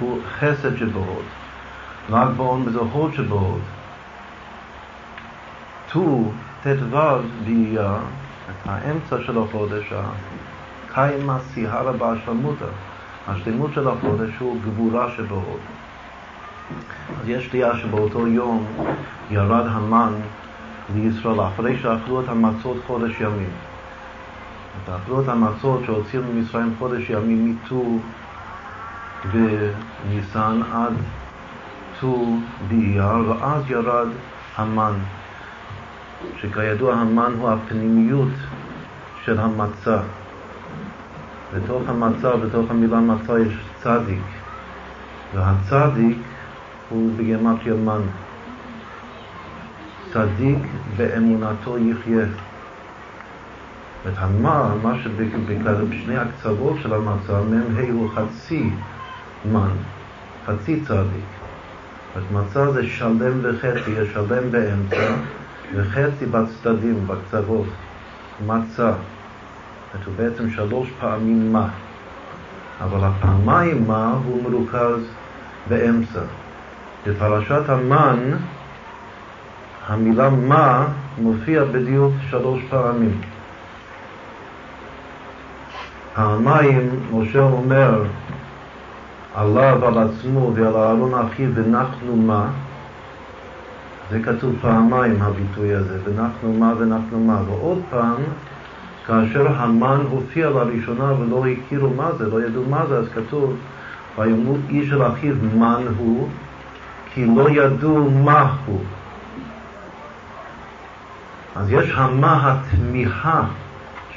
הוא 0.00 0.18
חסד 0.38 0.76
שבהוד. 0.76 1.24
ל"ג 2.10 2.28
בעומר 2.36 2.70
זה 2.70 2.78
הוד 2.78 3.14
שבהוד. 3.14 3.60
ט"ו, 5.92 6.30
ט"ו 6.62 6.96
באייר, 7.44 7.96
האמצע 8.64 9.16
של 9.26 9.38
החודש, 9.38 9.92
קיימה 10.94 11.38
סיהרה 11.54 11.92
בהשלמותה. 11.92 12.64
השלמות 13.28 13.70
של 13.74 13.88
החודש 13.88 14.30
הוא 14.38 14.56
גבורה 14.64 15.10
שבהוד. 15.16 15.77
אז 17.20 17.28
יש 17.28 17.50
דעה 17.52 17.78
שבאותו 17.78 18.26
יום 18.26 18.66
ירד 19.30 19.66
המן 19.66 20.12
לישראל 20.94 21.40
אחרי 21.40 21.78
שאכלו 21.78 22.20
את 22.20 22.28
המצות 22.28 22.76
חודש 22.86 23.20
ימים. 23.20 23.50
את 24.86 25.28
המצות 25.28 25.80
שהוציאו 25.84 26.22
ממצרים 26.22 26.74
חודש 26.78 27.10
ימים 27.10 27.50
מט"ו 27.50 27.98
בניסן 29.32 30.60
עד 30.72 30.94
ט"ו 32.00 32.36
באייר, 32.68 33.30
ואז 33.30 33.70
ירד 33.70 34.08
המן, 34.56 34.92
שכידוע 36.40 36.94
המן 36.94 37.32
הוא 37.38 37.50
הפנימיות 37.50 38.32
של 39.24 39.40
המצה. 39.40 39.98
בתוך 41.54 41.82
המצה, 41.88 42.36
בתוך 42.36 42.70
המילה 42.70 43.00
מצה 43.00 43.40
יש 43.40 43.58
צדיק, 43.82 44.22
והצדיק 45.34 46.18
הוא 46.88 47.10
בגמטריה 47.16 47.74
מן. 47.74 48.00
צדיק 50.12 50.58
באמונתו 50.96 51.78
יחיה. 51.78 52.26
את 54.08 54.12
המה, 54.16 54.74
מה 54.82 54.94
שבשני 55.02 56.16
הקצוות 56.16 56.76
של 56.82 56.94
המצה, 56.94 57.40
מ"ה 57.40 57.82
הוא 57.92 58.10
חצי 58.14 58.70
מן, 59.52 59.68
חצי 60.46 60.80
צדיק. 60.80 61.24
אז 62.16 62.22
מצה 62.32 62.72
זה 62.72 62.86
שלם 62.86 63.38
וחצי, 63.42 63.90
יש 63.90 64.08
שלם 64.12 64.50
באמצע 64.50 65.14
וחצי 65.74 66.26
בצדדים, 66.26 67.06
בקצוות. 67.06 67.66
מצה. 68.46 68.92
הוא 70.06 70.14
בעצם 70.16 70.50
שלוש 70.50 70.88
פעמים 71.00 71.52
מה. 71.52 71.68
אבל 72.80 72.98
הפעמיים 73.04 73.86
מה 73.86 74.18
הוא 74.24 74.42
מרוכז 74.42 75.00
באמצע. 75.68 76.20
בפרשת 77.06 77.68
המן 77.68 78.18
המילה 79.88 80.30
מה 80.30 80.86
מופיע 81.18 81.64
בדיוק 81.64 82.12
שלוש 82.30 82.62
פעמים. 82.70 83.20
פעמיים 86.14 87.00
משה 87.12 87.42
אומר 87.42 88.04
עליו, 89.34 89.86
על 89.86 89.98
עצמו 89.98 90.52
ועל 90.54 90.76
אהרון 90.76 91.14
אחיו, 91.14 91.50
ונחנו 91.54 92.16
מה? 92.16 92.48
זה 94.10 94.20
כתוב 94.22 94.54
פעמיים 94.60 95.22
הביטוי 95.22 95.74
הזה, 95.74 95.98
ונחנו 96.04 96.52
מה 96.52 96.72
ונחנו 96.78 97.20
מה. 97.20 97.42
ועוד 97.46 97.78
פעם, 97.90 98.22
כאשר 99.06 99.46
המן 99.48 100.00
הופיע 100.10 100.50
לראשונה 100.50 101.12
ולא 101.12 101.44
הכירו 101.46 101.90
מה 101.94 102.12
זה, 102.18 102.26
לא 102.30 102.42
ידעו 102.42 102.64
מה 102.70 102.86
זה, 102.88 102.96
אז 102.96 103.06
כתוב, 103.14 103.56
ויאמרו 104.18 104.56
איש 104.68 104.92
אל 104.92 105.02
אחיו 105.02 105.34
מן 105.54 105.84
הוא, 105.98 106.28
כי 107.14 107.26
לא 107.26 107.50
ידעו 107.50 108.10
מה 108.10 108.54
הוא. 108.66 108.80
אז 111.56 111.72
יש 111.72 111.90
המה 111.94 112.52
התמיהה 112.52 113.42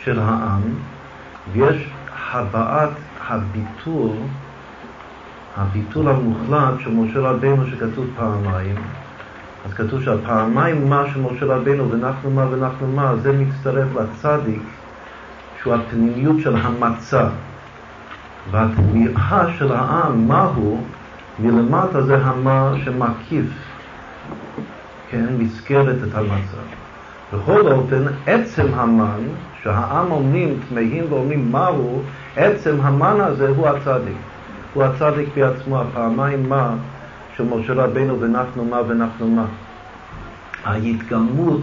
של 0.04 0.20
העם, 0.20 0.62
ויש 1.52 1.90
הבעת 2.32 2.90
הביטול, 3.28 4.12
הביטול 5.58 6.10
המוחלט 6.10 6.74
של 6.80 6.92
משה 6.92 7.20
רבנו 7.20 7.68
שכתוב 7.68 8.06
פעמיים. 8.16 8.76
אז 9.66 9.74
כתוב 9.74 10.04
שהפעמיים 10.04 10.90
מה 10.90 11.04
של 11.14 11.22
משה 11.22 11.46
רבנו 11.46 11.92
ונחנו 11.92 12.32
מה 12.32 12.46
ונחנו 12.52 12.88
מה, 12.88 13.16
זה 13.16 13.32
מצטרף 13.32 13.88
לצדיק 13.96 14.64
שהוא 15.62 15.74
הפנימיות 15.74 16.40
של 16.40 16.56
המצה. 16.56 17.28
והתמיהה 18.52 19.46
של 19.58 19.72
העם, 19.72 20.28
מהו, 20.28 20.84
מלמטה 21.42 22.02
זה 22.02 22.18
המה 22.18 22.74
שמקיף, 22.86 23.46
כן, 25.10 25.26
מסגרת 25.38 25.96
את 26.10 26.16
המצה. 26.16 26.58
בכל 27.34 27.72
אופן, 27.72 28.04
עצם 28.28 28.66
המן, 28.74 29.24
שהעם 29.64 30.12
אומרים, 30.12 30.60
תמהים 30.70 31.04
ואומרים 31.10 31.52
מהו, 31.52 32.02
עצם 32.36 32.76
המן 32.82 33.16
הזה 33.20 33.50
הוא 33.50 33.68
הצדיק. 33.68 34.18
הוא 34.74 34.84
הצדיק 34.84 35.30
בעצמו, 35.36 35.82
הפעמיים 35.82 36.50
מה 36.50 36.76
של 37.38 37.44
משה 37.44 37.74
רבינו 37.74 38.22
ונחנו 38.22 38.66
מה 38.66 38.82
ונחנו 38.88 39.28
מה. 39.28 39.46
ההתגלמות 40.66 41.62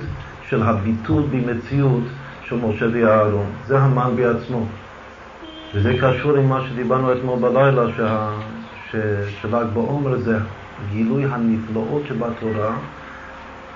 של 0.48 0.62
הביטול 0.62 1.22
במציאות 1.30 2.05
של 2.48 2.56
משה 2.56 2.86
ואהרון, 2.92 3.46
זה 3.66 3.78
המן 3.78 4.16
בעצמו. 4.16 4.64
וזה 5.74 5.94
קשור 6.00 6.36
עם 6.36 6.48
מה 6.48 6.60
שדיברנו 6.68 7.12
אתמול 7.12 7.38
בלילה, 7.38 7.82
שה... 7.96 8.30
של"ג 9.40 9.66
בעומר 9.73 10.19
זה 10.19 10.39
גילוי 10.90 11.24
הנפלאות 11.24 12.02
שבתורה 12.09 12.77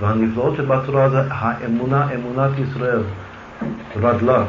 והנפלאות 0.01 0.57
שבתורה 0.57 1.11
זה 1.11 1.21
האמונה, 1.31 2.15
אמונת 2.15 2.51
ישראל, 2.59 3.03
רדלה. 3.97 4.45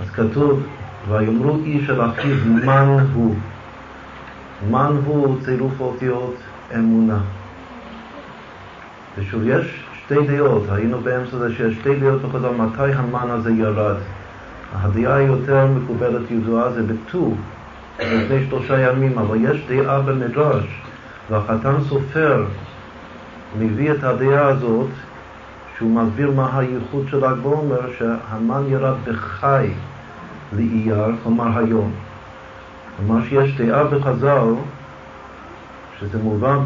אז 0.00 0.10
כתוב, 0.10 0.62
ויאמרו 1.08 1.56
איש 1.64 1.90
אל 1.90 2.00
אחיו 2.10 2.36
מן 2.46 2.68
הוא. 3.14 3.34
מן 4.70 4.96
הוא 5.04 5.36
צירוף 5.44 5.80
אותיות 5.80 6.34
אמונה. 6.74 7.18
ושוב, 9.18 9.42
יש 9.44 9.84
שתי 10.04 10.26
דעות, 10.26 10.62
היינו 10.70 11.00
באמצע 11.00 11.38
זה 11.38 11.54
שיש 11.54 11.74
שתי 11.74 11.94
דעות 12.00 12.22
בחז"ל, 12.22 12.50
מתי 12.50 12.92
המן 12.92 13.30
הזה 13.30 13.50
ירד. 13.50 13.96
הדעה 14.72 15.14
היותר 15.14 15.66
מקובלת 15.66 16.30
ידועה 16.30 16.72
זה 16.72 16.82
בט"ו, 16.82 17.34
לפני 17.98 18.46
שלושה 18.48 18.80
ימים, 18.80 19.18
אבל 19.18 19.36
יש 19.40 19.66
דעה 19.68 20.00
במדרש, 20.00 20.64
והחתן 21.30 21.74
סופר 21.88 22.44
מביא 23.58 23.92
את 23.92 24.04
הדעה 24.04 24.46
הזאת, 24.46 24.90
שהוא 25.78 25.90
מסביר 25.90 26.30
מה 26.30 26.58
הייחוד 26.58 27.06
של 27.10 27.26
ל"ג 27.26 27.36
בעומר, 27.42 27.80
שהמן 27.98 28.62
ירד 28.68 28.94
בחי 29.04 29.66
לאייר, 30.52 31.14
כלומר 31.22 31.58
היום. 31.58 31.92
כלומר 32.96 33.24
שיש 33.28 33.60
דעה 33.60 33.84
בחז"ל, 33.84 34.54
שזה 36.00 36.18
מובא 36.22 36.58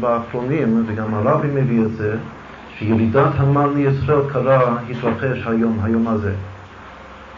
באחרונים, 0.00 0.84
וגם 0.86 1.14
הרבי 1.14 1.48
מביא 1.54 1.82
את 1.82 1.92
זה, 1.92 2.16
שירידת 2.78 3.32
המן 3.36 3.74
לישראל 3.74 4.20
קרה, 4.32 4.76
התרחש 4.90 5.46
היום, 5.46 5.78
היום 5.82 6.08
הזה. 6.08 6.34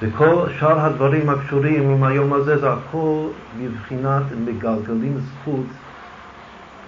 וכל 0.02 0.46
שאר 0.58 0.80
הדברים 0.80 1.28
הקשורים 1.28 1.90
עם 1.90 2.04
היום 2.04 2.32
הזה 2.32 2.58
זה 2.58 2.72
הכל 2.72 3.26
בבחינת 3.60 4.22
מגלגלים 4.44 5.18
זכות 5.18 5.66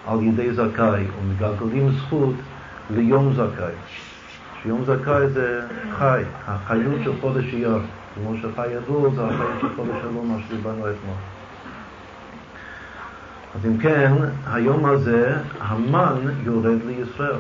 על 0.07 0.23
ידי 0.23 0.53
זכאי, 0.53 1.05
ומגלגלים 1.21 1.91
זכות 1.91 2.35
ליום 2.91 3.33
זכאי. 3.33 3.75
שיום 4.63 4.85
זכאי 4.85 5.29
זה 5.29 5.61
חי, 5.91 6.23
החיות 6.47 7.01
של 7.05 7.13
חודש 7.21 7.45
אייר. 7.45 7.79
כמו 8.15 8.35
שחי 8.37 8.67
ידוע 8.73 9.11
זה 9.15 9.25
החיות 9.25 9.61
של 9.61 9.69
חודש 9.77 9.97
אלול, 10.03 10.25
מה 10.25 10.37
שדיברנו 10.49 10.79
אתמול. 10.79 11.17
אז 13.55 13.67
אם 13.67 13.79
כן, 13.79 14.13
היום 14.47 14.85
הזה 14.87 15.37
המן 15.61 16.17
יורד 16.45 16.79
לישראל. 16.87 17.37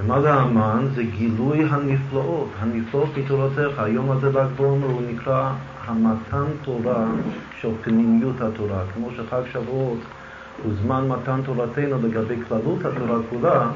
ומה 0.00 0.20
זה 0.20 0.32
המן? 0.32 0.86
זה 0.94 1.02
גילוי 1.02 1.64
הנפלאות, 1.70 2.48
הנפלאות 2.60 3.08
מתורתך. 3.18 3.78
היום 3.78 4.10
הזה 4.10 4.28
ל"ג 4.28 4.46
בעומר 4.56 4.86
הוא 4.86 5.02
נקרא 5.10 5.52
המתן 5.86 6.44
תורה 6.64 7.06
של 7.60 7.68
פנימיות 7.82 8.40
התורה. 8.40 8.82
כמו 8.94 9.08
שחג 9.16 9.40
שבועות 9.52 9.98
הוא 10.62 10.72
זמן 10.82 11.08
מתן 11.08 11.40
תורתנו 11.44 11.96
לגבי 12.02 12.34
כללות 12.48 12.84
התורה 12.84 13.18
כולה, 13.30 13.66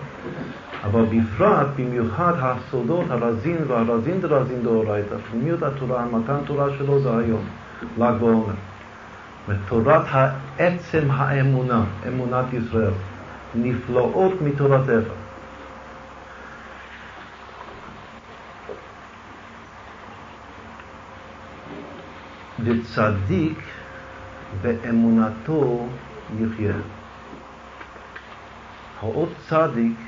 אבל 0.85 1.05
בפרט, 1.05 1.67
במיוחד 1.77 2.33
הסודות, 2.39 3.05
הרזין 3.11 3.57
והרזין 3.67 4.21
דרזין 4.21 4.63
דאורייתא, 4.63 5.15
פנימיות 5.31 5.63
התורה, 5.63 6.03
המתן 6.03 6.37
תורה 6.45 6.67
שלו 6.79 7.01
זה 7.01 7.17
היום, 7.17 7.45
ל"ג 7.99 8.15
בעומר. 8.21 8.55
מתורת 9.49 10.05
העצם 10.11 11.11
האמונה, 11.11 11.85
אמונת 12.09 12.53
ישראל, 12.53 12.93
נפלאות 13.55 14.33
מתורתך. 14.43 15.22
וצדיק 22.65 23.59
באמונתו 24.63 25.87
יחיה. 26.39 26.75
האות 29.01 29.29
צדיק 29.49 29.99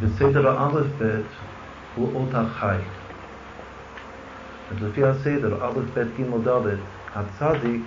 בסדר 0.00 0.48
האלף 0.48 0.86
בית 0.98 1.26
הוא 1.94 2.14
אות 2.14 2.34
החי. 2.34 2.76
אז 4.70 4.82
לפי 4.82 5.04
הסדר, 5.04 5.64
א', 5.64 5.80
ב', 5.94 5.98
ג', 5.98 6.48
ד', 6.48 6.76
הצדיק 7.14 7.82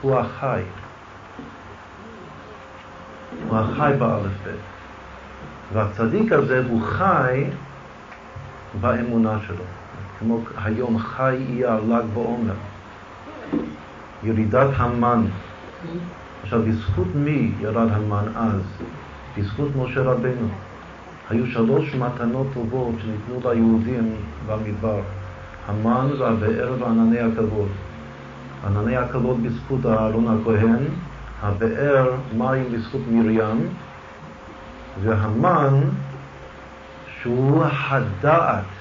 הוא 0.00 0.18
החי. 0.18 0.62
הוא 3.48 3.58
החי 3.58 3.92
באלף 3.98 4.32
ב'. 4.46 4.50
והצדיק 5.72 6.32
הזה 6.32 6.62
הוא 6.68 6.82
חי 6.82 7.44
באמונה 8.80 9.38
שלו. 9.46 9.79
כמו 10.20 10.40
היום 10.64 10.98
חי 10.98 11.36
אייר, 11.48 11.80
ל"ג 11.80 12.04
בעומר. 12.14 12.54
ירידת 14.22 14.68
המן. 14.76 15.24
עכשיו, 16.42 16.62
בזכות 16.62 17.06
מי 17.14 17.52
ירד 17.60 17.88
המן 17.92 18.24
אז? 18.36 18.60
בזכות 19.38 19.68
משה 19.76 20.02
רבנו. 20.02 20.48
היו 21.30 21.46
שלוש 21.46 21.94
מתנות 21.94 22.46
טובות 22.54 22.94
שניתנו 23.00 23.50
ליהודים 23.50 24.14
במדבר. 24.46 25.00
המן 25.68 26.08
והבאר 26.18 26.74
וענני 26.78 27.20
הכבוד. 27.20 27.68
ענני 28.66 28.96
הכבוד 28.96 29.42
בזכות 29.42 29.86
אהרון 29.86 30.40
הכהן, 30.40 30.84
הבאר 31.42 32.12
מים 32.36 32.64
בזכות 32.72 33.00
מרים, 33.10 33.68
והמן 35.02 35.80
שהוא 37.22 37.64
הדעת. 37.64 38.79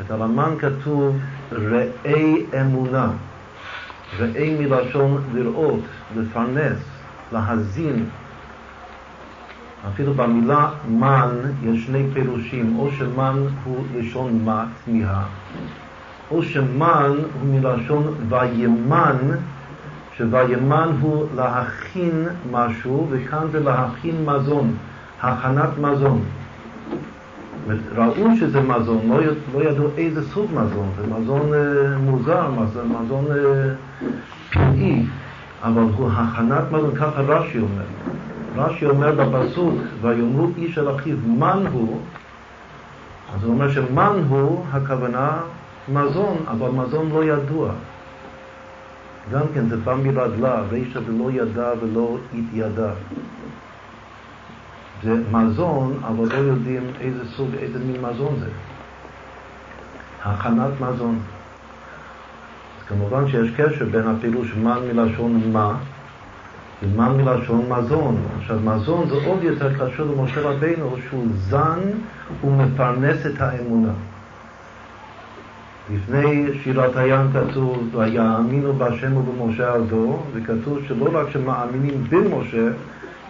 את 0.00 0.10
המן 0.10 0.54
כתוב 0.58 1.18
ראי 1.52 2.46
אמונה. 2.60 3.10
ראי 4.18 4.56
מלשון 4.60 5.22
לראות, 5.34 5.80
לפרנס, 6.16 6.78
להזין. 7.32 8.04
אפילו 9.88 10.14
במילה 10.14 10.70
מן 10.88 11.36
יש 11.62 11.86
שני 11.86 12.06
פירושים, 12.12 12.76
או 12.78 12.90
שמן 12.90 13.36
הוא 13.64 13.84
לשון 13.96 14.44
מה, 14.44 14.64
תמיהה, 14.84 15.24
או 16.30 16.42
שמן 16.42 17.12
הוא 17.40 17.48
מלשון 17.54 18.14
וימן, 18.28 19.16
שוימן 20.16 20.88
הוא 21.00 21.26
להכין 21.36 22.28
משהו, 22.50 23.08
וכאן 23.10 23.46
זה 23.52 23.60
להכין 23.60 24.24
מזון, 24.24 24.74
הכנת 25.22 25.78
מזון. 25.78 26.24
ראו 27.94 28.36
שזה 28.40 28.60
מזון, 28.60 29.08
לא, 29.08 29.20
לא 29.54 29.64
ידעו 29.64 29.88
איזה 29.96 30.28
סוג 30.28 30.50
מזון, 30.50 30.88
זה 30.96 31.14
מזון 31.14 31.54
אה, 31.54 31.98
מוזר, 31.98 32.50
מזון, 32.50 32.92
מזון 33.02 33.24
אה, 33.30 33.74
פלאי, 34.52 35.02
אבל 35.62 35.82
הוא 35.96 36.10
הכנת 36.12 36.72
מזון, 36.72 36.94
ככה 36.94 37.20
רש"י 37.20 37.58
אומר. 37.58 37.84
רש"י 38.56 38.86
אומר 38.86 39.12
בפסוק, 39.12 39.74
ויאמרו 40.00 40.48
איש 40.56 40.78
אל 40.78 40.90
אחיו 40.96 41.16
מן 41.26 41.62
הוא, 41.72 41.98
אז 43.34 43.44
הוא 43.44 43.52
אומר 43.52 43.70
שמן 43.70 44.22
הוא, 44.28 44.64
הכוונה 44.72 45.30
מזון, 45.88 46.36
אבל 46.48 46.70
מזון 46.70 47.10
לא 47.12 47.24
ידוע. 47.24 47.70
גם 49.32 49.42
כן 49.54 49.68
זה 49.68 49.76
בא 49.76 49.94
מרגלה, 50.02 50.62
רישא 50.70 51.00
ולא 51.06 51.30
ידע 51.30 51.70
ולא 51.80 52.16
התיידע. 52.34 52.90
זה 55.04 55.14
מזון, 55.32 56.00
אבל 56.04 56.28
לא 56.28 56.34
יודעים 56.34 56.82
איזה 57.00 57.24
סוג, 57.36 57.48
איזה 57.58 57.78
מין 57.78 58.02
מזון 58.02 58.36
זה. 58.40 58.48
הכנת 60.24 60.80
מזון. 60.80 61.18
אז 62.78 62.86
כמובן 62.88 63.28
שיש 63.28 63.50
קשר 63.56 63.84
בין 63.84 64.06
הפירוש 64.06 64.54
מן 64.56 64.78
מלשון 64.92 65.40
מה 65.52 65.74
ומן 66.82 67.16
מלשון 67.24 67.68
מזון. 67.68 68.16
עכשיו, 68.38 68.60
מזון 68.64 69.08
זה 69.08 69.14
עוד 69.26 69.42
יותר 69.42 69.86
קשור 69.86 70.06
למשה 70.06 70.40
רבינו, 70.40 70.96
שהוא 71.08 71.26
זן 71.34 71.80
ומפרנס 72.44 73.26
את 73.26 73.40
האמונה. 73.40 73.92
לפני 75.94 76.48
שירת 76.62 76.96
הים 76.96 77.26
כתוב, 77.32 77.88
ויאמינו 77.92 78.72
בהשם 78.72 79.16
ובמשה 79.16 79.74
עבדו, 79.74 80.22
וכתוב 80.32 80.78
שלא 80.88 81.08
רק 81.12 81.30
שמאמינים 81.30 82.04
במשה, 82.10 82.68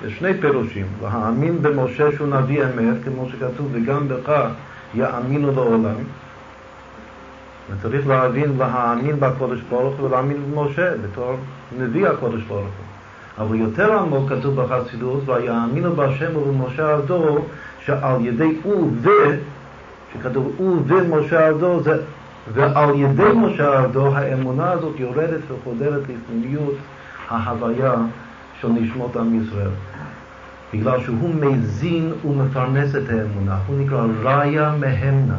יש 0.07 0.19
שני 0.19 0.35
פירושים, 0.41 0.87
להאמין 1.03 1.63
במשה 1.63 2.13
שהוא 2.13 2.29
נביא 2.29 2.63
אמת, 2.63 3.05
כמו 3.05 3.29
שכתוב, 3.29 3.69
וגם 3.73 4.09
בך 4.09 4.47
יאמינו 4.95 5.53
לעולם. 5.53 5.95
וצריך 7.71 8.07
להבין, 8.07 8.53
להאמין 8.59 9.21
בקודש 9.21 9.61
ברוך 9.71 9.95
הוא 9.99 10.07
ולהאמין 10.07 10.37
במשה 10.51 10.97
בתור 10.97 11.37
נביא 11.79 12.09
הקודש 12.09 12.43
ברוך 12.43 12.61
הוא. 12.61 13.47
אבל 13.47 13.57
יותר 13.57 13.99
עמוק 13.99 14.29
כתוב 14.33 14.61
בחסידות, 14.61 15.29
ויאמינו 15.29 15.93
בהשם 15.93 16.37
ובמשה 16.37 16.93
עבדו, 16.93 17.45
שעל 17.85 18.27
ידי 18.27 18.57
הוא 18.63 18.91
ו, 19.03 19.11
שכתוב 20.13 20.53
הוא 20.57 20.83
ומשה 20.87 21.49
עבדו, 21.49 21.81
ועל 22.55 22.95
ידי 22.95 23.33
משה 23.37 23.79
עבדו 23.79 24.15
האמונה 24.15 24.71
הזאת 24.71 25.01
יורדת 25.01 25.41
וחודרת 25.49 26.03
לפנימיות 26.03 26.75
ההוויה 27.29 27.95
של 28.63 28.69
נשמות 28.69 29.17
עם 29.17 29.43
ישראל. 29.43 29.71
בגלל 30.73 31.01
שהוא 31.05 31.35
מזין 31.35 32.13
ומפרנס 32.25 32.95
את 32.95 33.09
האמונה, 33.09 33.59
הוא 33.67 33.79
נקרא 33.79 34.07
ראיה 34.23 34.75
מהמנה. 34.79 35.37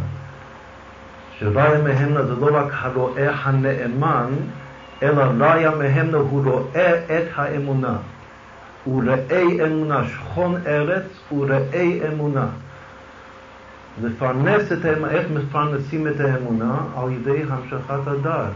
שראיה 1.39 1.81
מהמנה 1.83 2.23
זה 2.23 2.33
לא 2.35 2.47
רק 2.51 2.71
הרואה 2.71 3.31
הנאמן, 3.31 4.29
אלא 5.03 5.23
ראיה 5.39 5.71
מהמנה 5.71 6.17
הוא 6.17 6.43
רואה 6.43 6.99
את 7.05 7.25
האמונה. 7.35 7.95
הוא 8.83 9.03
ראי 9.05 9.65
אמונה, 9.65 10.07
שכון 10.07 10.55
ארץ 10.67 11.05
הוא 11.29 11.45
ראי 11.49 11.99
אמונה. 12.07 12.47
לפרנס 14.03 14.71
את 14.71 14.85
האמונה, 14.85 15.11
איך 15.11 15.27
מפרנסים 15.33 16.07
את 16.07 16.19
האמונה? 16.19 16.77
על 16.97 17.11
ידי 17.11 17.43
המשכת 17.49 18.07
הדעת. 18.07 18.53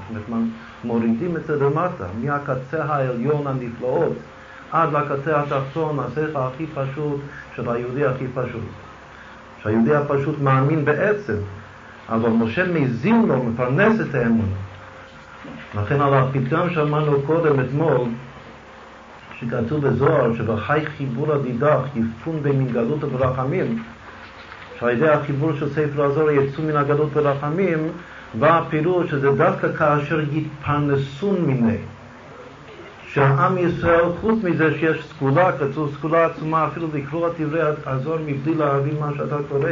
מורידים 0.84 1.38
את 1.38 1.45
זה 1.45 1.56
למטה, 1.56 2.06
מהקצה 2.22 2.84
העליון 2.84 3.48
הנפלאות 3.48 4.14
עד 4.72 4.89
לקצה 4.94 5.41
התחתון, 5.41 5.99
השכל 5.99 6.39
הכי 6.39 6.65
פשוט 6.73 7.19
של 7.56 7.69
היהודי 7.69 8.06
הכי 8.06 8.26
פשוט. 8.34 8.64
שהיהודי 9.64 9.95
הפשוט 9.95 10.35
מאמין 10.41 10.85
בעצם, 10.85 11.38
אבל 12.10 12.30
משה 12.30 12.72
מזין 12.73 13.26
לו, 13.26 13.44
מפרנס 13.44 14.02
את 14.02 14.15
האמונה. 14.15 14.56
לכן 15.76 16.02
על 16.02 16.14
הפתגם 16.14 16.69
שאמרנו 16.69 17.22
קודם 17.26 17.60
אתמול, 17.60 18.02
שכתוב 19.39 19.88
בזוהר, 19.88 20.35
שבחי 20.38 20.80
חיבור 20.98 21.34
הדידך 21.34 21.80
יפון 21.95 22.44
בין 22.44 22.68
גלות 22.68 23.03
וברחמים, 23.03 23.84
שעל 24.80 24.89
ידי 24.89 25.10
החיבור 25.10 25.53
של 25.60 25.69
ספר 25.69 26.03
הזוהר 26.03 26.31
יצאו 26.31 26.64
מן 26.64 26.76
הגלות 26.76 27.10
ורחמים, 27.14 27.89
בא 28.39 28.57
הפירוש 28.57 29.11
שזה 29.11 29.31
דווקא 29.31 29.68
כאשר 29.73 30.19
יתפרנסון 30.31 31.41
מיני. 31.41 31.77
שהעם 33.13 33.57
ישראל, 33.57 34.05
חוץ 34.21 34.43
מזה 34.43 34.77
שיש 34.79 35.07
סגולה, 35.09 35.51
כתוב 35.51 35.93
סגולה 35.93 36.25
עצומה, 36.25 36.67
אפילו 36.67 36.88
לקרוא 36.93 37.27
את 37.27 37.31
דברי 37.39 37.61
הזוהר 37.85 38.19
מבלי 38.25 38.55
להבין 38.55 38.99
מה 38.99 39.11
שאתה 39.17 39.35
קורא, 39.49 39.69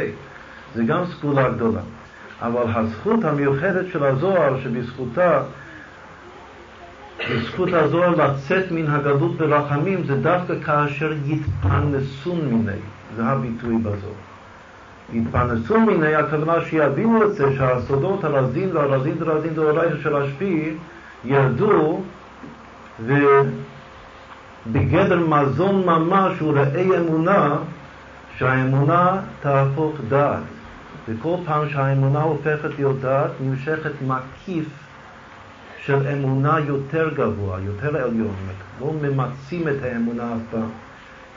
זה 0.74 0.84
גם 0.84 1.04
סגולה 1.06 1.48
גדולה. 1.48 1.80
אבל 2.42 2.62
הזכות 2.74 3.24
המיוחדת 3.24 3.86
של 3.92 4.04
הזוהר, 4.04 4.60
שבזכותה, 4.60 5.42
בזכות 7.30 7.68
הזוהר 7.72 8.14
לצאת 8.14 8.70
מן 8.70 8.86
הגלות 8.86 9.36
ברחמים, 9.36 10.04
זה 10.04 10.16
דווקא 10.16 10.54
כאשר 10.64 11.12
יתפרנסון 11.24 12.40
מיני, 12.40 12.78
זה 13.16 13.24
הביטוי 13.24 13.76
בזוהר. 13.78 14.26
יתפרנסו 15.12 15.80
מיני, 15.80 16.14
הכוונה 16.14 16.60
שיבינו 16.60 17.24
את 17.24 17.34
זה 17.34 17.44
שהסודות 17.56 18.24
הרזין 18.24 18.76
והרזין 18.76 19.14
והרזין 19.18 19.54
דאורייתא 19.54 19.96
של 20.02 20.16
השפיעי 20.16 20.74
ירדו 21.24 22.02
ובגדר 23.04 23.50
מזון 25.28 25.86
ממש 25.86 26.38
הוא 26.38 26.58
ראי 26.58 26.98
אמונה, 26.98 27.56
שהאמונה 28.36 29.20
תהפוך 29.40 29.96
דעת. 30.08 30.42
וכל 31.08 31.36
פעם 31.46 31.68
שהאמונה 31.68 32.22
הופכת 32.22 32.70
להיות 32.78 33.00
דעת, 33.00 33.30
נמשכת 33.40 33.92
מקיף 34.02 34.66
של 35.84 36.06
אמונה 36.06 36.60
יותר 36.60 37.14
גבוה, 37.14 37.60
יותר 37.60 38.04
עליון. 38.04 38.34
לא 38.80 38.92
ממצים 39.02 39.68
את 39.68 39.82
האמונה 39.82 40.22
אף 40.22 40.40
פעם. 40.50 40.68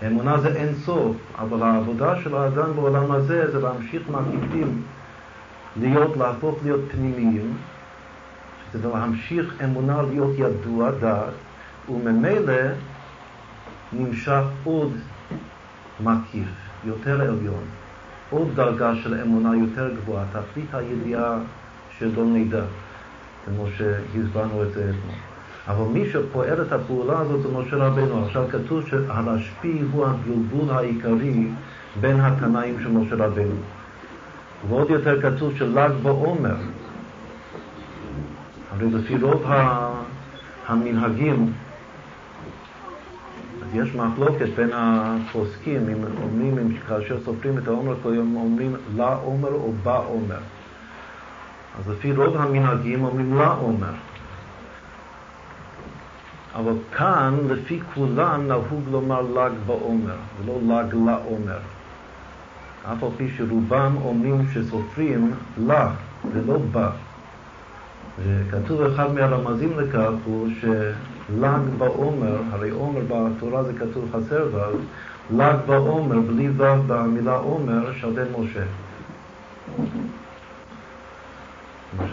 האמונה 0.02 0.38
זה 0.38 0.56
אין 0.56 0.76
סוף, 0.76 1.16
אבל 1.40 1.64
העבודה 1.64 2.22
של 2.24 2.36
האדם 2.36 2.76
בעולם 2.76 3.12
הזה 3.12 3.52
זה 3.52 3.60
להמשיך 3.60 4.02
מקיפים, 4.10 4.82
להיות, 5.80 6.18
להפוך 6.18 6.60
להיות 6.64 6.82
פנימיים, 6.92 7.58
זה 8.74 8.90
להמשיך 8.94 9.54
אמונה 9.64 10.02
להיות 10.02 10.32
ידוע 10.38 10.92
דעת, 10.92 11.34
וממילא 11.90 12.54
נמשך 13.94 14.44
עוד 14.64 14.92
מקיף, 16.00 16.48
יותר 16.86 17.22
עליון, 17.22 17.64
עוד 18.30 18.48
דרגה 18.56 18.96
של 18.96 19.22
אמונה 19.22 19.56
יותר 19.56 19.90
גבוהה, 19.96 20.26
תכלית 20.32 20.74
הידיעה 20.74 21.38
שלא 21.98 22.26
נדע, 22.26 22.64
כמו 23.46 23.66
שהסברנו 23.78 24.64
את 24.64 24.74
זה 24.74 24.90
אתמול. 24.90 25.16
אבל 25.68 25.86
מי 25.86 26.10
שפועל 26.10 26.62
את 26.62 26.72
הפעולה 26.72 27.20
הזאת 27.20 27.42
זה 27.42 27.48
משה 27.58 27.76
רבנו. 27.76 28.26
עכשיו 28.26 28.46
כתוב 28.52 28.88
שהרשפי 28.88 29.82
הוא 29.92 30.06
הגלגול 30.06 30.76
העיקרי 30.76 31.48
בין 32.02 32.20
התנאים 32.20 32.80
של 32.84 32.92
משה 32.92 33.16
רבנו. 33.16 33.56
ועוד 34.70 34.90
יותר 34.90 35.22
כתוב 35.22 35.58
של"ג 35.58 35.90
בעומר, 36.04 36.56
הרי 38.72 38.90
לפי 38.90 39.18
רוב 39.18 39.46
המנהגים, 40.68 41.54
יש 43.74 43.96
מחלוקת 43.96 44.50
בין 44.56 44.70
הפוסקים, 44.74 45.82
אם 45.90 46.04
אומרים, 46.24 46.78
כאשר 46.88 47.18
סופרים 47.26 47.58
את 47.58 47.68
העומר 47.68 47.96
אומרים 48.06 48.76
לעומר 48.96 49.52
או 49.52 49.72
בעומר. 49.84 50.40
אז 51.80 51.90
לפי 51.90 52.14
רוב 52.14 52.38
המנהגים 52.38 53.04
אומרים 53.04 53.38
לעומר. 53.38 53.94
אבל 56.56 56.74
כאן, 56.96 57.38
לפי 57.50 57.80
כולם, 57.94 58.48
נהוג 58.48 58.84
לומר 58.92 59.22
ל"ג 59.22 59.52
בעומר, 59.66 60.16
ולא 60.46 60.60
ל"ג 60.62 60.94
לעומר. 60.94 61.60
אף 62.84 63.04
על 63.04 63.10
פי 63.18 63.30
שרובם 63.38 63.96
אומרים 64.04 64.46
שסופרים 64.54 65.32
לה 65.58 65.92
ולא 66.34 66.58
בה. 66.72 66.90
וכתוב 68.24 68.82
אחד 68.82 69.14
מהרמזים 69.14 69.80
לכך 69.80 70.10
הוא 70.26 70.48
של"ג 71.30 71.78
בעומר, 71.78 72.38
הרי 72.52 72.70
עומר 72.70 73.02
בתורה 73.08 73.64
זה 73.64 73.74
כתוב 73.74 74.10
חסר 74.14 74.48
ו', 74.52 75.38
ל"ג 75.38 75.56
בעומר 75.66 76.20
בלי 76.20 76.50
ו' 76.50 76.64
במילה 76.88 77.36
עומר 77.36 77.94
שווה 77.94 78.24
משה. 78.38 78.64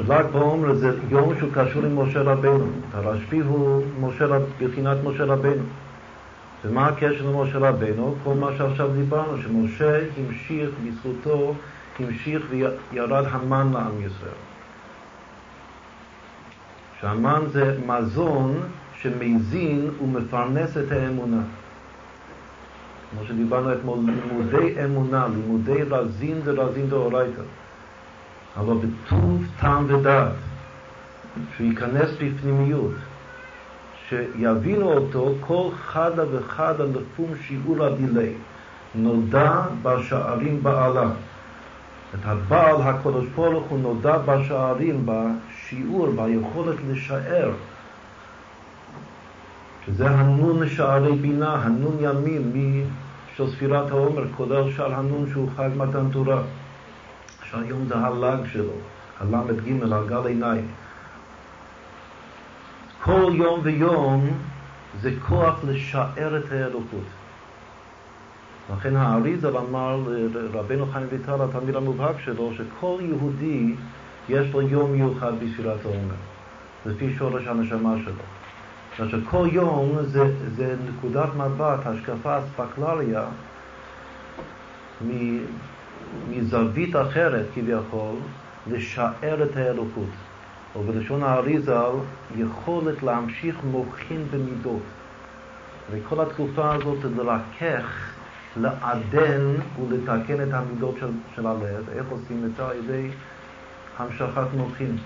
ל"ג 0.09 0.25
בעומר 0.33 0.75
זה 0.75 0.99
יום 1.09 1.33
שהוא 1.39 1.51
קשור 1.55 1.85
עם 1.85 1.99
משה 1.99 2.23
רבנו. 2.23 2.67
הרשב"י 2.95 3.41
הוא 3.41 3.83
משה, 4.01 4.27
בחינת 4.61 4.97
משה 5.05 5.25
רבנו. 5.25 5.63
ומה 6.65 6.87
הקשר 6.87 7.31
למשה 7.31 7.59
רבנו? 7.59 8.15
כל 8.25 8.35
מה 8.35 8.51
שעכשיו 8.59 8.89
דיברנו, 8.89 9.43
שמשה 9.43 9.99
המשיך, 10.17 10.71
בזכותו 10.85 11.55
המשיך 11.99 12.43
וירד 12.51 13.25
המן 13.31 13.71
לעם 13.73 14.01
ישראל. 14.01 14.41
שהמן 17.01 17.41
זה 17.53 17.79
מזון 17.87 18.61
שמזין 19.07 19.91
ומפרנס 20.03 20.77
את 20.77 20.93
האמונה. 20.93 21.43
כמו 23.11 23.27
שדיברנו 23.29 23.73
אתמול, 23.73 23.99
לימודי 23.99 24.85
אמונה, 24.85 25.27
לימודי 25.29 25.83
רזין 25.83 26.41
ורזין 26.45 26.89
דאורייתא. 26.89 27.43
אבל 28.57 28.75
בטוב 28.75 29.47
טעם 29.61 29.85
ודעת, 29.89 30.33
שהוא 31.57 31.67
ייכנס 31.67 32.11
בפנימיות, 32.21 32.95
שיבינו 34.09 34.93
אותו 34.93 35.35
כל 35.41 35.69
חדה 35.77 36.25
וחדה 36.33 36.85
לפום 36.85 37.31
שיעור 37.47 37.85
הדילי. 37.85 38.33
נודע 38.95 39.63
בשערים 39.83 40.63
בעלה. 40.63 41.11
את 42.15 42.21
הבעל 42.25 42.83
הקדוש 42.83 43.27
ברוך 43.35 43.67
הוא 43.69 43.79
נודע 43.79 44.19
בשערים, 44.19 45.07
בשיעור, 45.07 46.11
ביכולת 46.11 46.77
לשער. 46.89 47.51
שזה 49.87 50.11
הנון 50.11 50.69
שערי 50.69 51.13
בינה, 51.13 51.55
הנון 51.55 51.97
ימין 52.01 52.87
של 53.37 53.51
ספירת 53.51 53.91
העומר, 53.91 54.25
כולל 54.37 54.73
שער 54.73 54.95
הנון 54.95 55.27
שהוא 55.33 55.49
חג 55.57 55.69
מתן 55.77 56.11
תורה. 56.13 56.43
שהיום 57.51 57.87
זה 57.89 57.97
הל"ג 57.97 58.39
שלו, 58.53 58.73
הל"ג, 59.21 59.83
הגל 59.93 60.27
עיניים. 60.27 60.69
כל 63.03 63.33
יום 63.35 63.61
ויום 63.63 64.29
זה 65.01 65.11
כוח 65.29 65.55
לשער 65.65 66.39
את 66.39 66.53
האלוקות. 66.53 67.07
לכן 68.73 68.97
האריזל 68.97 69.57
אמר 69.57 70.01
לרבנו 70.07 70.87
חיים 70.93 71.07
ויטל, 71.11 71.43
התלמיד 71.43 71.77
המובהק 71.77 72.17
שלו, 72.25 72.53
שכל 72.55 72.99
יהודי 73.01 73.75
יש 74.29 74.53
לו 74.53 74.63
יום 74.63 74.93
מיוחד 74.93 75.33
בספירת 75.41 75.79
העומר, 75.85 76.15
לפי 76.87 77.15
שורש 77.19 77.47
הנשמה 77.47 77.95
שלו. 78.05 78.36
אומרת 78.99 79.11
שכל 79.11 79.49
יום 79.53 79.99
זה, 80.03 80.25
זה 80.57 80.77
נקודת 80.89 81.29
מבט, 81.35 81.87
השקפה, 81.87 82.39
אספקלריה, 82.39 83.25
מזווית 86.31 86.97
אחרת 86.97 87.47
כביכול, 87.55 88.17
לשער 88.67 89.43
את 89.43 89.57
האלוקות. 89.57 90.09
או 90.75 90.83
בלשון 90.83 91.23
האריזל, 91.23 91.93
יכולת 92.37 93.03
להמשיך 93.03 93.57
מוחין 93.65 94.25
במידות. 94.31 94.83
וכל 95.91 96.21
התקופה 96.21 96.75
הזאת 96.75 96.99
זה 97.03 97.23
לרכך, 97.23 98.13
לעדן 98.57 99.55
ולתקן 99.81 100.43
את 100.43 100.53
המידות 100.53 100.95
של, 101.01 101.11
של 101.35 101.47
הלב. 101.47 101.89
איך 101.97 102.07
עושים 102.11 102.45
את 102.45 102.57
זה? 102.57 102.67
על 102.67 102.77
ידי 102.77 103.09
המשכת 103.99 104.47
מוחין. 104.57 104.97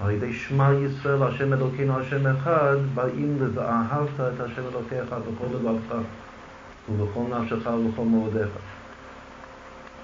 על 0.00 0.10
ידי 0.10 0.32
שמע 0.32 0.70
ישראל, 0.72 1.22
השם 1.22 1.52
אלוקינו, 1.52 1.98
השם 1.98 2.26
אחד, 2.26 2.76
באים 2.94 3.38
ל"ואהבת 3.40 4.20
את 4.20 4.40
השם 4.40 4.62
אלוקיך 4.72 5.12
בכל 5.12 5.54
לבבך 5.54 5.96
ובכל 6.88 7.20
נפשך 7.38 7.66
ובכל 7.66 8.02
מאודיך". 8.02 8.48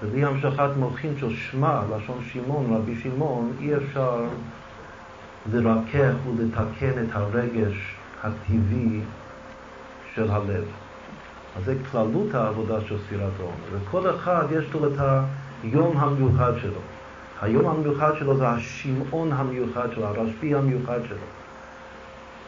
ובלי 0.03 0.25
המשכת 0.25 0.69
מוחין 0.77 1.13
של 1.17 1.35
שמע, 1.35 1.81
לשון 1.95 2.17
שמעון, 2.33 2.73
רבי 2.75 2.95
שמעון, 2.95 3.51
אי 3.59 3.75
אפשר 3.75 4.25
לרכך 5.51 6.13
ולתקן 6.27 7.03
את 7.03 7.09
הרגש 7.11 7.95
הטבעי 8.23 9.01
של 10.15 10.31
הלב. 10.31 10.65
אז 11.57 11.65
זה 11.65 11.75
כללות 11.91 12.35
העבודה 12.35 12.81
של 12.81 12.95
ספירת 13.07 13.31
העומר. 13.39 13.53
וכל 13.71 14.15
אחד 14.15 14.45
יש 14.51 14.73
לו 14.73 14.87
את 14.87 14.99
היום 15.63 15.97
המיוחד 15.97 16.53
שלו. 16.61 16.79
היום 17.43 17.67
המיוחד 17.67 18.11
שלו 18.19 18.37
זה 18.37 18.47
השמעון 18.47 19.31
המיוחד 19.33 19.87
שלו, 19.93 20.05
הרשב"י 20.05 20.55
המיוחד 20.55 20.99
שלו. 21.07 21.17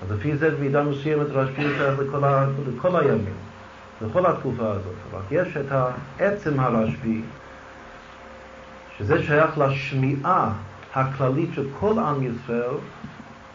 אז 0.02 0.12
לפי 0.12 0.38
זה 0.38 0.52
במידה 0.52 0.84
מסוימת 0.84 1.28
רשב"י 1.30 1.62
שייך 1.62 2.00
לכל, 2.00 2.24
לכל 2.78 2.96
הימים, 2.96 3.34
לכל 4.02 4.26
התקופה 4.26 4.72
הזאת. 4.72 4.96
רק 5.14 5.24
יש 5.32 5.58
את 5.58 5.66
העצם 5.72 6.60
הרשב"י 6.60 7.22
שזה 8.98 9.24
שייך 9.24 9.58
לשמיעה 9.58 10.54
הכללית 10.94 11.50
של 11.54 11.68
כל 11.80 12.00
עם 12.00 12.24
ישראל, 12.24 12.76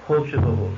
הוד 0.07 0.27
שבהוד. 0.27 0.75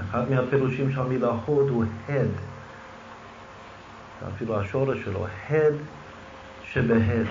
אחד 0.00 0.30
מהפירושים 0.30 0.92
של 0.92 1.00
המילה 1.00 1.30
הוד 1.46 1.68
הוא 1.68 1.84
הד, 2.08 2.28
אפילו 4.28 4.60
השורש 4.60 4.98
שלו, 5.04 5.26
הד 5.50 5.74
שבהד. 6.74 7.26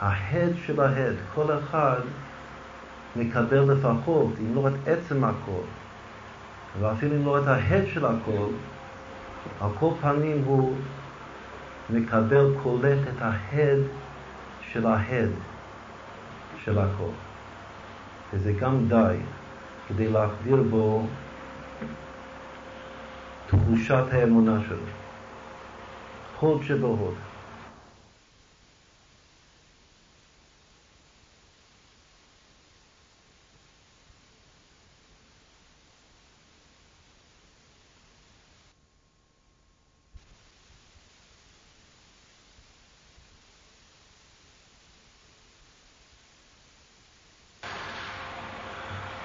ההד 0.00 0.52
של 0.66 0.80
ההד, 0.80 1.14
כל 1.34 1.58
אחד 1.58 2.00
מקבל 3.16 3.72
לפחות, 3.72 4.32
אם 4.40 4.54
לא 4.54 4.68
את 4.68 4.88
עצם 4.88 5.24
הכל, 5.24 5.62
ואפילו 6.80 7.16
אם 7.16 7.26
לא 7.26 7.38
את 7.38 7.46
ההד 7.46 7.84
של 7.94 8.06
הכל, 8.06 8.46
על 9.60 9.70
כל 9.78 9.90
פנים 10.00 10.42
הוא 10.44 10.76
מקבל, 11.90 12.46
קולט 12.62 12.98
את 13.08 13.22
ההד 13.22 13.78
של 14.72 14.86
ההד 14.86 15.30
של 16.64 16.78
הכל. 16.78 17.12
וזה 18.32 18.52
גם 18.52 18.88
די 18.88 19.16
כדי 19.88 20.08
להחדיר 20.08 20.62
בו 20.70 21.06
תחושת 23.46 24.04
האמונה 24.12 24.60
שלו. 24.68 24.76
הוד 26.40 26.62
שבהוד. 26.62 27.14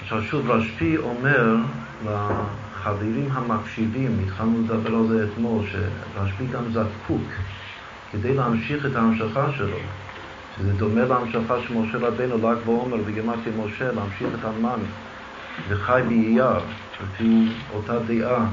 עכשיו 0.07 0.23
שוב, 0.23 0.51
רשפי 0.51 0.97
אומר 0.97 1.55
לחברים 2.05 3.29
המקשיבים, 3.31 4.19
התחלנו 4.25 4.61
לדבר 4.63 4.95
על 4.95 5.07
זה 5.07 5.27
אתמול, 5.34 5.65
שרשפי 5.71 6.45
גם 6.51 6.63
זקוק 6.71 7.21
כדי 8.11 8.34
להמשיך 8.34 8.85
את 8.85 8.95
ההמשכה 8.95 9.51
שלו, 9.57 9.77
זה 10.61 10.73
דומה 10.73 11.05
להמשכה 11.05 11.55
של 11.67 11.73
משה 11.73 11.97
רבנו, 11.97 12.38
ל"ג 12.38 12.57
בעומר 12.65 12.97
בגימטיה 12.97 13.51
משה, 13.65 13.91
להמשיך 13.91 14.27
את 14.39 14.45
המן 14.45 14.79
וחי 15.67 16.01
באייר, 16.07 16.59
לפי 17.03 17.47
אותה 17.73 17.99
דעה 17.99 18.45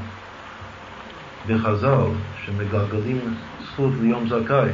בחז"ל, 1.47 2.07
שמגלגלים 2.45 3.35
זכות 3.65 3.93
ליום 4.01 4.29
זכאי. 4.29 4.71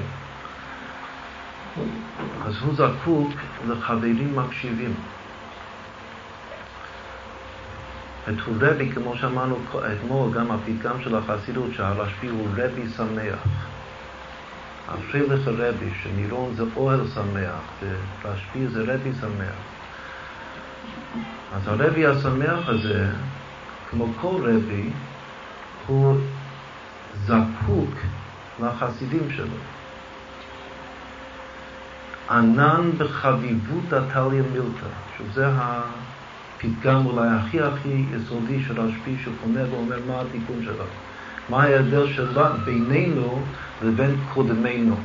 אז 2.47 2.55
הוא 2.62 2.74
זקוק 2.74 3.31
לחברים 3.69 4.36
מקשיבים. 4.36 4.94
את 8.28 8.34
רבי, 8.60 8.90
כמו 8.92 9.16
שאמרנו 9.16 9.56
אתמול, 9.92 10.32
גם 10.32 10.51
הפתגם 10.51 11.02
של 11.05 11.16
החסידות, 11.16 11.70
שהרשב"י 11.72 12.28
הוא 12.28 12.48
רבי 12.56 12.88
שמח. 12.97 13.38
אשרי 14.88 15.28
לך 15.28 15.48
רבי, 15.48 15.90
שנירון 16.02 16.55
זה 16.55 16.62
אוהל 16.76 17.01
שמח, 17.14 17.60
ורשב"י 18.22 18.66
זה 18.68 18.82
רבי 18.82 19.10
שמח. 19.20 19.55
אז 21.55 21.68
הרבי 21.68 22.06
השמח 22.06 22.68
הזה, 22.68 23.09
כמו 23.90 24.06
כל 24.20 24.36
רבי, 24.42 24.90
הוא 25.86 26.16
זקוק 27.24 27.94
לחסידים 28.62 29.30
שלו. 29.36 29.56
ענן 32.30 32.90
בחביבות 32.98 33.92
הטליה 33.92 34.42
מילתא, 34.52 34.86
שזה 35.18 35.48
הפתגם 36.65 37.07
אולי 37.07 37.28
הכי 37.28 37.61
הכי 37.61 38.05
יסודי 38.16 38.62
של 38.69 38.81
רשב"י 38.81 39.16
שפונה 39.24 39.61
ואומר 39.70 39.99
מה 40.07 40.20
התיקון 40.20 40.65
שלו. 40.65 40.85
מה 41.49 41.62
ההבדל 41.62 42.12
שלה 42.12 42.51
בינינו 42.65 43.43
לבין 43.82 44.16
קודמינו. 44.35 44.97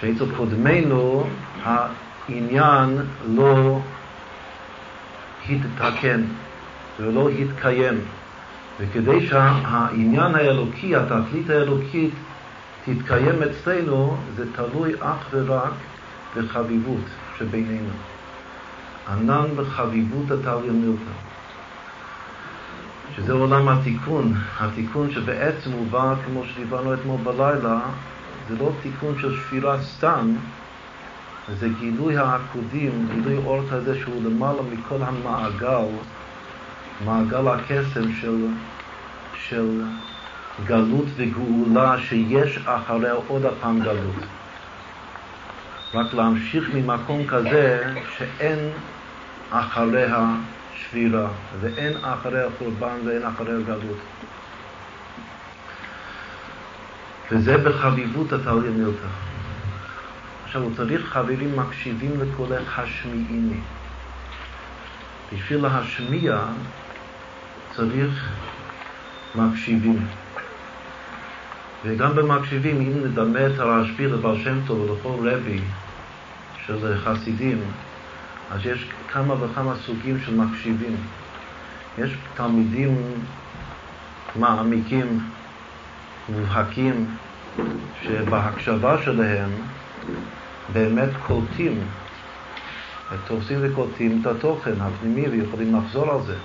שאצל 0.00 0.36
קודמינו 0.36 1.26
העניין 1.64 2.98
לא 3.26 3.80
התתקן 5.48 6.22
ולא 7.00 7.28
התקיים. 7.28 8.00
וכדי 8.80 9.26
שהעניין 9.26 10.34
האלוקי, 10.34 10.96
התכלית 10.96 11.50
האלוקית, 11.50 12.14
תתקיים 12.84 13.42
אצלנו, 13.42 14.16
זה 14.36 14.44
תלוי 14.52 14.92
אך 15.00 15.26
ורק 15.30 15.72
בחביבות 16.36 17.04
שבינינו. 17.38 18.13
ענן 19.08 19.46
בחביבות 19.56 20.30
הטליה 20.30 20.72
מילתא. 20.72 21.10
שזה 23.16 23.32
עולם 23.32 23.68
התיקון, 23.68 24.34
התיקון 24.60 25.10
שבעצם 25.10 25.70
הוא 25.70 25.86
בא, 25.90 26.14
כמו 26.26 26.42
שדיברנו 26.44 26.94
אתמול 26.94 27.20
בלילה, 27.24 27.80
זה 28.48 28.54
לא 28.60 28.70
תיקון 28.82 29.14
של 29.20 29.36
שפירה 29.36 29.82
סתם, 29.82 30.34
זה 31.58 31.68
גילוי 31.80 32.16
העקודים, 32.16 33.06
גילוי 33.14 33.36
אור 33.36 33.60
כזה 33.70 33.98
שהוא 34.00 34.22
למעלה 34.24 34.62
מכל 34.62 35.02
המעגל, 35.02 35.86
מעגל 37.04 37.48
הקסם 37.48 38.12
של, 38.20 38.46
של 39.48 39.82
גלות 40.66 41.06
וגאולה 41.16 41.96
שיש 41.98 42.58
אחריה 42.66 43.12
עוד 43.28 43.44
הפעם 43.44 43.80
גלות. 43.80 44.43
רק 45.94 46.14
להמשיך 46.14 46.70
ממקום 46.74 47.26
כזה 47.26 47.92
שאין 48.18 48.58
אחריה 49.50 50.26
שבירה, 50.74 51.28
ואין 51.60 51.92
אחריה 52.02 52.46
חורבן 52.58 52.96
ואין 53.04 53.24
אחריה 53.24 53.60
גלות. 53.66 53.98
וזה 57.30 57.58
בחביבות 57.58 58.32
הטליה 58.32 58.70
מילתא. 58.70 59.06
עכשיו, 60.44 60.62
הוא 60.62 60.70
צריך 60.76 61.04
חברים 61.04 61.56
מקשיבים 61.56 62.10
לקולך 62.20 62.78
השמיעיני. 62.78 63.60
בשביל 65.32 65.62
להשמיע 65.62 66.38
צריך 67.76 68.28
מקשיבים. 69.34 70.06
וגם 71.84 72.14
במקשיבים, 72.14 72.80
אם 72.80 73.04
נדמה 73.04 73.46
את 73.46 73.58
הרשב"י 73.58 74.06
לבר 74.06 74.38
שם 74.44 74.58
טוב 74.66 74.80
ולכל 74.80 75.28
רבי 75.28 75.60
של 76.66 76.98
חסידים, 77.04 77.58
אז 78.50 78.66
יש 78.66 78.88
כמה 79.12 79.44
וכמה 79.44 79.74
סוגים 79.86 80.20
של 80.20 80.34
מקשיבים. 80.34 80.96
יש 81.98 82.16
תלמידים 82.36 82.96
מעמיקים, 84.36 85.20
מובהקים, 86.28 87.06
שבהקשבה 88.02 89.02
שלהם 89.02 89.50
באמת 90.72 91.08
קולטים, 91.26 91.80
תופסים 93.26 93.58
וקולטים 93.62 94.20
את 94.20 94.26
התוכן 94.26 94.72
הפנימי 94.80 95.28
ויכולים 95.28 95.76
לחזור 95.76 96.10
על 96.10 96.22
זה. 96.22 96.36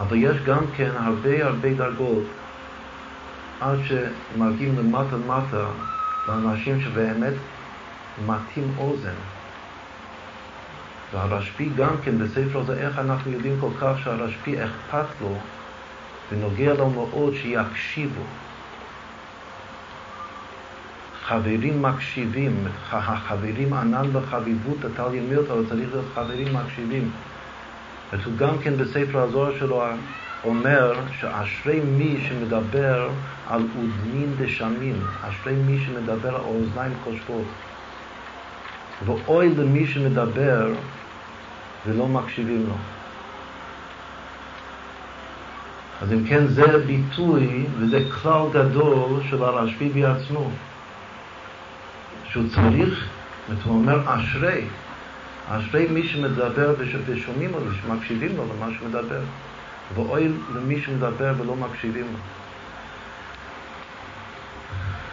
אבל 0.00 0.16
יש 0.16 0.36
גם 0.46 0.64
כן 0.76 0.90
הרבה 0.96 1.46
הרבה 1.46 1.74
דרגות 1.74 2.24
עד 3.60 3.78
שמגיעים 3.84 4.78
למטה 4.78 5.16
למטה 5.16 5.66
לאנשים 6.28 6.80
שבאמת 6.80 7.34
מטים 8.26 8.74
אוזן. 8.78 9.14
והרשב"י 11.12 11.68
גם 11.76 11.94
כן 12.04 12.18
בספר 12.18 12.60
הזה, 12.60 12.78
איך 12.86 12.98
אנחנו 12.98 13.30
יודעים 13.30 13.56
כל 13.60 13.70
כך 13.80 13.92
שהרשב"י 14.04 14.64
אכפת 14.64 15.20
לו 15.20 15.34
ונוגע 16.32 16.74
לו 16.74 16.90
מאוד 16.90 17.34
שיקשיבו. 17.34 18.22
חברים 21.24 21.82
מקשיבים, 21.82 22.64
החברים 22.90 23.72
ענן 23.72 24.12
בחביבות 24.12 24.84
הטל 24.84 25.14
ימיות, 25.14 25.50
אבל 25.50 25.66
צריך 25.68 25.90
להיות 25.92 26.06
חברים 26.14 26.54
מקשיבים. 26.54 27.10
הוא 28.24 28.36
גם 28.36 28.58
כן 28.58 28.76
בספר 28.76 29.18
הזוהר 29.18 29.58
שלו 29.58 29.84
אומר 30.44 31.00
שאשרי 31.20 31.80
מי 31.80 32.24
שמדבר 32.28 33.10
על 33.50 33.62
אודנין 33.76 34.34
דשמין, 34.38 34.96
אשרי 35.22 35.54
מי 35.54 35.78
שמדבר 35.86 36.28
על 36.28 36.40
אוזניים 36.40 36.92
חושבות. 37.04 37.46
ואוי 39.04 39.54
למי 39.56 39.86
שמדבר 39.86 40.72
ולא 41.86 42.08
מקשיבים 42.08 42.66
לו. 42.68 42.74
אז 46.02 46.12
אם 46.12 46.24
כן 46.28 46.46
זה 46.46 46.78
ביטוי 46.86 47.66
וזה 47.78 48.04
כלל 48.22 48.42
גדול 48.52 49.20
של 49.30 49.42
הרשב"י 49.42 49.88
בעצמו, 49.88 50.50
שהוא 52.30 52.44
צריך, 52.54 53.08
הוא 53.64 53.74
אומר 53.74 54.00
אשרי, 54.06 54.64
אשרי 55.48 55.86
מי 55.90 56.08
שמדבר 56.08 56.74
ושומעים 56.78 57.52
לו, 57.52 57.58
שמקשיבים 57.82 58.36
לו 58.36 58.44
למה 58.44 58.72
שהוא 58.76 58.88
מדבר, 58.88 59.20
ואוי 59.94 60.28
למי 60.54 60.80
שמדבר 60.80 61.34
ולא 61.38 61.56
מקשיבים 61.56 62.06
לו. 62.12 62.18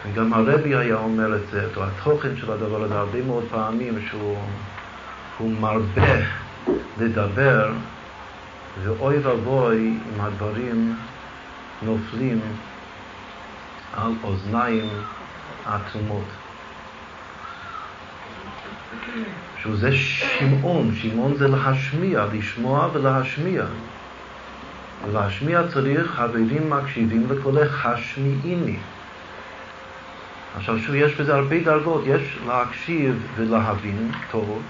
וגם 0.06 0.34
הרבי 0.34 0.76
היה 0.76 0.96
אומר 0.96 1.36
את 1.36 1.42
זה, 1.52 1.68
או 1.76 1.84
התוכן 1.84 2.38
של 2.38 2.52
הדבר 2.52 2.84
הזה 2.84 3.00
הרבה 3.00 3.22
מאוד 3.22 3.44
פעמים, 3.52 4.00
שהוא 4.10 5.52
מרבה 5.60 6.16
לדבר, 7.00 7.72
ואוי 8.84 9.18
ואבוי 9.18 9.78
אם 9.78 10.22
הדברים 10.22 10.96
נופלים 11.82 12.40
על 13.94 14.12
אוזניים 14.24 14.90
אטומות. 15.68 16.26
שזה 19.64 19.92
שמעון, 19.92 20.96
שמעון 20.96 21.36
זה 21.38 21.48
להשמיע, 21.48 22.26
לשמוע 22.34 22.90
ולהשמיע. 22.94 23.64
ולהשמיע 25.08 25.62
צריך 25.74 26.12
חברים 26.12 26.70
מקשיבים 26.70 27.28
לקולך 27.32 27.86
השמיעיני. 27.86 28.78
עכשיו 30.58 30.80
שוב, 30.80 30.96
יש 30.96 31.16
בזה 31.16 31.36
הרבה 31.36 31.60
דרגות, 31.64 32.04
יש 32.06 32.40
להקשיב 32.48 33.28
ולהבין 33.36 34.12
טוב, 34.32 34.62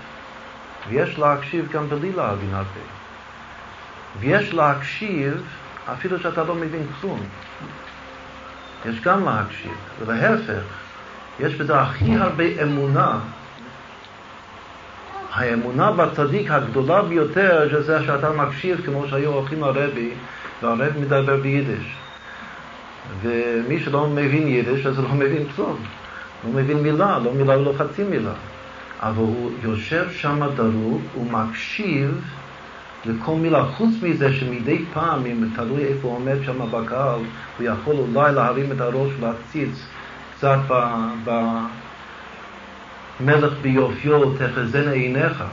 ויש 0.89 1.19
להקשיב 1.19 1.71
גם 1.71 1.89
בלי 1.89 2.11
להבין 2.11 2.53
הרבה. 2.53 2.85
ויש 4.19 4.53
להקשיב 4.53 5.43
אפילו 5.93 6.19
שאתה 6.19 6.43
לא 6.43 6.55
מבין 6.55 6.83
כלום. 7.01 7.19
יש 8.85 9.01
גם 9.01 9.25
להקשיב, 9.25 9.75
ולהפך, 9.99 10.63
יש 11.39 11.55
בזה 11.55 11.79
הכי 11.79 12.15
הרבה 12.15 12.43
אמונה. 12.63 13.19
האמונה 15.33 15.91
בצדיק 15.91 16.51
הגדולה 16.51 17.01
ביותר 17.01 17.81
זה 17.81 18.03
שאתה 18.05 18.31
מקשיב 18.31 18.81
כמו 18.85 19.07
שהיו 19.07 19.29
הולכים 19.31 19.61
לרבי, 19.61 20.11
והרבי 20.61 20.99
מדבר 20.99 21.37
ביידיש. 21.37 21.95
ומי 23.21 23.79
שלא 23.79 24.09
מבין 24.09 24.47
יידיש 24.47 24.85
אז 24.85 24.97
הוא 24.97 25.05
לא 25.09 25.15
מבין 25.15 25.43
כלום. 25.55 25.77
הוא 26.43 26.53
מבין 26.53 26.77
מילה, 26.77 27.19
לא 27.19 27.33
מילה 27.33 27.59
ולא 27.59 27.73
חצי 27.77 28.03
מילה. 28.03 28.33
אבל 28.99 29.17
הוא 29.17 29.51
יושב 29.63 30.11
שם 30.11 30.39
דרוך, 30.55 31.01
ומקשיב 31.17 32.21
לכל 33.05 33.35
מילה. 33.35 33.65
חוץ 33.65 33.89
מזה 34.01 34.33
שמדי 34.33 34.85
פעם, 34.93 35.25
אם 35.25 35.43
תלוי 35.55 35.83
איפה 35.83 36.07
הוא 36.07 36.15
עומד 36.15 36.35
שם 36.45 36.71
בקהל, 36.71 37.19
הוא 37.57 37.67
יכול 37.67 37.95
אולי 37.95 38.33
להרים 38.33 38.71
את 38.71 38.81
הראש 38.81 39.11
ולהציץ 39.19 39.85
קצת 40.35 40.57
ב, 40.67 40.73
ב, 41.23 41.41
מלך 43.19 43.53
ביופיו 43.61 44.33
תחזן 44.37 44.89
עיניך, 44.89 45.43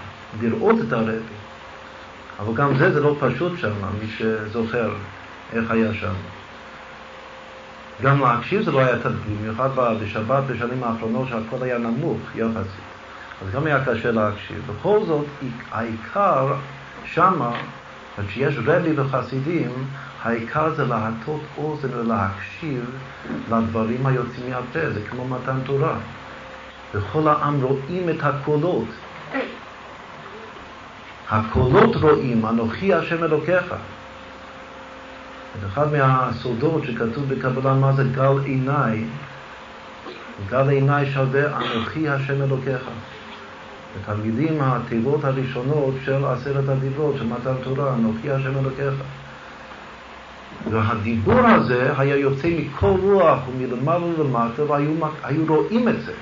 לראות 0.43 0.77
את 0.89 0.93
הרבי. 0.93 1.37
אבל 2.39 2.55
גם 2.55 2.77
זה, 2.77 2.93
זה 2.93 3.01
לא 3.01 3.17
פשוט 3.21 3.53
שם, 3.59 3.73
מי 4.01 4.07
שזוכר 4.19 4.91
איך 5.53 5.71
היה 5.71 5.95
שם. 5.95 6.13
גם 8.03 8.21
להקשיב 8.21 8.63
זה 8.63 8.71
לא 8.73 8.81
היה 8.81 8.99
תדגים, 8.99 9.37
במיוחד 9.41 9.69
בשבת 10.03 10.45
בשנים 10.45 10.85
האחרונות 10.85 11.29
שהכל 11.29 11.63
היה 11.63 11.79
נמוך 11.79 12.19
יחסית. 12.35 12.87
אז 13.43 13.51
גם 13.55 13.67
היה 13.67 13.85
קשה 13.85 14.11
להקשיב. 14.11 14.63
בכל 14.67 15.01
זאת, 15.07 15.27
העיקר 15.73 16.55
שמה, 17.05 17.51
כשיש 18.29 18.59
רבי 18.65 18.91
וחסידים, 18.97 19.71
העיקר 20.23 20.75
זה 20.75 20.85
להטות 20.85 21.41
אוזן 21.59 21.89
ולהקשיב 21.95 22.91
לדברים 23.51 24.07
היוצאים 24.07 24.51
מהפה, 24.51 24.91
זה 24.91 25.01
כמו 25.11 25.29
מתן 25.29 25.59
תורה. 25.65 25.95
וכל 26.95 27.29
העם 27.29 27.63
רואים 27.63 28.09
את 28.09 28.23
הקולות. 28.23 28.89
הקולות 31.31 31.97
רואים, 31.97 32.47
אנוכי 32.47 32.95
השם 32.95 33.25
אלוקיך. 33.25 33.75
אחד 35.67 35.93
מהסודות 35.93 36.85
שכתוב 36.85 37.25
בקבלה 37.29 37.75
מה 37.75 37.93
זה 37.93 38.05
גל 38.05 38.39
עיניי, 38.45 39.05
גל 40.51 40.69
עיניי 40.69 41.13
שווה 41.13 41.57
אנוכי 41.57 42.09
השם 42.09 42.43
אלוקיך. 42.43 42.83
התלמידים 44.01 44.59
התיבות 44.61 45.25
הראשונות 45.25 45.95
של 46.05 46.25
עשרת 46.25 46.69
הדיברות, 46.69 47.15
של 47.19 47.27
מתן 47.27 47.55
תורה, 47.65 47.95
אנוכי 47.95 48.31
השם 48.31 48.59
אלוקיך. 48.59 48.95
והדיבור 50.71 51.41
הזה 51.41 51.93
היה 51.99 52.17
יוצא 52.17 52.49
מכל 52.59 52.95
רוח 53.03 53.39
ומלמעלה 53.49 54.05
ולמטה 54.05 54.65
והיו 54.65 55.45
רואים 55.49 55.89
את 55.89 56.03
זה. 56.03 56.13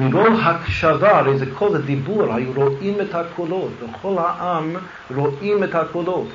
מרוב 0.00 0.40
הקשבה, 0.42 1.18
הרי 1.18 1.38
זה 1.38 1.46
כל 1.54 1.76
הדיבור, 1.76 2.34
היו 2.34 2.52
רואים 2.54 3.00
את 3.00 3.14
הקולות, 3.14 3.70
וכל 3.82 4.14
העם 4.18 4.76
רואים 5.14 5.64
את 5.64 5.74
הקולות. 5.74 6.28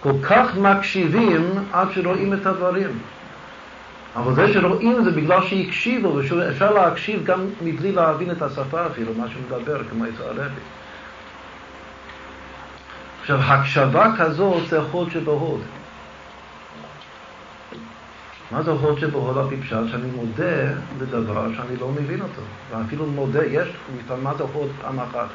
כל 0.00 0.12
כך 0.22 0.56
מקשיבים 0.56 1.50
עד 1.72 1.88
שרואים 1.92 2.34
את 2.34 2.46
הדברים. 2.46 2.98
אבל 4.16 4.34
זה 4.34 4.52
שרואים 4.52 5.04
זה 5.04 5.10
בגלל 5.10 5.46
שהקשיבו, 5.46 6.14
ואפשר 6.14 6.72
להקשיב 6.72 7.24
גם 7.24 7.40
מבלי 7.62 7.92
להבין 7.92 8.30
את 8.30 8.42
השפה 8.42 8.86
אפילו, 8.86 9.12
מה 9.14 9.26
שמדבר, 9.28 9.84
כמו 9.90 10.04
את 10.04 10.20
הרבי. 10.20 10.60
עכשיו, 13.20 13.38
הקשבה 13.40 14.06
כזאת 14.18 14.68
זה 14.68 14.78
הוד 14.78 15.10
שבהוד. 15.10 15.60
מה 18.50 18.62
זה 18.62 18.70
הוד 18.70 18.98
שבהוד 18.98 19.38
הפיפשט? 19.38 19.76
שאני 19.90 20.10
מודה 20.14 20.72
לדבר 21.00 21.54
שאני 21.54 21.76
לא 21.80 21.88
מבין 21.88 22.20
אותו. 22.20 22.42
ואפילו 22.70 23.06
מודה, 23.06 23.44
יש, 23.44 23.68
מה 24.22 24.34
זה 24.34 24.44
הוד 24.52 24.70
פעם 24.82 25.00
אחת? 25.00 25.28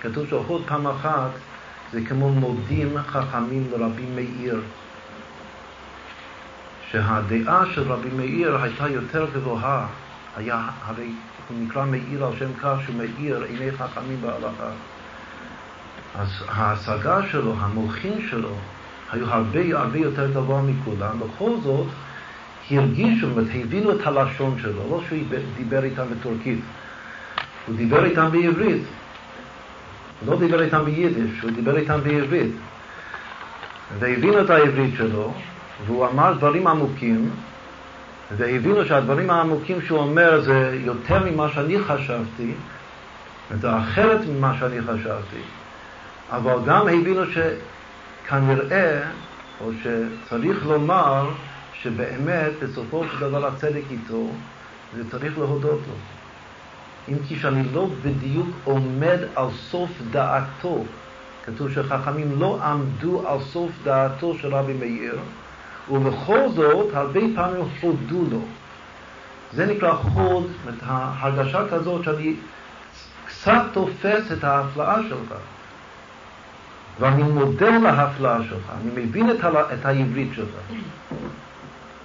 כתוב 0.00 0.26
שהוד 0.28 0.62
פעם 0.66 0.86
אחת 0.86 1.30
זה 1.92 2.00
כמו 2.08 2.28
מודים 2.28 2.96
חכמים 3.06 3.64
לרבי 3.72 4.06
מאיר. 4.14 4.60
שהדעה 6.90 7.62
של 7.74 7.92
רבי 7.92 8.08
מאיר 8.16 8.56
הייתה 8.62 8.88
יותר 8.88 9.26
גבוהה, 9.34 9.86
היה, 10.36 10.68
הרי 10.84 11.08
הוא 11.48 11.58
נקרא 11.66 11.84
מאיר 11.84 12.24
על 12.24 12.32
שם 12.38 12.50
כך 12.62 12.76
שהוא 12.84 12.96
מאיר 12.96 13.42
עיני 13.42 13.72
חכמים 13.72 14.16
בהלכה. 14.22 14.70
אז 16.18 16.28
ההשגה 16.48 17.18
שלו, 17.32 17.54
המוחין 17.58 18.28
שלו, 18.30 18.54
היו 19.12 19.26
הרבה 19.26 19.60
הרבה 19.72 19.98
יותר 19.98 20.30
גבוה 20.30 20.62
מכולם, 20.62 21.20
בכל 21.20 21.50
זאת 21.62 21.86
הרגישו, 22.70 23.26
הבינו 23.54 23.92
את 23.92 24.06
הלשון 24.06 24.58
שלו, 24.62 24.90
לא 24.90 25.00
שהוא 25.08 25.18
דיבר 25.56 25.84
איתם 25.84 26.04
בטורקית, 26.10 26.58
הוא 27.66 27.76
דיבר 27.76 28.04
איתם 28.04 28.30
בעברית. 28.32 28.82
לא 30.26 30.38
דיבר 30.38 30.62
איתם 30.62 30.84
ביידיש, 30.84 31.40
הוא 31.42 31.50
דיבר 31.50 31.76
איתם 31.76 32.00
בעברית. 32.02 32.52
והבינו 33.98 34.40
את 34.40 34.50
העברית 34.50 34.94
שלו, 34.96 35.32
והוא 35.86 36.06
אמר 36.06 36.32
דברים 36.32 36.66
עמוקים, 36.66 37.30
והבינו 38.36 38.84
שהדברים 38.84 39.30
העמוקים 39.30 39.82
שהוא 39.82 39.98
אומר 39.98 40.40
זה 40.40 40.78
יותר 40.84 41.30
ממה 41.30 41.48
שאני 41.48 41.78
חשבתי, 41.78 42.52
זה 43.60 43.78
אחרת 43.78 44.20
ממה 44.28 44.56
שאני 44.58 44.82
חשבתי. 44.82 45.40
אבל 46.30 46.54
גם 46.66 46.88
הבינו 46.88 47.22
שכנראה, 47.26 49.00
או 49.60 49.70
שצריך 49.82 50.66
לומר, 50.66 51.30
שבאמת 51.82 52.52
בסופו 52.62 53.04
של 53.12 53.20
דבר 53.20 53.46
הצדק 53.46 53.82
איתו, 53.90 54.30
וצריך 54.96 55.38
להודות 55.38 55.80
לו. 55.88 55.94
אם 57.08 57.14
כי 57.28 57.38
שאני 57.38 57.62
לא 57.72 57.86
בדיוק 58.02 58.48
עומד 58.64 59.18
על 59.36 59.46
סוף 59.70 59.90
דעתו, 60.10 60.84
כתוב 61.46 61.70
שחכמים 61.70 62.40
לא 62.40 62.58
עמדו 62.62 63.28
על 63.28 63.40
סוף 63.40 63.70
דעתו 63.84 64.34
של 64.38 64.54
רבי 64.54 64.72
מאיר, 64.72 65.18
ובכל 65.90 66.48
זאת 66.48 66.94
הרבה 66.94 67.20
פעמים 67.34 67.62
הודו 67.80 68.24
לו. 68.30 68.40
זה 69.52 69.66
נקרא 69.66 69.92
חוד, 69.92 70.46
זאת 70.64 70.74
ההרגשה 70.86 71.68
כזאת 71.70 72.04
שאני 72.04 72.34
קצת 73.26 73.62
תופס 73.72 74.32
את 74.32 74.44
ההפלאה 74.44 74.96
שלך. 75.08 75.34
ואני 77.00 77.22
מודה 77.22 77.70
להפלאה 77.70 78.38
שלך, 78.48 78.72
אני 78.82 79.04
מבין 79.06 79.30
את, 79.30 79.44
ה- 79.44 79.74
את 79.74 79.86
העברית 79.86 80.30
שלך. 80.34 80.54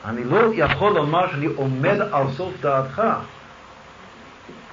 אני 0.06 0.24
לא 0.24 0.38
יכול 0.54 0.92
לומר 0.94 1.32
שאני 1.32 1.46
עומד 1.46 2.00
על 2.12 2.24
סוף 2.38 2.54
דעתך. 2.62 3.02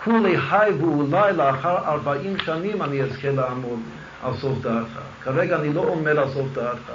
כולי 0.05 0.41
חי 0.41 0.71
ואולי 0.81 1.33
לאחר 1.33 1.79
ארבעים 1.79 2.39
שנים 2.39 2.83
אני 2.83 3.03
אזכה 3.03 3.31
לעמוד 3.31 3.81
על 4.23 4.37
סוף 4.37 4.59
דעתך. 4.59 5.01
כרגע 5.23 5.61
אני 5.61 5.73
לא 5.73 5.81
עומד 5.81 6.17
על 6.17 6.29
סוף 6.29 6.49
דעתך. 6.53 6.93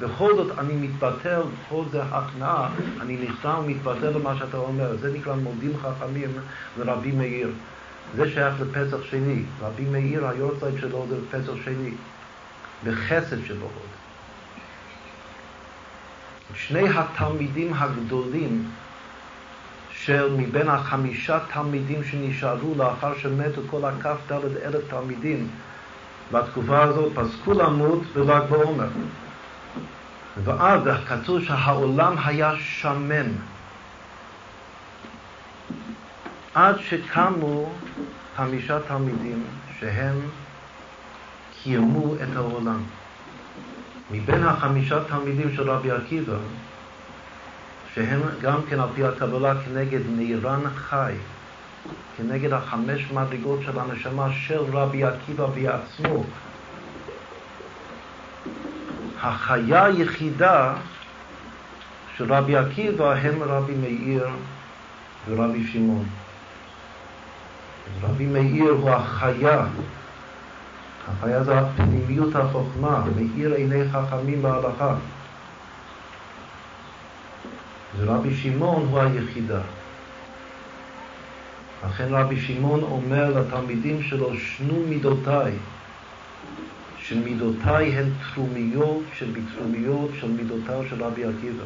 בכל 0.00 0.36
זאת 0.36 0.58
אני 0.58 0.74
מתבטל, 0.74 1.42
כל 1.68 1.82
זה 1.90 2.02
הכנעה, 2.02 2.68
אני 3.00 3.16
נכנע 3.16 3.58
ומתבטל 3.58 4.10
למה 4.10 4.36
שאתה 4.38 4.56
אומר. 4.56 4.96
זה 4.96 5.12
נקרא 5.12 5.34
מודים 5.34 5.72
חכמים 5.82 6.30
לרבי 6.78 7.12
מאיר. 7.12 7.50
זה 8.16 8.30
שייך 8.30 8.54
לפסח 8.60 9.04
שני. 9.10 9.42
רבי 9.60 9.84
מאיר, 9.84 10.28
היורצייט 10.28 10.74
שלו 10.80 11.06
זה 11.08 11.16
פסח 11.30 11.52
שני. 11.64 11.90
בחסד 12.84 13.44
שבהוד. 13.44 13.92
שני 16.54 16.88
התלמידים 16.88 17.74
הגדולים 17.74 18.70
של 20.04 20.34
מבין 20.36 20.68
החמישה 20.68 21.38
תלמידים 21.52 22.04
שנשארו 22.04 22.74
לאחר 22.76 23.18
שמתו 23.18 23.60
כל 23.70 23.84
הכ"ד 23.84 24.32
אלף 24.64 24.90
תלמידים 24.90 25.48
בתקופה 26.32 26.82
הזאת 26.82 27.12
פסקו 27.14 27.52
למות 27.52 28.02
בל"ג 28.14 28.42
בעומר. 28.50 28.88
ואז 30.44 30.82
כתוב 31.08 31.44
שהעולם 31.44 32.16
היה 32.24 32.52
שמן 32.56 33.26
עד 36.54 36.76
שקמו 36.80 37.72
חמישה 38.36 38.78
תלמידים 38.88 39.44
שהם 39.78 40.20
קיימו 41.62 42.14
את 42.14 42.36
העולם. 42.36 42.82
מבין 44.10 44.42
החמישה 44.42 45.04
תלמידים 45.04 45.54
של 45.56 45.70
רבי 45.70 45.90
עקיבא, 45.90 46.36
שהם 47.94 48.20
גם 48.40 48.60
כן 48.68 48.80
על 48.80 48.88
פי 48.94 49.04
הקבלה 49.04 49.54
כנגד 49.64 50.00
נירן 50.16 50.60
חי, 50.74 51.12
כנגד 52.16 52.52
החמש 52.52 53.10
מדרגות 53.12 53.60
של 53.62 53.78
הנשמה 53.78 54.32
של 54.32 54.62
רבי 54.72 55.04
עקיבא 55.04 55.46
בעצמו. 55.46 56.24
החיה 59.22 59.84
היחידה 59.84 60.74
של 62.16 62.32
רבי 62.32 62.56
עקיבא 62.56 63.12
הם 63.12 63.42
רבי 63.42 63.74
מאיר 63.74 64.28
ורבי 65.28 65.66
שמעון. 65.66 66.04
רבי 68.02 68.26
מאיר 68.26 68.70
הוא 68.70 68.90
החיה 68.90 69.64
החיה 71.08 71.44
זה 71.44 71.52
פנימיות 71.76 72.36
החוכמה, 72.36 73.04
מאיר 73.16 73.54
עיני 73.54 73.82
חכמים 73.92 74.42
בהלכה. 74.42 74.94
ורבי 77.98 78.36
שמעון 78.36 78.86
הוא 78.90 79.00
היחידה. 79.00 79.60
לכן 81.86 82.08
רבי 82.10 82.40
שמעון 82.40 82.82
אומר 82.82 83.40
לתלמידים 83.40 84.02
שלו, 84.02 84.36
שנו 84.36 84.82
מידותיי, 84.88 85.52
שמידותיי 86.98 87.98
הן 87.98 88.08
תרומיות 88.34 89.02
שבתרומיות 89.14 90.10
של 90.20 90.30
מידותיו 90.30 90.82
של 90.90 91.02
רבי 91.02 91.24
עקיבא. 91.24 91.64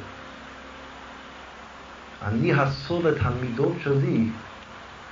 אני 2.22 2.52
הסול 2.52 3.08
את 3.08 3.16
המידות 3.20 3.72
שלי. 3.84 4.28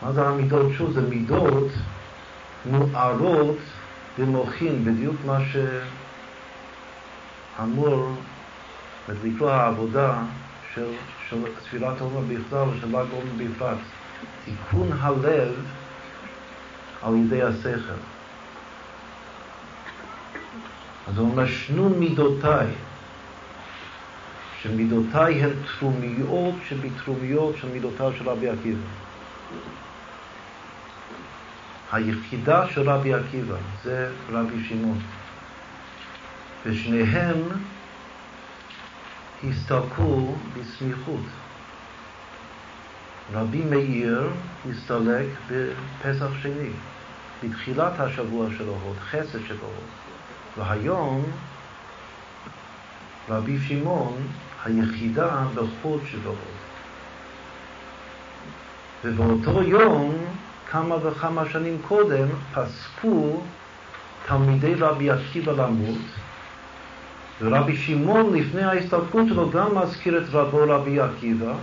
מה 0.02 0.12
זה 0.12 0.26
המידות? 0.26 0.72
שוב, 0.78 0.92
זה 0.92 1.02
מידות 1.02 1.68
מוארות 2.70 3.58
במוחין, 4.18 4.84
בדיוק 4.84 5.16
מה 5.26 5.38
שאמור 7.56 8.14
לקרוא 9.24 9.50
העבודה 9.50 10.22
של, 10.74 10.86
ספירת 11.64 12.00
עומר 12.00 12.20
בכלל 12.20 12.68
ושל 12.68 12.86
ל"ג 12.86 12.94
עומר 12.94 13.32
בפרט. 13.38 13.78
תיקון 14.44 14.88
הלב 15.00 15.54
על 17.02 17.14
ידי 17.16 17.42
השכל. 17.42 18.00
אז 21.08 21.18
הוא 21.18 21.30
אומר, 21.30 21.46
שנו 21.46 21.88
מידותיי, 21.88 22.66
שמידותיי 24.62 25.44
הן 25.44 25.50
תרומיות 25.78 26.54
שבתרומיות 26.68 27.54
של 27.60 27.68
מידותיו 27.68 28.12
של 28.18 28.28
רבי 28.28 28.48
עקיבא. 28.48 28.78
היחידה 31.92 32.68
של 32.68 32.90
רבי 32.90 33.14
עקיבא 33.14 33.56
זה 33.84 34.10
רבי 34.32 34.64
שמעון. 34.68 34.98
ושניהם 36.66 37.42
הסתלקו 39.50 40.34
בסמיכות. 40.54 41.24
רבי 43.32 43.62
מאיר 43.64 44.30
הסתלק 44.70 45.26
בפסח 45.50 46.28
שני, 46.42 46.70
בתחילת 47.42 48.00
השבוע 48.00 48.46
של 48.58 48.68
אורות, 48.68 48.96
חסד 49.10 49.38
של 49.48 49.56
אורות. 49.62 50.04
והיום 50.58 51.24
רבי 53.28 53.58
שמעון 53.58 54.16
היחידה 54.64 55.46
בחוד 55.54 56.00
של 56.10 56.18
אורות. 56.24 56.38
ובאותו 59.04 59.62
יום, 59.62 60.14
כמה 60.70 60.96
וכמה 61.06 61.48
שנים 61.50 61.78
קודם, 61.88 62.28
פסקו 62.54 63.40
תלמידי 64.26 64.74
רבי 64.74 65.10
עקיבא 65.10 65.52
למות, 65.52 66.00
ורבי 67.40 67.76
שמעון 67.76 68.34
לפני 68.34 68.62
ההסתלקות 68.62 69.28
שלו 69.28 69.50
גם 69.50 69.78
מזכיר 69.78 70.18
את 70.22 70.28
רבו 70.32 70.58
רבי 70.68 71.00
עקיבא, 71.00 71.54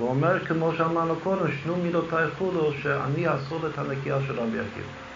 ואומר, 0.00 0.44
כמו 0.44 0.72
שאמרנו 0.76 1.14
קודם, 1.22 1.52
שנו 1.62 1.76
מילותיי 1.76 2.26
חולו, 2.38 2.72
שאני 2.82 3.28
אעשור 3.28 3.66
את 3.66 3.78
הנקייה 3.78 4.18
של 4.26 4.40
רבי 4.40 4.58
עקיבא. 4.58 5.08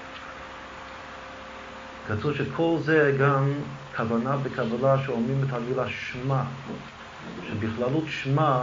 כתוב 2.08 2.32
שכל 2.34 2.76
זה 2.84 3.16
גם 3.20 3.52
כוונה 3.96 4.36
בקבלה 4.36 4.98
שאומרים 5.06 5.40
את 5.48 5.52
המילה 5.52 5.84
שמע, 5.88 6.42
שבכללות 7.48 8.04
שמע 8.06 8.62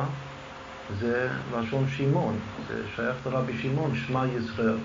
זה 1.00 1.30
לשון 1.58 1.86
שמעון, 1.98 2.36
זה 2.68 2.84
שייך 2.96 3.16
לרבי 3.26 3.58
שמעון, 3.62 3.96
שמע 3.96 4.24
ישראל. 4.38 4.78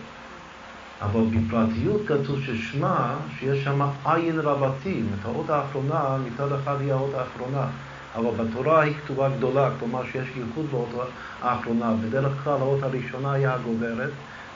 אבל 1.03 1.21
בפרטיות 1.31 2.01
כתוב 2.07 2.41
ששמע, 2.41 3.15
שיש 3.39 3.65
שם 3.65 3.89
עין 4.05 4.41
רבתי, 4.41 5.03
את 5.21 5.25
האות 5.25 5.51
האחרונה, 5.51 6.17
מצד 6.27 6.53
אחד 6.53 6.77
היא 6.81 6.93
האות 6.93 7.15
האחרונה, 7.15 7.67
אבל 8.15 8.45
בתורה 8.45 8.81
היא 8.81 8.95
כתובה 9.05 9.29
גדולה, 9.37 9.71
כלומר 9.79 10.05
שיש 10.13 10.29
ייחוד 10.37 10.67
באות 10.71 11.09
האחרונה. 11.43 11.93
בדרך 12.03 12.33
כלל 12.45 12.53
האות 12.53 12.83
הראשונה 12.83 13.33
היא 13.33 13.47
הגוברת, 13.47 14.11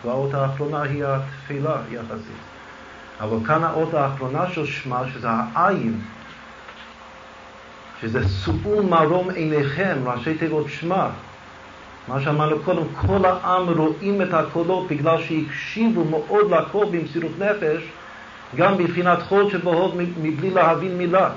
והאות 0.04 0.34
האחרונה 0.34 0.82
היא 0.82 1.04
התפילה 1.04 1.76
יחסית. 1.90 2.42
אבל 3.20 3.36
כאן 3.46 3.64
האות 3.64 3.94
האחרונה 3.94 4.50
של 4.50 4.66
שמע, 4.66 5.08
שזה 5.14 5.28
העין, 5.30 6.00
שזה 8.00 8.28
שאו 8.28 8.82
מרום 8.82 9.30
עיניכם, 9.30 9.98
ראשי 10.04 10.38
תיבות 10.38 10.66
שמע. 10.68 11.06
מה 12.08 12.20
שאמרנו 12.20 12.56
קודם, 12.64 12.82
כל 13.06 13.24
העם 13.24 13.68
רואים 13.68 14.22
את 14.22 14.34
הקולות 14.34 14.88
בגלל 14.88 15.22
שהקשיבו 15.22 16.04
מאוד 16.04 16.50
לקול 16.50 16.86
במסירות 16.90 17.38
נפש, 17.38 17.82
גם 18.56 18.76
בבחינת 18.76 19.22
חול 19.22 19.50
שבהוד 19.50 19.96
מבלי 19.96 20.50
להבין 20.50 20.98
מילה. 20.98 21.30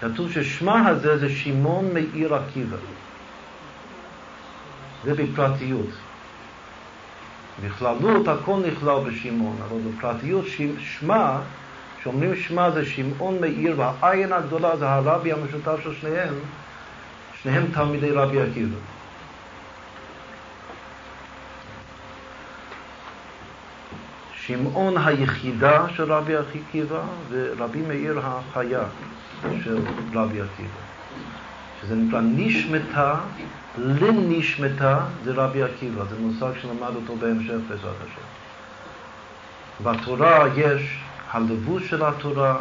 כתוב 0.00 0.32
ששמה 0.32 0.88
הזה 0.88 1.18
זה 1.18 1.28
שמעון 1.28 1.94
מעיר 1.94 2.34
עקיבא. 2.34 2.76
זה 5.04 5.14
בפרטיות. 5.14 5.90
בכללות 7.64 8.28
הכל 8.28 8.60
נכלל 8.66 8.98
בשמעון, 9.06 9.56
אבל 9.68 9.78
בפרטיות 9.78 10.44
שמה, 10.78 11.40
כשאומרים 12.00 12.36
שמה 12.36 12.70
זה 12.70 12.84
שמעון 12.84 13.40
מאיר 13.40 13.80
והעין 13.80 14.32
הגדולה 14.32 14.76
זה 14.76 14.88
הרבי 14.88 15.32
המשותף 15.32 15.76
של 15.82 15.94
שניהם, 15.94 16.34
שניהם 17.42 17.66
תלמידי 17.72 18.10
רבי 18.10 18.40
עקיבא. 18.40 18.76
שמעון 24.46 24.94
היחידה 24.98 25.86
של 25.96 26.12
רבי 26.12 26.36
עקיבא 26.36 27.00
ורבי 27.30 27.82
מאיר 27.82 28.20
החיה 28.22 28.82
של 29.64 29.78
רבי 30.14 30.40
עקיבא. 30.40 30.86
שזה 31.82 31.94
נקרא 31.94 32.20
נשמתה 32.22 33.14
לנשמתה 33.78 34.98
זה 35.24 35.32
רבי 35.32 35.62
עקיבא, 35.62 36.04
זה 36.04 36.16
מושג 36.20 36.50
שלמד 36.62 36.94
אותו 36.96 37.16
בהמשך 37.16 37.54
בעזרת 37.68 37.94
השם. 38.04 38.26
בתורה 39.84 40.44
יש 40.56 40.98
הלבוש 41.30 41.90
של 41.90 42.04
התורה, 42.04 42.56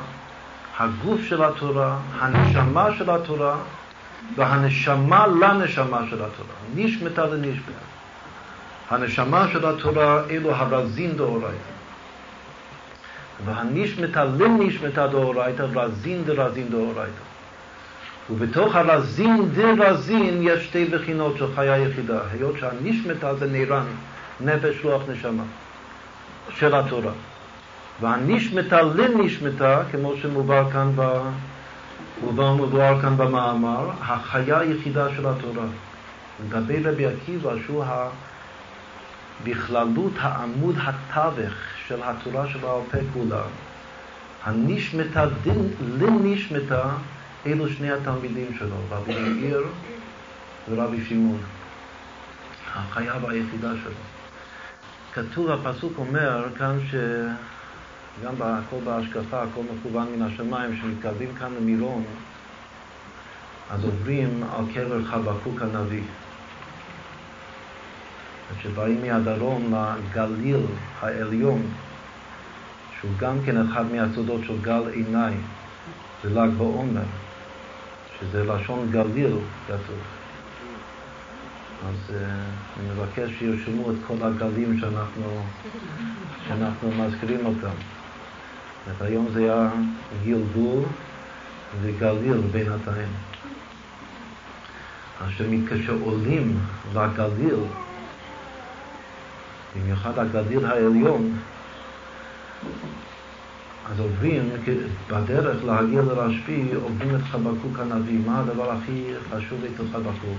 הגוף 0.79 1.21
של 1.21 1.43
התורה, 1.43 1.97
הנשמה 2.19 2.87
של 2.97 3.09
התורה 3.09 3.55
והנשמה 4.35 5.27
לנשמה 5.27 6.01
של 6.09 6.15
התורה. 6.15 6.55
נשמתה 6.75 7.25
לנשמתה. 7.25 7.85
הנשמה 8.89 9.47
של 9.51 9.65
התורה 9.65 10.23
אלו 10.29 10.55
הרזין 10.55 11.17
דאורייתא. 11.17 11.75
והנשמתה 13.45 14.25
לנשמתה 14.25 15.07
דאורייתא, 15.07 15.65
רזין 15.73 16.23
דרזין 16.25 16.69
דאורייתא. 16.69 17.25
ובתוך 18.29 18.75
הרזין 18.75 19.49
דרזין 19.53 20.39
יש 20.41 20.65
שתי 20.65 20.85
בחינות 20.85 21.37
של 21.37 21.55
חיה 21.55 21.77
יחידה, 21.77 22.19
היות 22.31 22.55
שהנשמתה 22.59 23.35
זה 23.35 23.45
נירן, 23.45 23.85
נפש, 24.41 24.75
רוח, 24.83 25.01
נשמה, 25.09 25.43
של 26.49 26.75
התורה. 26.75 27.11
והנשמתה 28.01 28.81
לנשמתה, 28.81 29.81
כמו 29.91 30.13
שמובא 30.21 30.63
כאן, 30.71 30.91
ב... 30.95 31.19
מבואר 32.23 33.01
כאן 33.01 33.17
במאמר, 33.17 33.89
החיה 34.01 34.59
היחידה 34.59 35.15
של 35.15 35.27
התורה. 35.27 35.65
לגבי 36.45 36.83
רבי 36.83 37.05
עקיבא, 37.05 37.51
שהוא 37.65 37.83
ה... 37.83 38.09
בכללות 39.43 40.13
העמוד 40.19 40.75
התווך 40.83 41.53
של 41.87 41.99
התורה 42.03 42.47
שבעל 42.47 42.81
פה 42.91 42.97
כולה. 43.13 43.41
הנשמתה 44.43 45.25
לנשמתה 45.99 46.89
אלו 47.45 47.69
שני 47.69 47.91
התלמידים 47.91 48.55
שלו, 48.59 48.75
רבי 48.89 49.29
מאיר 49.29 49.63
ורבי 50.69 51.05
שמעון, 51.09 51.39
החיה 52.75 53.13
והיחידה 53.21 53.71
שלו. 53.83 53.91
כתוב, 55.13 55.51
הפסוק 55.51 55.93
אומר 55.97 56.47
כאן 56.57 56.77
שגם 58.19 58.33
הכל 58.39 58.77
בהשקפה, 58.83 59.43
הכל 59.43 59.61
מכוון 59.75 60.07
מן 60.15 60.21
השמיים, 60.21 60.75
שמתקרבים 60.81 61.35
כאן 61.39 61.53
למירון, 61.53 62.03
אז 63.71 63.83
עוברים 63.83 64.43
על 64.43 64.65
קבר 64.73 65.03
חבקוק 65.05 65.61
הנביא. 65.61 66.03
כשבאים 68.59 69.01
מהדרום 69.01 69.73
לגליל 69.73 70.65
העליון, 71.01 71.61
שהוא 72.99 73.11
גם 73.17 73.37
כן 73.45 73.67
אחד 73.67 73.91
מהסודות 73.91 74.41
של 74.47 74.61
גל 74.61 74.83
עיניי, 74.93 75.33
זה 76.23 76.29
ל"ג 76.29 76.49
בעומר. 76.57 77.01
שזה 78.19 78.43
לשון 78.43 78.91
גליל 78.91 79.37
כתוב. 79.67 79.99
אז 81.87 81.95
uh, 82.09 82.13
אני 82.79 82.89
מבקש 82.89 83.29
שירשמו 83.39 83.91
את 83.91 83.95
כל 84.07 84.15
הגלים 84.21 84.79
שאנחנו, 84.79 85.43
שאנחנו 86.47 86.91
מזכירים 86.91 87.45
אותם. 87.45 87.75
היום 89.01 89.27
זה 89.33 89.39
היה 89.39 89.69
גלגול 90.25 90.83
וגליל 91.81 92.37
בינתיים. 92.51 93.09
אז 95.21 95.29
כשעולים 95.69 96.59
לגליל, 96.93 97.59
במיוחד 99.75 100.19
הגליל 100.19 100.65
העליון, 100.65 101.37
אז 103.91 103.99
עוברים, 103.99 104.49
בדרך 105.09 105.63
להגיע 105.63 106.01
לרשב"י, 106.01 106.73
עוברים 106.73 107.15
את 107.15 107.21
חבקוק 107.21 107.79
הנביא. 107.79 108.19
מה 108.25 108.39
הדבר 108.39 108.71
הכי 108.71 109.03
חשוב 109.31 109.59
אצל 109.63 109.83
חבקוק? 109.93 110.37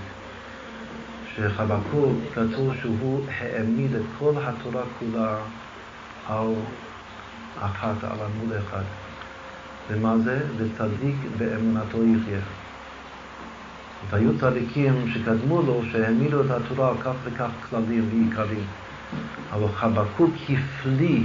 שחבקוק 1.36 2.16
כתוב 2.34 2.74
שהוא 2.80 3.20
העמיד 3.38 3.94
את 3.94 4.02
כל 4.18 4.32
התורה 4.42 4.82
כולה 4.98 5.36
על 6.28 6.54
אחת, 7.60 8.04
על 8.04 8.10
עמוד 8.10 8.52
אחד. 8.52 8.82
ומה 9.90 10.18
זה? 10.18 10.40
וצדיק 10.56 11.16
באמונתו 11.38 12.04
יחיה. 12.04 12.40
והיו 14.10 14.38
צדיקים 14.38 15.08
שקדמו 15.14 15.62
לו 15.62 15.82
שהעמידו 15.92 16.40
את 16.40 16.50
התורה 16.50 16.88
על 16.88 16.96
כך 17.04 17.14
וכך 17.24 17.50
כללים 17.70 18.08
ועיקרים. 18.10 18.64
אבל 19.52 19.68
חבקוק 19.74 20.34
הפליא 20.48 21.20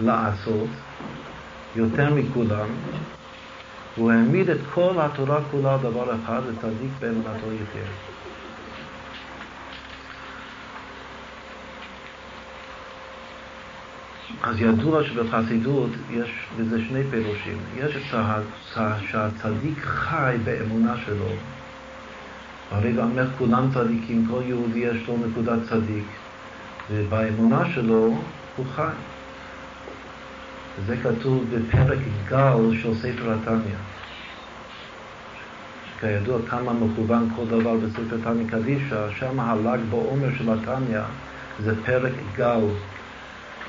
לעשות 0.00 0.68
יותר 1.76 2.14
מכולם, 2.14 2.66
הוא 3.96 4.12
העמיד 4.12 4.50
את 4.50 4.60
כל 4.74 4.94
התורה 4.98 5.40
כולה 5.50 5.76
דבר 5.78 6.14
אחד, 6.14 6.40
וצדיק 6.46 6.90
באמונתו 7.00 7.52
יחיה. 7.52 8.13
אז 14.46 14.60
ידוע 14.60 15.04
שבחסידות 15.04 15.90
יש 16.10 16.30
לזה 16.58 16.78
שני 16.88 17.00
פירושים. 17.10 17.58
יש 17.76 17.96
את 17.96 18.02
שהצדיק 19.06 19.78
חי 19.84 20.36
באמונה 20.44 20.94
שלו. 21.06 21.28
הרי 22.70 22.92
גם 22.92 23.18
איך 23.18 23.28
כולם 23.38 23.68
צדיקים, 23.74 24.26
כל 24.30 24.40
יהודי 24.46 24.78
יש 24.78 25.08
לו 25.08 25.16
נקודת 25.26 25.58
צדיק, 25.68 26.04
ובאמונה 26.90 27.62
שלו 27.74 28.18
הוא 28.56 28.66
חי. 28.74 28.88
וזה 30.78 30.96
כתוב 30.96 31.44
בפרק 31.50 31.98
גל 32.28 32.82
של 32.82 32.94
ספר 32.94 33.32
התניא. 33.32 33.76
כידוע 36.00 36.38
כמה 36.48 36.72
מכוון 36.72 37.28
כל 37.36 37.44
דבר 37.46 37.74
בספר 37.76 38.16
תניא 38.24 38.48
קדישא, 38.50 39.10
שם 39.18 39.40
הל"ג 39.40 39.78
בעומר 39.90 40.28
של 40.38 40.50
התניא 40.50 41.00
זה 41.60 41.84
פרק 41.84 42.12
גל, 42.36 42.60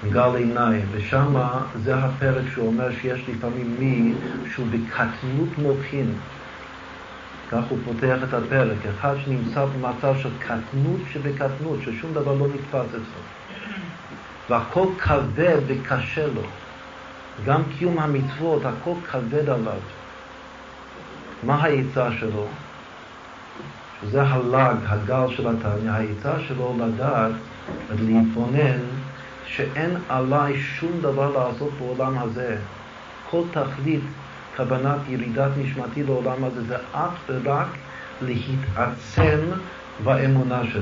גל 0.10 0.36
עיניים, 0.36 0.86
ושם 0.91 1.36
זה 1.84 1.95
הפרק 1.95 2.44
שהוא 2.53 2.68
אומר 2.68 2.91
שיש 3.02 3.22
לפעמים 3.30 3.76
מי 3.80 4.14
שהוא 4.53 4.68
בקטנות 4.72 5.57
מוחין. 5.57 6.14
כך 7.52 7.64
הוא 7.69 7.77
פותח 7.86 8.18
את 8.30 8.34
הפרק, 8.34 8.77
אחד 8.86 9.15
שנמצא 9.26 9.65
במצב 9.65 10.14
של 10.22 10.30
קטנות 10.40 10.99
שבקטנות, 11.14 11.80
ששום 11.82 12.14
דבר 12.14 12.34
לא 12.34 12.48
נתפס 12.48 12.90
אצלו. 12.90 13.22
והכל 14.49 14.88
כבד 14.98 15.57
וקשה 15.68 16.27
לו. 16.27 16.41
גם 17.45 17.61
קיום 17.77 17.99
המצוות, 17.99 18.61
הכל 18.65 18.94
כבד 19.11 19.49
עליו. 19.49 19.80
מה 21.44 21.64
העצה 21.64 22.11
שלו? 22.19 22.45
שזה 24.02 24.22
הלג, 24.22 24.77
הגל 24.88 25.36
של 25.36 25.48
התניא, 25.48 25.91
העצה 25.91 26.40
שלו 26.48 26.76
לדעת 26.80 27.32
ולהתבונן 27.90 28.80
שאין 29.56 29.98
עליי 30.10 30.60
שום 30.60 30.91
דבר 31.02 31.32
לעשות 31.32 31.69
בעולם 31.80 32.18
הזה. 32.18 32.57
כל 33.30 33.41
תכלית 33.52 34.02
כוונת 34.57 34.99
ירידת 35.10 35.52
נשמתי 35.57 36.03
לעולם 36.03 36.44
הזה 36.44 36.64
זה 36.64 36.77
אך 36.94 37.11
ורק 37.30 37.68
להתעצם 38.22 39.40
באמונה 40.03 40.61
שלי. 40.72 40.82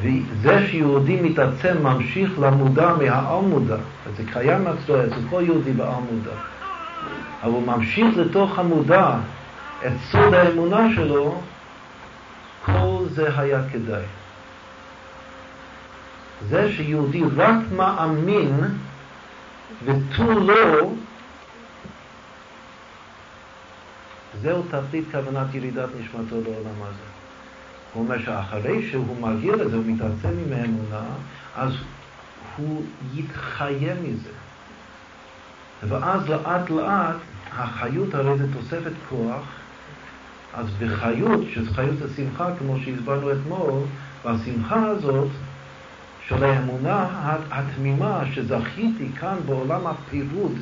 וזה 0.00 0.66
שיהודי 0.66 1.20
מתעצם 1.20 1.82
ממשיך 1.82 2.38
למודע 2.40 2.94
מהעל 2.94 3.44
מודע, 3.44 3.76
וזה 4.06 4.22
קיים 4.32 4.66
אצלו, 4.66 5.04
אצל 5.04 5.20
כל 5.30 5.42
יהודי 5.46 5.72
בעל 5.72 6.02
מודע. 6.12 6.36
אבל 7.42 7.52
הוא 7.52 7.66
ממשיך 7.66 8.16
לתוך 8.16 8.58
המודע 8.58 9.14
את 9.86 9.92
סוד 10.10 10.34
האמונה 10.34 10.94
שלו, 10.94 11.40
כל 12.64 13.04
זה 13.10 13.40
היה 13.40 13.60
כדאי. 13.72 14.04
זה 16.48 16.72
שיהודי 16.72 17.22
רק 17.36 17.56
מאמין 17.76 18.60
ותו 19.84 20.40
לא, 20.40 20.90
זהו 24.42 24.62
תכלית 24.62 25.04
כוונת 25.10 25.54
ירידת 25.54 25.88
נשמתו 26.00 26.36
לעולם 26.40 26.82
הזה. 26.82 27.04
הוא 27.92 28.04
אומר 28.04 28.18
שאחרי 28.18 28.90
שהוא 28.90 29.16
מגיע 29.20 29.56
לזה, 29.56 29.76
הוא 29.76 29.84
מתעצם 29.86 30.28
עם 30.46 30.52
האמונה, 30.52 31.04
אז 31.56 31.72
הוא 32.56 32.82
יתחיה 33.14 33.94
מזה. 34.02 34.30
ואז 35.88 36.28
לאט 36.28 36.70
לאט 36.70 37.16
החיות 37.52 38.14
הרי 38.14 38.38
זה 38.38 38.52
תוספת 38.52 38.92
כוח, 39.08 39.42
אז 40.54 40.66
בחיות, 40.80 41.40
שזה 41.54 41.74
חיות 41.74 41.96
השמחה, 42.02 42.48
כמו 42.58 42.76
שהסברנו 42.84 43.32
אתמול, 43.32 43.80
והשמחה 44.24 44.86
הזאת 44.86 45.28
של 46.28 46.44
האמונה 46.44 47.08
התמימה 47.50 48.22
שזכיתי 48.32 49.08
כאן 49.20 49.36
בעולם 49.46 49.86
הפירוד, 49.86 50.52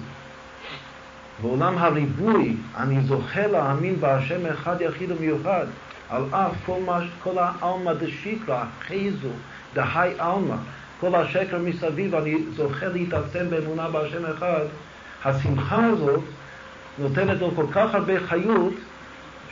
בעולם 1.43 1.78
הריבוי, 1.78 2.56
אני 2.76 3.01
זוכה 3.01 3.47
להאמין 3.47 4.01
בהשם 4.01 4.47
אחד 4.47 4.80
יחיד 4.80 5.10
ומיוחד, 5.10 5.66
על 6.10 6.24
אף 6.30 6.52
כל, 6.66 6.78
מה, 6.86 7.01
כל 7.22 7.39
העלמא 7.39 7.93
דשיקרא, 7.93 8.64
חייזו, 8.86 9.28
דהי 9.74 10.10
עלמא, 10.18 10.56
כל 11.01 11.14
השקר 11.14 11.59
מסביב, 11.59 12.14
אני 12.14 12.39
זוכה 12.56 12.86
להתעצם 12.89 13.51
באמונה 13.51 13.90
בהשם 13.90 14.26
אחד, 14.26 14.64
השמחה 15.24 15.86
הזאת 15.86 16.20
נותנת 16.98 17.40
לו 17.40 17.51
כל 17.56 17.66
כך 17.72 17.94
הרבה 17.94 18.20
חיות, 18.26 18.74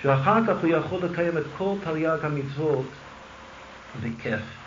שאחר 0.03 0.47
כך 0.47 0.55
הוא 0.63 0.71
יכול 0.71 0.99
לקיים 1.03 1.39
את 1.39 1.45
כל 1.59 1.75
תרי"ג 1.85 2.19
המצוות 2.25 2.87
בכיף. 4.03 4.60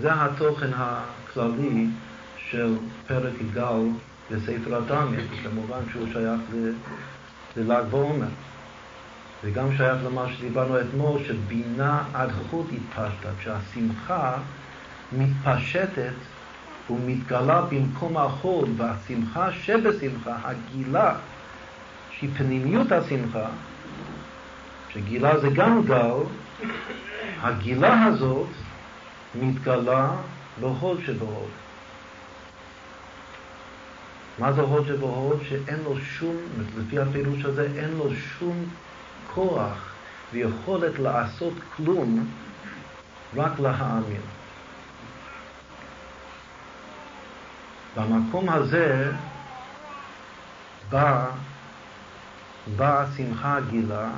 זה 0.00 0.10
התוכן 0.12 0.70
הכללי 0.74 1.86
של 2.50 2.76
פרק 3.06 3.34
גל 3.54 3.82
בספר 4.30 4.78
התניא, 4.78 5.20
כמובן 5.42 5.80
שהוא 5.92 6.06
שייך 6.12 6.40
לל"ג 7.56 7.84
בעומר. 7.90 8.26
וגם 9.44 9.76
שייך 9.76 9.96
למה 10.06 10.26
שדיברנו 10.32 10.80
אתמול, 10.80 11.20
שבינה 11.26 12.02
עד 12.14 12.30
חוט 12.50 12.66
התפשטה, 12.72 13.28
כשהשמחה 13.38 14.32
מתפשטת 15.12 16.12
ומתגלה 16.90 17.62
במקום 17.62 18.16
החול, 18.16 18.68
והשמחה 18.76 19.52
שבשמחה, 19.52 20.36
הגילה, 20.44 21.14
שהיא 22.10 22.30
פנימיות 22.36 22.92
השמחה, 22.92 23.46
שגילה 24.92 25.38
זה 25.38 25.48
גם 25.48 25.82
גל, 25.84 26.16
הגילה 27.42 28.04
הזאת 28.04 28.46
מתגלה 29.40 30.10
בהוד 30.60 31.00
שבהוד. 31.06 31.50
מה 34.38 34.52
זה 34.52 34.60
הוד 34.60 34.86
שבהוד? 34.86 35.40
שאין 35.48 35.80
לו 35.84 36.00
שום, 36.00 36.36
לפי 36.78 36.98
הפירוש 36.98 37.44
הזה, 37.44 37.68
אין 37.76 37.90
לו 37.90 38.10
שום 38.38 38.64
כוח 39.34 39.92
ויכולת 40.32 40.98
לעשות 40.98 41.52
כלום, 41.76 42.26
רק 43.36 43.60
להאמין. 43.60 44.20
במקום 47.96 48.48
הזה 48.48 49.12
באה 50.90 51.26
בא 52.76 53.00
השמחה 53.02 53.56
הגילה 53.56 54.08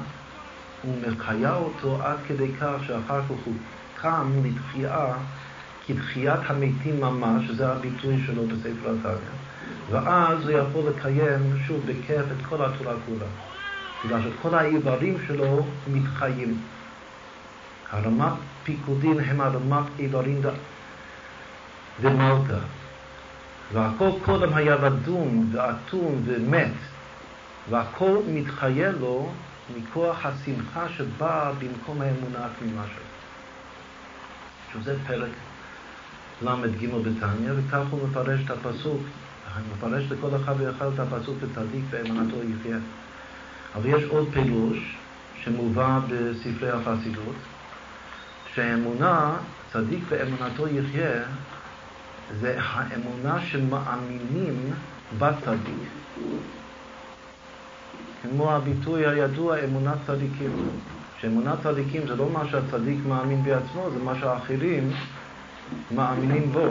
ומחיה 0.85 1.55
אותו 1.55 2.03
עד 2.03 2.19
כדי 2.29 2.53
כך 2.61 2.75
שאחר 2.87 3.23
כך 3.23 3.31
הוא 3.45 3.55
קם 4.03 4.33
לתחייה 4.45 5.15
כתחיית 5.87 6.41
המתים 6.47 7.01
ממש, 7.01 7.47
שזה 7.47 7.69
הביטוי 7.69 8.23
שלו 8.27 8.47
בספר 8.47 8.91
התניא. 8.91 9.39
ואז 9.91 10.49
הוא 10.49 10.59
יכול 10.59 10.83
לקיים 10.91 11.59
שוב 11.67 11.81
בכיף 11.87 12.21
את 12.21 12.47
כל 12.49 12.65
התורה 12.65 12.95
כולה. 13.07 13.27
בגלל 14.05 14.21
שכל 14.23 14.55
האיברים 14.55 15.17
שלו 15.27 15.67
מתחיים. 15.93 16.61
הרמת 17.91 18.33
פיקודין 18.65 19.21
הם 19.21 19.41
הרמת 19.41 19.87
איברים 19.99 20.43
דמלכה. 22.01 22.59
והכל 23.73 24.11
קודם 24.25 24.55
היה 24.55 24.75
רדום 24.75 25.51
ואטום 25.53 26.23
ומת, 26.25 26.73
והכל 27.71 28.19
מתחיה 28.29 28.93
לו 28.93 29.31
מכוח 29.77 30.27
השמחה 30.27 30.89
שבאה 30.89 31.53
במקום 31.53 32.03
האמונה 32.03 32.47
התמימה 32.47 32.83
שלו. 32.95 33.08
שזה 34.73 34.97
פרק 35.07 35.31
ל"ג 36.43 36.87
בתניא, 36.95 37.53
וכך 37.57 37.83
הוא 37.91 38.09
מפרש 38.09 38.41
את 38.45 38.51
הפסוק, 38.51 39.01
מפרש 39.73 40.13
לכל 40.13 40.37
אחד 40.37 40.55
ואחד 40.59 40.87
את 40.95 40.99
הפסוק 40.99 41.37
וצדיק 41.41 41.85
באמונתו 41.91 42.37
יחיה. 42.43 42.79
אבל 43.75 43.87
יש 43.87 44.03
עוד 44.05 44.29
פירוש 44.33 44.97
שמובא 45.43 46.01
בספרי 46.09 46.71
החסידות, 46.71 47.35
שהאמונה, 48.55 49.37
צדיק 49.73 50.03
באמונתו 50.09 50.69
יחיה, 50.69 51.23
זה 52.41 52.59
האמונה 52.63 53.41
שמאמינים 53.41 54.73
בצדיק. 55.19 55.89
כמו 58.23 58.53
הביטוי 58.53 59.07
הידוע 59.07 59.65
אמונת 59.65 59.99
צדיקים. 60.07 60.53
שאמונת 61.21 61.59
צדיקים 61.63 62.07
זה 62.07 62.17
לא 62.17 62.31
מה 62.31 62.49
שהצדיק 62.51 62.99
מאמין 63.07 63.43
בעצמו, 63.43 63.91
זה 63.91 63.99
מה 63.99 64.15
שהאחרים 64.21 64.91
מאמינים 65.95 66.53
בו. 66.53 66.69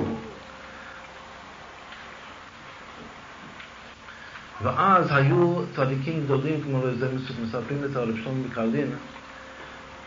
ואז 4.64 5.08
היו 5.12 5.62
צדיקים 5.76 6.24
גדולים, 6.24 6.62
כמו 6.64 6.82
זה 7.00 7.10
מספרים 7.44 7.84
את 7.92 7.96
הרב 7.96 8.16
שלמה 8.24 8.36
מקרלין, 8.50 8.88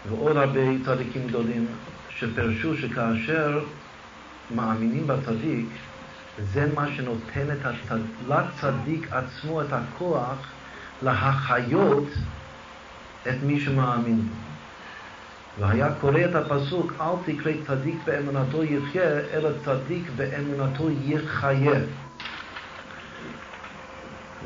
ועוד 0.08 0.36
הרבה 0.36 0.60
צדיקים 0.84 1.26
גדולים, 1.26 1.66
שפרשו 2.10 2.76
שכאשר 2.76 3.64
מאמינים 4.54 5.06
בצדיק, 5.06 5.66
זה 6.52 6.68
מה 6.74 6.86
שנותן 6.96 7.46
הצד... 7.50 7.98
לצדיק 8.28 9.12
עצמו 9.12 9.62
את 9.62 9.66
הכוח 9.70 10.36
להחיות 11.02 12.08
את 13.28 13.42
מי 13.46 13.60
שמאמין 13.60 14.20
בו. 14.20 14.34
והיה 15.58 15.94
קורא 16.00 16.20
את 16.30 16.34
הפסוק, 16.34 16.92
אל 17.00 17.32
תקרא 17.32 17.52
צדיק 17.66 17.94
באמונתו 18.04 18.64
יחיה, 18.64 19.20
אלא 19.32 19.48
צדיק 19.64 20.02
באמונתו 20.16 20.90
יחיה. 20.90 21.80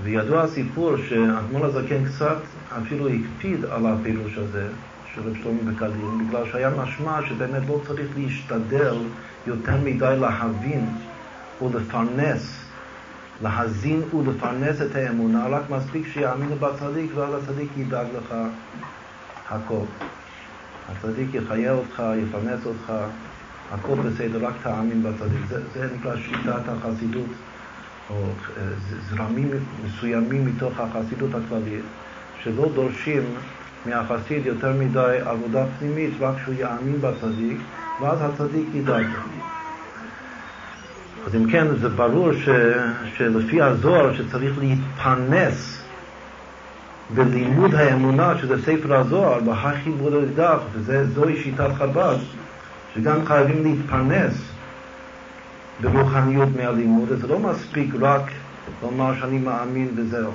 וידוע 0.02 0.42
הסיפור 0.42 0.96
שאדמו"ר 0.96 1.66
הזקן 1.66 2.05
קצת 2.05 2.38
אפילו 2.68 3.09
הקפיד 3.09 3.64
על 3.64 3.86
הפירוש 3.86 4.38
הזה 4.38 4.68
של 5.14 5.20
רב 5.20 5.36
שלמה 5.42 5.72
בקדים, 5.72 6.18
בגלל 6.28 6.44
שהיה 6.52 6.70
משמע 6.70 7.20
שבאמת 7.28 7.62
לא 7.68 7.80
צריך 7.86 8.09
להשתדל 8.16 8.96
יותר 9.46 9.76
מדי 9.84 10.16
להבין 10.20 10.88
ולפרנס, 11.62 12.63
להזין 13.43 14.02
ולפרנס 14.15 14.81
את 14.82 14.94
האמונה, 14.94 15.47
רק 15.47 15.62
מספיק 15.70 16.06
שיאמינו 16.12 16.56
בצדיק 16.56 17.11
ואז 17.15 17.35
הצדיק 17.35 17.69
ידאג 17.77 18.06
לך 18.16 18.35
הכל. 19.51 19.85
הצדיק 20.89 21.35
יחיה 21.35 21.73
אותך, 21.73 22.02
יפרנס 22.16 22.66
אותך, 22.66 22.93
הכל 23.73 23.94
בסדר, 23.94 24.47
רק 24.47 24.55
תאמין 24.62 25.02
בצדיק. 25.02 25.40
זה, 25.48 25.61
זה 25.74 25.89
נקרא 25.98 26.16
שיטת 26.16 26.69
החסידות, 26.69 27.31
או 28.11 28.15
אה, 28.56 28.62
זרמים 29.11 29.51
מסוימים 29.85 30.47
מתוך 30.47 30.81
החסידות 30.81 31.31
הכללית, 31.35 31.85
שלא 32.43 32.69
דורשים 32.74 33.23
מהחסיד 33.86 34.47
יותר 34.47 34.73
מדי 34.73 35.16
עבודה 35.24 35.66
פנימית, 35.78 36.15
רק 36.20 36.35
שהוא 36.44 36.55
יאמין 36.55 37.01
בצדיק, 37.01 37.59
ואז 38.01 38.19
הצדיק 38.23 38.69
ידאג. 38.74 39.06
אז 41.26 41.34
אם 41.34 41.51
כן, 41.51 41.66
זה 41.76 41.88
ברור 41.88 42.32
ש, 42.32 42.48
שלפי 43.16 43.62
הזוהר 43.62 44.14
שצריך 44.14 44.59
להתפרנס 44.59 45.82
בלימוד 47.14 47.74
האמונה, 47.74 48.38
שזה 48.38 48.62
ספר 48.62 48.94
הזוהר, 48.94 49.40
בהחיבור 49.40 50.10
לדף, 50.10 50.60
וזוהי 50.72 51.42
שיטת 51.42 51.70
חב"ד, 51.78 52.16
שגם 52.94 53.26
חייבים 53.26 53.64
להתפרנס 53.64 54.34
ברוחניות 55.80 56.48
מהלימוד, 56.56 57.09
זה 57.09 57.26
לא 57.26 57.38
מספיק 57.38 57.94
רק 58.01 58.22
לומר 58.82 59.14
שאני 59.20 59.38
מאמין 59.38 59.88
וזהו. 59.96 60.32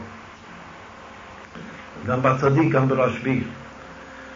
גם 2.07 2.22
בצדיק, 2.22 2.72
גם 2.72 2.88
ברשב"י. 2.88 3.44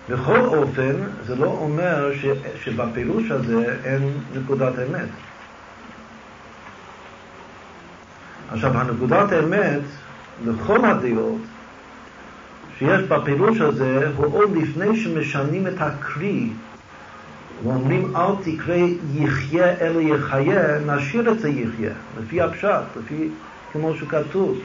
בכל 0.09 0.39
אופן, 0.39 0.95
זה 1.25 1.35
לא 1.35 1.45
אומר 1.45 2.11
ש, 2.13 2.25
שבפירוש 2.63 3.31
הזה 3.31 3.75
אין 3.83 4.11
נקודת 4.35 4.73
אמת. 4.79 5.09
עכשיו, 8.53 8.77
הנקודת 8.77 9.31
האמת, 9.31 9.81
לכל 10.45 10.85
הדעות, 10.85 11.41
שיש 12.77 13.01
בפירוש 13.01 13.61
הזה, 13.61 14.11
הוא 14.15 14.25
עוד 14.37 14.57
לפני 14.57 14.97
שמשנים 14.97 15.67
את 15.67 15.73
הקרי 15.79 16.49
ואומרים 17.63 18.15
אל 18.15 18.31
תקרא 18.43 18.75
יחיה 19.13 19.79
אלא 19.81 19.99
יחיה, 19.99 20.79
נשאיר 20.79 21.31
את 21.31 21.39
זה 21.39 21.49
יחיה, 21.49 21.93
לפי 22.21 22.41
הפשט, 22.41 22.83
לפי 22.97 23.29
כמו 23.71 23.95
שכתוב. 23.95 24.57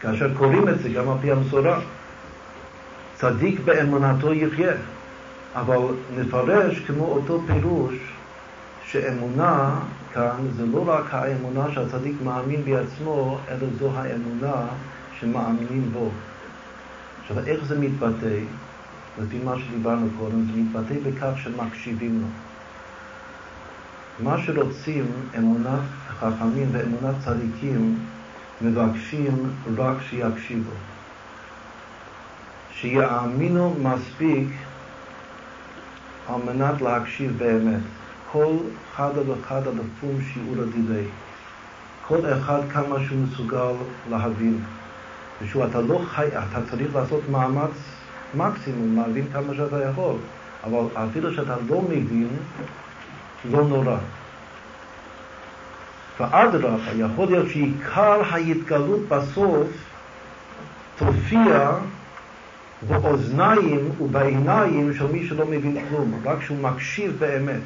כאשר 0.00 0.34
קוראים 0.34 0.68
את 0.68 0.78
זה 0.78 0.88
גם 0.88 1.08
על 1.08 1.16
פי 1.20 1.32
המסורה, 1.32 1.80
צדיק 3.14 3.60
באמונתו 3.64 4.32
יחיה. 4.32 4.72
אבל 5.54 5.78
נפרש 6.16 6.78
כמו 6.78 7.04
אותו 7.04 7.42
פירוש 7.46 7.94
שאמונה 8.86 9.70
כאן 10.16 10.46
זה 10.56 10.66
לא 10.66 10.84
רק 10.86 11.14
האמונה 11.14 11.72
שהצדיק 11.72 12.14
מאמין 12.24 12.64
בעצמו, 12.64 13.38
אלא 13.48 13.66
זו 13.78 13.90
האמונה 13.94 14.66
שמאמינים 15.20 15.90
בו. 15.92 16.10
עכשיו, 17.22 17.38
איך 17.46 17.64
זה 17.64 17.80
מתבטא? 17.80 18.38
לפי 19.22 19.38
מה 19.44 19.54
שדיברנו 19.58 20.08
קודם, 20.18 20.42
זה 20.42 20.52
מתבטא 20.60 20.94
בכך 21.02 21.38
שמקשיבים 21.38 22.20
לו. 22.20 22.26
מה 24.24 24.38
שרוצים 24.42 25.06
אמונת 25.38 25.80
חכמים 26.08 26.68
ואמונת 26.72 27.14
צדיקים, 27.24 27.98
מבקשים 28.62 29.50
רק 29.76 29.96
שיקשיבו. 30.02 30.70
שיאמינו 32.72 33.76
מספיק 33.82 34.48
על 36.28 36.42
מנת 36.46 36.80
להקשיב 36.80 37.38
באמת. 37.38 37.95
כל 38.32 38.56
אחד 38.94 39.10
ואחד 39.26 39.62
לפום 39.66 40.20
שיעור 40.32 40.62
הדילי. 40.62 41.04
כל 42.08 42.18
אחד 42.32 42.60
כמה 42.72 42.96
שהוא 43.06 43.18
מסוגל 43.18 43.72
להבין. 44.10 44.58
ושהוא, 45.42 45.64
אתה 45.64 45.80
לא 45.80 46.00
חי, 46.08 46.26
אתה 46.28 46.58
צריך 46.70 46.94
לעשות 46.94 47.20
מאמץ 47.30 47.70
מקסימום, 48.34 48.96
להבין 48.96 49.24
כמה 49.32 49.54
שאתה 49.54 49.84
יכול. 49.84 50.14
אבל 50.64 50.78
אפילו 50.94 51.34
שאתה 51.34 51.54
לא 51.68 51.82
מבין, 51.82 52.28
לא 53.50 53.64
נורא. 53.64 53.96
ואדרבה, 56.20 56.92
יכול 56.96 57.26
להיות 57.26 57.48
שעיקר 57.48 58.22
ההתגלות 58.30 59.00
בסוף 59.08 59.68
תופיע 60.98 61.70
באוזניים 62.88 63.90
ובעיניים 64.00 64.94
של 64.94 65.06
מי 65.06 65.26
שלא 65.28 65.46
מבין 65.46 65.84
כלום, 65.88 66.20
רק 66.24 66.42
שהוא 66.42 66.58
מקשיב 66.58 67.16
באמת. 67.18 67.60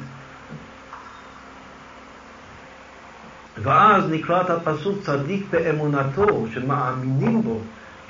ואז 3.57 4.03
נקרא 4.09 4.41
את 4.41 4.49
הפסוק 4.49 4.97
צדיק 5.03 5.45
באמונתו, 5.49 6.45
שמאמינים 6.53 7.41
בו, 7.41 7.59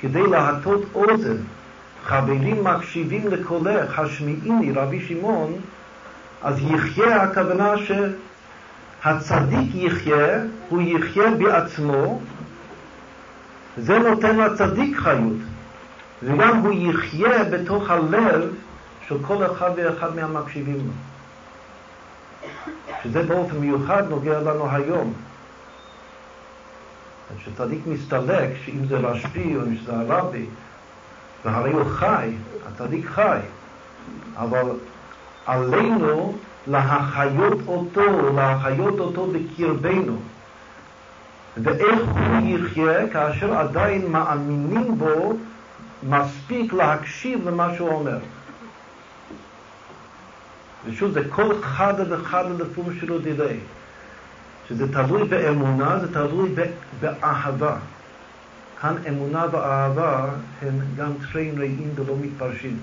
כדי 0.00 0.26
להטות 0.26 0.82
אוזן. 0.94 1.36
חברים 2.04 2.64
מקשיבים 2.64 3.28
לקולך, 3.28 3.98
השמיעיני, 3.98 4.72
רבי 4.72 5.00
שמעון, 5.00 5.52
אז 6.42 6.58
יחיה 6.60 7.22
הכוונה 7.22 7.74
שהצדיק 9.02 9.74
יחיה, 9.74 10.38
הוא 10.68 10.82
יחיה 10.82 11.30
בעצמו, 11.30 12.20
זה 13.76 13.98
נותן 13.98 14.36
לצדיק 14.36 14.96
חיות, 14.96 15.36
וגם 16.22 16.58
הוא 16.58 16.72
יחיה 16.72 17.44
בתוך 17.44 17.90
הלב 17.90 18.52
של 19.08 19.16
כל 19.26 19.46
אחד 19.46 19.70
ואחד 19.76 20.16
מהמקשיבים 20.16 20.76
לו. 20.76 20.92
שזה 23.02 23.22
באופן 23.22 23.56
מיוחד 23.56 24.02
נוגע 24.10 24.40
לנו 24.40 24.70
היום. 24.70 25.12
כשצדיק 27.38 27.80
מסתלק, 27.86 28.50
שאם 28.64 28.86
זה 28.88 28.96
רשב"י 28.96 29.56
או 29.56 29.62
אם 29.62 29.76
זה 29.86 29.92
הרבי, 29.96 30.46
והרי 31.44 31.72
הוא 31.72 31.84
חי, 31.84 32.30
הצדיק 32.68 33.06
חי, 33.06 33.38
אבל 34.36 34.70
עלינו 35.46 36.34
להחיות 36.66 37.58
אותו, 37.66 38.32
להחיות 38.34 39.00
אותו 39.00 39.26
בקרבנו. 39.26 40.16
ואיך 41.56 42.00
הוא 42.08 42.48
יחיה 42.48 43.08
כאשר 43.08 43.54
עדיין 43.54 44.12
מאמינים 44.12 44.98
בו 44.98 45.36
מספיק 46.08 46.72
להקשיב 46.72 47.48
למה 47.48 47.74
שהוא 47.76 47.88
אומר. 47.88 48.18
ושוב, 50.86 51.10
זה 51.10 51.20
כל 51.30 51.54
אחד 51.60 51.94
ואחד 52.08 52.44
לפום 52.58 52.88
שלו 53.00 53.18
דילי. 53.18 53.58
שזה 54.68 54.92
תלוי 54.92 55.24
באמונה, 55.24 55.98
זה 55.98 56.12
תלוי 56.12 56.54
באהבה. 57.00 57.76
כאן 58.80 58.94
אמונה 59.08 59.46
ואהבה 59.52 60.30
הם 60.62 60.80
גם 60.96 61.12
טרין 61.32 61.58
רעים 61.58 61.92
ולא 61.96 62.14
מתפרשים. 62.20 62.78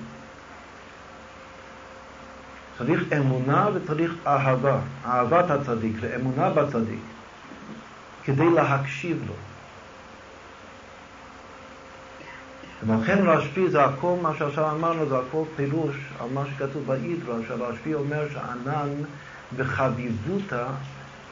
צריך 2.77 3.13
אמונה 3.17 3.67
וצריך 3.73 4.13
אהבה, 4.27 4.79
אהבת 5.05 5.49
הצדיק 5.49 5.95
ואמונה 6.01 6.49
בצדיק, 6.49 6.99
כדי 8.23 8.49
להקשיב 8.49 9.23
לו. 9.27 9.33
ולכן 12.87 13.17
רשב"י 13.27 13.69
זה 13.69 13.85
הכל 13.85 14.15
מה 14.21 14.31
שעכשיו 14.37 14.71
אמרנו, 14.71 15.09
זה 15.09 15.17
הכל 15.17 15.43
פירוש 15.55 15.95
על 16.19 16.27
מה 16.33 16.43
שכתוב 16.45 16.83
באידרא, 16.85 17.35
שרשב"י 17.47 17.93
אומר 17.93 18.29
שענן 18.29 18.89
בחביבותא 19.57 20.65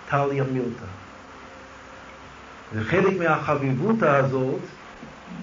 טליה 0.09 0.43
מילתא. 0.43 0.85
וחלק 2.73 3.17
מהחביבותא 3.19 4.05
הזאת 4.05 4.61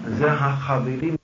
זה 0.07 0.31
החברים 0.31 1.15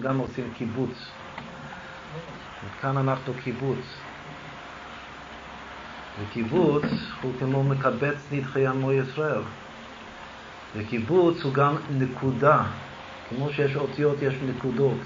גם 0.00 0.18
עושים 0.18 0.50
קיבוץ 0.58 1.10
כאן 2.80 2.96
אנחנו 2.96 3.32
קיבוץ. 3.44 3.78
וקיבוץ 6.20 6.84
הוא 7.22 7.32
כמו 7.38 7.64
מקבץ 7.64 8.16
נדחי 8.32 8.66
עמו 8.66 8.92
ישראל. 8.92 9.42
וקיבוץ 10.76 11.42
הוא 11.42 11.54
גם 11.54 11.76
נקודה, 11.90 12.62
כמו 13.28 13.50
שיש 13.52 13.76
אותיות 13.76 14.22
יש 14.22 14.34
נקודות. 14.48 14.98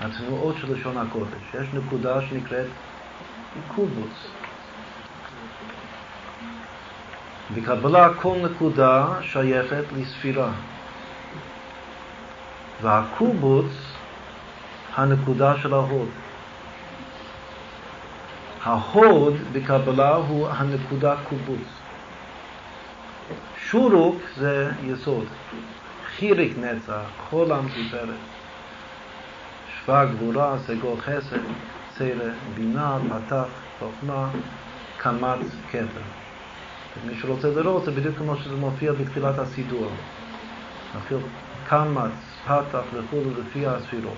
התנועות 0.00 0.56
של 0.60 0.74
לשון 0.74 0.96
הקודש. 0.98 1.54
יש 1.54 1.68
נקודה 1.74 2.22
שנקראת 2.22 2.66
קובוץ. 3.74 4.30
בקבלה 7.54 8.14
כל 8.14 8.36
נקודה 8.50 9.06
שייכת 9.20 9.84
לספירה. 9.96 10.52
והקובוץ, 12.82 13.66
הנקודה 14.94 15.56
של 15.62 15.74
ההוד. 15.74 16.08
ההוד 18.62 19.34
בקבלה 19.52 20.14
הוא 20.14 20.48
הנקודה 20.48 21.14
קובוץ. 21.28 21.68
שורוק 23.56 24.16
זה 24.36 24.70
יסוד. 24.84 25.24
חיריק 26.16 26.58
נצח, 26.58 27.02
חולם 27.30 27.68
תפארת. 27.68 28.08
שווה 29.84 30.04
גבורה, 30.04 30.58
סגול 30.58 31.00
חסד, 31.00 31.38
צרה, 31.98 32.30
בינה, 32.54 32.98
פתח, 33.08 33.44
חוכמה, 33.78 34.28
קמץ, 34.96 35.46
כתר. 35.70 36.02
מי 37.06 37.14
שרוצה 37.20 37.48
לראות, 37.48 37.84
זה 37.84 37.90
בדיוק 37.90 38.16
כמו 38.16 38.36
שזה 38.36 38.56
מופיע 38.56 38.92
בתחילת 38.92 39.38
הסידור. 39.38 39.90
קמץ, 41.68 42.31
וכו' 42.46 43.20
לפי 43.38 43.66
הספירות. 43.66 44.16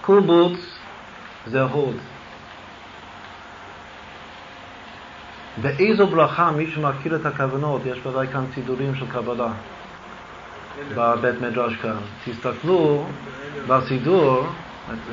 קובוץ 0.00 0.78
זה 1.46 1.62
הוד. 1.62 1.96
באיזו 5.62 6.06
ברכה, 6.06 6.50
מי 6.50 6.70
שמכיר 6.70 7.16
את 7.16 7.26
הכוונות, 7.26 7.82
יש 7.86 8.06
ודאי 8.06 8.26
כאן 8.26 8.44
סידורים 8.54 8.94
של 8.94 9.10
קבלה 9.10 9.48
בבית 10.94 11.40
מדרש 11.40 11.76
כאן. 11.76 11.96
תסתכלו 12.24 13.06
בסידור, 13.68 14.46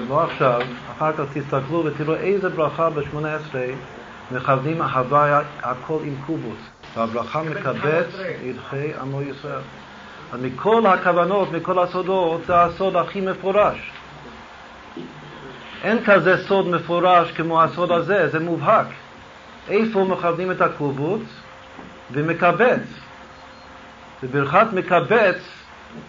לא 0.10 0.24
עכשיו, 0.24 0.62
אחר 0.92 1.14
כך 1.14 1.24
תסתכלו 1.34 1.86
ותראו 1.86 2.16
איזה 2.16 2.50
ברכה 2.50 2.90
ב-18 2.90 3.56
מכוונים 4.32 4.82
אהבה 4.82 5.42
הכל 5.62 6.00
עם 6.04 6.16
קובוס. 6.26 6.60
והברכה 6.96 7.44
מקבץ 7.44 8.08
ידחי 8.44 8.94
עמו 9.02 9.22
ישראל. 9.22 9.62
אז 10.32 10.42
מכל 10.42 10.86
הכוונות, 10.86 11.52
מכל 11.52 11.80
הסודות, 11.80 12.46
זה 12.46 12.62
הסוד 12.62 12.96
הכי 12.96 13.22
מפורש. 13.22 13.92
אין 15.84 16.04
כזה 16.06 16.48
סוד 16.48 16.68
מפורש 16.68 17.32
כמו 17.32 17.64
הסוד 17.64 17.92
הזה, 17.92 18.30
זה 18.30 18.40
מובהק. 18.40 18.88
איפה 19.70 20.04
מכוונים 20.04 20.52
את 20.52 20.62
הקובוץ? 20.62 21.22
ומקבץ. 22.12 22.80
בברכת 24.24 24.68
מקבץ, 24.74 25.38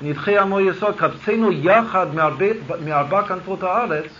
נדחי 0.02 0.38
עמו 0.38 0.60
יסוד, 0.60 0.96
קבצנו 0.96 1.52
יחד 1.52 2.14
מארבע, 2.14 2.46
מארבע 2.84 3.22
כנפות 3.22 3.62
הארץ, 3.62 4.10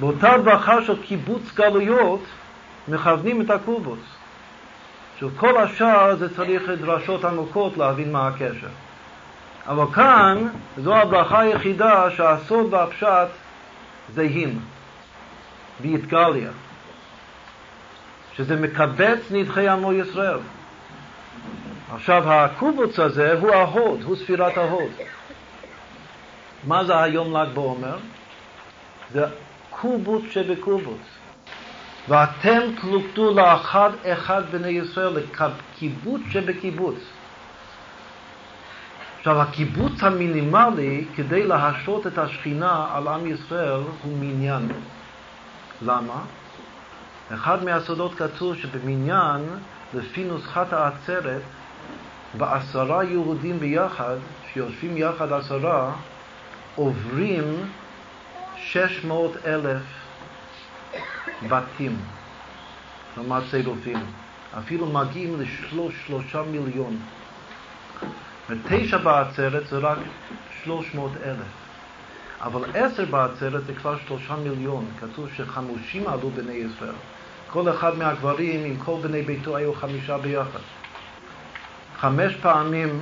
באותה 0.00 0.38
ברכה 0.38 0.82
של 0.84 1.02
קיבוץ 1.02 1.42
גלויות, 1.54 2.20
מכוונים 2.88 3.40
את 3.40 3.50
הקובוץ. 3.50 4.17
עכשיו, 5.18 5.30
כל 5.36 5.56
השאר 5.56 6.16
זה 6.16 6.36
צריך 6.36 6.62
דרשות 6.80 7.24
עמוקות 7.24 7.76
להבין 7.76 8.12
מה 8.12 8.28
הקשר. 8.28 8.68
אבל 9.66 9.94
כאן, 9.94 10.48
זו 10.76 10.94
הברכה 10.96 11.40
היחידה 11.40 12.10
שהסוד 12.10 12.74
והפשט 12.74 13.28
זהים, 14.14 14.60
באתגליה. 15.80 16.50
שזה 18.36 18.56
מקבץ 18.56 19.18
נדחי 19.30 19.68
עמו 19.68 19.92
ישראל. 19.92 20.38
עכשיו, 21.94 22.32
הקובוץ 22.32 22.98
הזה 22.98 23.32
הוא 23.32 23.50
ההוד, 23.50 24.02
הוא 24.02 24.16
ספירת 24.16 24.56
ההוד. 24.56 24.92
מה 26.64 26.84
זה 26.84 27.02
היום 27.02 27.36
ל"ג 27.36 27.48
בעומר? 27.54 27.96
זה 29.12 29.24
קובוץ 29.70 30.24
שבקובוץ. 30.30 31.17
ואתם 32.08 32.60
תלוכדו 32.80 33.34
לאחד 33.34 33.90
אחד 34.04 34.42
בני 34.50 34.68
ישראל, 34.68 35.16
לקיבוץ 35.16 36.20
שבקיבוץ. 36.30 36.96
עכשיו, 39.18 39.42
הקיבוץ 39.42 40.02
המינימלי 40.02 41.04
כדי 41.16 41.46
להשרות 41.46 42.06
את 42.06 42.18
השכינה 42.18 42.86
על 42.94 43.08
עם 43.08 43.26
ישראל 43.26 43.80
הוא 44.02 44.18
מניין. 44.18 44.68
למה? 45.82 46.20
אחד 47.34 47.64
מהסודות 47.64 48.14
כתוב 48.14 48.56
שבמניין, 48.56 49.42
לפי 49.94 50.24
נוסחת 50.24 50.72
העצרת, 50.72 51.42
בעשרה 52.38 53.04
יהודים 53.04 53.60
ביחד, 53.60 54.16
שיושבים 54.52 54.96
יחד 54.96 55.32
עשרה, 55.32 55.92
עוברים 56.76 57.44
שש 58.56 59.04
מאות 59.04 59.36
אלף 59.46 59.82
בתים, 61.48 61.96
כלומר 63.14 63.40
צירופים. 63.50 63.98
אפילו 64.58 64.86
מגיעים 64.86 65.40
לשלושה 65.40 66.42
מיליון. 66.42 66.96
ותשע 68.50 68.96
בעצרת 68.96 69.66
זה 69.66 69.78
רק 69.78 69.98
שלוש 70.62 70.94
מאות 70.94 71.12
אלף. 71.24 71.68
אבל 72.40 72.64
עשר 72.74 73.04
בעצרת 73.04 73.64
זה 73.66 73.74
כבר 73.74 73.96
שלושה 74.06 74.36
מיליון. 74.36 74.86
כתוב 75.00 75.28
שחמושים 75.36 76.08
עלו 76.08 76.30
בני 76.30 76.52
ישראל. 76.52 76.94
כל 77.50 77.70
אחד 77.70 77.98
מהגברים 77.98 78.64
עם 78.64 78.76
כל 78.76 78.96
בני 79.02 79.22
ביתו 79.22 79.56
היו 79.56 79.74
חמישה 79.74 80.18
ביחד. 80.18 80.60
חמש 82.00 82.36
פעמים 82.36 83.00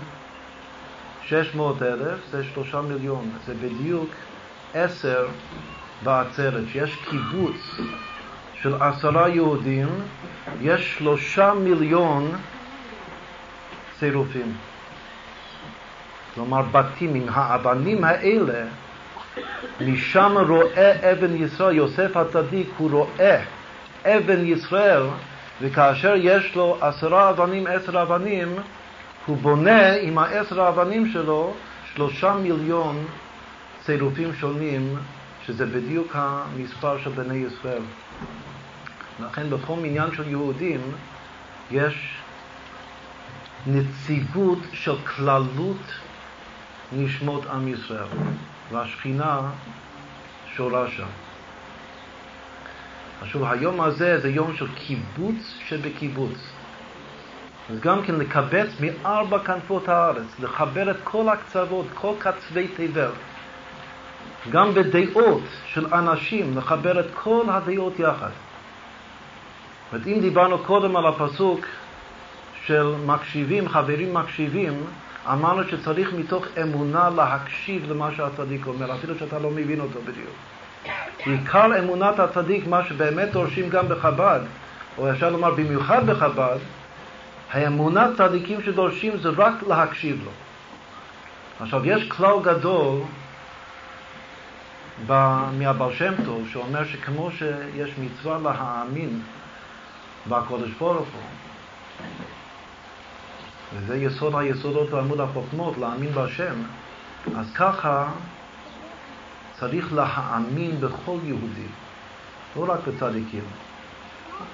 שש 1.25 1.55
מאות 1.55 1.83
אלף 1.83 2.19
זה 2.31 2.45
שלושה 2.45 2.81
מיליון. 2.81 3.31
זה 3.47 3.55
בדיוק 3.55 4.11
עשר 4.75 5.27
בעצרת. 6.03 6.65
שיש 6.73 6.97
קיבוץ 7.11 7.81
של 8.63 8.75
עשרה 8.83 9.29
יהודים, 9.29 9.89
יש 10.63 10.95
שלושה 10.99 11.53
מיליון 11.55 12.33
צירופים. 13.99 14.53
כלומר 16.35 16.63
בתים 16.63 17.15
עם 17.15 17.27
האבנים 17.31 18.05
האלה, 18.05 18.65
משם 19.81 20.37
רואה 20.49 21.13
אבן 21.13 21.43
ישראל, 21.43 21.77
יוסף 21.77 22.17
הצדיק, 22.17 22.69
הוא 22.79 22.91
רואה 22.91 23.43
אבן 24.05 24.47
ישראל, 24.47 25.03
וכאשר 25.61 26.15
יש 26.17 26.57
לו 26.57 26.79
עשרה 26.81 27.31
אבנים, 27.31 27.67
עשר 27.67 28.03
אבנים, 28.03 28.55
הוא 29.27 29.37
בונה 29.37 29.93
עם 29.93 30.19
העשר 30.19 30.61
האבנים 30.61 31.13
שלו 31.13 31.55
שלושה 31.95 32.35
מיליון 32.35 33.05
צירופים 33.85 34.35
שונים, 34.35 34.97
שזה 35.47 35.67
בדיוק 35.67 36.13
המספר 36.15 36.99
של 36.99 37.11
בני 37.11 37.37
ישראל. 37.37 37.83
לכן 39.21 39.51
בכל 39.51 39.77
מניין 39.77 40.15
של 40.15 40.29
יהודים 40.29 40.81
יש 41.71 42.17
נציגות 43.67 44.59
של 44.73 44.97
כללות 44.99 45.93
נשמות 46.93 47.47
עם 47.47 47.69
ישראל, 47.69 48.07
והשכינה 48.73 49.41
שורה 50.57 50.91
שם. 50.91 51.07
עכשיו, 53.23 53.53
היום 53.53 53.81
הזה 53.81 54.21
זה 54.21 54.29
יום 54.29 54.57
של 54.57 54.67
קיבוץ 54.75 55.59
שבקיבוץ. 55.69 56.39
אז 57.71 57.81
גם 57.81 58.03
כן 58.03 58.15
לקבץ 58.15 58.69
מארבע 58.81 59.39
כנפות 59.39 59.89
הארץ, 59.89 60.41
לחבר 60.41 60.91
את 60.91 60.97
כל 61.05 61.29
הקצוות, 61.29 61.87
כל 61.95 62.13
קצווי 62.19 62.69
תבל. 62.69 63.11
גם 64.51 64.75
בדעות 64.75 65.43
של 65.67 65.95
אנשים, 65.95 66.59
לחבר 66.59 67.01
את 67.01 67.07
כל 67.15 67.45
הדעות 67.49 67.99
יחד. 67.99 68.31
זאת 69.93 70.07
אם 70.07 70.21
דיברנו 70.21 70.59
קודם 70.59 70.97
על 70.97 71.07
הפסוק 71.07 71.67
של 72.65 72.95
מקשיבים, 73.07 73.69
חברים 73.69 74.15
מקשיבים, 74.15 74.85
אמרנו 75.33 75.69
שצריך 75.69 76.13
מתוך 76.13 76.47
אמונה 76.63 77.11
להקשיב 77.11 77.91
למה 77.91 78.11
שהצדיק 78.17 78.67
אומר, 78.67 78.95
אפילו 78.95 79.19
שאתה 79.19 79.39
לא 79.39 79.51
מבין 79.51 79.81
אותו 79.81 80.01
בדיוק. 80.01 80.35
עיקר 81.25 81.79
אמונת 81.79 82.19
הצדיק, 82.19 82.67
מה 82.67 82.85
שבאמת 82.85 83.33
דורשים 83.33 83.69
גם 83.69 83.89
בחב"ד, 83.89 84.41
או 84.99 85.11
אפשר 85.11 85.31
לומר 85.31 85.51
במיוחד 85.51 86.07
בחב"ד, 86.07 86.59
האמונת 87.53 88.17
צדיקים 88.17 88.63
שדורשים 88.63 89.17
זה 89.17 89.29
רק 89.37 89.55
להקשיב 89.69 90.21
לו. 90.25 90.31
עכשיו, 91.61 91.87
יש 91.87 92.09
כלל 92.09 92.35
גדול 92.43 93.01
מהבר 95.59 95.93
שם 95.93 96.13
טוב, 96.25 96.49
שאומר 96.53 96.85
שכמו 96.85 97.31
שיש 97.31 97.91
מצווה 97.99 98.39
להאמין 98.39 99.21
בקודש 100.29 100.71
ברוך 100.71 101.09
הוא, 101.13 101.23
וזה 103.75 103.97
יסוד 103.97 104.35
היסודות 104.35 104.91
ועמוד 104.93 105.21
החוכמות, 105.21 105.79
להאמין 105.79 106.13
בהשם, 106.13 106.55
אז 107.37 107.47
ככה 107.55 108.13
צריך 109.59 109.93
להאמין 109.93 110.81
בכל 110.81 111.17
יהודי, 111.25 111.69
לא 112.57 112.73
רק 112.73 112.81
בצדיקים. 112.89 113.45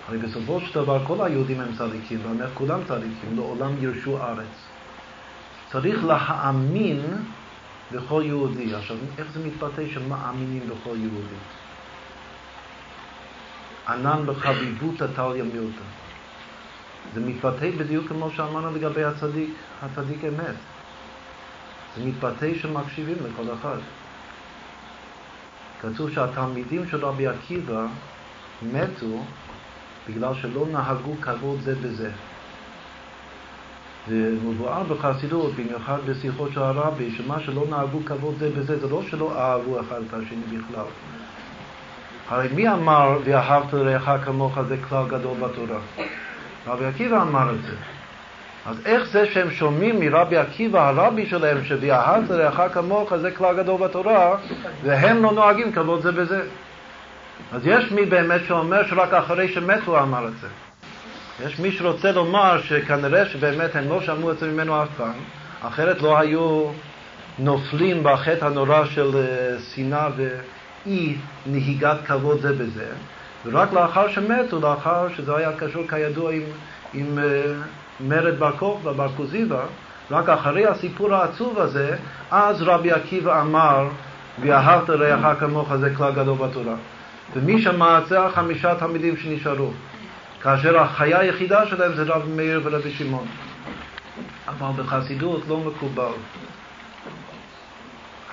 הרי 0.08 0.18
בסופו 0.18 0.60
של 0.60 0.74
דבר 0.74 1.04
כל 1.06 1.26
היהודים 1.26 1.60
הם 1.60 1.76
צדיקים, 1.78 2.20
ואומר 2.22 2.50
כולם 2.54 2.80
צדיקים, 2.88 3.36
לעולם 3.36 3.72
ירשו 3.80 4.22
ארץ. 4.22 4.68
צריך 5.70 6.04
להאמין 6.04 7.00
בכל 7.92 8.22
יהודי. 8.24 8.74
עכשיו, 8.74 8.96
איך 9.18 9.26
זה 9.32 9.46
מתבטא 9.46 9.82
שמאמינים 9.94 10.62
בכל 10.68 10.96
יהודי? 10.96 11.40
ענן 13.88 14.26
בחביבות 14.26 15.02
הטליה 15.02 15.44
מילתא. 15.44 15.84
זה 17.14 17.20
מתבטא 17.20 17.70
בדיוק 17.78 18.08
כמו 18.08 18.30
שאמרנו 18.30 18.74
לגבי 18.76 19.04
הצדיק, 19.04 19.50
הצדיק 19.82 20.24
אמת. 20.24 20.54
זה 21.96 22.04
מתבטא 22.04 22.54
שמקשיבים 22.54 23.16
לכל 23.16 23.54
אחד. 23.54 23.78
כתוב 25.82 26.10
שהתלמידים 26.10 26.88
של 26.88 27.04
רבי 27.04 27.26
עקיבא 27.26 27.86
מתו 28.62 29.24
בגלל 30.08 30.34
שלא 30.34 30.66
נהגו 30.72 31.14
כבוד 31.20 31.60
זה 31.60 31.74
בזה. 31.74 32.10
ומבואר 34.08 34.82
בחסידות, 34.82 35.52
במיוחד 35.54 35.98
בשיחות 36.06 36.50
של 36.52 36.62
הרבי, 36.62 37.10
שמה 37.10 37.40
שלא 37.40 37.64
נהגו 37.70 37.98
כבוד 38.06 38.34
זה 38.38 38.50
בזה, 38.50 38.78
זה 38.78 38.88
לא 38.88 39.02
שלא 39.10 39.38
אהבו 39.38 39.80
אחד 39.80 40.00
את 40.08 40.14
השני 40.14 40.58
בכלל. 40.58 40.84
הרי 42.32 42.48
מי 42.54 42.68
אמר 42.68 43.18
ואהבת 43.24 43.72
לרעך 43.72 44.24
כמוך 44.24 44.62
זה 44.62 44.76
כלל 44.88 45.04
גדול 45.08 45.36
בתורה? 45.40 45.78
רבי 46.66 46.84
עקיבא 46.84 47.22
אמר 47.22 47.50
את 47.50 47.62
זה. 47.62 47.76
אז 48.66 48.76
איך 48.86 49.04
זה 49.04 49.26
שהם 49.26 49.50
שומעים 49.50 50.00
מרבי 50.00 50.36
עקיבא, 50.36 50.88
הרבי 50.88 51.26
שלהם, 51.26 51.64
ש"ואהבת 51.64 52.30
לרעך 52.30 52.74
כמוך" 52.74 53.16
זה 53.16 53.30
כלל 53.30 53.56
גדול 53.56 53.80
בתורה, 53.80 54.36
והם 54.82 55.22
לא 55.22 55.32
נוהגים 55.32 55.72
כבוד 55.72 56.02
זה 56.02 56.12
בזה. 56.12 56.42
אז 57.52 57.66
יש 57.66 57.92
מי 57.92 58.04
באמת 58.06 58.40
שאומר 58.46 58.86
שרק 58.86 59.12
אחרי 59.12 59.48
שמתו 59.48 60.00
אמר 60.00 60.28
את 60.28 60.36
זה. 60.40 60.48
יש 61.46 61.58
מי 61.58 61.72
שרוצה 61.72 62.12
לומר 62.12 62.62
שכנראה 62.62 63.26
שבאמת 63.26 63.76
הם 63.76 63.88
לא 63.88 64.00
שמעו 64.00 64.30
את 64.30 64.38
זה 64.38 64.46
ממנו 64.46 64.82
אף 64.82 64.88
פעם, 64.96 65.14
אחרת 65.62 66.02
לא 66.02 66.18
היו 66.18 66.66
נופלים 67.38 68.02
בחטא 68.02 68.44
הנורא 68.44 68.84
של 68.84 69.16
אה, 69.16 69.58
שנאה 69.74 70.08
ואי 70.86 71.14
נהיגת 71.46 71.96
כבוד 72.06 72.40
זה 72.40 72.52
בזה, 72.52 72.86
ורק 73.46 73.72
לאחר 73.72 74.08
שמתו, 74.08 74.60
לאחר 74.60 75.08
שזה 75.16 75.36
היה 75.36 75.52
קשור 75.52 75.82
כידוע 75.88 76.32
עם, 76.32 76.42
עם 76.94 77.18
אה, 77.18 77.52
מרד 78.00 78.38
בר 78.38 78.52
כוכבא, 78.56 78.92
בר 78.92 79.08
כוזיבא, 79.16 79.64
רק 80.10 80.28
אחרי 80.28 80.66
הסיפור 80.66 81.14
העצוב 81.14 81.58
הזה, 81.58 81.96
אז 82.30 82.62
רבי 82.62 82.92
עקיבא 82.92 83.40
אמר, 83.40 83.88
ואהבת 84.40 84.90
רעך 84.90 85.40
כמוך 85.40 85.76
זה 85.76 85.94
כלל 85.96 86.12
גדול 86.12 86.38
בתורה. 86.38 86.74
ומי 87.34 87.62
שמע 87.62 87.98
את 87.98 88.06
זה 88.06 88.20
החמישה 88.20 88.74
תלמידים 88.74 89.16
שנשארו, 89.16 89.70
כאשר 90.42 90.78
החיה 90.78 91.18
היחידה 91.18 91.66
שלהם 91.66 91.94
זה 91.94 92.02
רבי 92.02 92.32
מאיר 92.32 92.60
ורבי 92.64 92.90
שמעון. 92.90 93.26
אבל 94.48 94.82
בחסידות 94.82 95.42
לא 95.48 95.60
מקובל 95.60 96.12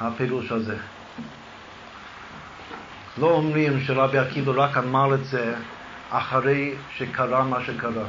הפירוש 0.01 0.51
הזה. 0.51 0.75
לא 3.19 3.31
אומרים 3.31 3.79
שרבי 3.79 4.17
עקיבא 4.17 4.51
רק 4.55 4.77
אמר 4.77 5.13
את 5.13 5.25
זה 5.25 5.53
אחרי 6.09 6.73
שקרה 6.95 7.43
מה 7.43 7.63
שקרה. 7.63 8.05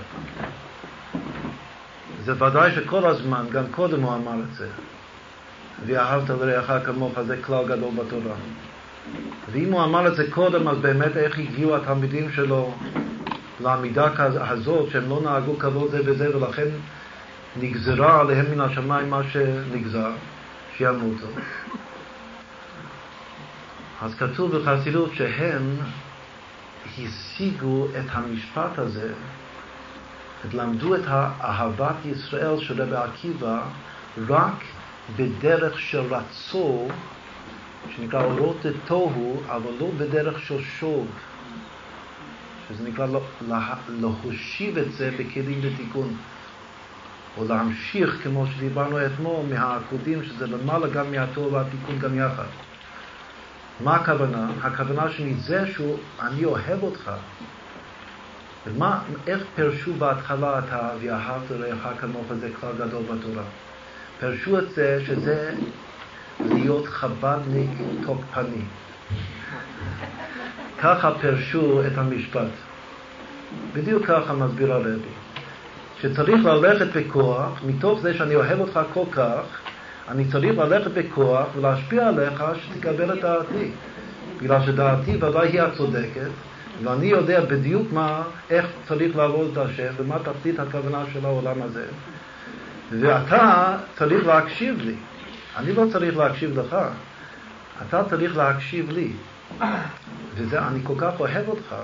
זה 2.25 2.45
ודאי 2.45 2.71
שכל 2.75 3.07
הזמן, 3.07 3.47
גם 3.53 3.65
קודם 3.71 4.03
הוא 4.03 4.15
אמר 4.15 4.41
את 4.43 4.55
זה. 4.55 4.69
ואהבת 5.87 6.31
לרעך 6.31 6.87
כמוך, 6.87 7.21
זה 7.27 7.37
כלל 7.43 7.65
גדול 7.65 7.91
בתורה. 7.95 8.35
ואם 9.53 9.73
הוא 9.73 9.85
אמר 9.85 10.07
את 10.09 10.17
זה 10.17 10.31
קודם, 10.31 10.69
אז 10.69 10.79
באמת 10.79 11.17
איך 11.17 11.39
הגיעו 11.39 11.77
התלמידים 11.77 12.33
שלו 12.33 12.75
לעמידה 13.61 14.09
הזאת, 14.17 14.91
שהם 14.91 15.09
לא 15.09 15.21
נהגו 15.25 15.59
כבוד 15.59 15.91
זה 15.91 16.03
בזה, 16.03 16.37
ולכן 16.37 16.69
נגזרה 17.57 18.21
עליהם 18.21 18.47
מן 18.53 18.61
השמיים 18.61 19.11
מה 19.11 19.21
שנגזר, 19.33 20.11
שימותו. 20.77 21.27
אז 24.03 24.15
כתוב 24.15 24.57
בחסידות 24.57 25.11
שהם 25.15 25.77
השיגו 26.99 27.87
את 27.87 28.07
המשפט 28.09 28.79
הזה, 28.79 29.13
למדו 30.53 30.95
את 30.95 31.07
אהבת 31.41 31.97
ישראל 32.05 32.61
של 32.61 32.83
רבי 32.83 32.97
עקיבא 32.97 33.63
רק 34.29 34.65
בדרך 35.17 35.81
של 35.81 36.15
רצו 36.15 36.89
שנקרא 37.97 38.25
אורות 38.25 38.57
תוהו, 38.85 39.43
אבל 39.47 39.71
לא 39.81 39.91
בדרך 39.99 40.39
של 40.39 40.63
שוב, 40.63 41.07
שזה 42.69 42.89
נקרא 42.89 43.07
לה, 43.49 43.75
להושיב 43.89 44.79
את 44.79 44.93
זה 44.93 45.11
בכלים 45.19 45.61
לתיקון, 45.63 46.17
או 47.37 47.45
להמשיך, 47.45 48.21
כמו 48.23 48.47
שדיברנו 48.47 49.07
אתמול, 49.07 49.47
מהעקודים, 49.47 50.25
שזה 50.25 50.47
למעלה 50.47 50.89
גם 50.89 51.11
מהתוהו 51.11 51.53
והתיקון 51.53 51.99
גם 51.99 52.19
יחד. 52.19 52.70
מה 53.83 53.97
הכוונה? 53.97 54.51
הכוונה 54.63 55.11
שלי 55.11 55.35
זה 55.35 55.67
שהוא, 55.73 55.97
אני 56.21 56.45
אוהב 56.45 56.83
אותך. 56.83 57.11
ומה, 58.67 59.01
איך 59.27 59.43
פרשו 59.57 59.95
בהתחלה 59.95 60.59
את 60.59 60.65
ה"ואהבת 60.71 61.51
לרעך 61.51 62.01
כמוך" 62.01 62.27
זה 62.41 62.49
כלל 62.61 62.73
גדול 62.79 63.03
בתורה? 63.03 63.43
פרשו 64.21 64.59
את 64.59 64.71
זה 64.71 65.03
שזה 65.07 65.55
להיות 66.41 66.87
חב"דניק 66.87 67.71
תוקפני. 68.07 68.63
ככה 70.79 71.11
פירשו 71.21 71.87
את 71.87 71.99
המשפט. 71.99 72.51
בדיוק 73.73 74.07
ככה 74.07 74.33
מסביר 74.33 74.73
הרבי. 74.73 75.09
שצריך 76.01 76.45
ללכת 76.45 76.97
בכוח, 76.97 77.61
מתוך 77.67 78.01
זה 78.01 78.15
שאני 78.15 78.35
אוהב 78.35 78.61
אותך 78.61 78.81
כל 78.93 79.05
כך, 79.13 79.60
אני 80.11 80.25
צריך 80.25 80.59
ללכת 80.59 80.91
בכוח 80.91 81.47
ולהשפיע 81.57 82.09
עליך 82.09 82.45
שתקבל 82.63 83.13
את 83.13 83.23
דעתי. 83.23 83.71
בגלל 84.43 84.67
שדעתי 84.67 85.17
ודאי 85.17 85.49
היא 85.49 85.63
הצודקת, 85.63 86.31
ואני 86.85 87.07
יודע 87.07 87.45
בדיוק 87.45 87.93
מה, 87.93 88.23
איך 88.51 88.67
צריך 88.89 89.17
לעבוד 89.17 89.51
את 89.53 89.59
השם 89.59 89.93
ומה 89.97 90.19
תחתית 90.19 90.61
הכוונה 90.61 91.05
של 91.13 91.25
העולם 91.25 91.63
הזה. 91.63 91.87
ואתה 93.01 93.77
צריך 93.99 94.27
להקשיב 94.27 94.81
לי. 94.81 94.95
אני 95.57 95.73
לא 95.73 95.85
צריך 95.93 96.17
להקשיב 96.17 96.59
לך, 96.59 96.77
אתה 97.89 98.05
צריך 98.11 98.37
להקשיב 98.37 98.91
לי. 98.91 99.13
וזה, 100.35 100.67
אני 100.67 100.81
כל 100.83 100.95
כך 100.99 101.13
אוהב 101.21 101.49
אותך, 101.49 101.75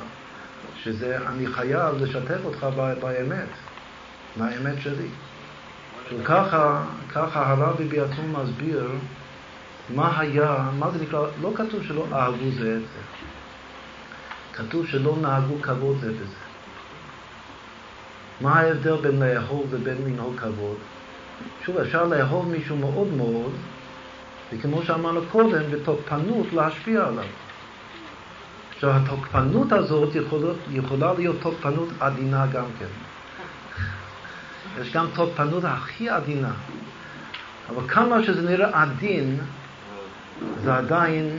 שזה, 0.83 1.19
אני 1.29 1.47
חייב 1.47 2.03
לשתף 2.03 2.39
אותך 2.45 2.67
באמת, 3.01 3.49
מהאמת 4.37 4.81
שלי. 4.81 5.09
ככה, 6.25 6.83
ככה 7.15 7.51
הרבי 7.51 7.85
בעצמו 7.85 8.43
מסביר 8.43 8.91
מה 9.95 10.21
היה, 10.21 10.71
מה 10.79 10.91
זה 10.91 11.03
נקרא, 11.03 11.27
לא 11.43 11.51
כתוב 11.55 11.83
שלא 11.83 12.07
אהבו 12.13 12.51
זה 12.51 12.77
את 12.77 12.81
זה, 12.81 13.01
כתוב 14.53 14.87
שלא 14.87 15.17
נהגו 15.21 15.63
כבוד 15.63 15.97
זה 16.01 16.13
בזה. 16.13 16.47
מה 18.41 18.61
ההבדל 18.61 18.97
בין 18.97 19.23
לאהוב 19.23 19.67
ובין 19.71 19.97
לנהוג 20.07 20.37
כבוד? 20.37 20.77
שוב, 21.65 21.77
אפשר 21.77 22.05
לאהוב 22.05 22.49
מישהו 22.49 22.77
מאוד 22.77 23.09
מאוד, 23.17 23.53
וכמו 24.53 24.83
שאמרנו 24.83 25.21
קודם, 25.33 25.63
בתוקפנות 25.71 26.53
להשפיע 26.53 27.07
עליו. 27.07 27.25
עכשיו, 28.75 28.91
התוקפנות 28.91 29.73
הזאת 29.73 30.15
יכולה, 30.15 30.53
יכולה 30.71 31.13
להיות 31.13 31.37
תוקפנות 31.43 31.89
עדינה 32.01 32.47
גם 32.47 32.65
כן. 32.79 33.06
יש 34.81 34.93
גם 34.93 35.07
תוקפנות 35.15 35.65
הכי 35.65 36.09
עדינה. 36.09 36.53
אבל 37.69 37.89
כמה 37.89 38.23
שזה 38.23 38.51
נראה 38.51 38.83
עדין, 38.83 39.39
זה 40.63 40.77
עדיין 40.77 41.39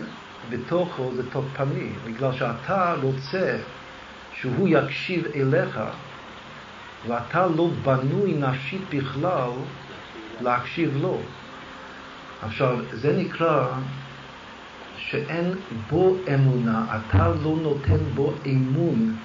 בתוכו 0.49 1.11
זה 1.15 1.29
תוקפני, 1.31 1.89
בגלל 2.05 2.33
שאתה 2.33 2.95
רוצה 3.01 3.57
שהוא 4.33 4.67
יקשיב 4.71 5.25
אליך, 5.35 5.79
ואתה 7.07 7.47
לא 7.47 7.69
בנוי 7.83 8.33
נפשית 8.33 8.81
בכלל 8.89 9.49
להקשיב 10.41 10.97
לו. 11.01 11.19
עכשיו, 12.41 12.77
זה 12.93 13.17
נקרא 13.17 13.67
שאין 14.97 15.53
בו 15.89 16.15
אמונה, 16.33 16.85
אתה 16.95 17.27
לא 17.27 17.55
נותן 17.61 17.97
בו 18.15 18.33
אמון. 18.45 19.15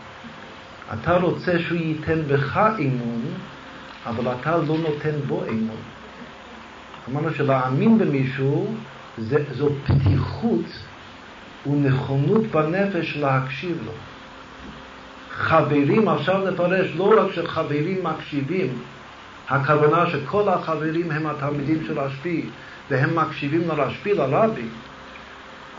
אתה 0.93 1.17
רוצה 1.17 1.59
שהוא 1.59 1.79
ייתן 1.79 2.23
בך 2.29 2.57
אמון, 2.79 3.23
אבל 4.07 4.33
אתה 4.41 4.57
לא 4.57 4.77
נותן 4.79 5.15
בו 5.27 5.43
אמון. 5.49 5.77
אמרנו 7.11 7.35
שלהאמין 7.35 7.99
במישהו 7.99 8.75
זה, 9.19 9.45
זו 9.53 9.69
פתיחות 9.87 10.67
ונכונות 11.67 12.47
בנפש 12.47 13.17
להקשיב 13.17 13.79
לו. 13.87 13.93
חברים, 15.31 16.09
עכשיו 16.09 16.51
נפרש, 16.51 16.91
לא 16.97 17.15
רק 17.21 17.33
שחברים 17.33 18.05
מקשיבים, 18.05 18.69
הכוונה 19.49 20.11
שכל 20.11 20.49
החברים 20.49 21.11
הם 21.11 21.27
התלמידים 21.27 21.85
של 21.87 21.99
רשב"י 21.99 22.45
והם 22.91 23.17
מקשיבים 23.17 23.69
לרשב"י, 23.69 24.15
לרבי, 24.15 24.67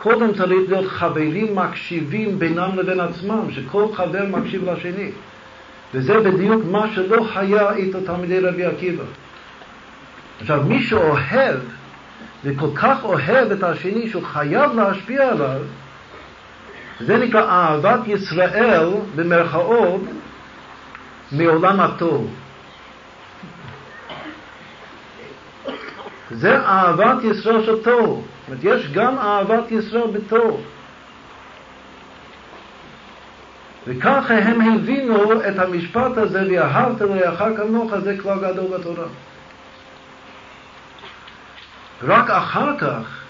קודם 0.02 0.34
צריך 0.34 0.69
להיות 0.69 0.88
חברים 0.88 1.56
מקשיבים 1.56 2.40
בינם 2.40 2.69
לבין 2.76 3.00
עצמם, 3.00 3.52
שכל 3.52 3.85
חבר 3.93 4.26
מקשיב 4.30 4.69
לשני. 4.69 5.11
וזה 5.94 6.20
בדיוק 6.20 6.64
מה 6.72 6.88
שלא 6.96 7.28
היה 7.36 7.72
איתו 7.72 8.02
תלמידי 8.02 8.40
רבי 8.40 8.66
עקיבא. 8.66 9.04
עכשיו, 10.42 10.64
מי 10.64 10.84
שאוהב, 10.84 11.60
וכל 12.44 12.68
כך 12.76 13.04
אוהב 13.04 13.52
את 13.52 13.64
השני 13.64 14.10
שהוא 14.10 14.24
חייב 14.24 14.72
להשפיע 14.76 15.30
עליו, 15.30 15.62
זה 17.00 17.18
נקרא 17.18 17.42
אהבת 17.42 18.08
ישראל, 18.08 18.90
במרכאות, 19.16 20.02
מעולם 21.32 21.80
הטוב. 21.80 22.34
זה 26.32 26.60
אהבת 26.60 27.24
ישראל 27.24 27.66
של 27.66 27.84
טוב. 27.84 28.28
זאת 28.48 28.62
אומרת, 28.64 28.64
יש 28.64 28.92
גם 28.92 29.18
אהבת 29.18 29.72
ישראל 29.72 30.08
בטוב. 30.14 30.62
וככה 33.88 34.34
הם 34.34 34.62
הבינו 34.62 35.34
את 35.48 35.60
המשפט 35.60 36.18
הזה, 36.18 36.48
ואהבת 36.52 37.02
לרעך 37.02 37.58
כמוך, 37.58 37.98
זה 37.98 38.18
כבר 38.18 38.52
גדול 38.52 38.78
בתורה. 38.78 39.06
רק 42.02 42.30
אחר 42.30 42.78
כך, 42.78 43.24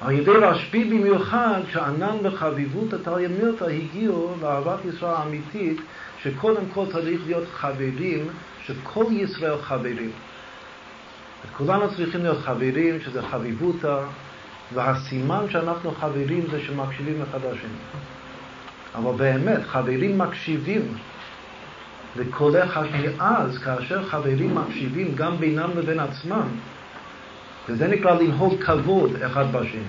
על 0.00 0.12
ידי 0.12 0.30
רשב"י 0.30 0.84
במיוחד, 0.84 1.60
שענן 1.72 2.16
וחביבות 2.22 2.92
התריה 2.92 3.28
הגיעו 3.70 4.34
לאהבת 4.42 4.84
ישראל 4.84 5.12
האמיתית, 5.16 5.80
שקודם 6.22 6.62
כל 6.74 6.84
צריך 6.92 7.20
להיות 7.26 7.44
חברים, 7.52 8.26
שכל 8.66 9.04
ישראל 9.10 9.58
חברים. 9.62 10.10
כולנו 11.56 11.94
צריכים 11.96 12.22
להיות 12.22 12.38
חברים, 12.38 13.00
שזה 13.00 13.22
חביבותא, 13.22 13.98
והסימן 14.74 15.46
שאנחנו 15.50 15.90
חברים 15.90 16.46
זה 16.50 16.60
שמקשיבים 16.60 17.22
אחד 17.22 17.38
לשני. 17.38 18.04
אבל 18.94 19.12
באמת, 19.16 19.60
חברים 19.66 20.18
מקשיבים 20.18 20.94
לקולך 22.16 22.76
השני 22.76 23.08
אז, 23.18 23.58
כאשר 23.58 24.04
חברים 24.04 24.54
מקשיבים 24.54 25.14
גם 25.14 25.36
בינם 25.36 25.70
לבין 25.76 26.00
עצמם, 26.00 26.46
וזה 27.68 27.88
נקרא 27.88 28.14
לנהוג 28.14 28.62
כבוד 28.62 29.16
אחד 29.16 29.52
בשני. 29.52 29.80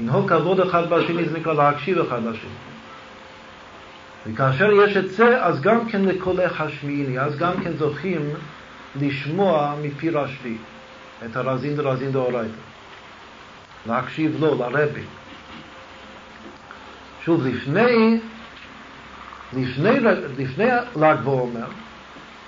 לנהוג 0.00 0.28
כבוד 0.28 0.60
אחד 0.60 0.90
בשני 0.90 1.24
זה 1.24 1.38
נקרא 1.38 1.52
להקשיב 1.52 1.98
אחד 1.98 2.22
לשני. 2.22 2.50
וכאשר 4.26 4.70
יש 4.72 4.96
את 4.96 5.10
זה, 5.10 5.44
אז 5.44 5.60
גם 5.60 5.88
כן 5.88 6.02
לקולך 6.02 6.60
השמיעיני, 6.60 7.20
אז 7.20 7.38
גם 7.38 7.52
כן 7.64 7.72
זוכים 7.78 8.30
לשמוע 9.00 9.74
מפי 9.82 10.10
רשב"י 10.10 10.56
את 11.26 11.36
הרזין 11.36 11.76
דרזין 11.76 12.12
דאורייתא. 12.12 12.52
להקשיב 13.86 14.36
לו, 14.40 14.54
לרבי. 14.58 15.02
שוב, 17.28 17.46
לפני, 17.46 18.18
לפני, 19.56 20.00
לפני 20.38 20.66
ל"ג 20.96 21.16
בעומר, 21.24 21.66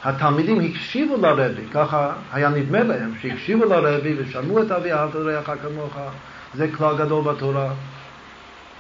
התלמידים 0.04 0.60
הקשיבו 0.60 1.16
לרבי, 1.16 1.62
ככה 1.72 2.12
היה 2.32 2.48
נדמה 2.48 2.82
להם, 2.82 3.12
שהקשיבו 3.20 3.64
לרבי 3.64 4.14
ושמעו 4.18 4.62
את 4.62 4.70
אבי 4.70 4.92
אהבת 4.92 5.14
רעך 5.14 5.50
כמוך, 5.62 5.96
זה 6.54 6.68
כלל 6.68 6.96
גדול 6.96 7.24
בתורה. 7.24 7.72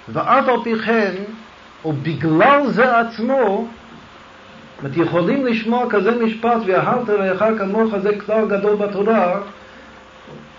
ואף 0.08 0.48
על 0.48 0.56
פי 0.64 0.78
כן, 0.78 1.14
ובגלל 1.84 2.66
זה 2.66 2.98
עצמו, 2.98 3.68
זאת 4.82 4.96
יכולים 4.96 5.46
לשמוע 5.46 5.90
כזה 5.90 6.24
משפט, 6.24 6.60
ואהבת 6.66 7.10
רעך 7.10 7.58
כמוך 7.58 7.98
זה 8.02 8.10
כלל 8.26 8.48
גדול 8.48 8.76
בתורה, 8.76 9.40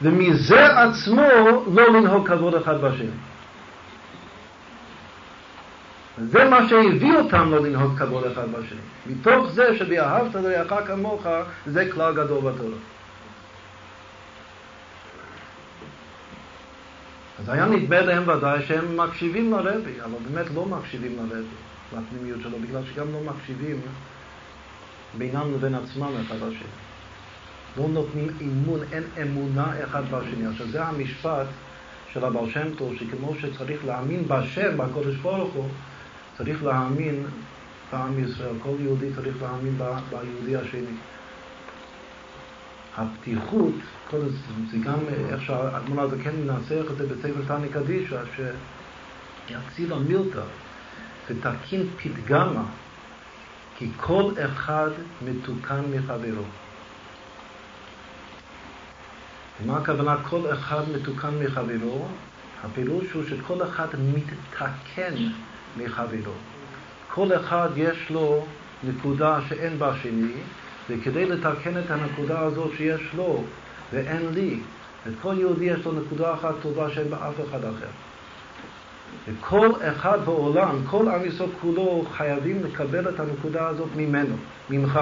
ומזה 0.01 0.65
עצמו 0.79 1.27
לא 1.73 1.93
לנהוג 1.93 2.27
כבוד 2.27 2.55
אחד 2.55 2.81
בשני. 2.81 3.30
זה 6.29 6.49
מה 6.49 6.69
שהביא 6.69 7.13
אותם 7.13 7.51
לא 7.51 7.65
לנהוג 7.65 7.99
כבוד 7.99 8.23
אחד 8.23 8.51
בשני. 8.51 8.79
מתוך 9.07 9.51
זה 9.51 9.77
שבאהבת 9.77 10.35
לרעך 10.35 10.87
כמוך, 10.87 11.25
זה 11.65 11.89
כלל 11.91 12.13
גדול 12.13 12.51
בתורה. 12.51 12.77
אז 17.39 17.49
היה 17.49 17.65
נדמה 17.65 18.01
להם 18.01 18.27
ודאי 18.27 18.61
שהם 18.67 18.97
מקשיבים 18.97 19.51
לרבי, 19.51 20.01
אבל 20.05 20.13
באמת 20.31 20.45
לא 20.55 20.65
מקשיבים 20.65 21.17
לרבי, 21.17 21.45
לפנימיות 21.97 22.39
שלו, 22.41 22.59
בגלל 22.59 22.81
שגם 22.93 23.07
לא 23.13 23.19
מקשיבים 23.33 23.81
בינם 25.17 25.53
לבין 25.53 25.75
עצמם 25.75 26.11
אחד 26.25 26.35
לשני. 26.35 26.67
לא 27.77 27.87
נותנים 27.87 28.27
אמון, 28.41 28.79
אין 28.91 29.03
אמונה 29.21 29.83
אחד 29.83 30.03
בשני. 30.11 30.47
עכשיו 30.47 30.67
זה 30.67 30.83
המשפט 30.83 31.47
של 32.13 32.25
הבעל 32.25 32.49
שם 32.49 32.67
טוב, 32.77 32.93
שכמו 32.95 33.33
שצריך 33.41 33.85
להאמין 33.85 34.23
בשם, 34.27 34.77
בקודש 34.77 35.15
ברוך 35.15 35.53
הוא, 35.53 35.69
צריך 36.43 36.63
להאמין 36.63 37.23
בעם 37.91 38.23
ישראל. 38.23 38.55
כל 38.63 38.75
יהודי 38.79 39.13
צריך 39.15 39.41
להאמין 39.41 39.77
ביהודי 40.09 40.55
השני. 40.55 40.95
הפתיחות, 42.97 43.73
כל 44.09 44.19
זה, 44.19 44.37
זה 44.71 44.77
גם 44.77 44.99
איך 45.29 45.41
שהאדמון 45.41 45.99
הזה 45.99 46.15
כן 46.23 46.35
מנסח 46.35 46.91
את 46.91 46.97
זה 46.97 47.07
בספר 47.07 47.41
תניא 47.47 47.69
קדישא, 47.73 48.21
שיציל 48.35 49.93
המילתא 49.93 50.41
ותקין 51.29 51.87
פתגמה, 51.97 52.63
כי 53.77 53.89
כל 53.97 54.31
אחד 54.45 54.89
מתוקן 55.25 55.81
מחברו. 55.93 56.43
מה 59.65 59.77
הכוונה 59.77 60.15
כל 60.29 60.53
אחד 60.53 60.83
מתוקן 60.95 61.43
מחברו? 61.43 62.07
הפירוש 62.63 63.11
הוא 63.11 63.23
שכל 63.29 63.63
אחד 63.63 63.87
מתתקן 64.13 65.15
מחברו. 65.77 66.33
כל 67.13 67.35
אחד 67.35 67.69
יש 67.75 68.09
לו 68.09 68.45
נקודה 68.83 69.39
שאין 69.49 69.79
בה 69.79 69.93
שני, 70.01 70.33
וכדי 70.89 71.25
לתקן 71.25 71.77
את 71.77 71.91
הנקודה 71.91 72.39
הזאת 72.39 72.71
שיש 72.77 73.01
לו 73.17 73.43
ואין 73.93 74.29
לי, 74.33 74.59
לכל 75.05 75.35
יהודי 75.37 75.65
יש 75.65 75.85
לו 75.85 75.91
נקודה 75.91 76.33
אחת 76.33 76.55
טובה 76.61 76.89
שאין 76.89 77.09
בה 77.09 77.17
אף 77.17 77.49
אחד 77.49 77.65
אחר. 77.65 77.87
וכל 79.27 79.69
אחד 79.81 80.19
בעולם, 80.25 80.75
כל 80.89 81.07
עם 81.07 81.25
ישראל 81.25 81.49
כולו, 81.61 82.05
חייבים 82.11 82.63
לקבל 82.63 83.09
את 83.09 83.19
הנקודה 83.19 83.67
הזאת 83.67 83.89
ממנו, 83.95 84.35
ממך. 84.69 84.99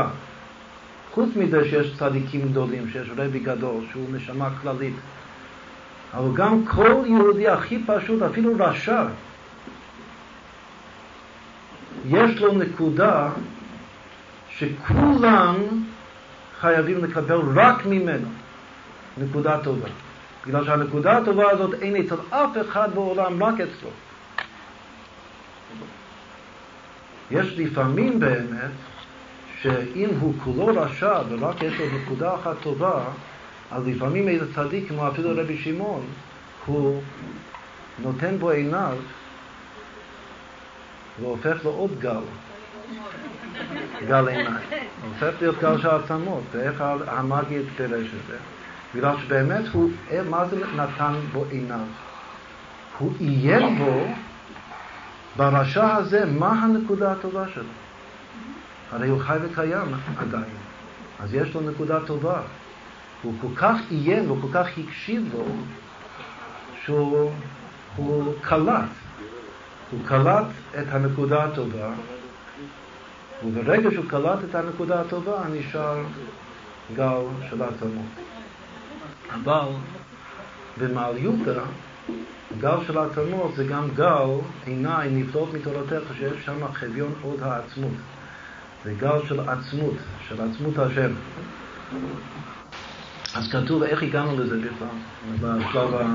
חוץ 1.13 1.29
מזה 1.35 1.69
שיש 1.69 1.95
צדיקים 1.99 2.41
גדולים, 2.51 2.89
שיש 2.89 3.07
רבי 3.17 3.39
גדול, 3.39 3.83
שהוא 3.91 4.05
נשמה 4.13 4.49
כללית. 4.61 4.93
אבל 6.13 6.35
גם 6.35 6.65
כל 6.65 7.03
יהודי 7.05 7.47
הכי 7.47 7.83
פשוט, 7.85 8.21
אפילו 8.21 8.51
רשע, 8.59 9.03
יש 12.05 12.37
לו 12.41 12.53
נקודה 12.53 13.29
שכולם 14.49 15.55
חייבים 16.59 17.03
לקבל 17.03 17.39
רק 17.55 17.85
ממנו 17.85 18.27
נקודה 19.17 19.57
טובה. 19.63 19.87
בגלל 20.47 20.65
שהנקודה 20.65 21.17
הטובה 21.17 21.51
הזאת 21.51 21.73
אין 21.81 21.95
אצל 21.95 22.15
אף 22.29 22.49
אחד 22.61 22.89
בעולם, 22.93 23.43
רק 23.43 23.53
אצלו. 23.53 23.89
יש 27.31 27.53
לפעמים 27.57 28.19
באמת 28.19 28.71
שאם 29.61 30.09
הוא 30.19 30.33
כולו 30.43 30.67
רשע 30.67 31.21
ורק 31.29 31.61
יש 31.61 31.73
לו 31.79 31.85
נקודה 31.97 32.35
אחת 32.35 32.55
טובה, 32.63 33.03
אז 33.71 33.87
לפעמים 33.87 34.27
איזה 34.27 34.53
צדיק, 34.53 34.89
כמו 34.89 35.07
אפילו 35.07 35.29
רבי 35.35 35.57
שמעון, 35.57 36.05
הוא 36.65 37.01
נותן 37.99 38.37
בו 38.37 38.49
עיניו 38.49 38.97
והופך 41.19 41.65
לו 41.65 41.71
עוד 41.71 41.99
גל, 41.99 42.21
גל 44.07 44.27
עיניים. 44.27 44.55
הוא 45.01 45.09
הופך 45.09 45.41
להיות 45.41 45.59
גל 45.61 45.81
של 45.81 45.89
עצמות, 45.89 46.43
ואיך 46.51 46.83
המאגי 47.07 47.59
פירש 47.77 48.07
את 48.07 48.27
זה? 48.27 48.37
בגלל 48.95 49.15
שבאמת 49.21 49.67
הוא, 49.67 49.91
מה 50.29 50.45
זה 50.45 50.65
נתן 50.75 51.13
בו 51.33 51.45
עיניו? 51.49 51.79
הוא 52.97 53.13
עיין 53.19 53.77
בו 53.77 54.07
ברשע 55.37 55.95
הזה, 55.95 56.25
מה 56.25 56.63
הנקודה 56.63 57.11
הטובה 57.11 57.47
שלו? 57.53 57.63
הרי 58.91 59.07
הוא 59.07 59.21
חי 59.21 59.37
וקיים 59.41 59.93
עדיין. 60.17 60.43
אז 61.19 61.33
יש 61.33 61.53
לו 61.53 61.61
נקודה 61.61 61.99
טובה. 62.05 62.41
הוא 63.21 63.33
כל 63.41 63.55
כך 63.55 63.75
עיין 63.89 64.31
וכל 64.31 64.47
כך 64.53 64.67
הקשיב 64.77 65.33
לו, 65.33 65.45
שהוא 66.83 68.33
קלט. 68.41 68.89
הוא 69.91 69.99
קלט 70.05 70.45
את 70.79 70.85
הנקודה 70.89 71.43
הטובה, 71.43 71.91
וברגע 73.45 73.91
שהוא 73.91 74.05
קלט 74.07 74.39
את 74.49 74.55
הנקודה 74.55 75.01
הטובה, 75.01 75.43
נשאר 75.51 76.03
גל 76.95 77.21
של 77.49 77.63
התלמוד. 77.63 78.05
אבל 79.33 79.69
במעליותא, 80.77 81.61
גל 82.59 82.77
של 82.87 82.97
התלמוד 82.97 83.51
זה 83.55 83.63
גם 83.63 83.87
גל 83.95 84.27
עיניי 84.65 85.09
נפלאות 85.11 85.53
מתורתך, 85.53 86.13
שיש 86.17 86.45
שם 86.45 86.73
חביון 86.73 87.13
עוד 87.21 87.43
העצמות. 87.43 87.93
זה 88.83 88.93
גל 88.99 89.25
של 89.27 89.39
עצמות, 89.39 89.95
של 90.27 90.41
עצמות 90.41 90.77
השם. 90.77 91.11
אז 93.35 93.51
כתוב 93.51 93.83
איך 93.83 94.03
הגענו 94.03 94.39
לזה 94.39 94.57
בכלל, 94.57 94.87
בשלב 95.41 95.95
ה... 95.95 96.05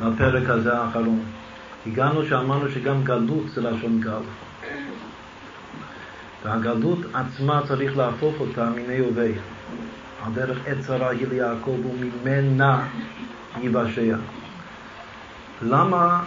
מהפרק 0.00 0.50
הזה 0.50 0.78
האחרון. 0.78 1.24
הגענו 1.86 2.26
שאמרנו 2.26 2.70
שגם 2.70 3.04
גלות 3.04 3.48
זה 3.54 3.60
לשון 3.60 4.00
גל. 4.00 4.22
והגלות 6.44 6.98
עצמה 7.14 7.60
צריך 7.68 7.96
להפוך 7.96 8.34
אותה 8.40 8.70
מיני 8.70 8.98
הווה. 8.98 9.28
על 10.24 10.32
דרך 10.32 10.58
עת 10.66 10.80
צרה 10.80 11.10
היא 11.10 11.26
ליעקב 11.28 11.78
וממנה 11.86 12.86
יבשע. 13.62 14.16
למה, 15.62 16.22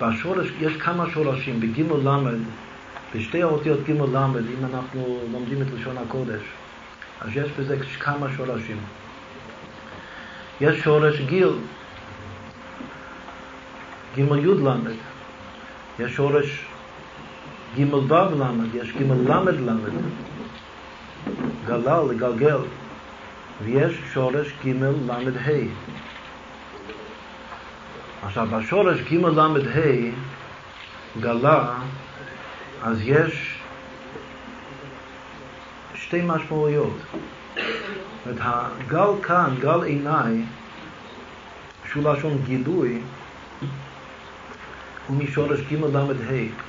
בשורש, 0.00 0.48
יש 0.60 0.76
כמה 0.76 1.10
שורשים, 1.10 1.60
בג' 1.60 1.80
ל', 1.80 2.38
בשתי 3.14 3.42
האותיות 3.42 3.80
ג' 3.88 3.90
ל', 3.90 4.16
אם 4.58 4.64
אנחנו 4.74 5.18
לומדים 5.32 5.62
את 5.62 5.66
לשון 5.74 5.96
הקודש, 5.98 6.42
אז 7.20 7.28
יש 7.34 7.50
בזה 7.58 7.76
כמה 8.00 8.26
שורשים. 8.36 8.76
יש 10.60 10.80
שורש 10.80 11.20
גיל, 11.20 11.48
ג' 14.16 14.18
י' 14.18 14.46
ל', 14.66 14.70
יש 15.98 16.12
שורש 16.16 16.64
ג' 17.76 17.94
ו' 17.94 18.12
ל', 18.12 18.44
יש 18.74 18.92
ג' 18.92 19.02
ל' 19.02 19.50
ל', 19.50 19.72
גלל 21.66 22.02
לגלגל, 22.10 22.58
ויש 23.64 23.92
שורש 24.12 24.52
ג' 24.64 24.68
ל' 24.68 25.38
ה'. 25.46 25.50
עכשיו, 28.22 28.46
בשורש 28.52 29.00
ג' 29.00 29.14
ל' 29.14 29.40
ה', 29.74 30.12
גלה, 31.20 31.74
אז 32.82 32.98
יש 33.02 33.58
שתי 35.94 36.20
משמעויות. 36.24 36.96
זאת 38.24 38.36
הגל 38.40 39.22
כאן, 39.22 39.54
גל 39.60 39.82
עיניי, 39.82 40.42
שהוא 41.90 42.12
לשון 42.12 42.38
גילוי, 42.46 43.00
הוא 45.08 45.16
משורש 45.16 45.60
ג' 45.60 45.96
ל' 45.96 45.96
ה'. 45.96 46.66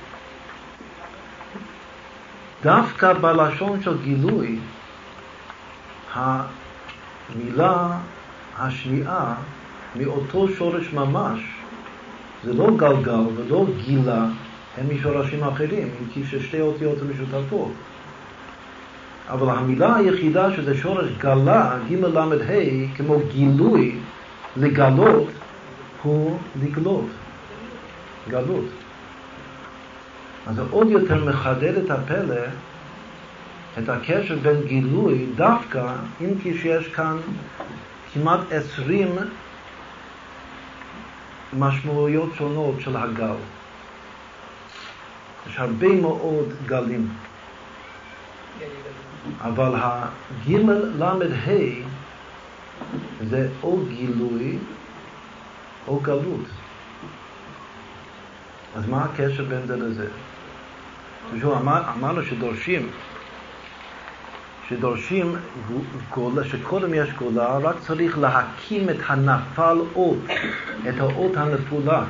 דווקא 2.62 3.12
בלשון 3.12 3.82
של 3.82 4.02
גילוי, 4.02 4.58
המילה 6.14 7.88
השנייה 8.58 9.34
מאותו 9.96 10.48
שורש 10.48 10.92
ממש, 10.92 11.40
זה 12.44 12.54
לא 12.54 12.70
גלגל 12.76 13.24
ולא 13.36 13.66
גילה, 13.84 14.26
הם 14.76 14.86
משורשים 14.94 15.44
אחרים, 15.44 15.88
אם 16.00 16.06
כי 16.12 16.24
ששתי 16.26 16.60
אותיות 16.60 16.98
משותפות. 17.02 17.72
אבל 19.28 19.50
המילה 19.50 19.96
היחידה 19.96 20.56
שזה 20.56 20.76
שורש 20.76 21.08
גלה, 21.18 21.78
ג' 21.88 22.04
ל' 22.04 22.18
ה', 22.18 22.96
כמו 22.96 23.18
גילוי, 23.32 23.96
לגלות, 24.56 25.28
הוא 26.02 26.38
לגלות, 26.62 27.06
גלות. 28.28 28.64
אז 30.46 30.56
זה 30.56 30.62
עוד 30.70 30.90
יותר 30.90 31.24
מחדד 31.24 31.76
את 31.76 31.90
הפלא, 31.90 32.44
את 33.78 33.88
הקשר 33.88 34.36
בין 34.42 34.62
גילוי 34.66 35.26
דווקא, 35.34 35.94
אם 36.20 36.30
כי 36.42 36.58
שיש 36.58 36.88
כאן 36.88 37.16
כמעט 38.14 38.40
עשרים 38.50 39.08
משמעויות 41.58 42.30
שונות 42.38 42.80
של 42.80 42.96
הגל. 42.96 43.34
יש 45.48 45.58
הרבה 45.58 45.88
מאוד 45.88 46.48
גלים. 46.66 47.08
אבל 49.40 49.74
הג' 49.74 50.54
ל' 50.98 51.02
ה' 51.02 51.88
זה 53.30 53.48
או 53.62 53.78
גילוי 53.88 54.58
או 55.88 56.00
גלות. 56.00 56.46
אז 58.78 58.88
מה 58.88 59.04
הקשר 59.04 59.44
בין 59.44 59.66
זה 59.66 59.76
לזה? 59.76 60.06
אמר, 61.44 61.82
אמרנו 61.98 62.22
שדורשים, 62.22 62.88
שדורשים 64.68 65.36
גולה, 66.14 66.44
שקודם 66.44 66.94
יש 66.94 67.12
גולה, 67.12 67.58
רק 67.58 67.76
צריך 67.78 68.18
להקים 68.18 68.90
את 68.90 68.96
הנפל 69.06 69.78
אות, 69.94 70.18
את 70.88 71.00
האות 71.00 71.36
הנפולה, 71.36 72.02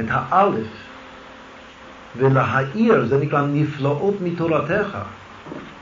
את 0.00 0.04
האלף, 0.08 0.66
ולהאיר, 2.16 3.06
זה 3.06 3.18
נקרא 3.18 3.42
נפלאות 3.42 4.14
מתורתך. 4.22 4.98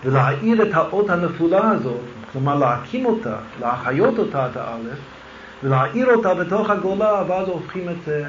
ולהאיר 0.05 0.63
את 0.63 0.75
האות 0.75 1.11
הנפולה 1.11 1.71
הזאת, 1.71 2.01
כלומר 2.33 2.59
להקים 2.59 3.07
אותה, 3.07 3.37
להחיות 3.61 4.19
אותה, 4.19 4.47
את 4.47 4.57
האלף, 4.57 4.99
ולהאיר 5.65 6.15
אותה 6.15 6.35
בתוך 6.35 6.71
הגולה, 6.71 7.23
ואז 7.29 7.49
הופכים 7.49 7.89
את 7.89 7.97
זה 8.07 8.25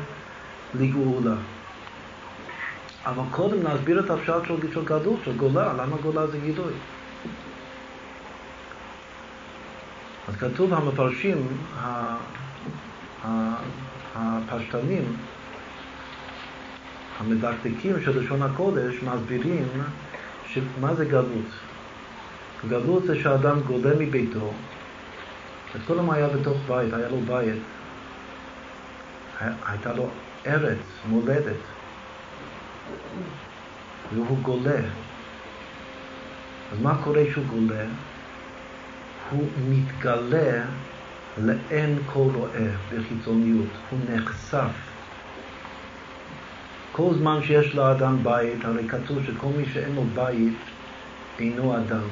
לגאולה. 0.80 1.36
אבל 3.06 3.24
קודם 3.32 3.64
נסביר 3.64 4.00
את 4.00 4.10
הפשט 4.10 4.46
של, 4.48 4.74
של 4.74 4.82
של 5.26 5.38
גולה, 5.38 5.74
למה 5.74 5.98
גולה 5.98 6.28
זה 6.28 6.38
גילוי. 6.38 6.74
אז 10.28 10.36
כתוב 10.36 10.74
המפרשים, 10.74 11.48
הפשטנים, 14.16 15.16
המדקדקים 17.20 18.02
של 18.06 18.20
לשון 18.20 18.42
הקודש, 18.42 18.96
מסבירים 19.04 19.68
מה 20.82 20.94
זה 20.94 21.06
גלות? 21.06 21.52
גלות 22.70 23.04
זה 23.04 23.20
שאדם 23.24 23.60
גולה 23.62 23.90
מביתו, 24.00 24.52
וקודם 25.76 26.10
היה 26.10 26.28
בתוך 26.28 26.58
בית, 26.68 26.94
היה 26.94 27.10
לו 27.10 27.20
בית, 27.20 27.62
הייתה 29.40 29.94
לו 29.94 30.10
ארץ, 30.48 30.78
מולדת, 31.10 31.77
והוא 34.14 34.38
גולה. 34.42 34.80
אז 36.72 36.82
מה 36.82 36.98
קורה 37.04 37.22
כשהוא 37.30 37.46
גולה? 37.46 37.86
הוא 39.32 39.48
מתגלה 39.70 40.64
לאין 41.38 42.00
כל 42.14 42.28
רואה 42.34 42.70
בחיצוניות, 42.92 43.70
הוא 43.90 44.00
נחשף 44.10 44.88
כל 46.98 47.14
זמן 47.14 47.40
שיש 47.44 47.76
לאדם 47.76 48.24
בית, 48.24 48.66
הרי 48.66 48.88
כתוב 48.88 49.18
שכל 49.26 49.48
מי 49.58 49.66
שאין 49.74 49.96
לו 49.96 50.04
בית 50.16 50.54
אינו 51.40 51.78
אדם. 51.78 52.08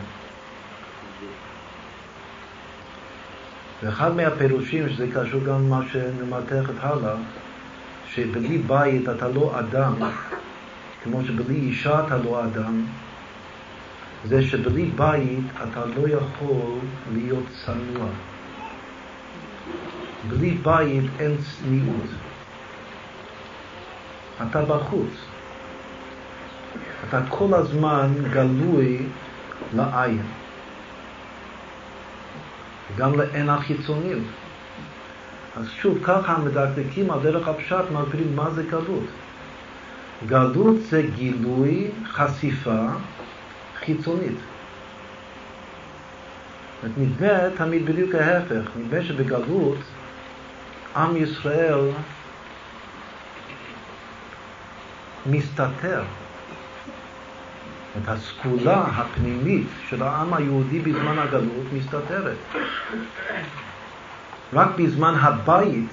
ואחד 3.84 4.16
מהפירושים, 4.16 4.90
שזה 4.90 5.08
קשור 5.14 5.42
גם 5.44 5.68
למה 5.68 5.82
שנמתחת 5.92 6.74
הלאה, 6.80 7.16
שבלי 8.08 8.58
בית 8.58 9.10
אתה 9.10 9.28
לא 9.28 9.60
אדם, 9.60 9.94
כמו 11.06 11.22
שבלי 11.24 11.56
אישה 11.56 12.08
אתה 12.08 12.18
לא 12.18 12.46
אדם, 12.46 12.82
זה 14.26 14.42
שבלי 14.42 14.86
בית 14.86 15.44
אתה 15.64 15.86
לא 15.86 16.08
יכול 16.10 16.78
להיות 17.14 17.44
צנוע. 17.66 18.08
בלי 20.30 20.52
בית 20.52 21.04
אין 21.20 21.38
צניעות. 21.38 22.10
אתה 24.50 24.62
בחוץ. 24.66 25.14
אתה 27.10 27.22
כל 27.30 27.54
הזמן 27.54 28.14
גלוי 28.32 29.06
לעין. 29.76 30.22
גם 32.98 33.20
לעין 33.20 33.50
החיצוניות. 33.50 34.24
אז 35.56 35.70
שוב, 35.70 35.98
ככה 36.04 36.34
המדקדקים 36.34 37.12
על 37.12 37.20
דרך 37.24 37.48
הפשט 37.48 37.86
מסבירים 37.92 38.36
מה 38.36 38.50
זה 38.50 38.64
גלות. 38.64 39.06
גלות 40.28 40.76
זה 40.90 41.02
גילוי, 41.16 41.88
חשיפה 42.06 42.88
חיצונית. 43.80 44.38
נדמה 46.98 47.50
תמיד 47.58 47.86
בדיוק 47.86 48.16
ההפך, 48.16 48.70
נדמה 48.80 49.04
שבגלות 49.04 49.78
עם 50.96 51.18
ישראל 51.18 51.80
מסתתר. 55.26 56.04
את 57.98 58.08
הסגולה 58.08 58.84
הפנימית 58.96 59.68
של 59.90 60.04
העם 60.04 60.34
היהודי 60.34 60.80
בזמן 60.80 61.20
הגלות 61.20 61.66
מסתתרת. 61.74 62.38
רק 64.54 64.68
בזמן 64.78 65.16
הבית 65.22 65.90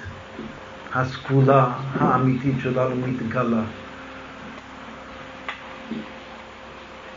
הסגולה 0.95 1.73
האמיתית 2.01 2.55
שלנו 2.63 2.97
מתגלה. 2.97 3.63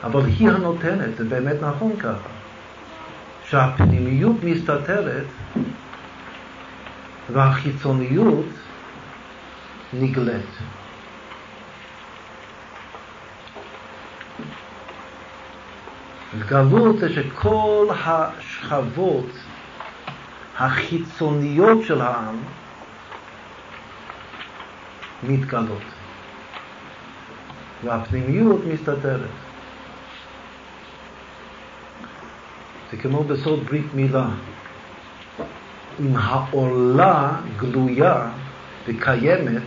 אבל 0.05 0.25
היא 0.25 0.49
הנותנת, 0.49 1.17
זה 1.17 1.23
באמת 1.23 1.55
נכון 1.61 1.95
ככה, 1.99 2.29
שהפנימיות 3.45 4.35
מסתתרת 4.43 5.25
והחיצוניות 7.33 8.45
נגלית. 9.93 10.57
גלות 16.39 16.99
זה 16.99 17.13
שכל 17.13 17.87
השכבות 18.05 19.29
החיצוניות 20.57 21.83
של 21.83 22.01
העם 22.01 22.35
מתגלות. 25.23 25.81
והפנימיות 27.83 28.61
מסתתרת. 28.73 29.44
זה 32.95 33.01
כמו 33.01 33.23
בסוד 33.23 33.63
ברית 33.65 33.93
מילה. 33.93 34.27
אם 35.99 36.15
העולה 36.15 37.31
גלויה 37.57 38.27
וקיימת, 38.87 39.61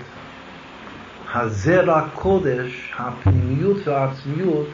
הזרע 1.35 2.09
קודש, 2.15 2.95
הפנימיות 2.99 3.89
והעצמיות, 3.89 4.67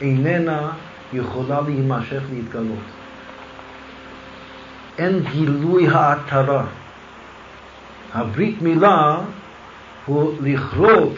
איננה 0.00 0.70
יכולה 1.12 1.60
להימשך 1.60 2.22
להתגלות. 2.32 2.84
אין 4.98 5.20
גילוי 5.32 5.88
העטרה. 5.88 6.64
הברית 8.14 8.62
מילה 8.62 9.16
הוא 10.06 10.34
לכרות 10.42 11.16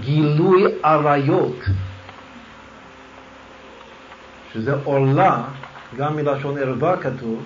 גילוי 0.00 0.64
עריות, 0.82 1.58
שזה 4.52 4.74
עולה, 4.84 5.42
גם 5.96 6.16
מלשון 6.16 6.58
ערווה 6.58 6.96
כתוב, 6.96 7.42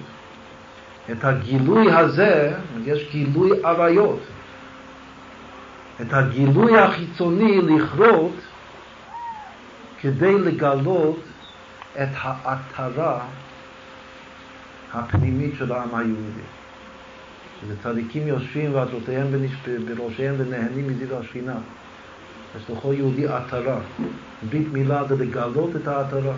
את 1.11 1.25
הגילוי 1.25 1.93
הזה, 1.93 2.53
יש 2.85 3.09
גילוי 3.13 3.51
עריות, 3.65 4.21
את 6.01 6.13
הגילוי 6.13 6.79
החיצוני 6.79 7.61
לכרות 7.63 8.35
כדי 10.01 10.39
לגלות 10.39 11.21
את 12.03 12.09
העטרה 12.15 13.21
הפנימית 14.93 15.55
של 15.59 15.73
העם 15.73 15.95
היהודי. 15.95 16.43
צדיקים 17.83 18.29
יושבים 18.29 18.75
ועטרותיהם 18.75 19.27
בראשיהם 19.87 20.35
ונהנים 20.39 20.87
מזיו 20.89 21.19
השכינה. 21.19 21.55
יש 22.57 22.71
לכל 22.71 22.95
יהודי 22.97 23.27
עטרה. 23.27 23.79
ברית 24.51 24.69
מילה 24.73 25.05
זה 25.05 25.17
לגלות 25.17 25.77
את 25.77 25.89
העטרה. 25.89 26.35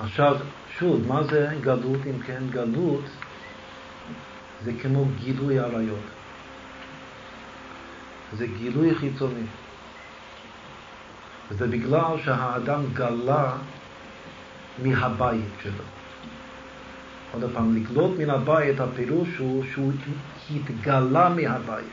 עכשיו, 0.00 0.36
שוב, 0.78 1.08
מה 1.08 1.22
זה 1.22 1.48
גלות 1.60 2.00
אם 2.06 2.18
כן? 2.26 2.42
גלות 2.50 3.04
זה 4.64 4.72
כמו 4.82 5.04
גילוי 5.20 5.58
עריות. 5.58 6.04
זה 8.36 8.46
גילוי 8.46 8.94
חיצוני. 8.94 9.46
וזה 11.50 11.66
בגלל 11.66 12.16
שהאדם 12.24 12.82
גלה 12.92 13.56
מהבית 14.82 15.44
שלו. 15.62 15.84
עוד 17.32 17.50
פעם, 17.54 17.76
לגלות 17.76 18.18
מן 18.18 18.30
הבית, 18.30 18.80
הפירוש 18.80 19.28
הוא 19.38 19.64
שהוא 19.72 19.92
התגלה 20.54 21.28
מהבית. 21.28 21.86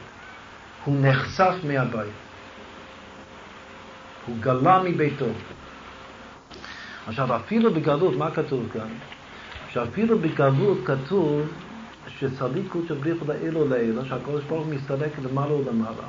הוא 0.86 0.96
נחשף 1.02 1.54
מהבית. 1.64 2.14
הוא 4.26 4.36
גלה 4.40 4.84
מביתו. 4.84 5.26
עכשיו, 7.08 7.36
אפילו 7.36 7.74
בגלות, 7.74 8.18
מה 8.18 8.32
כתוב 8.32 8.70
כאן? 8.74 8.88
שאפילו 9.70 10.20
בגלות 10.20 10.78
כתוב 10.86 11.42
שצדיקות 12.08 12.84
שבריחו 12.88 13.26
לאלו 13.28 13.68
לאלו, 13.68 14.06
שהקודש 14.06 14.44
ברוך 14.44 14.66
הוא 14.66 14.74
מסתלק 14.74 15.12
למעלה 15.24 15.54
ולמעלה. 15.54 16.08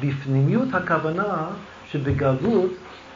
בפנימיות 0.00 0.68
הכוונה 0.74 1.46
שבגלות 1.90 2.70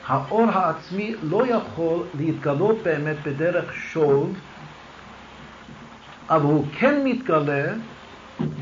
האור 0.07 0.51
העצמי 0.51 1.15
לא 1.23 1.47
יכול 1.47 2.03
להתגלות 2.19 2.77
באמת 2.83 3.17
בדרך 3.25 3.75
שוב, 3.75 4.37
אבל 6.29 6.43
הוא 6.43 6.67
כן 6.79 7.05
מתגלה 7.05 7.73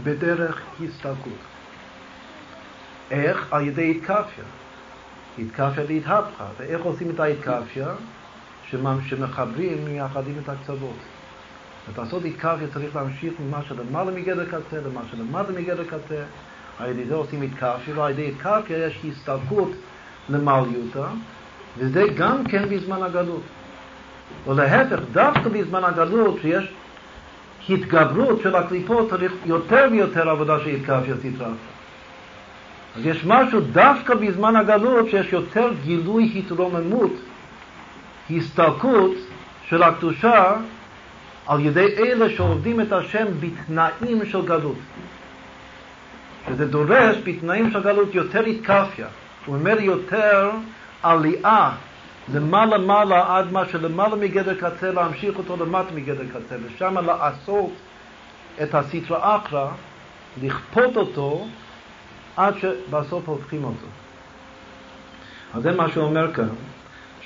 בדרך 0.02 0.60
הסתלקות. 0.84 1.32
איך? 3.10 3.52
על 3.52 3.66
ידי 3.66 3.90
התקפיה. 3.90 4.44
התקפיה 5.38 5.84
להתהפכה. 5.88 6.46
ואיך 6.58 6.82
עושים 6.82 7.10
את 7.10 7.20
ההתקפיה? 7.20 7.88
שמחברים, 8.70 9.84
מייחדים 9.84 10.34
את 10.44 10.48
הקצוות. 10.48 10.96
לעשות 11.98 12.24
התקפיה 12.24 12.68
צריך 12.74 12.96
להמשיך 12.96 13.32
ממה 13.40 13.60
שלמעלה 13.68 14.10
מגדר 14.10 14.44
קצה 14.46 14.76
למה 14.86 15.00
שלמטה 15.10 15.52
מגדר 15.52 15.84
קצה. 15.84 16.22
על 16.78 16.90
ידי 16.90 17.04
זה 17.04 17.14
עושים 17.14 17.42
התקפיה, 17.42 17.94
ועל 17.98 18.10
ידי 18.10 18.28
התקפיה 18.28 18.86
יש 18.86 19.00
הסתלקות 19.08 19.70
למעליותה, 20.28 21.06
וזה 21.78 22.04
גם 22.16 22.44
כן 22.44 22.68
בזמן 22.68 23.02
הגלות. 23.02 23.42
ולהפך, 24.46 24.98
דווקא 25.12 25.48
בזמן 25.48 25.84
הגלות, 25.84 26.38
שיש 26.42 26.72
התגברות 27.68 28.40
של 28.42 28.56
הקליפות, 28.56 29.10
צריך 29.10 29.32
יותר 29.46 29.88
ויותר 29.90 30.30
עבודה 30.30 30.58
של 30.60 30.68
התקפיה 30.68 31.14
סטרא. 31.16 31.48
אז 32.96 33.06
יש 33.06 33.24
משהו 33.26 33.60
דווקא 33.60 34.14
בזמן 34.14 34.56
הגלות 34.56 35.10
שיש 35.10 35.32
יותר 35.32 35.70
גילוי 35.84 36.32
התרוממות, 36.36 37.12
הסתלקות 38.30 39.14
של 39.68 39.82
הקדושה 39.82 40.54
על 41.46 41.60
ידי 41.60 41.86
אלה 41.98 42.30
שעובדים 42.30 42.80
את 42.80 42.92
השם 42.92 43.26
בתנאים 43.40 44.26
של 44.26 44.46
גלות. 44.46 44.76
שזה 46.48 46.66
דורש 46.66 47.16
בתנאים 47.24 47.70
של 47.70 47.82
גלות 47.82 48.14
יותר 48.14 48.40
התקפיה. 48.40 49.06
הוא 49.46 49.56
אומר 49.56 49.80
יותר 49.80 50.50
עלייה 51.02 51.70
למעלה 52.34 52.78
מעלה 52.78 53.36
עד 53.36 53.52
מה 53.52 53.68
שלמעלה 53.68 54.16
מגדר 54.16 54.54
קצה 54.54 54.92
להמשיך 54.92 55.38
אותו 55.38 55.56
למטה 55.56 55.94
מגדר 55.94 56.24
קצה 56.28 56.56
ושם 56.64 56.98
לעשות 57.06 57.70
את 58.62 58.74
הסטרא 58.74 59.36
אחרא, 59.36 59.68
לכפות 60.42 60.96
אותו 60.96 61.46
עד 62.36 62.54
שבסוף 62.58 63.28
הופכים 63.28 63.64
אותו. 63.64 63.86
אז 65.54 65.62
זה 65.62 65.72
מה 65.72 65.86
אומר 65.96 66.32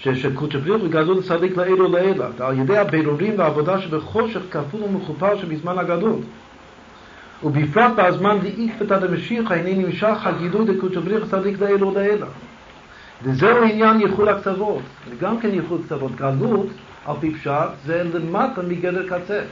כאן, 0.02 0.14
שכותבריך 0.14 0.84
וגדול 0.84 1.22
צדיק 1.22 1.56
לעילו 1.56 1.88
לעילה, 1.88 2.26
על 2.40 2.58
ידי 2.58 2.78
הבירורים 2.78 3.38
והעבודה 3.38 3.80
שבחושך 3.80 4.40
כפול 4.50 4.82
ומכופל 4.82 5.38
שבזמן 5.38 5.78
הגדול. 5.78 6.16
ובפרט 7.42 7.92
בזמן 7.96 8.38
דאיקפתא 8.40 8.98
דמשיחא, 8.98 9.54
הנה 9.54 9.86
נמשך 9.86 10.16
הגילוי 10.24 10.74
דקותבריך 10.74 11.24
צדיק 11.30 11.60
לעילו 11.60 11.94
לעילה. 11.94 12.26
וזהו 13.22 13.64
עניין 13.64 14.00
ייחוד 14.00 14.28
הקצוות, 14.28 14.82
וגם 15.10 15.40
כן 15.40 15.54
ייחוד 15.54 15.82
קצוות. 15.84 16.14
גלות, 16.16 16.66
על 17.06 17.16
פי 17.20 17.34
פשט, 17.34 17.50
זה 17.84 18.04
למטה 18.14 18.62
מגדר 18.62 19.08
קצה. 19.08 19.42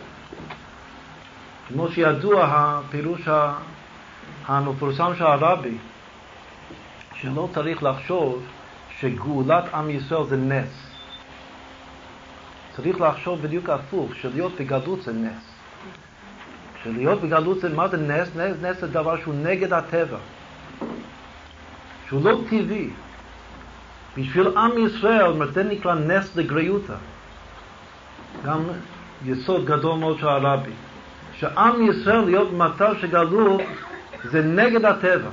כמו 1.68 1.88
שידוע 1.88 2.44
הפירוש 2.50 3.28
המפורסם 4.46 5.12
של 5.18 5.24
הרבי, 5.24 5.74
שלא 7.14 7.48
צריך 7.54 7.82
לחשוב 7.82 8.42
שגאולת 9.00 9.64
עם 9.74 9.90
ישראל 9.90 10.24
זה 10.24 10.36
נס. 10.36 10.86
צריך 12.76 13.00
לחשוב 13.00 13.42
בדיוק 13.42 13.68
הפוך, 13.68 14.14
שלהיות 14.14 14.52
בגלות 14.60 15.02
זה 15.02 15.12
נס. 15.12 15.56
שלהיות 16.82 17.20
בגלות 17.20 17.60
זה, 17.60 17.68
מה 17.68 17.88
זה 17.88 17.96
נס? 17.96 18.28
נס, 18.36 18.56
נס 18.62 18.80
זה 18.80 18.86
דבר 18.86 19.20
שהוא 19.20 19.34
נגד 19.34 19.72
הטבע. 19.72 20.18
שהוא 22.08 22.24
לא 22.24 22.40
טבעי. 22.50 22.90
בשביל 24.16 24.48
עם 24.56 24.86
ישראל, 24.86 25.52
זה 25.52 25.62
נקרא 25.62 25.94
נס 25.94 26.36
לגריותא. 26.36 26.94
גם 28.44 28.64
יסוד 29.24 29.64
גדול 29.66 29.98
מאוד 29.98 30.18
של 30.18 30.28
הרבי. 30.28 30.70
שעם 31.38 31.90
ישראל 31.90 32.20
להיות 32.20 32.50
במצב 32.50 32.94
של 33.00 33.06
גלות 33.06 33.60
זה 34.24 34.42
נגד 34.42 34.84
הטבע. 34.84 35.30